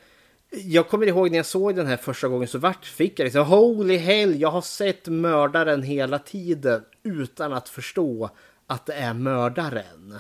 jag 0.51 0.87
kommer 0.87 1.07
ihåg 1.07 1.31
när 1.31 1.37
jag 1.37 1.45
såg 1.45 1.75
den 1.75 1.87
här 1.87 1.97
första 1.97 2.27
gången 2.27 2.47
så 2.47 2.57
vart 2.57 2.85
fick 2.85 3.19
jag 3.19 3.23
liksom 3.23 3.45
holy 3.45 3.97
hell, 3.97 4.41
jag 4.41 4.51
har 4.51 4.61
sett 4.61 5.07
mördaren 5.07 5.83
hela 5.83 6.19
tiden 6.19 6.81
utan 7.03 7.53
att 7.53 7.69
förstå 7.69 8.29
att 8.67 8.85
det 8.85 8.93
är 8.93 9.13
mördaren. 9.13 10.19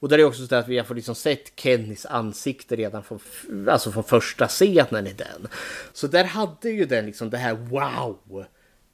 Och 0.00 0.08
där 0.08 0.18
är 0.18 0.24
också 0.24 0.46
så 0.46 0.54
att 0.54 0.68
vi 0.68 0.78
har 0.78 0.84
fått 0.84 0.96
liksom 0.96 1.14
sett 1.14 1.60
Kennys 1.60 2.06
ansikte 2.06 2.76
redan 2.76 3.02
från, 3.02 3.20
alltså 3.68 3.92
från 3.92 4.04
första 4.04 4.48
scenen 4.48 5.06
i 5.06 5.12
den. 5.12 5.48
Så 5.92 6.06
där 6.06 6.24
hade 6.24 6.70
ju 6.70 6.84
den 6.84 7.06
liksom 7.06 7.30
det 7.30 7.36
här 7.36 7.54
wow 7.54 8.44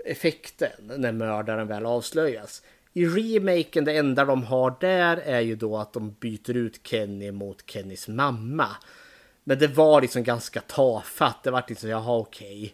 effekten 0.05 0.93
när 0.97 1.13
mördaren 1.13 1.69
väl 1.69 1.87
avslöjas. 1.87 2.63
I 2.93 3.07
remaken, 3.07 3.85
det 3.85 3.97
enda 3.97 4.25
de 4.25 4.45
har 4.45 4.77
där 4.81 5.17
är 5.17 5.41
ju 5.41 5.57
då 5.57 5.79
att 5.79 5.93
de 5.93 6.17
byter 6.21 6.57
ut 6.57 6.81
Kenny 6.87 7.31
mot 7.31 7.71
Kennys 7.71 8.09
mamma. 8.09 8.69
Men 9.45 9.59
det 9.59 9.67
var 9.67 10.01
liksom 10.01 10.25
ganska 10.25 10.61
tafatt. 10.61 11.43
Det 11.43 11.51
var 11.51 11.65
liksom, 11.69 11.89
jaha 11.89 12.19
okej. 12.19 12.63
Okay. 12.63 12.73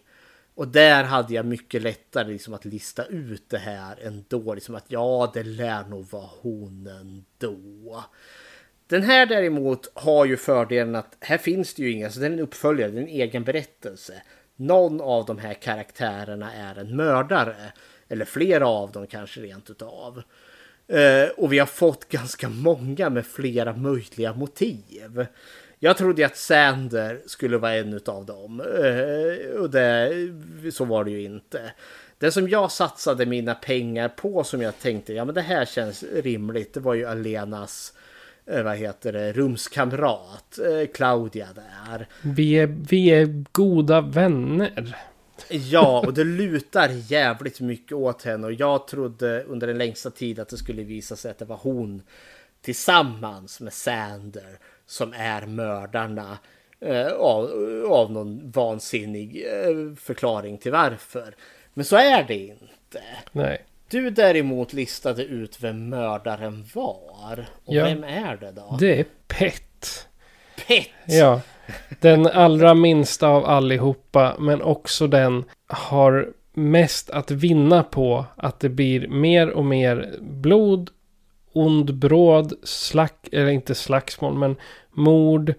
Och 0.59 0.67
där 0.67 1.03
hade 1.03 1.33
jag 1.33 1.45
mycket 1.45 1.81
lättare 1.81 2.31
liksom 2.31 2.53
att 2.53 2.65
lista 2.65 3.05
ut 3.05 3.49
det 3.49 3.57
här 3.57 3.99
ändå. 4.01 4.53
Liksom 4.53 4.75
att 4.75 4.85
ja, 4.87 5.31
det 5.33 5.43
lär 5.43 5.83
nog 5.83 6.11
vara 6.11 6.29
hon 6.41 6.87
ändå. 6.87 8.03
Den 8.87 9.03
här 9.03 9.25
däremot 9.25 9.91
har 9.93 10.25
ju 10.25 10.37
fördelen 10.37 10.95
att 10.95 11.17
här 11.19 11.37
finns 11.37 11.73
det 11.73 11.81
ju 11.81 11.91
inga, 11.91 12.09
så 12.09 12.19
den 12.19 12.31
är 12.31 12.37
en 12.37 12.43
uppföljare, 12.43 12.91
det 12.91 12.97
är 12.97 13.01
en 13.01 13.07
egen 13.07 13.43
berättelse. 13.43 14.21
Någon 14.55 15.01
av 15.01 15.25
de 15.25 15.37
här 15.37 15.53
karaktärerna 15.53 16.53
är 16.53 16.75
en 16.79 16.95
mördare. 16.95 17.73
Eller 18.09 18.25
flera 18.25 18.67
av 18.67 18.91
dem 18.91 19.07
kanske 19.07 19.41
rent 19.41 19.69
utav. 19.69 20.23
Eh, 20.87 21.29
och 21.37 21.53
vi 21.53 21.59
har 21.59 21.65
fått 21.65 22.09
ganska 22.09 22.49
många 22.49 23.09
med 23.09 23.25
flera 23.25 23.75
möjliga 23.75 24.33
motiv. 24.33 25.25
Jag 25.79 25.97
trodde 25.97 26.25
att 26.25 26.37
Sander 26.37 27.21
skulle 27.25 27.57
vara 27.57 27.75
en 27.75 27.99
av 28.05 28.25
dem. 28.25 28.61
Eh, 28.61 29.59
och 29.61 29.69
det, 29.69 30.11
så 30.73 30.85
var 30.85 31.03
det 31.03 31.11
ju 31.11 31.21
inte. 31.21 31.71
Det 32.17 32.31
som 32.31 32.49
jag 32.49 32.71
satsade 32.71 33.25
mina 33.25 33.55
pengar 33.55 34.09
på 34.09 34.43
som 34.43 34.61
jag 34.61 34.79
tänkte, 34.79 35.13
ja 35.13 35.25
men 35.25 35.35
det 35.35 35.41
här 35.41 35.65
känns 35.65 36.03
rimligt. 36.03 36.73
Det 36.73 36.79
var 36.79 36.93
ju 36.93 37.05
Alenas, 37.05 37.93
eh, 38.45 38.63
vad 38.63 38.77
heter 38.77 39.13
det, 39.13 39.33
rumskamrat, 39.33 40.59
eh, 40.59 40.87
Claudia 40.93 41.47
där. 41.55 42.07
Vi 42.21 42.53
är, 42.53 42.67
vi 42.89 43.07
är 43.07 43.43
goda 43.51 44.01
vänner. 44.01 44.97
Ja, 45.49 46.03
och 46.05 46.13
det 46.13 46.23
lutar 46.23 46.89
jävligt 47.11 47.59
mycket 47.59 47.97
åt 47.97 48.23
henne 48.23 48.47
och 48.47 48.53
jag 48.53 48.87
trodde 48.87 49.43
under 49.43 49.67
den 49.67 49.77
längsta 49.77 50.09
tid 50.09 50.39
att 50.39 50.49
det 50.49 50.57
skulle 50.57 50.83
visa 50.83 51.15
sig 51.15 51.31
att 51.31 51.39
det 51.39 51.45
var 51.45 51.59
hon 51.61 52.01
tillsammans 52.61 53.59
med 53.59 53.73
Sander 53.73 54.59
som 54.89 55.13
är 55.13 55.45
mördarna 55.45 56.37
eh, 56.81 57.07
av, 57.07 57.49
av 57.89 58.11
någon 58.11 58.51
vansinnig 58.51 59.45
eh, 59.45 59.95
förklaring 59.95 60.57
till 60.57 60.71
varför. 60.71 61.35
Men 61.73 61.85
så 61.85 61.95
är 61.95 62.23
det 62.23 62.37
inte. 62.37 63.01
Nej. 63.31 63.65
Du 63.89 64.09
däremot 64.09 64.73
listade 64.73 65.23
ut 65.23 65.63
vem 65.63 65.89
mördaren 65.89 66.65
var. 66.73 67.45
Och 67.65 67.75
ja. 67.75 67.83
vem 67.85 68.03
är 68.03 68.37
det 68.37 68.51
då? 68.51 68.77
Det 68.79 68.99
är 68.99 69.05
Pet. 69.27 70.07
Pet! 70.67 70.87
Ja. 71.05 71.41
Den 71.99 72.27
allra 72.27 72.73
minsta 72.73 73.27
av 73.27 73.45
allihopa. 73.45 74.35
Men 74.39 74.61
också 74.61 75.07
den 75.07 75.43
har 75.67 76.33
mest 76.53 77.09
att 77.09 77.31
vinna 77.31 77.83
på 77.83 78.25
att 78.35 78.59
det 78.59 78.69
blir 78.69 79.07
mer 79.07 79.49
och 79.49 79.65
mer 79.65 80.15
blod 80.21 80.89
ond 81.53 81.95
bråd, 81.95 82.53
slack, 82.63 83.27
eller 83.31 83.49
inte 83.49 83.75
slagsmål, 83.75 84.33
men 84.33 84.55
mord, 84.91 85.53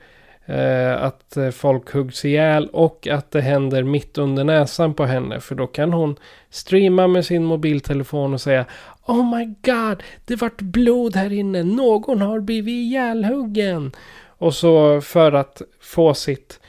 eh, 0.46 1.02
att 1.02 1.36
eh, 1.36 1.50
folk 1.50 1.92
huggs 1.92 2.24
ihjäl 2.24 2.68
och 2.72 3.06
att 3.06 3.30
det 3.30 3.40
händer 3.40 3.82
mitt 3.82 4.18
under 4.18 4.44
näsan 4.44 4.94
på 4.94 5.04
henne. 5.04 5.40
För 5.40 5.54
då 5.54 5.66
kan 5.66 5.92
hon 5.92 6.16
streama 6.50 7.06
med 7.06 7.26
sin 7.26 7.44
mobiltelefon 7.44 8.34
och 8.34 8.40
säga 8.40 8.66
Oh 9.06 9.36
my 9.38 9.44
god, 9.44 10.02
det 10.24 10.36
vart 10.36 10.60
blod 10.60 11.16
här 11.16 11.32
inne, 11.32 11.62
någon 11.62 12.20
har 12.20 12.40
blivit 12.40 12.72
ihjälhuggen. 12.72 13.92
Och 14.26 14.54
så 14.54 15.00
för 15.00 15.32
att 15.32 15.62
få 15.80 16.14
sitt, 16.14 16.60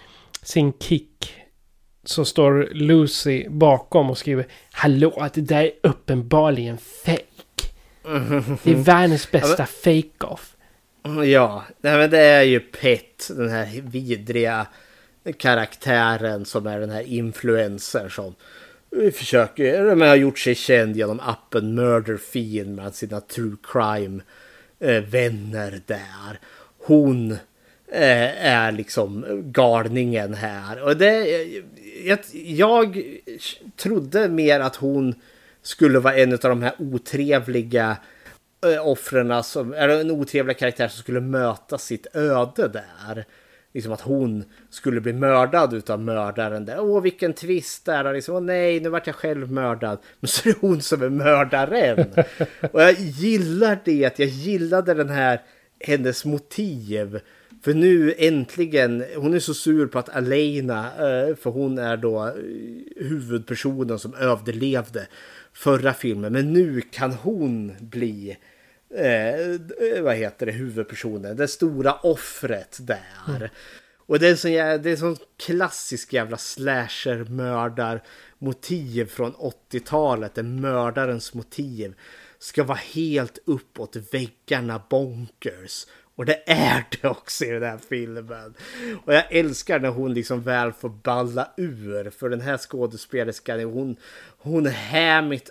sin 0.42 0.74
kick 0.74 1.34
så 2.04 2.26
står 2.26 2.70
Lucy 2.74 3.50
bakom 3.50 4.10
och 4.10 4.18
skriver 4.18 4.48
Hallå, 4.72 5.28
det 5.34 5.42
där 5.42 5.64
är 5.64 5.72
uppenbarligen 5.84 6.78
fejk! 6.78 7.31
Det 8.64 8.72
är 8.72 8.84
världens 8.84 9.32
bästa 9.32 9.66
fake-off. 9.66 10.56
Ja, 11.26 11.64
nej, 11.82 11.98
men 11.98 12.10
det 12.10 12.20
är 12.20 12.44
ju 12.44 12.60
Pet, 12.60 13.32
den 13.36 13.50
här 13.50 13.82
vidriga 13.82 14.68
karaktären 15.38 16.46
som 16.46 16.68
är 16.68 16.80
den 16.80 16.90
här 16.90 17.02
influencer 17.04 18.10
som 18.10 18.36
försöker, 19.14 19.96
men 19.96 20.10
har 20.10 20.16
gjort 20.16 20.40
sig 20.40 20.56
känd 20.56 20.98
genom 20.98 21.20
appen 21.20 21.76
Murder 21.76 22.18
Fiend 22.18 22.76
med 22.76 22.96
sina 22.96 23.22
true 23.22 23.56
crime 23.64 24.22
eh, 24.80 25.04
vänner 25.04 25.82
där. 25.86 26.40
Hon 26.78 27.32
eh, 27.92 28.46
är 28.46 28.72
liksom 28.72 29.26
galningen 29.46 30.34
här. 30.34 30.84
Och 30.84 30.98
det, 30.98 31.28
jag, 32.06 32.20
jag 32.34 33.04
trodde 33.76 34.30
mer 34.30 34.60
att 34.60 34.76
hon 34.76 35.16
skulle 35.62 36.00
vara 36.00 36.16
en 36.16 36.34
av 36.34 36.40
de 36.40 36.62
här 36.62 36.74
otrevliga 36.78 37.98
eh, 38.66 38.88
offren 38.88 39.44
som, 39.44 39.74
eller 39.74 40.02
en 40.02 40.12
otrevlig 40.12 40.58
karaktär 40.58 40.88
som 40.88 41.00
skulle 41.00 41.22
möta 41.22 41.78
sitt 41.78 42.16
öde 42.16 42.68
där. 42.68 43.26
Liksom 43.74 43.92
att 43.94 44.02
hon 44.02 44.44
skulle 44.70 45.02
bli 45.02 45.14
mördad 45.14 45.74
utav 45.74 46.00
mördaren 46.00 46.66
där. 46.66 46.80
Åh 46.80 47.02
vilken 47.02 47.34
twist 47.34 47.86
där. 47.86 48.14
Liksom, 48.14 48.36
Åh 48.36 48.42
nej, 48.42 48.80
nu 48.80 48.90
vart 48.90 49.08
jag 49.08 49.16
själv 49.16 49.52
mördad. 49.52 50.00
Men 50.20 50.28
så 50.28 50.50
är 50.50 50.54
det 50.54 50.60
hon 50.62 50.82
som 50.82 51.02
är 51.02 51.10
mördaren. 51.10 52.14
Och 52.72 52.82
jag 52.82 52.94
gillar 53.00 53.80
det, 53.86 54.06
att 54.06 54.20
jag 54.20 54.28
gillade 54.28 54.94
den 54.94 55.10
här, 55.10 55.42
hennes 55.80 56.26
motiv. 56.26 57.20
För 57.64 57.74
nu 57.74 58.14
äntligen, 58.18 59.04
hon 59.16 59.34
är 59.34 59.40
så 59.40 59.54
sur 59.54 59.88
på 59.88 60.00
att 60.00 60.10
Alena, 60.10 60.86
eh, 60.86 61.36
för 61.36 61.50
hon 61.50 61.78
är 61.78 61.98
då 61.98 62.28
eh, 62.28 62.34
huvudpersonen 62.96 64.00
som 64.00 64.14
överlevde 64.14 65.08
förra 65.54 65.94
filmen. 65.94 66.34
Men 66.34 66.54
nu 66.54 66.82
kan 66.82 67.12
hon 67.12 67.76
bli 67.80 68.38
eh, 68.96 70.02
vad 70.02 70.16
heter 70.16 70.46
det, 70.46 70.52
huvudpersonen. 70.52 71.38
Det 71.38 71.48
stora 71.48 71.94
offret 71.94 72.78
där. 72.82 73.36
Mm. 73.38 73.50
Och 74.12 74.20
det 74.20 74.28
är, 74.28 74.36
så, 74.36 74.48
det 74.48 74.92
är 74.92 74.96
sån 74.96 75.18
klassisk 75.38 76.14
jävla 76.14 76.38
slasher-mördar 76.38 78.04
motiv 78.40 79.06
från 79.06 79.34
80-talet. 79.34 80.36
Där 80.36 80.44
mördarens 80.44 81.34
motiv 81.34 81.94
ska 82.40 82.64
vara 82.64 82.78
helt 82.78 83.40
uppåt 83.46 83.96
väggarna 84.12 84.82
bonkers. 84.90 85.86
Och 86.22 86.26
det 86.26 86.40
är 86.46 86.84
det 86.90 87.08
också 87.08 87.46
i 87.46 87.50
den 87.50 87.64
här 87.64 87.80
filmen. 87.90 88.54
Och 89.06 89.14
jag 89.14 89.24
älskar 89.30 89.80
när 89.80 89.90
hon 89.90 90.14
liksom 90.14 90.42
väl 90.42 90.72
får 90.72 90.90
balla 90.90 91.48
ur. 91.58 92.10
För 92.10 92.30
den 92.30 92.42
här 92.42 92.58
skådespelerskan, 92.58 93.60
hon, 93.60 93.96
hon 94.38 94.68
är 94.94 95.22
mitt 95.22 95.50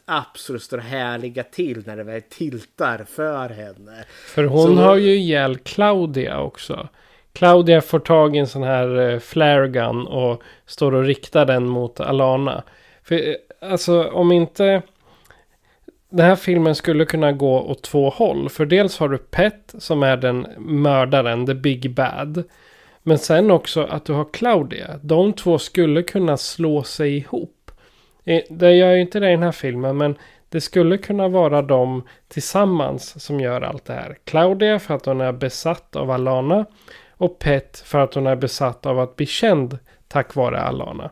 det 0.52 0.60
står 0.60 0.78
härliga 0.78 1.42
till 1.42 1.82
när 1.86 1.96
det 1.96 2.02
väl 2.02 2.22
tiltar 2.22 3.06
för 3.08 3.48
henne. 3.48 4.04
För 4.26 4.44
hon 4.44 4.76
så... 4.76 4.82
har 4.82 4.96
ju 4.96 5.16
ihjäl 5.16 5.58
Claudia 5.58 6.40
också. 6.40 6.88
Claudia 7.32 7.80
får 7.80 7.98
tag 7.98 8.36
i 8.36 8.38
en 8.38 8.48
sån 8.48 8.62
här 8.62 8.98
uh, 8.98 9.18
flare 9.18 9.68
gun 9.68 10.06
och 10.06 10.42
står 10.66 10.94
och 10.94 11.04
riktar 11.04 11.46
den 11.46 11.66
mot 11.66 12.00
Alana. 12.00 12.62
För 13.02 13.14
eh, 13.14 13.70
alltså 13.70 14.04
om 14.04 14.32
inte 14.32 14.82
den 16.10 16.26
här 16.26 16.36
filmen 16.36 16.74
skulle 16.74 17.04
kunna 17.04 17.32
gå 17.32 17.60
åt 17.60 17.82
två 17.82 18.10
håll. 18.10 18.48
För 18.48 18.66
dels 18.66 18.98
har 18.98 19.08
du 19.08 19.18
Pet 19.18 19.74
som 19.78 20.02
är 20.02 20.16
den 20.16 20.46
mördaren, 20.58 21.46
the 21.46 21.54
big 21.54 21.94
bad. 21.94 22.42
Men 23.02 23.18
sen 23.18 23.50
också 23.50 23.84
att 23.84 24.04
du 24.04 24.12
har 24.12 24.26
Claudia. 24.32 25.00
De 25.02 25.32
två 25.32 25.58
skulle 25.58 26.02
kunna 26.02 26.36
slå 26.36 26.82
sig 26.82 27.16
ihop. 27.16 27.70
Eh, 28.24 28.42
det 28.50 28.72
gör 28.72 28.92
ju 28.92 29.00
inte 29.00 29.20
det 29.20 29.28
i 29.28 29.30
den 29.30 29.42
här 29.42 29.52
filmen 29.52 29.96
men 29.96 30.14
det 30.48 30.60
skulle 30.60 30.98
kunna 30.98 31.28
vara 31.28 31.62
de 31.62 32.02
tillsammans 32.28 33.24
som 33.24 33.40
gör 33.40 33.60
allt 33.60 33.84
det 33.84 33.92
här. 33.92 34.16
Claudia 34.24 34.78
för 34.78 34.94
att 34.94 35.06
hon 35.06 35.20
är 35.20 35.32
besatt 35.32 35.96
av 35.96 36.10
Alana. 36.10 36.66
Och 37.10 37.38
Pet 37.38 37.82
för 37.86 37.98
att 37.98 38.14
hon 38.14 38.26
är 38.26 38.36
besatt 38.36 38.86
av 38.86 38.98
att 38.98 39.16
bli 39.16 39.26
känd 39.26 39.78
tack 40.08 40.34
vare 40.34 40.60
Alana. 40.60 41.10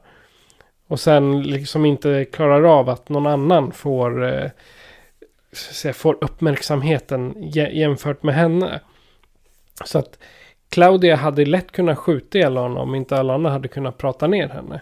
Och 0.87 1.01
sen 1.01 1.43
liksom 1.43 1.85
inte 1.85 2.25
klarar 2.25 2.79
av 2.79 2.89
att 2.89 3.09
någon 3.09 3.27
annan 3.27 3.73
får 3.73 4.25
eh, 4.25 4.51
säga, 5.59 5.95
får 5.95 6.19
uppmärksamheten 6.21 7.35
jämfört 7.53 8.23
med 8.23 8.35
henne. 8.35 8.81
Så 9.85 9.99
att 9.99 10.19
Claudia 10.69 11.17
hade 11.17 11.45
lätt 11.45 11.73
kunnat 11.73 11.99
skjuta 11.99 12.39
ihjäl 12.39 12.57
honom 12.57 12.79
om 12.79 12.95
inte 12.95 13.17
alla 13.17 13.35
andra 13.35 13.51
hade 13.51 13.69
kunnat 13.69 13.99
prata 13.99 14.27
ner 14.27 14.49
henne. 14.49 14.81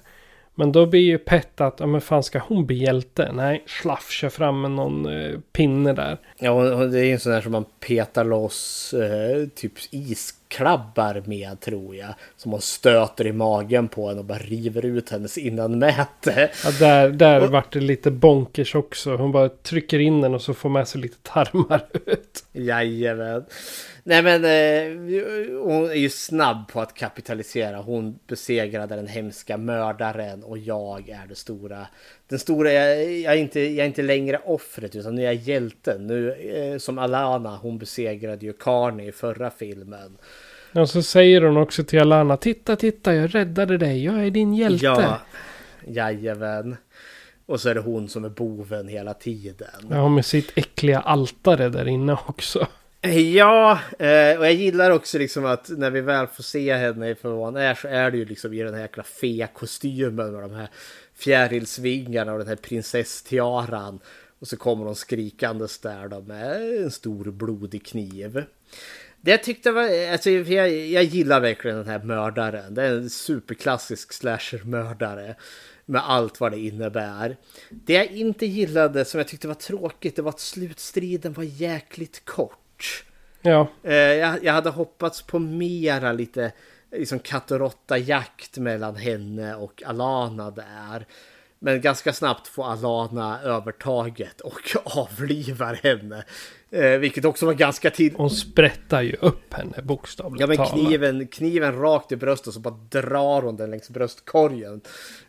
Men 0.58 0.72
då 0.72 0.86
blir 0.86 1.00
ju 1.00 1.18
Pet 1.18 1.60
att, 1.60 1.80
ja 1.80 1.86
men 1.86 2.00
fan 2.00 2.22
ska 2.22 2.38
hon 2.38 2.66
bli 2.66 2.76
hjälte? 2.76 3.30
Nej, 3.32 3.64
slaff 3.66 4.10
kör 4.10 4.28
fram 4.28 4.60
med 4.60 4.70
någon 4.70 5.06
eh, 5.06 5.38
pinne 5.52 5.92
där. 5.92 6.18
Ja, 6.38 6.50
och 6.50 6.90
det 6.90 7.00
är 7.00 7.04
ju 7.04 7.12
en 7.12 7.20
sån 7.20 7.32
där 7.32 7.40
som 7.40 7.52
man 7.52 7.64
petar 7.80 8.24
loss 8.24 8.94
eh, 8.94 9.48
typ 9.54 9.72
is 9.90 10.34
gräsklabbar 10.48 11.22
med 11.26 11.60
tror 11.60 11.96
jag. 11.96 12.14
Som 12.36 12.52
hon 12.52 12.60
stöter 12.60 13.26
i 13.26 13.32
magen 13.32 13.88
på 13.88 14.08
henne 14.08 14.18
och 14.20 14.24
bara 14.24 14.38
river 14.38 14.84
ut 14.84 15.10
hennes 15.10 15.38
innanmäte. 15.38 16.50
Ja, 16.64 16.70
där 16.78 17.08
där 17.08 17.42
och, 17.44 17.50
vart 17.50 17.72
det 17.72 17.80
lite 17.80 18.10
bonkers 18.10 18.74
också. 18.74 19.16
Hon 19.16 19.32
bara 19.32 19.48
trycker 19.48 19.98
in 19.98 20.20
den 20.20 20.34
och 20.34 20.42
så 20.42 20.54
får 20.54 20.68
med 20.68 20.88
sig 20.88 21.00
lite 21.00 21.16
tarmar 21.22 21.86
ut. 22.06 22.44
Jajamän. 22.52 23.44
Nej 24.08 24.22
men 24.22 24.44
eh, 24.44 25.60
hon 25.62 25.90
är 25.90 25.94
ju 25.94 26.10
snabb 26.10 26.68
på 26.68 26.80
att 26.80 26.94
kapitalisera. 26.94 27.76
Hon 27.76 28.18
besegrade 28.26 28.96
den 28.96 29.06
hemska 29.06 29.56
mördaren 29.56 30.42
och 30.44 30.58
jag 30.58 31.08
är 31.08 31.26
det 31.28 31.34
stora. 31.34 31.86
Den 32.28 32.38
stora, 32.38 32.72
jag, 32.72 33.12
jag, 33.12 33.34
är, 33.34 33.38
inte, 33.38 33.60
jag 33.60 33.78
är 33.78 33.86
inte 33.86 34.02
längre 34.02 34.40
offret 34.44 34.96
utan 34.96 35.14
nu 35.14 35.22
är 35.22 35.26
jag 35.26 35.34
hjälten. 35.34 36.06
Nu 36.06 36.32
eh, 36.32 36.78
som 36.78 36.98
Alana, 36.98 37.56
hon 37.56 37.78
besegrade 37.78 38.46
ju 38.46 38.52
Carney 38.52 39.08
i 39.08 39.12
förra 39.12 39.50
filmen. 39.50 40.16
Och 40.72 40.90
så 40.90 41.02
säger 41.02 41.42
hon 41.42 41.56
också 41.56 41.84
till 41.84 42.00
Alana, 42.00 42.36
titta 42.36 42.76
titta 42.76 43.14
jag 43.14 43.34
räddade 43.34 43.78
dig, 43.78 44.04
jag 44.04 44.26
är 44.26 44.30
din 44.30 44.54
hjälte. 44.54 44.84
Ja, 44.84 45.20
jajamän. 45.86 46.76
Och 47.46 47.60
så 47.60 47.68
är 47.68 47.74
det 47.74 47.80
hon 47.80 48.08
som 48.08 48.24
är 48.24 48.28
boven 48.28 48.88
hela 48.88 49.14
tiden. 49.14 49.68
Ja, 49.90 50.08
med 50.08 50.26
sitt 50.26 50.58
äckliga 50.58 51.00
altare 51.00 51.68
där 51.68 51.88
inne 51.88 52.12
också. 52.26 52.66
Ja, 53.12 53.80
eh, 53.98 54.38
och 54.38 54.46
jag 54.46 54.52
gillar 54.52 54.90
också 54.90 55.18
liksom 55.18 55.44
att 55.44 55.68
när 55.68 55.90
vi 55.90 56.00
väl 56.00 56.26
får 56.26 56.42
se 56.42 56.74
henne 56.74 57.14
för 57.14 57.28
vad 57.28 57.44
hon 57.44 57.56
är 57.56 57.74
så 57.74 57.88
är 57.88 58.10
det 58.10 58.18
ju 58.18 58.24
liksom 58.24 58.52
i 58.52 58.62
den 58.62 58.74
här 58.74 58.80
jäkla 58.80 59.02
fe-kostymen 59.02 60.32
med 60.32 60.42
de 60.42 60.54
här 60.54 60.68
fjärilsvingarna 61.14 62.32
och 62.32 62.38
den 62.38 62.48
här 62.48 62.56
prinsesstiaran. 62.56 64.00
Och 64.38 64.48
så 64.48 64.56
kommer 64.56 64.84
hon 64.84 64.96
skrikandes 64.96 65.78
där 65.78 66.08
då 66.08 66.20
med 66.20 66.82
en 66.82 66.90
stor 66.90 67.24
blodig 67.24 67.86
kniv. 67.86 68.44
Det 69.20 69.30
jag 69.30 69.42
tyckte 69.42 69.70
var, 69.70 70.12
alltså 70.12 70.30
jag, 70.30 70.70
jag 70.70 71.04
gillar 71.04 71.40
verkligen 71.40 71.76
den 71.76 71.88
här 71.88 72.02
mördaren. 72.02 72.74
Det 72.74 72.82
är 72.82 72.92
en 72.92 73.10
superklassisk 73.10 74.12
slasher-mördare. 74.12 75.36
Med 75.88 76.02
allt 76.04 76.40
vad 76.40 76.52
det 76.52 76.58
innebär. 76.58 77.36
Det 77.70 77.92
jag 77.92 78.06
inte 78.06 78.46
gillade, 78.46 79.04
som 79.04 79.18
jag 79.18 79.28
tyckte 79.28 79.48
var 79.48 79.54
tråkigt, 79.54 80.16
det 80.16 80.22
var 80.22 80.28
att 80.30 80.40
slutstriden 80.40 81.32
var 81.32 81.44
jäkligt 81.44 82.24
kort. 82.24 82.65
Ja. 83.42 83.68
Eh, 83.82 83.94
jag, 83.94 84.44
jag 84.44 84.52
hade 84.52 84.70
hoppats 84.70 85.22
på 85.22 85.38
mera 85.38 86.12
lite 86.12 86.52
liksom 86.92 87.18
katt 87.18 87.50
och 87.50 87.58
råtta 87.58 87.98
jakt 87.98 88.58
mellan 88.58 88.96
henne 88.96 89.54
och 89.54 89.82
Alana 89.86 90.50
där. 90.50 91.06
Men 91.66 91.80
ganska 91.80 92.12
snabbt 92.12 92.48
får 92.48 92.64
Alana 92.64 93.40
övertaget 93.42 94.40
och 94.40 94.60
avlivar 94.84 95.74
henne. 95.82 96.24
Eh, 96.70 96.98
vilket 96.98 97.24
också 97.24 97.46
var 97.46 97.54
ganska 97.54 97.90
till... 97.90 98.14
Hon 98.16 98.30
sprättar 98.30 99.02
ju 99.02 99.16
upp 99.20 99.54
henne 99.54 99.82
bokstavligt 99.82 100.40
Ja 100.40 100.46
men 100.46 100.66
kniven, 100.66 101.26
kniven 101.26 101.78
rakt 101.78 102.12
i 102.12 102.16
bröstet 102.16 102.54
så 102.54 102.60
bara 102.60 102.74
drar 102.90 103.42
hon 103.42 103.56
den 103.56 103.70
längs 103.70 103.90
bröstkorgen. 103.90 104.80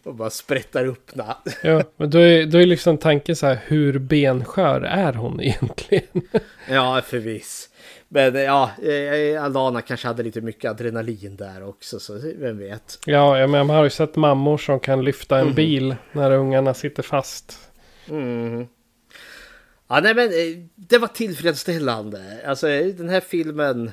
Och 0.03 0.15
bara 0.15 0.29
sprättar 0.29 0.85
upp 0.85 1.11
den. 1.13 1.25
Ja 1.63 1.83
men 1.97 2.09
då 2.09 2.17
är, 2.17 2.45
då 2.45 2.57
är 2.57 2.65
liksom 2.65 2.97
tanken 2.97 3.35
så 3.35 3.45
här 3.45 3.59
hur 3.65 3.99
benskör 3.99 4.81
är 4.81 5.13
hon 5.13 5.41
egentligen? 5.41 6.21
ja 6.69 7.01
förvis. 7.05 7.69
Men 8.09 8.35
ja, 8.35 8.71
eh, 8.83 9.43
Alana 9.43 9.81
kanske 9.81 10.07
hade 10.07 10.23
lite 10.23 10.41
mycket 10.41 10.71
adrenalin 10.71 11.35
där 11.35 11.63
också, 11.63 11.99
så 11.99 12.19
vem 12.37 12.57
vet. 12.57 12.99
Ja, 13.05 13.47
men 13.47 13.67
man 13.67 13.69
har 13.69 13.83
ju 13.83 13.89
sett 13.89 14.15
mammor 14.15 14.57
som 14.57 14.79
kan 14.79 15.03
lyfta 15.03 15.35
en 15.35 15.41
mm. 15.41 15.55
bil 15.55 15.95
när 16.11 16.31
ungarna 16.31 16.73
sitter 16.73 17.03
fast. 17.03 17.59
Mm. 18.09 18.67
Ja, 19.87 19.99
nej 19.99 20.15
men 20.15 20.27
eh, 20.27 20.63
det 20.75 20.97
var 20.97 21.07
tillfredsställande. 21.07 22.41
Alltså 22.45 22.67
den 22.67 23.09
här 23.09 23.21
filmen 23.21 23.91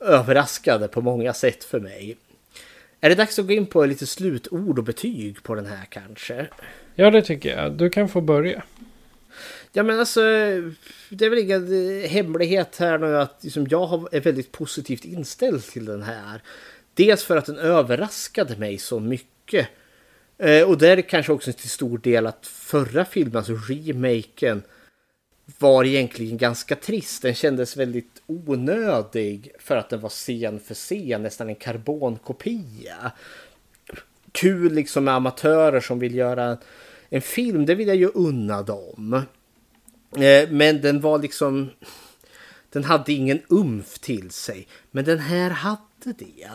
överraskade 0.00 0.88
på 0.88 1.00
många 1.00 1.32
sätt 1.32 1.64
för 1.64 1.80
mig. 1.80 2.16
Är 3.00 3.08
det 3.08 3.14
dags 3.14 3.38
att 3.38 3.46
gå 3.46 3.52
in 3.52 3.66
på 3.66 3.84
lite 3.84 4.06
slutord 4.06 4.78
och 4.78 4.84
betyg 4.84 5.42
på 5.42 5.54
den 5.54 5.66
här 5.66 5.84
kanske? 5.84 6.46
Ja, 6.94 7.10
det 7.10 7.22
tycker 7.22 7.56
jag. 7.56 7.72
Du 7.72 7.90
kan 7.90 8.08
få 8.08 8.20
börja. 8.20 8.62
Ja 9.72 9.82
men 9.82 10.00
alltså, 10.00 10.20
det 11.08 11.24
är 11.24 11.30
väl 11.30 11.38
ingen 11.38 12.02
eh, 12.02 12.08
hemlighet 12.08 12.76
här 12.76 12.98
nu 12.98 13.16
att 13.16 13.38
liksom, 13.40 13.66
jag 13.70 14.14
är 14.14 14.20
väldigt 14.20 14.52
positivt 14.52 15.04
inställd 15.04 15.64
till 15.64 15.84
den 15.84 16.02
här. 16.02 16.42
Dels 16.94 17.24
för 17.24 17.36
att 17.36 17.46
den 17.46 17.58
överraskade 17.58 18.56
mig 18.56 18.78
så 18.78 19.00
mycket. 19.00 19.68
Eh, 20.38 20.68
och 20.68 20.78
där 20.78 20.96
är 20.96 21.02
kanske 21.02 21.32
också 21.32 21.52
till 21.52 21.70
stor 21.70 21.98
del 21.98 22.26
att 22.26 22.46
förra 22.46 23.04
filmen, 23.04 23.36
alltså 23.36 23.52
remaken, 23.52 24.62
var 25.58 25.84
egentligen 25.84 26.38
ganska 26.38 26.76
trist. 26.76 27.22
Den 27.22 27.34
kändes 27.34 27.76
väldigt 27.76 28.22
onödig 28.26 29.52
för 29.58 29.76
att 29.76 29.88
den 29.88 30.00
var 30.00 30.08
scen 30.08 30.60
för 30.60 30.74
scen, 30.74 31.22
nästan 31.22 31.48
en 31.48 31.54
karbonkopia. 31.54 33.12
Kul 34.32 34.72
liksom 34.72 35.04
med 35.04 35.14
amatörer 35.14 35.80
som 35.80 35.98
vill 35.98 36.14
göra 36.14 36.58
en 37.08 37.22
film, 37.22 37.66
det 37.66 37.74
vill 37.74 37.88
jag 37.88 37.96
ju 37.96 38.08
unna 38.14 38.62
dem. 38.62 39.22
Eh, 40.16 40.50
men 40.50 40.80
den 40.80 41.00
var 41.00 41.18
liksom... 41.18 41.70
Den 42.72 42.84
hade 42.84 43.12
ingen 43.12 43.42
umf 43.48 43.98
till 43.98 44.30
sig. 44.30 44.68
Men 44.90 45.04
den 45.04 45.18
här 45.18 45.50
hade 45.50 45.78
det. 46.18 46.48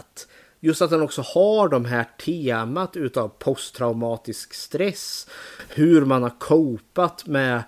Just 0.59 0.81
att 0.81 0.89
den 0.89 1.01
också 1.01 1.21
har 1.21 1.69
de 1.69 1.85
här 1.85 2.05
temat 2.25 2.95
utav 2.95 3.27
posttraumatisk 3.27 4.53
stress. 4.53 5.27
Hur 5.69 6.05
man 6.05 6.23
har 6.23 6.39
copat 6.39 7.27
med, 7.27 7.63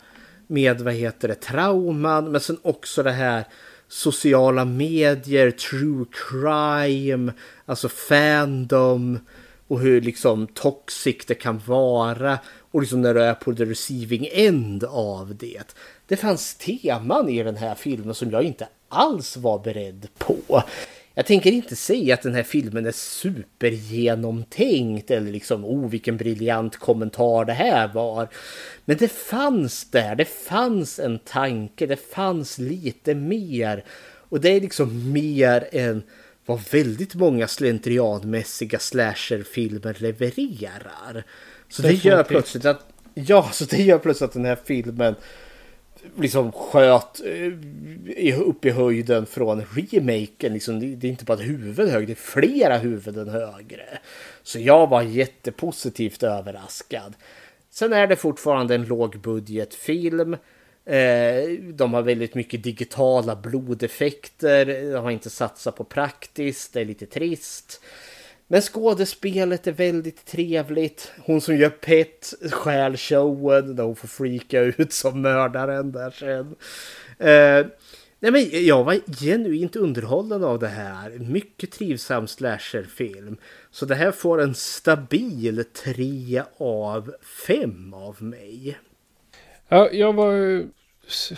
med 0.48 0.82
vad 0.82 0.94
heter 0.94 1.28
det, 1.28 1.36
trauman. 1.36 2.32
Men 2.32 2.42
sen 2.42 2.58
också 2.62 3.04
det 3.04 3.12
här 3.12 3.46
sociala 3.88 4.66
medier, 4.66 5.52
true 5.52 6.06
crime, 6.30 7.34
alltså 7.66 7.90
fandom 7.90 9.20
och 9.68 9.80
hur 9.80 10.02
liksom 10.02 10.48
toxic 10.48 11.26
det 11.28 11.36
kan 11.36 11.62
vara 11.66 12.40
och 12.78 12.82
liksom 12.82 13.02
när 13.02 13.14
du 13.14 13.24
är 13.24 13.34
på 13.34 13.56
the 13.56 13.66
receiving 13.66 14.28
end 14.32 14.84
av 14.84 15.36
det. 15.36 15.76
Det 16.08 16.18
fanns 16.18 16.56
teman 16.56 17.30
i 17.30 17.44
den 17.44 17.58
här 17.58 17.76
filmen 17.76 18.16
som 18.16 18.32
jag 18.32 18.44
inte 18.44 18.68
alls 18.90 19.38
var 19.38 19.60
beredd 19.60 20.08
på. 20.18 20.64
Jag 21.14 21.26
tänker 21.26 21.52
inte 21.52 21.76
säga 21.76 22.14
att 22.14 22.22
den 22.22 22.36
här 22.36 22.44
filmen 22.44 22.86
är 22.86 22.92
supergenomtänkt 22.92 25.12
eller 25.12 25.32
liksom 25.32 25.66
oh 25.66 25.90
vilken 25.90 26.18
briljant 26.18 26.78
kommentar 26.78 27.46
det 27.46 27.54
här 27.54 27.88
var. 27.88 28.28
Men 28.86 28.98
det 28.98 29.12
fanns 29.12 29.92
där, 29.92 30.16
det 30.16 30.26
fanns 30.26 31.00
en 31.00 31.20
tanke, 31.20 31.86
det 31.86 32.12
fanns 32.12 32.58
lite 32.58 33.16
mer. 33.16 33.84
Och 34.30 34.42
det 34.42 34.50
är 34.50 34.62
liksom 34.62 35.12
mer 35.12 35.68
än 35.72 36.04
vad 36.46 36.70
väldigt 36.72 37.16
många 37.16 37.48
slentrianmässiga 37.48 38.80
slasherfilmer 38.80 39.98
levererar. 40.00 41.24
Så 41.70 41.82
det 41.82 41.94
gör 41.94 42.24
plötsligt 42.24 42.66
att 42.66 42.86
Ja, 43.26 43.50
så 43.52 43.66
det 43.66 43.84
gör 43.84 43.98
plötsligt 43.98 44.28
att 44.28 44.34
den 44.34 44.46
här 44.46 44.58
filmen 44.66 45.16
liksom 46.16 46.52
sköt 46.52 47.22
eh, 48.18 48.42
upp 48.42 48.66
i 48.66 48.70
höjden 48.70 49.26
från 49.26 49.62
remaken. 49.76 50.54
Liksom, 50.54 51.00
det 51.00 51.08
är 51.08 51.12
inte 51.12 51.26
bara 51.26 51.38
ett 51.38 51.48
huvud 51.48 51.90
högre, 51.90 52.06
det 52.06 52.14
är 52.14 52.16
flera 52.16 52.78
huvuden 52.78 53.30
högre. 53.30 53.86
Så 54.44 54.60
jag 54.60 54.90
var 54.90 55.02
jättepositivt 55.02 56.24
överraskad. 56.24 57.14
Sen 57.70 57.94
är 57.94 58.08
det 58.08 58.16
fortfarande 58.16 58.76
en 58.76 58.86
lågbudgetfilm. 58.86 60.34
Eh, 60.86 61.50
de 61.74 61.94
har 61.94 62.02
väldigt 62.02 62.36
mycket 62.36 62.64
digitala 62.64 63.36
blodeffekter. 63.36 64.66
De 64.94 65.04
har 65.04 65.12
inte 65.12 65.30
satsat 65.30 65.76
på 65.76 65.84
praktiskt. 65.84 66.74
Det 66.74 66.82
är 66.82 66.86
lite 66.86 67.06
trist. 67.06 67.82
Men 68.48 68.62
skådespelet 68.62 69.68
är 69.68 69.72
väldigt 69.72 70.26
trevligt. 70.26 71.12
Hon 71.26 71.42
som 71.42 71.58
gör 71.58 71.70
Pet 71.70 72.34
stjäl 72.52 72.98
showen 72.98 73.76
där 73.76 73.84
hon 73.84 73.96
får 73.96 74.08
freaka 74.08 74.62
ut 74.62 74.94
som 74.94 75.22
mördaren 75.22 75.92
där 75.92 76.12
sen. 76.12 76.56
Eh, 77.20 77.68
nej 78.20 78.32
men 78.32 78.66
jag 78.66 78.84
var 78.84 79.00
genuint 79.20 79.76
underhållen 79.76 80.44
av 80.44 80.60
det 80.60 80.68
här. 80.68 81.10
Mycket 81.10 81.72
trivsam 81.72 82.28
slasherfilm. 82.28 83.38
Så 83.72 83.86
det 83.86 83.96
här 83.96 84.12
får 84.12 84.42
en 84.42 84.56
stabil 84.56 85.64
3 85.86 86.42
av 86.58 87.14
5 87.48 87.94
av 87.94 88.24
mig. 88.24 88.78
Ja, 89.68 89.90
jag 89.92 90.14
var 90.14 90.64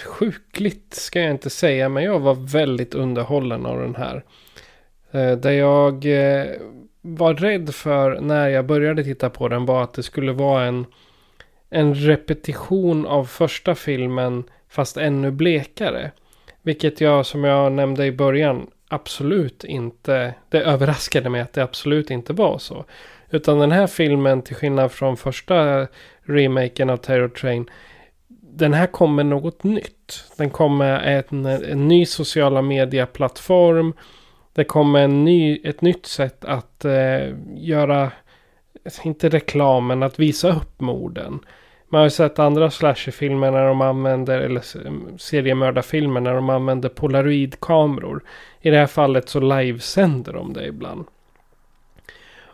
sjukligt 0.06 0.94
ska 0.94 1.22
jag 1.22 1.32
inte 1.32 1.50
säga, 1.50 1.90
men 1.90 2.04
jag 2.04 2.20
var 2.20 2.36
väldigt 2.36 2.94
underhållen 2.94 3.66
av 3.66 3.80
den 3.80 3.96
här. 3.96 4.24
Eh, 5.12 5.38
där 5.38 5.52
jag 5.52 6.06
eh, 6.06 6.56
var 7.02 7.34
rädd 7.34 7.76
för 7.76 8.20
när 8.22 8.48
jag 8.50 8.66
började 8.66 9.04
titta 9.04 9.30
på 9.30 9.48
den 9.48 9.66
var 9.66 9.84
att 9.84 9.94
det 9.94 10.04
skulle 10.04 10.32
vara 10.32 10.66
en, 10.66 10.86
en 11.70 11.96
repetition 11.96 13.06
av 13.06 13.26
första 13.26 13.76
filmen 13.76 14.44
fast 14.70 14.98
ännu 14.98 15.32
blekare. 15.32 16.12
Vilket 16.62 17.02
jag 17.02 17.26
som 17.26 17.44
jag 17.44 17.72
nämnde 17.72 18.06
i 18.06 18.12
början 18.12 18.68
absolut 18.88 19.64
inte, 19.64 20.34
det 20.50 20.62
överraskade 20.62 21.30
mig 21.30 21.42
att 21.42 21.54
det 21.54 21.64
absolut 21.64 22.10
inte 22.10 22.34
var 22.34 22.58
så. 22.58 22.86
Utan 23.30 23.60
den 23.60 23.72
här 23.72 23.88
filmen 23.88 24.42
till 24.42 24.56
skillnad 24.56 24.92
från 24.92 25.18
första 25.18 25.88
remaken 26.22 26.90
av 26.90 26.98
Terror 26.98 27.30
Train 27.30 27.70
den 28.60 28.74
här 28.74 28.88
kom 28.88 29.16
med 29.16 29.26
något 29.26 29.64
nytt. 29.64 30.24
Den 30.38 30.50
kom 30.50 30.78
med 30.78 31.24
en, 31.30 31.46
en 31.46 31.88
ny 31.88 32.06
sociala 32.06 32.62
media-plattform 32.62 33.94
det 34.54 34.64
kommer 34.64 35.00
en 35.00 35.26
ny, 35.26 35.62
ett 35.64 35.82
nytt 35.82 36.06
sätt 36.06 36.46
att 36.46 36.86
eh, 36.86 37.36
göra, 37.56 38.12
inte 39.04 39.30
reklam, 39.30 39.88
men 39.88 40.04
att 40.04 40.20
visa 40.20 40.50
upp 40.50 40.82
morden. 40.82 41.40
Man 41.90 42.00
har 42.00 42.06
ju 42.06 42.10
sett 42.10 42.40
andra 42.40 42.72
slasherfilmer 42.72 43.52
när 43.52 43.68
de 43.68 43.82
använder, 43.82 44.40
eller 44.40 44.62
seriemördarfilmer 45.18 46.22
när 46.22 46.34
de 46.34 46.50
använder 46.50 46.90
polaroidkameror. 46.90 48.24
I 48.62 48.70
det 48.70 48.78
här 48.78 48.88
fallet 48.88 49.30
så 49.30 49.40
livesänder 49.40 50.34
de 50.34 50.54
det 50.54 50.66
ibland. 50.66 51.06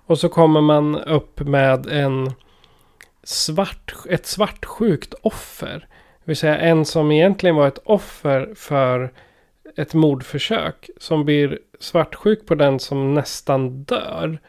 Och 0.08 0.20
så 0.20 0.30
kommer 0.30 0.62
man 0.62 0.96
upp 0.96 1.40
med 1.40 1.88
en 1.88 2.32
svart, 3.24 3.94
ett 4.10 4.26
svartsjukt 4.26 5.14
offer. 5.22 5.88
Det 5.90 6.32
vill 6.32 6.38
säga 6.38 6.58
en 6.58 6.86
som 6.86 7.12
egentligen 7.12 7.56
var 7.56 7.68
ett 7.68 7.80
offer 7.84 8.54
för 8.56 9.14
ett 9.76 9.94
mordförsök. 9.94 10.90
Som 10.98 11.26
blir 11.26 11.60
svartsjuk 11.80 12.46
på 12.46 12.56
den 12.56 12.80
som 12.80 13.14
nästan 13.14 13.84
dör. 13.84 14.40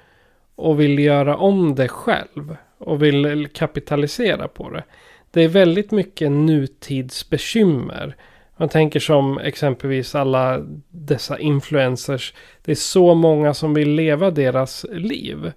Och 0.55 0.81
vill 0.81 0.98
göra 0.98 1.36
om 1.36 1.74
det 1.74 1.89
själv. 1.89 2.57
Och 2.78 3.03
vill 3.03 3.48
kapitalisera 3.53 4.48
på 4.48 4.70
det. 4.70 4.85
Det 5.31 5.43
är 5.43 5.48
väldigt 5.48 5.90
mycket 5.90 6.31
nutidsbekymmer. 6.31 8.16
Man 8.57 8.69
tänker 8.69 9.01
som 9.01 9.39
exempelvis 9.39 10.15
alla 10.15 10.66
dessa 10.89 11.39
influencers. 11.39 12.35
Det 12.65 12.70
är 12.70 12.77
så 12.77 13.15
många 13.15 13.55
som 13.55 13.74
vill 13.74 13.90
leva 13.90 14.31
deras 14.31 14.86
liv. 14.90 15.53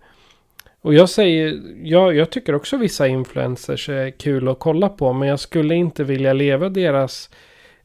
Och 0.82 0.94
jag 0.94 1.10
säger, 1.10 1.62
ja, 1.84 2.14
jag 2.14 2.30
tycker 2.30 2.56
också 2.56 2.78
vissa 2.78 3.08
influencers 3.08 3.90
är 3.90 4.10
kul 4.10 4.48
att 4.48 4.60
kolla 4.60 4.90
på. 4.90 5.14
Men 5.14 5.28
jag 5.28 5.40
skulle 5.40 5.76
inte 5.76 6.04
vilja 6.04 6.34
leva 6.34 6.70
deras 6.70 7.30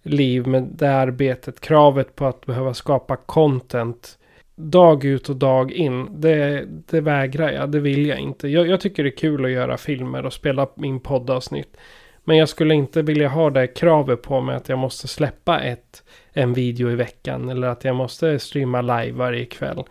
liv 0.04 0.46
med 0.46 0.62
det 0.62 0.94
arbetet. 0.94 1.60
Kravet 1.60 2.16
på 2.16 2.26
att 2.26 2.46
behöva 2.46 2.74
skapa 2.74 3.16
content 3.16 4.18
dag 4.56 5.04
ut 5.04 5.28
och 5.28 5.36
dag 5.36 5.72
in. 5.72 6.20
Det, 6.20 6.64
det 6.66 7.00
vägrar 7.00 7.52
jag, 7.52 7.70
det 7.70 7.80
vill 7.80 8.06
jag 8.06 8.18
inte. 8.18 8.48
Jag, 8.48 8.68
jag 8.68 8.80
tycker 8.80 9.02
det 9.02 9.08
är 9.08 9.16
kul 9.16 9.44
att 9.44 9.50
göra 9.50 9.76
filmer 9.76 10.26
och 10.26 10.32
spela 10.32 10.68
min 10.74 11.00
poddavsnitt. 11.00 11.76
Men 12.24 12.36
jag 12.36 12.48
skulle 12.48 12.74
inte 12.74 13.02
vilja 13.02 13.28
ha 13.28 13.50
det 13.50 13.66
kravet 13.66 14.22
på 14.22 14.40
mig 14.40 14.56
att 14.56 14.68
jag 14.68 14.78
måste 14.78 15.08
släppa 15.08 15.60
ett, 15.60 16.02
en 16.32 16.52
video 16.52 16.90
i 16.90 16.94
veckan. 16.94 17.48
Eller 17.48 17.68
att 17.68 17.84
jag 17.84 17.96
måste 17.96 18.38
streama 18.38 18.80
live 18.80 19.12
varje 19.12 19.44
kväll. 19.44 19.84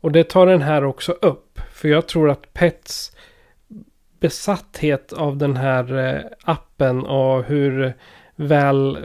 Och 0.00 0.12
det 0.12 0.24
tar 0.24 0.46
den 0.46 0.62
här 0.62 0.84
också 0.84 1.12
upp. 1.12 1.60
För 1.72 1.88
jag 1.88 2.08
tror 2.08 2.30
att 2.30 2.52
Pets 2.52 3.16
besatthet 4.20 5.12
av 5.12 5.36
den 5.36 5.56
här 5.56 5.98
eh, 5.98 6.20
appen 6.44 7.06
och 7.06 7.44
hur 7.44 7.94
väl 8.40 8.98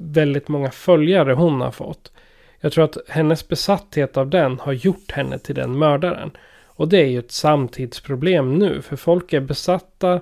väldigt 0.00 0.48
många 0.48 0.70
följare 0.70 1.32
hon 1.32 1.60
har 1.60 1.70
fått. 1.70 2.12
Jag 2.60 2.72
tror 2.72 2.84
att 2.84 2.96
hennes 3.08 3.48
besatthet 3.48 4.16
av 4.16 4.30
den 4.30 4.60
har 4.60 4.72
gjort 4.72 5.12
henne 5.12 5.38
till 5.38 5.54
den 5.54 5.78
mördaren. 5.78 6.30
Och 6.66 6.88
det 6.88 6.98
är 6.98 7.06
ju 7.06 7.18
ett 7.18 7.32
samtidsproblem 7.32 8.54
nu. 8.54 8.82
För 8.82 8.96
folk 8.96 9.32
är 9.32 9.40
besatta 9.40 10.20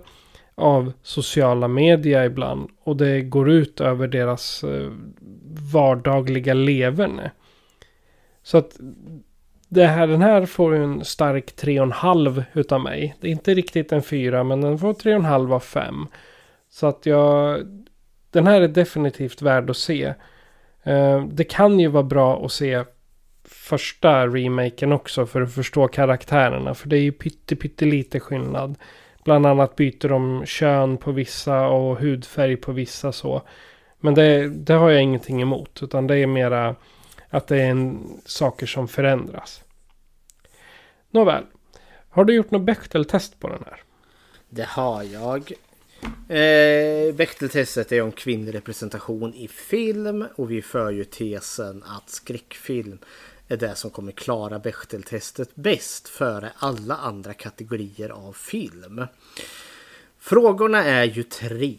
av 0.54 0.92
sociala 1.02 1.68
medier 1.68 2.24
ibland. 2.24 2.70
Och 2.82 2.96
det 2.96 3.20
går 3.20 3.50
ut 3.50 3.80
över 3.80 4.08
deras 4.08 4.64
eh, 4.64 4.90
vardagliga 5.72 6.54
leverne. 6.54 7.30
Så 8.42 8.58
att 8.58 8.76
det 9.68 9.86
här, 9.86 10.06
den 10.06 10.22
här 10.22 10.46
får 10.46 10.74
ju 10.74 10.84
en 10.84 11.04
stark 11.04 11.54
3,5 11.56 12.42
utav 12.52 12.80
mig. 12.80 13.16
Det 13.20 13.28
är 13.28 13.32
inte 13.32 13.54
riktigt 13.54 13.92
en 13.92 14.02
4 14.02 14.44
men 14.44 14.60
den 14.60 14.78
får 14.78 14.92
3,5 14.92 15.54
av 15.54 15.60
5. 15.60 16.06
Så 16.70 16.86
att 16.86 17.06
jag... 17.06 17.60
Den 18.34 18.46
här 18.46 18.60
är 18.60 18.68
definitivt 18.68 19.42
värd 19.42 19.70
att 19.70 19.76
se. 19.76 20.14
Eh, 20.82 21.24
det 21.24 21.44
kan 21.44 21.80
ju 21.80 21.88
vara 21.88 22.02
bra 22.02 22.44
att 22.44 22.52
se 22.52 22.84
första 23.44 24.26
remaken 24.26 24.92
också 24.92 25.26
för 25.26 25.42
att 25.42 25.54
förstå 25.54 25.88
karaktärerna. 25.88 26.74
För 26.74 26.88
det 26.88 26.96
är 26.96 27.00
ju 27.00 27.12
pytte, 27.12 28.20
skillnad. 28.20 28.78
Bland 29.24 29.46
annat 29.46 29.76
byter 29.76 30.08
de 30.08 30.46
kön 30.46 30.96
på 30.96 31.12
vissa 31.12 31.66
och 31.66 31.98
hudfärg 31.98 32.56
på 32.56 32.72
vissa 32.72 33.12
så. 33.12 33.42
Men 34.00 34.14
det, 34.14 34.48
det 34.48 34.74
har 34.74 34.90
jag 34.90 35.02
ingenting 35.02 35.42
emot. 35.42 35.82
Utan 35.82 36.06
det 36.06 36.18
är 36.18 36.26
mera 36.26 36.76
att 37.30 37.46
det 37.46 37.62
är 37.62 37.70
en, 37.70 38.06
saker 38.26 38.66
som 38.66 38.88
förändras. 38.88 39.64
Nåväl. 41.10 41.44
Har 42.08 42.24
du 42.24 42.34
gjort 42.34 42.50
något 42.50 42.62
Bechteltest 42.62 43.40
på 43.40 43.48
den 43.48 43.64
här? 43.66 43.80
Det 44.48 44.66
har 44.66 45.02
jag. 45.02 45.52
Eh, 46.28 47.14
Bechteltestet 47.14 47.92
är 47.92 48.02
om 48.02 48.12
kvinnlig 48.12 48.54
representation 48.54 49.34
i 49.34 49.48
film 49.48 50.26
och 50.34 50.50
vi 50.50 50.62
för 50.62 50.90
ju 50.90 51.04
tesen 51.04 51.82
att 51.86 52.10
skräckfilm 52.10 52.98
är 53.48 53.56
det 53.56 53.74
som 53.74 53.90
kommer 53.90 54.12
klara 54.12 54.58
Bechteltestet 54.58 55.50
bäst 55.54 56.08
före 56.08 56.52
alla 56.56 56.94
andra 56.96 57.34
kategorier 57.34 58.08
av 58.08 58.32
film. 58.32 59.06
Frågorna 60.18 60.84
är 60.84 61.04
ju 61.04 61.22
tre. 61.22 61.78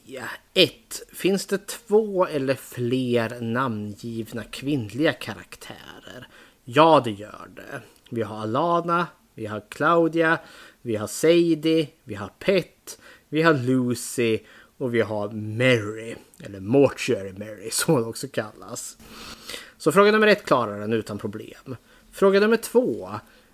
1. 0.54 0.72
Finns 1.14 1.46
det 1.46 1.68
två 1.68 2.26
eller 2.26 2.56
fler 2.56 3.42
namngivna 3.42 4.44
kvinnliga 4.44 5.14
karaktärer? 5.14 6.28
Ja, 6.64 7.02
det 7.06 7.12
gör 7.12 7.48
det. 7.56 7.82
Vi 8.10 8.22
har 8.22 8.42
Alana, 8.42 9.08
vi 9.34 9.46
har 9.46 9.64
Claudia, 9.70 10.40
vi 10.82 10.96
har 10.96 11.08
Sadie, 11.08 11.88
vi 12.04 12.16
har 12.16 12.30
Pet, 12.40 13.00
vi 13.36 13.42
har 13.42 13.54
Lucy 13.54 14.40
och 14.78 14.96
vi 14.96 15.02
har 15.02 15.30
Mary. 15.30 16.16
Eller 16.44 16.60
Mortuary 16.60 17.34
Mary 17.34 17.70
som 17.72 17.94
hon 17.94 18.06
också 18.06 18.28
kallas. 18.28 18.98
Så 19.78 19.92
fråga 19.92 20.12
nummer 20.12 20.28
ett 20.28 20.46
klarar 20.46 20.80
den 20.80 20.94
utan 20.94 21.18
problem. 21.18 21.76
Fråga 22.12 22.40
nummer 22.40 22.58
två. 22.58 23.10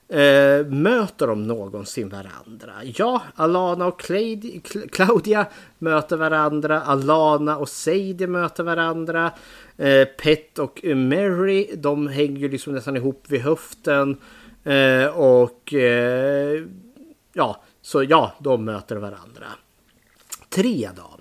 Eh, 0.08 0.66
möter 0.66 1.28
de 1.28 1.48
någonsin 1.48 2.10
varandra? 2.10 2.74
Ja, 2.84 3.22
Alana 3.36 3.88
och 3.88 4.00
Claudia, 4.00 4.62
Claudia 4.92 5.46
möter 5.78 6.18
varandra. 6.18 6.82
Alana 6.82 7.58
och 7.58 7.70
Sadie 7.70 8.28
möter 8.28 8.64
varandra. 8.64 9.32
Eh, 9.78 10.06
Pet 10.06 10.60
och 10.60 10.84
Mary, 10.84 11.70
de 11.76 12.08
hänger 12.08 12.50
liksom 12.50 12.74
nästan 12.74 12.98
ihop 12.98 13.26
vid 13.28 13.42
höften. 13.42 14.18
Eh, 14.64 15.06
och 15.08 15.74
eh, 15.74 16.64
ja, 17.34 17.64
så 17.82 18.04
ja, 18.04 18.34
de 18.40 18.66
möter 18.66 18.96
varandra. 18.96 19.46
Tre 20.56 20.90
då. 20.96 21.18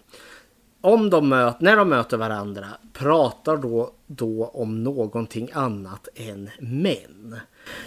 Om 0.81 1.11
de 1.11 1.29
möt, 1.29 1.61
när 1.61 1.77
de 1.77 1.89
möter 1.89 2.17
varandra 2.17 2.67
pratar 2.93 3.57
då, 3.57 3.93
då 4.07 4.45
om 4.45 4.85
någonting 4.85 5.51
annat 5.53 6.09
än 6.15 6.51
män. 6.59 7.37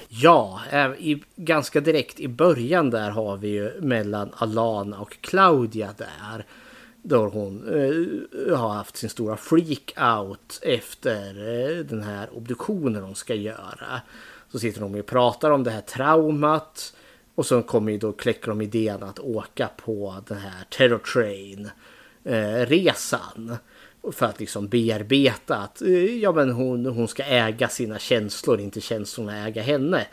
Ja, 0.08 0.62
eh, 0.72 0.86
i, 0.86 1.24
ganska 1.36 1.82
direkt 1.82 2.20
i 2.20 2.28
början 2.28 2.90
där 2.90 3.10
har 3.12 3.38
vi 3.38 3.48
ju 3.48 3.82
mellan 3.82 4.30
Alana 4.34 5.00
och 5.00 5.18
Claudia 5.22 5.90
där. 5.98 6.46
Då 7.02 7.28
hon 7.28 7.68
eh, 7.68 8.58
har 8.58 8.70
haft 8.70 8.98
sin 8.98 9.10
stora 9.10 9.38
freak 9.38 9.94
out 10.20 10.60
efter 10.62 11.28
eh, 11.28 11.78
den 11.86 12.04
här 12.04 12.30
obduktionen 12.38 13.04
hon 13.04 13.16
ska 13.16 13.36
göra. 13.36 14.02
Så 14.52 14.60
sitter 14.60 14.82
de 14.82 14.96
och 14.96 15.06
pratar 15.06 15.52
om 15.52 15.64
det 15.64 15.72
här 15.72 15.82
traumat. 15.82 16.94
Och 17.36 17.46
så 17.46 17.62
kommer 17.62 17.92
ju 17.92 17.98
då 17.98 18.12
kläcker 18.12 18.48
de 18.48 18.62
idén 18.62 19.04
att 19.04 19.20
åka 19.20 19.70
på 19.86 20.16
den 20.28 20.38
här 20.38 20.66
Terror 20.70 20.98
Train 20.98 21.70
eh, 22.24 22.66
resan. 22.66 23.58
För 24.12 24.26
att 24.26 24.40
liksom 24.40 24.68
bearbeta 24.68 25.58
att 25.58 25.82
eh, 25.82 26.18
ja, 26.18 26.32
men 26.32 26.52
hon, 26.52 26.86
hon 26.86 27.08
ska 27.08 27.24
äga 27.24 27.68
sina 27.68 28.00
känslor, 28.00 28.60
inte 28.60 28.82
känslorna 28.82 29.48
äga 29.48 29.62
henne. 29.62 30.08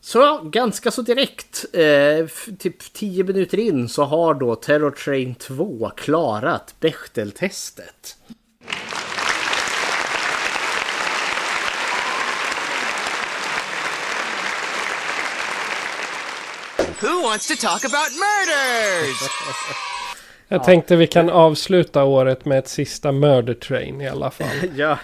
Så 0.00 0.40
ganska 0.42 0.90
så 0.90 1.02
direkt, 1.02 1.64
eh, 1.72 2.26
typ 2.58 2.92
10 2.92 3.24
minuter 3.24 3.58
in 3.58 3.88
så 3.88 4.04
har 4.04 4.34
då 4.34 4.54
Terror 4.54 4.90
Train 4.90 5.34
2 5.34 5.90
klarat 5.96 6.74
Bechteltestet. 6.80 8.16
Who 17.00 17.22
wants 17.22 17.48
to 17.48 17.54
talk 17.66 17.84
about 17.84 18.10
murders? 18.12 19.30
Jag 20.48 20.64
tänkte 20.64 20.96
vi 20.96 21.06
kan 21.06 21.30
avsluta 21.30 22.04
året 22.04 22.44
med 22.44 22.58
ett 22.58 22.68
sista 22.68 23.12
murder 23.12 23.54
train 23.54 24.00
i 24.00 24.08
alla 24.08 24.30
fall. 24.30 24.56
ja. 24.76 24.98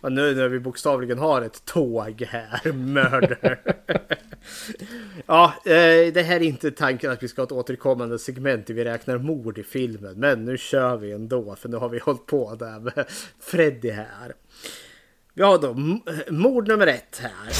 Och 0.00 0.12
nu 0.12 0.34
när 0.34 0.48
vi 0.48 0.60
bokstavligen 0.60 1.18
har 1.18 1.42
ett 1.42 1.64
tåg 1.64 2.22
här, 2.28 2.72
murder. 2.72 3.60
ja, 5.26 5.54
eh, 5.64 6.12
det 6.12 6.22
här 6.26 6.36
är 6.36 6.42
inte 6.42 6.70
tanken 6.70 7.10
att 7.10 7.22
vi 7.22 7.28
ska 7.28 7.42
ha 7.42 7.46
ett 7.46 7.52
återkommande 7.52 8.18
segment 8.18 8.66
där 8.66 8.74
vi 8.74 8.84
räknar 8.84 9.18
mord 9.18 9.58
i 9.58 9.62
filmen. 9.62 10.14
Men 10.16 10.44
nu 10.44 10.58
kör 10.58 10.96
vi 10.96 11.12
ändå, 11.12 11.56
för 11.56 11.68
nu 11.68 11.76
har 11.76 11.88
vi 11.88 11.98
hållit 11.98 12.26
på 12.26 12.54
där 12.54 12.80
med 12.80 13.04
Freddy 13.40 13.90
här. 13.90 14.34
Vi 15.40 15.44
har 15.44 15.58
då 15.58 15.74
mord 16.32 16.68
nummer 16.68 16.86
ett 16.86 17.20
här. 17.22 17.52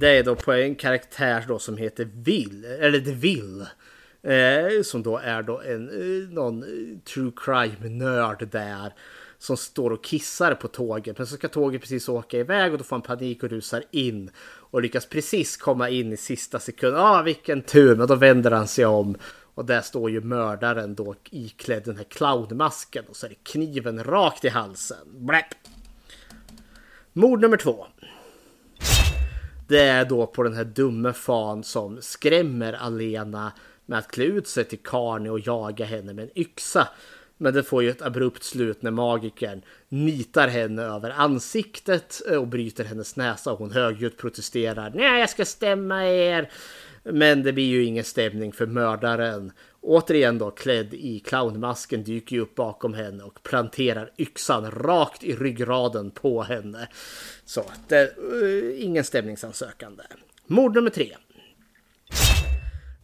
Det 0.00 0.18
är 0.18 0.24
då 0.24 0.34
på 0.34 0.52
en 0.52 0.74
karaktär 0.74 1.44
då 1.48 1.58
som 1.58 1.76
heter 1.76 2.08
Will, 2.14 2.64
eller 2.64 3.00
The 3.00 3.12
Will. 3.12 3.66
Eh, 4.22 4.82
som 4.82 5.02
då 5.02 5.18
är 5.18 5.42
då 5.42 5.60
en, 5.60 5.88
eh, 5.88 6.28
någon 6.28 6.62
eh, 6.62 6.98
true 6.98 7.32
crime-nörd 7.36 8.48
där. 8.50 8.94
som 9.38 9.56
står 9.56 9.90
och 9.90 10.04
kissar 10.04 10.54
på 10.54 10.68
tåget. 10.68 11.18
Men 11.18 11.26
så 11.26 11.36
ska 11.36 11.48
tåget 11.48 11.80
precis 11.80 12.08
åka 12.08 12.38
iväg 12.38 12.72
och 12.72 12.78
då 12.78 12.84
får 12.84 12.96
han 12.96 13.02
panik 13.02 13.42
och 13.42 13.50
rusar 13.50 13.84
in. 13.90 14.30
Och 14.44 14.82
lyckas 14.82 15.06
precis 15.06 15.56
komma 15.56 15.88
in 15.88 16.12
i 16.12 16.16
sista 16.16 16.58
sekunden. 16.58 17.00
Ah, 17.00 17.22
vilken 17.22 17.62
tur! 17.62 17.96
Men 17.96 18.06
då 18.06 18.14
vänder 18.14 18.50
han 18.50 18.68
sig 18.68 18.86
om. 18.86 19.16
Och 19.54 19.64
där 19.64 19.80
står 19.80 20.10
ju 20.10 20.20
mördaren 20.20 20.94
då 20.94 21.14
iklädd 21.30 21.82
den 21.84 21.96
här 21.96 22.04
clownmasken. 22.04 23.04
Och 23.08 23.16
så 23.16 23.26
är 23.26 23.30
det 23.30 23.44
kniven 23.52 24.04
rakt 24.04 24.44
i 24.44 24.48
halsen. 24.48 25.26
Bläpp. 25.26 25.81
Mord 27.12 27.40
nummer 27.40 27.56
två. 27.56 27.86
Det 29.68 29.80
är 29.80 30.04
då 30.04 30.26
på 30.26 30.42
den 30.42 30.54
här 30.54 30.64
dumme 30.64 31.12
fan 31.12 31.64
som 31.64 31.98
skrämmer 32.00 32.72
Alena 32.72 33.52
med 33.86 33.98
att 33.98 34.10
klä 34.10 34.24
ut 34.24 34.48
sig 34.48 34.64
till 34.64 34.78
Karni 34.78 35.28
och 35.28 35.40
jaga 35.40 35.84
henne 35.84 36.12
med 36.12 36.24
en 36.24 36.38
yxa. 36.38 36.88
Men 37.38 37.54
det 37.54 37.62
får 37.62 37.82
ju 37.82 37.90
ett 37.90 38.02
abrupt 38.02 38.42
slut 38.42 38.82
när 38.82 38.90
magikern 38.90 39.62
nitar 39.88 40.48
henne 40.48 40.82
över 40.82 41.10
ansiktet 41.10 42.20
och 42.38 42.48
bryter 42.48 42.84
hennes 42.84 43.16
näsa. 43.16 43.52
och 43.52 43.58
Hon 43.58 43.70
högljutt 43.70 44.18
protesterar. 44.18 44.92
Nej, 44.94 45.20
jag 45.20 45.30
ska 45.30 45.44
stämma 45.44 46.06
er! 46.06 46.50
Men 47.02 47.42
det 47.42 47.52
blir 47.52 47.66
ju 47.66 47.84
ingen 47.84 48.04
stämning 48.04 48.52
för 48.52 48.66
mördaren. 48.66 49.52
Återigen 49.82 50.38
då 50.38 50.50
klädd 50.50 50.94
i 50.94 51.20
clownmasken 51.20 52.04
dyker 52.04 52.36
ju 52.36 52.42
upp 52.42 52.54
bakom 52.54 52.94
henne 52.94 53.24
och 53.24 53.42
planterar 53.42 54.12
yxan 54.18 54.70
rakt 54.70 55.24
i 55.24 55.36
ryggraden 55.36 56.10
på 56.10 56.42
henne. 56.42 56.88
Så 57.44 57.64
det, 57.88 58.18
uh, 58.18 58.48
eh, 58.48 58.84
ingen 58.84 59.04
stämningsansökan 59.04 59.96
där. 59.96 60.16
Mord 60.46 60.74
nummer 60.74 60.90
tre 60.90 61.16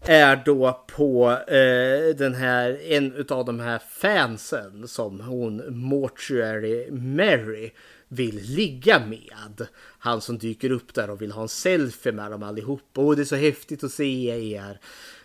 är 0.09 0.43
då 0.45 0.85
på 0.97 1.31
eh, 1.31 2.17
den 2.17 2.35
här, 2.35 2.93
en 2.93 3.27
av 3.29 3.45
de 3.45 3.61
här 3.61 3.79
fansen 3.79 4.89
som 4.89 5.21
hon 5.21 5.63
Mortuary 5.69 6.91
Mary 6.91 7.71
vill 8.09 8.41
ligga 8.43 9.07
med. 9.07 9.67
Han 9.99 10.21
som 10.21 10.39
dyker 10.39 10.71
upp 10.71 10.95
där 10.95 11.11
och 11.11 11.23
vill 11.23 11.33
ha 11.33 11.43
en 11.43 11.49
selfie 11.49 12.13
med 12.13 12.31
dem 12.31 12.43
allihopa. 12.43 13.01
Och 13.01 13.17
det 13.17 13.23
är 13.23 13.25
så 13.25 13.37
häftigt 13.37 13.85
att 13.85 13.93
se 13.93 14.27
er. 14.55 14.81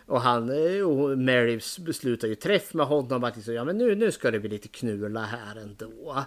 Och 0.05 0.21
han 0.21 0.49
eh, 0.49 0.81
och 0.81 1.17
Mary 1.17 1.59
beslutar 1.80 2.27
ju 2.27 2.35
träff 2.35 2.73
med 2.73 2.85
honom 2.85 3.23
att 3.23 3.35
liksom, 3.35 3.53
ja 3.53 3.63
men 3.63 3.77
nu, 3.77 3.95
nu 3.95 4.11
ska 4.11 4.31
det 4.31 4.39
bli 4.39 4.49
lite 4.49 4.67
knulla 4.67 5.21
här 5.21 5.61
ändå. 5.61 6.25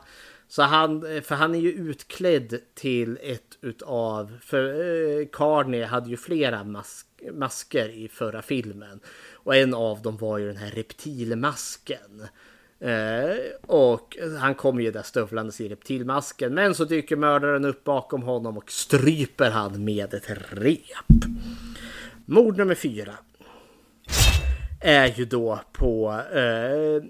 Så 0.48 0.62
han, 0.62 1.16
eh, 1.16 1.22
för 1.22 1.34
han 1.34 1.54
är 1.54 1.58
ju 1.58 1.72
utklädd 1.72 2.58
till 2.74 3.18
ett 3.22 3.58
utav, 3.60 4.38
för 4.40 4.64
eh, 4.64 5.26
Carney 5.32 5.82
hade 5.84 6.10
ju 6.10 6.16
flera 6.16 6.64
mask, 6.64 7.06
masker 7.32 7.88
i 7.88 8.08
förra 8.08 8.42
filmen. 8.42 9.00
Och 9.32 9.56
en 9.56 9.74
av 9.74 10.02
dem 10.02 10.16
var 10.16 10.38
ju 10.38 10.46
den 10.46 10.56
här 10.56 10.70
reptilmasken. 10.70 12.28
Eh, 12.80 13.36
och 13.66 14.16
han 14.40 14.54
kommer 14.54 14.82
ju 14.82 14.90
där 14.90 15.02
stövlandes 15.02 15.60
i 15.60 15.68
reptilmasken. 15.68 16.54
Men 16.54 16.74
så 16.74 16.84
dyker 16.84 17.16
mördaren 17.16 17.64
upp 17.64 17.84
bakom 17.84 18.22
honom 18.22 18.56
och 18.56 18.70
stryper 18.70 19.50
han 19.50 19.84
med 19.84 20.14
ett 20.14 20.30
rep. 20.50 21.24
Mord 22.26 22.56
nummer 22.56 22.74
fyra. 22.74 23.12
Är 24.86 25.06
ju 25.06 25.24
då 25.24 25.60
på 25.72 26.22
eh, 26.32 27.02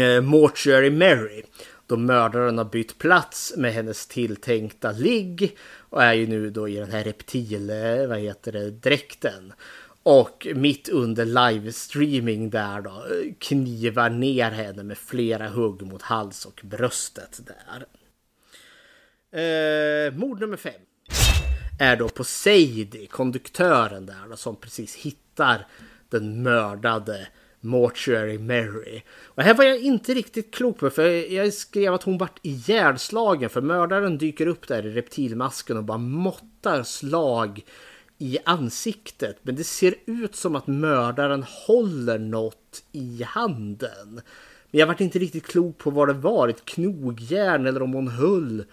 eh, 0.00 0.20
Mortuary 0.20 0.90
Mary. 0.90 1.42
Då 1.86 1.96
mördaren 1.96 2.58
har 2.58 2.64
bytt 2.64 2.98
plats 2.98 3.54
med 3.56 3.72
hennes 3.72 4.06
tilltänkta 4.06 4.92
ligg. 4.92 5.56
Och 5.78 6.02
är 6.02 6.12
ju 6.12 6.26
nu 6.26 6.50
då 6.50 6.68
i 6.68 6.76
den 6.76 6.90
här 6.90 7.04
reptil, 7.04 7.70
eh, 7.70 8.06
vad 8.06 8.18
heter 8.18 8.52
det, 8.52 8.70
dräkten. 8.70 9.52
Och 10.02 10.46
mitt 10.54 10.88
under 10.88 11.24
livestreaming 11.24 12.50
där 12.50 12.80
då 12.80 12.90
eh, 12.90 13.32
knivar 13.38 14.10
ner 14.10 14.50
henne 14.50 14.82
med 14.82 14.98
flera 14.98 15.48
hugg 15.48 15.82
mot 15.82 16.02
hals 16.02 16.46
och 16.46 16.60
bröstet 16.64 17.40
där. 17.46 17.86
Eh, 19.40 20.14
mord 20.14 20.40
nummer 20.40 20.56
fem 20.56 20.80
är 21.78 21.96
då 21.96 22.08
på 22.08 22.24
Sadie, 22.24 23.06
konduktören 23.06 24.06
där 24.06 24.28
då, 24.30 24.36
som 24.36 24.56
precis 24.56 24.96
hittar 24.96 25.66
den 26.10 26.42
mördade 26.42 27.28
Mortuary 27.60 28.38
Mary. 28.38 29.02
Och 29.24 29.42
här 29.42 29.54
var 29.54 29.64
jag 29.64 29.78
inte 29.78 30.14
riktigt 30.14 30.54
klok 30.54 30.78
på 30.78 30.90
för 30.90 31.32
jag 31.32 31.52
skrev 31.52 31.94
att 31.94 32.02
hon 32.02 32.18
vart 32.18 32.38
ihjälslagen 32.42 33.50
för 33.50 33.60
mördaren 33.60 34.18
dyker 34.18 34.46
upp 34.46 34.68
där 34.68 34.86
i 34.86 34.90
reptilmasken 34.90 35.76
och 35.76 35.84
bara 35.84 35.98
måttar 35.98 36.82
slag 36.82 37.64
i 38.18 38.38
ansiktet. 38.44 39.38
Men 39.42 39.56
det 39.56 39.64
ser 39.64 39.94
ut 40.06 40.36
som 40.36 40.56
att 40.56 40.66
mördaren 40.66 41.44
håller 41.66 42.18
något 42.18 42.82
i 42.92 43.22
handen. 43.26 44.20
Men 44.70 44.80
jag 44.80 44.86
vart 44.86 45.00
inte 45.00 45.18
riktigt 45.18 45.46
klok 45.46 45.78
på 45.78 45.90
vad 45.90 46.08
det 46.08 46.14
var, 46.14 46.48
ett 46.48 46.64
knogjärn 46.64 47.66
eller 47.66 47.82
om 47.82 47.92
hon 47.92 48.08
höll 48.08 48.64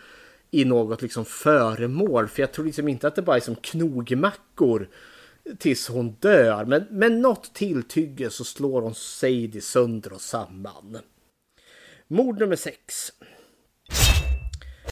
i 0.52 0.66
något 0.66 1.02
liksom 1.02 1.26
föremål. 1.26 2.28
För 2.28 2.42
jag 2.42 2.52
tror 2.52 2.66
liksom 2.66 2.88
inte 2.88 3.08
att 3.08 3.16
det 3.16 3.22
bara 3.22 3.36
är 3.36 3.42
som 3.42 3.56
knogmackor 3.56 4.88
tills 5.58 5.88
hon 5.88 6.12
dör. 6.12 6.66
Men 6.66 6.86
med 6.90 7.12
något 7.12 7.54
tilltygge 7.54 8.30
så 8.30 8.44
slår 8.44 8.82
hon 8.82 8.96
Sadie 8.96 9.62
sönder 9.62 10.14
och 10.14 10.22
samman. 10.22 10.98
Mord 12.08 12.40
nummer 12.40 12.56
sex. 12.56 13.12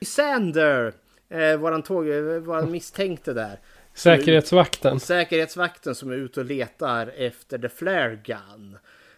Sander, 0.06 0.94
eh, 1.30 1.58
våran, 1.58 1.84
tåg, 1.84 2.10
eh, 2.10 2.22
våran 2.22 2.72
misstänkte 2.72 3.34
där. 3.34 3.60
Säkerhetsvakten. 3.94 5.00
Säkerhetsvakten 5.00 5.96
som 5.96 6.12
är 6.12 6.16
ute 6.16 6.40
och 6.40 6.46
letar 6.46 7.08
efter 7.18 7.58
The 7.58 7.70
Flare 7.70 8.16
Gun. 8.16 8.78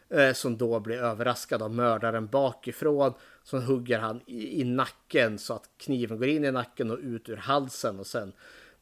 Eh, 0.10 0.34
som 0.34 0.58
då 0.58 0.80
blir 0.80 0.98
överraskad 0.98 1.62
av 1.62 1.72
mördaren 1.72 2.28
bakifrån. 2.28 3.14
Så 3.44 3.60
hugger 3.60 4.00
han 4.00 4.22
i, 4.26 4.62
i, 4.62 4.64
nacken 4.64 5.40
så 5.40 5.54
att 5.54 5.70
kniven 5.78 6.18
går 6.18 6.28
in 6.28 6.46
i 6.46 6.52
nacken 6.52 6.92
och 6.92 7.00
ut 7.00 7.30
ur 7.30 7.36
halsen. 7.36 8.00
Och 8.00 8.08
sen 8.08 8.34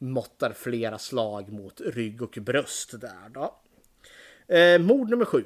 måttar 0.02 0.52
flera 0.52 0.98
slag 0.98 1.52
mot 1.52 1.80
rygg 1.80 2.22
och 2.22 2.38
bröst 2.40 3.00
där 3.00 3.28
då. 3.28 3.60
Eh, 4.54 4.78
mord 4.78 5.10
nummer 5.10 5.24
sju. 5.24 5.44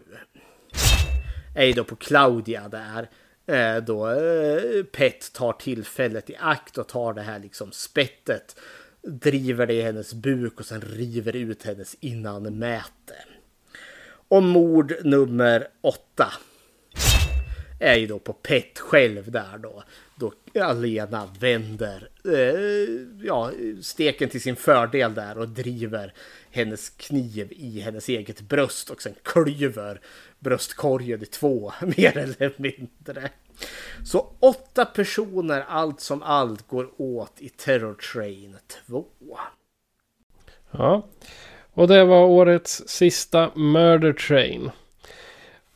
Är 1.54 1.72
då 1.72 1.84
på 1.84 1.96
Claudia 1.96 2.68
där. 2.68 3.10
Eh, 3.46 3.84
då 3.84 4.10
eh, 4.10 4.84
Pet 4.84 5.32
tar 5.32 5.52
tillfället 5.52 6.30
i 6.30 6.36
akt 6.40 6.78
och 6.78 6.88
tar 6.88 7.12
det 7.14 7.22
här 7.22 7.38
liksom 7.38 7.72
spettet. 7.72 8.56
Driver 9.02 9.66
det 9.66 9.74
i 9.74 9.82
hennes 9.82 10.14
buk 10.14 10.60
och 10.60 10.66
sen 10.66 10.80
river 10.80 11.36
ut 11.36 11.62
hennes 11.62 11.96
innanmäte. 12.00 13.14
Och 14.28 14.42
mord 14.42 14.94
nummer 15.04 15.68
åtta 15.80 16.32
är 17.80 17.94
ju 17.94 18.06
då 18.06 18.18
på 18.18 18.32
Pet 18.32 18.78
själv 18.78 19.30
där 19.30 19.58
då. 19.58 19.82
Då 20.18 20.32
Alena 20.60 21.28
vänder 21.38 22.08
eh, 22.24 23.26
ja, 23.26 23.50
steken 23.82 24.28
till 24.28 24.40
sin 24.40 24.56
fördel 24.56 25.14
där 25.14 25.38
och 25.38 25.48
driver 25.48 26.12
hennes 26.50 26.90
kniv 26.90 27.52
i 27.56 27.80
hennes 27.80 28.08
eget 28.08 28.40
bröst 28.40 28.90
och 28.90 29.02
sen 29.02 29.14
klyver 29.22 30.00
bröstkorgen 30.38 31.22
i 31.22 31.26
två 31.26 31.72
mer 31.80 32.18
eller 32.18 32.52
mindre. 32.56 33.30
Så 34.04 34.32
åtta 34.40 34.84
personer 34.84 35.64
allt 35.68 36.00
som 36.00 36.22
allt 36.22 36.68
går 36.68 36.90
åt 36.96 37.32
i 37.38 37.48
Terror 37.48 37.94
Train 37.94 38.56
2. 38.86 39.04
Ja, 40.70 41.06
och 41.72 41.88
det 41.88 42.04
var 42.04 42.24
årets 42.24 42.82
sista 42.88 43.50
Murder 43.54 44.12
Train. 44.12 44.70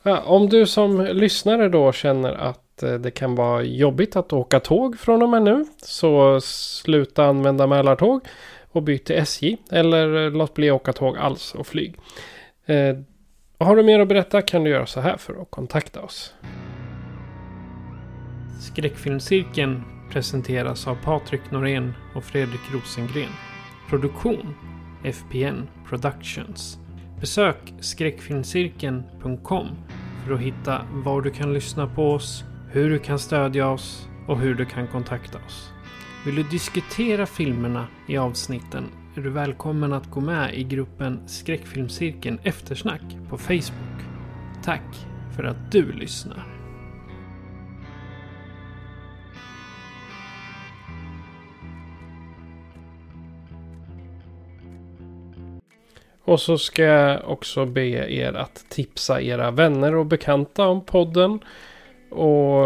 Ja, 0.02 0.20
om 0.20 0.48
du 0.48 0.66
som 0.66 1.04
lyssnare 1.04 1.68
då 1.68 1.92
känner 1.92 2.32
att 2.32 2.69
Eh, 2.82 2.94
det 2.94 3.10
kan 3.10 3.34
vara 3.34 3.62
jobbigt 3.62 4.16
att 4.16 4.32
åka 4.32 4.60
tåg 4.60 4.98
från 4.98 5.22
och 5.22 5.28
med 5.28 5.42
nu. 5.42 5.64
Så 5.76 6.40
sluta 6.40 7.24
använda 7.24 7.66
Mälartåg 7.66 8.20
och 8.72 8.82
byt 8.82 9.04
till 9.04 9.16
SJ. 9.16 9.56
Eller 9.70 10.26
eh, 10.26 10.32
låt 10.32 10.54
bli 10.54 10.70
att 10.70 10.74
åka 10.74 10.92
tåg 10.92 11.18
alls 11.18 11.54
och 11.54 11.66
flyg. 11.66 11.96
Eh, 12.66 12.96
har 13.58 13.76
du 13.76 13.82
mer 13.82 14.00
att 14.00 14.08
berätta 14.08 14.42
kan 14.42 14.64
du 14.64 14.70
göra 14.70 14.86
så 14.86 15.00
här 15.00 15.16
för 15.16 15.42
att 15.42 15.50
kontakta 15.50 16.02
oss. 16.02 16.34
Skräckfilmscirkeln 18.60 19.82
presenteras 20.12 20.86
av 20.86 20.94
Patrik 21.04 21.50
Norén 21.50 21.92
och 22.14 22.24
Fredrik 22.24 22.60
Rosengren. 22.72 23.30
Produktion 23.90 24.54
FPN 25.04 25.68
Productions. 25.88 26.78
Besök 27.20 27.74
skräckfilmscirkeln.com 27.80 29.66
för 30.26 30.34
att 30.34 30.40
hitta 30.40 30.86
var 30.92 31.22
du 31.22 31.30
kan 31.30 31.52
lyssna 31.52 31.86
på 31.86 32.12
oss, 32.12 32.44
hur 32.72 32.90
du 32.90 32.98
kan 32.98 33.18
stödja 33.18 33.68
oss 33.68 34.08
och 34.26 34.38
hur 34.38 34.54
du 34.54 34.64
kan 34.64 34.86
kontakta 34.86 35.38
oss. 35.46 35.72
Vill 36.26 36.34
du 36.34 36.42
diskutera 36.42 37.26
filmerna 37.26 37.86
i 38.06 38.16
avsnitten 38.16 38.84
är 39.16 39.20
du 39.20 39.30
välkommen 39.30 39.92
att 39.92 40.10
gå 40.10 40.20
med 40.20 40.54
i 40.54 40.64
gruppen 40.64 41.28
Skräckfilmscirkeln 41.28 42.38
Eftersnack 42.42 43.02
på 43.28 43.38
Facebook. 43.38 44.00
Tack 44.64 45.06
för 45.36 45.44
att 45.44 45.72
du 45.72 45.92
lyssnar. 45.92 46.46
Och 56.24 56.40
så 56.40 56.58
ska 56.58 56.82
jag 56.82 57.30
också 57.30 57.66
be 57.66 58.12
er 58.12 58.32
att 58.32 58.64
tipsa 58.68 59.22
era 59.22 59.50
vänner 59.50 59.94
och 59.94 60.06
bekanta 60.06 60.66
om 60.66 60.84
podden. 60.84 61.40
Och 62.10 62.64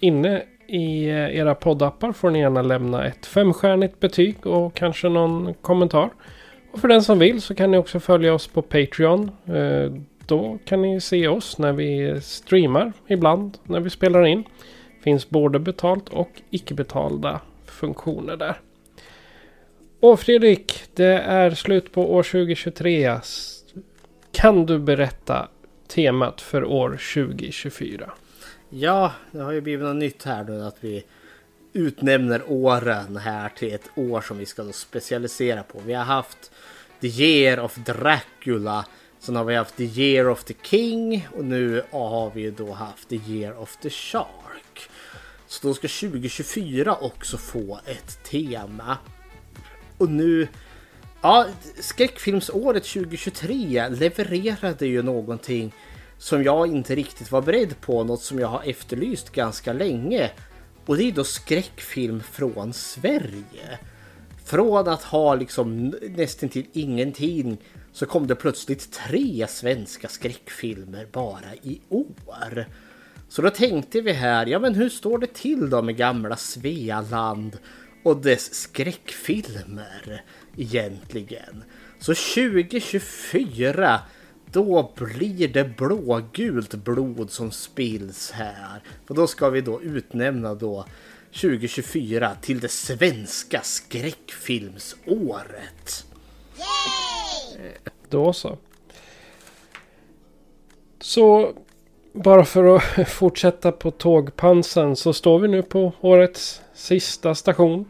inne 0.00 0.42
i 0.66 1.04
era 1.08 1.54
poddappar 1.54 2.12
får 2.12 2.30
ni 2.30 2.38
gärna 2.38 2.62
lämna 2.62 3.06
ett 3.06 3.26
femstjärnigt 3.26 4.00
betyg 4.00 4.46
och 4.46 4.74
kanske 4.74 5.08
någon 5.08 5.54
kommentar. 5.54 6.10
Och 6.72 6.80
för 6.80 6.88
den 6.88 7.02
som 7.02 7.18
vill 7.18 7.42
så 7.42 7.54
kan 7.54 7.70
ni 7.70 7.78
också 7.78 8.00
följa 8.00 8.34
oss 8.34 8.48
på 8.48 8.62
Patreon. 8.62 9.30
Eh, 9.46 9.92
då 10.26 10.58
kan 10.64 10.82
ni 10.82 11.00
se 11.00 11.28
oss 11.28 11.58
när 11.58 11.72
vi 11.72 12.20
streamar 12.20 12.92
ibland 13.06 13.58
när 13.64 13.80
vi 13.80 13.90
spelar 13.90 14.26
in. 14.26 14.44
Finns 15.04 15.30
både 15.30 15.58
betalt 15.58 16.08
och 16.08 16.30
icke 16.50 16.74
betalda 16.74 17.40
funktioner 17.66 18.36
där. 18.36 18.60
Och 20.00 20.20
Fredrik, 20.20 20.82
det 20.94 21.18
är 21.18 21.50
slut 21.50 21.92
på 21.92 22.14
år 22.14 22.22
2023. 22.22 23.18
Kan 24.32 24.66
du 24.66 24.78
berätta 24.78 25.48
temat 25.88 26.40
för 26.40 26.64
år 26.64 26.90
2024? 27.14 28.10
Ja, 28.72 29.12
det 29.30 29.38
har 29.38 29.52
ju 29.52 29.60
blivit 29.60 29.86
något 29.86 29.96
nytt 29.96 30.24
här 30.24 30.44
nu 30.44 30.64
att 30.64 30.76
vi 30.80 31.04
utnämner 31.72 32.42
åren 32.46 33.16
här 33.16 33.48
till 33.48 33.74
ett 33.74 33.90
år 33.94 34.20
som 34.20 34.38
vi 34.38 34.46
ska 34.46 34.62
då 34.62 34.72
specialisera 34.72 35.62
på. 35.62 35.80
Vi 35.86 35.94
har 35.94 36.04
haft 36.04 36.50
The 37.00 37.06
Year 37.08 37.60
of 37.60 37.74
Dracula. 37.74 38.86
Sen 39.18 39.36
har 39.36 39.44
vi 39.44 39.54
haft 39.54 39.76
The 39.76 39.84
Year 39.84 40.28
of 40.28 40.44
the 40.44 40.54
King 40.62 41.28
och 41.36 41.44
nu 41.44 41.82
har 41.90 42.30
vi 42.34 42.50
då 42.50 42.72
haft 42.72 43.08
The 43.08 43.16
Year 43.16 43.58
of 43.58 43.76
the 43.76 43.90
Shark. 43.90 44.90
Så 45.46 45.68
då 45.68 45.74
ska 45.74 45.88
2024 45.88 46.96
också 47.00 47.36
få 47.36 47.80
ett 47.86 48.24
tema. 48.24 48.98
Och 49.98 50.10
nu... 50.10 50.48
Ja, 51.22 51.46
skräckfilmsåret 51.80 52.84
2023 52.84 53.88
levererade 53.88 54.86
ju 54.86 55.02
någonting 55.02 55.72
som 56.20 56.44
jag 56.44 56.66
inte 56.66 56.94
riktigt 56.94 57.32
var 57.32 57.42
beredd 57.42 57.80
på. 57.80 58.04
Något 58.04 58.22
som 58.22 58.38
jag 58.38 58.48
har 58.48 58.62
efterlyst 58.70 59.30
ganska 59.30 59.72
länge. 59.72 60.30
Och 60.86 60.96
det 60.96 61.04
är 61.04 61.12
då 61.12 61.24
skräckfilm 61.24 62.20
från 62.20 62.72
Sverige. 62.72 63.78
Från 64.44 64.88
att 64.88 65.02
ha 65.02 65.34
liksom 65.34 65.94
nästan 66.16 66.48
till 66.48 66.66
ingenting 66.72 67.58
så 67.92 68.06
kom 68.06 68.26
det 68.26 68.34
plötsligt 68.34 68.92
tre 68.92 69.46
svenska 69.48 70.08
skräckfilmer 70.08 71.06
bara 71.12 71.54
i 71.62 71.80
år. 71.88 72.66
Så 73.28 73.42
då 73.42 73.50
tänkte 73.50 74.00
vi 74.00 74.12
här, 74.12 74.46
ja 74.46 74.58
men 74.58 74.74
hur 74.74 74.88
står 74.88 75.18
det 75.18 75.34
till 75.34 75.70
då 75.70 75.82
med 75.82 75.96
gamla 75.96 76.36
Svealand 76.36 77.58
och 78.04 78.16
dess 78.16 78.54
skräckfilmer 78.54 80.24
egentligen? 80.56 81.64
Så 81.98 82.14
2024 82.14 84.00
då 84.52 84.92
blir 84.94 85.48
det 85.48 85.76
blågult 85.76 86.74
blod 86.74 87.30
som 87.30 87.50
spills 87.50 88.30
här. 88.30 88.82
Och 89.08 89.14
då 89.14 89.26
ska 89.26 89.50
vi 89.50 89.60
då 89.60 89.82
utnämna 89.82 90.54
då 90.54 90.84
2024 91.32 92.36
till 92.40 92.60
det 92.60 92.68
svenska 92.68 93.60
skräckfilmsåret. 93.62 96.06
Yay! 96.56 97.70
Då 98.08 98.32
så. 98.32 98.58
Så 101.00 101.52
bara 102.12 102.44
för 102.44 102.76
att 102.76 103.08
fortsätta 103.08 103.72
på 103.72 103.90
tågpansen 103.90 104.96
så 104.96 105.12
står 105.12 105.38
vi 105.38 105.48
nu 105.48 105.62
på 105.62 105.92
årets 106.00 106.62
sista 106.74 107.34
station. 107.34 107.84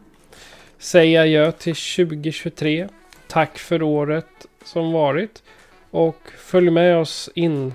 Säger 0.78 1.20
adjö 1.20 1.52
till 1.52 1.74
2023. 1.74 2.88
Tack 3.28 3.58
för 3.58 3.82
året 3.82 4.46
som 4.64 4.92
varit. 4.92 5.42
Och 5.90 6.30
följ 6.38 6.70
med 6.70 6.96
oss 6.96 7.30
in 7.34 7.74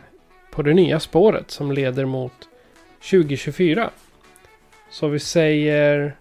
på 0.52 0.62
det 0.62 0.74
nya 0.74 1.00
spåret 1.00 1.52
som 1.52 1.72
leder 1.72 2.06
mot 2.06 2.34
2024. 3.10 3.90
Så 4.92 5.08
vi 5.08 5.20
säger 5.20 6.16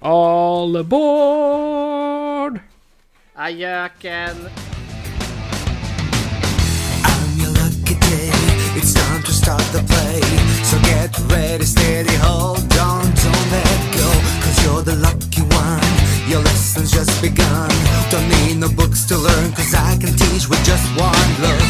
All 0.00 0.76
aboard! 0.76 2.58
Ajöken! 3.34 4.36
It's 8.76 8.94
time 8.94 9.22
to 9.22 9.32
start 9.32 9.62
the 9.72 9.82
play. 9.82 10.20
So 10.64 10.78
get 10.78 11.10
ready, 11.28 11.64
steady, 11.64 12.16
hold 12.16 12.72
on, 12.78 13.02
don't 13.02 13.50
let 13.50 13.80
go. 13.92 14.08
Cause 14.42 14.64
you're 14.64 14.82
the 14.82 14.96
lucky. 14.96 15.39
Your 16.30 16.42
lesson's 16.42 16.92
just 16.92 17.20
begun. 17.20 17.68
Don't 18.08 18.28
need 18.28 18.58
no 18.58 18.68
books 18.68 19.04
to 19.06 19.18
learn, 19.18 19.50
cause 19.50 19.74
I 19.74 19.96
can 19.98 20.14
teach 20.14 20.48
with 20.48 20.62
just 20.62 20.86
one 20.94 21.30
look. 21.42 21.66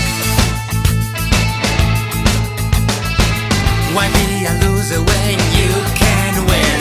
Why 3.96 4.04
be 4.12 4.44
a 4.44 4.52
loser 4.60 5.00
when 5.00 5.36
you 5.56 5.72
can 5.96 6.32
win? 6.44 6.80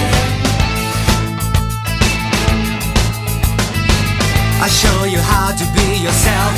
I'll 4.60 4.68
show 4.68 5.06
you 5.06 5.20
how 5.20 5.56
to 5.56 5.66
be 5.72 6.04
yourself 6.04 6.56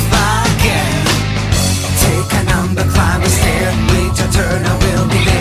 again. 0.50 1.06
Take 2.02 2.32
a 2.34 2.42
number, 2.50 2.82
climb 2.90 3.22
a 3.22 3.28
stair 3.28 3.70
Wait 3.90 4.18
your 4.18 4.30
turn, 4.32 4.66
I 4.66 4.74
will 4.74 5.06
be 5.08 5.24
there 5.24 5.31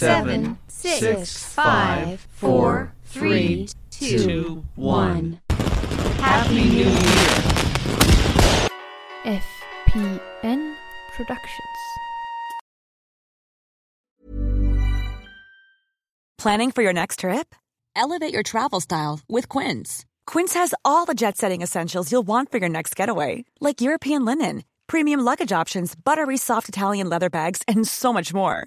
seven, 0.00 0.56
six, 0.66 1.44
five, 1.44 2.26
four, 2.32 2.92
three, 3.04 3.68
two, 3.90 4.64
one. 4.74 5.38
Happy 6.20 6.54
New 6.54 6.88
Year! 6.88 7.30
FPN 9.84 10.74
Productions. 11.14 11.76
Planning 16.38 16.70
for 16.70 16.82
your 16.82 16.94
next 16.94 17.18
trip? 17.20 17.54
Elevate 17.94 18.32
your 18.32 18.42
travel 18.42 18.80
style 18.80 19.20
with 19.28 19.50
Quince. 19.50 20.06
Quince 20.26 20.54
has 20.54 20.74
all 20.82 21.04
the 21.04 21.14
jet 21.14 21.36
setting 21.36 21.60
essentials 21.60 22.10
you'll 22.10 22.22
want 22.22 22.50
for 22.50 22.56
your 22.56 22.70
next 22.70 22.96
getaway, 22.96 23.44
like 23.60 23.82
European 23.82 24.24
linen, 24.24 24.64
premium 24.86 25.20
luggage 25.20 25.52
options, 25.52 25.94
buttery 25.94 26.38
soft 26.38 26.70
Italian 26.70 27.10
leather 27.10 27.28
bags, 27.28 27.62
and 27.68 27.86
so 27.86 28.14
much 28.14 28.32
more. 28.32 28.66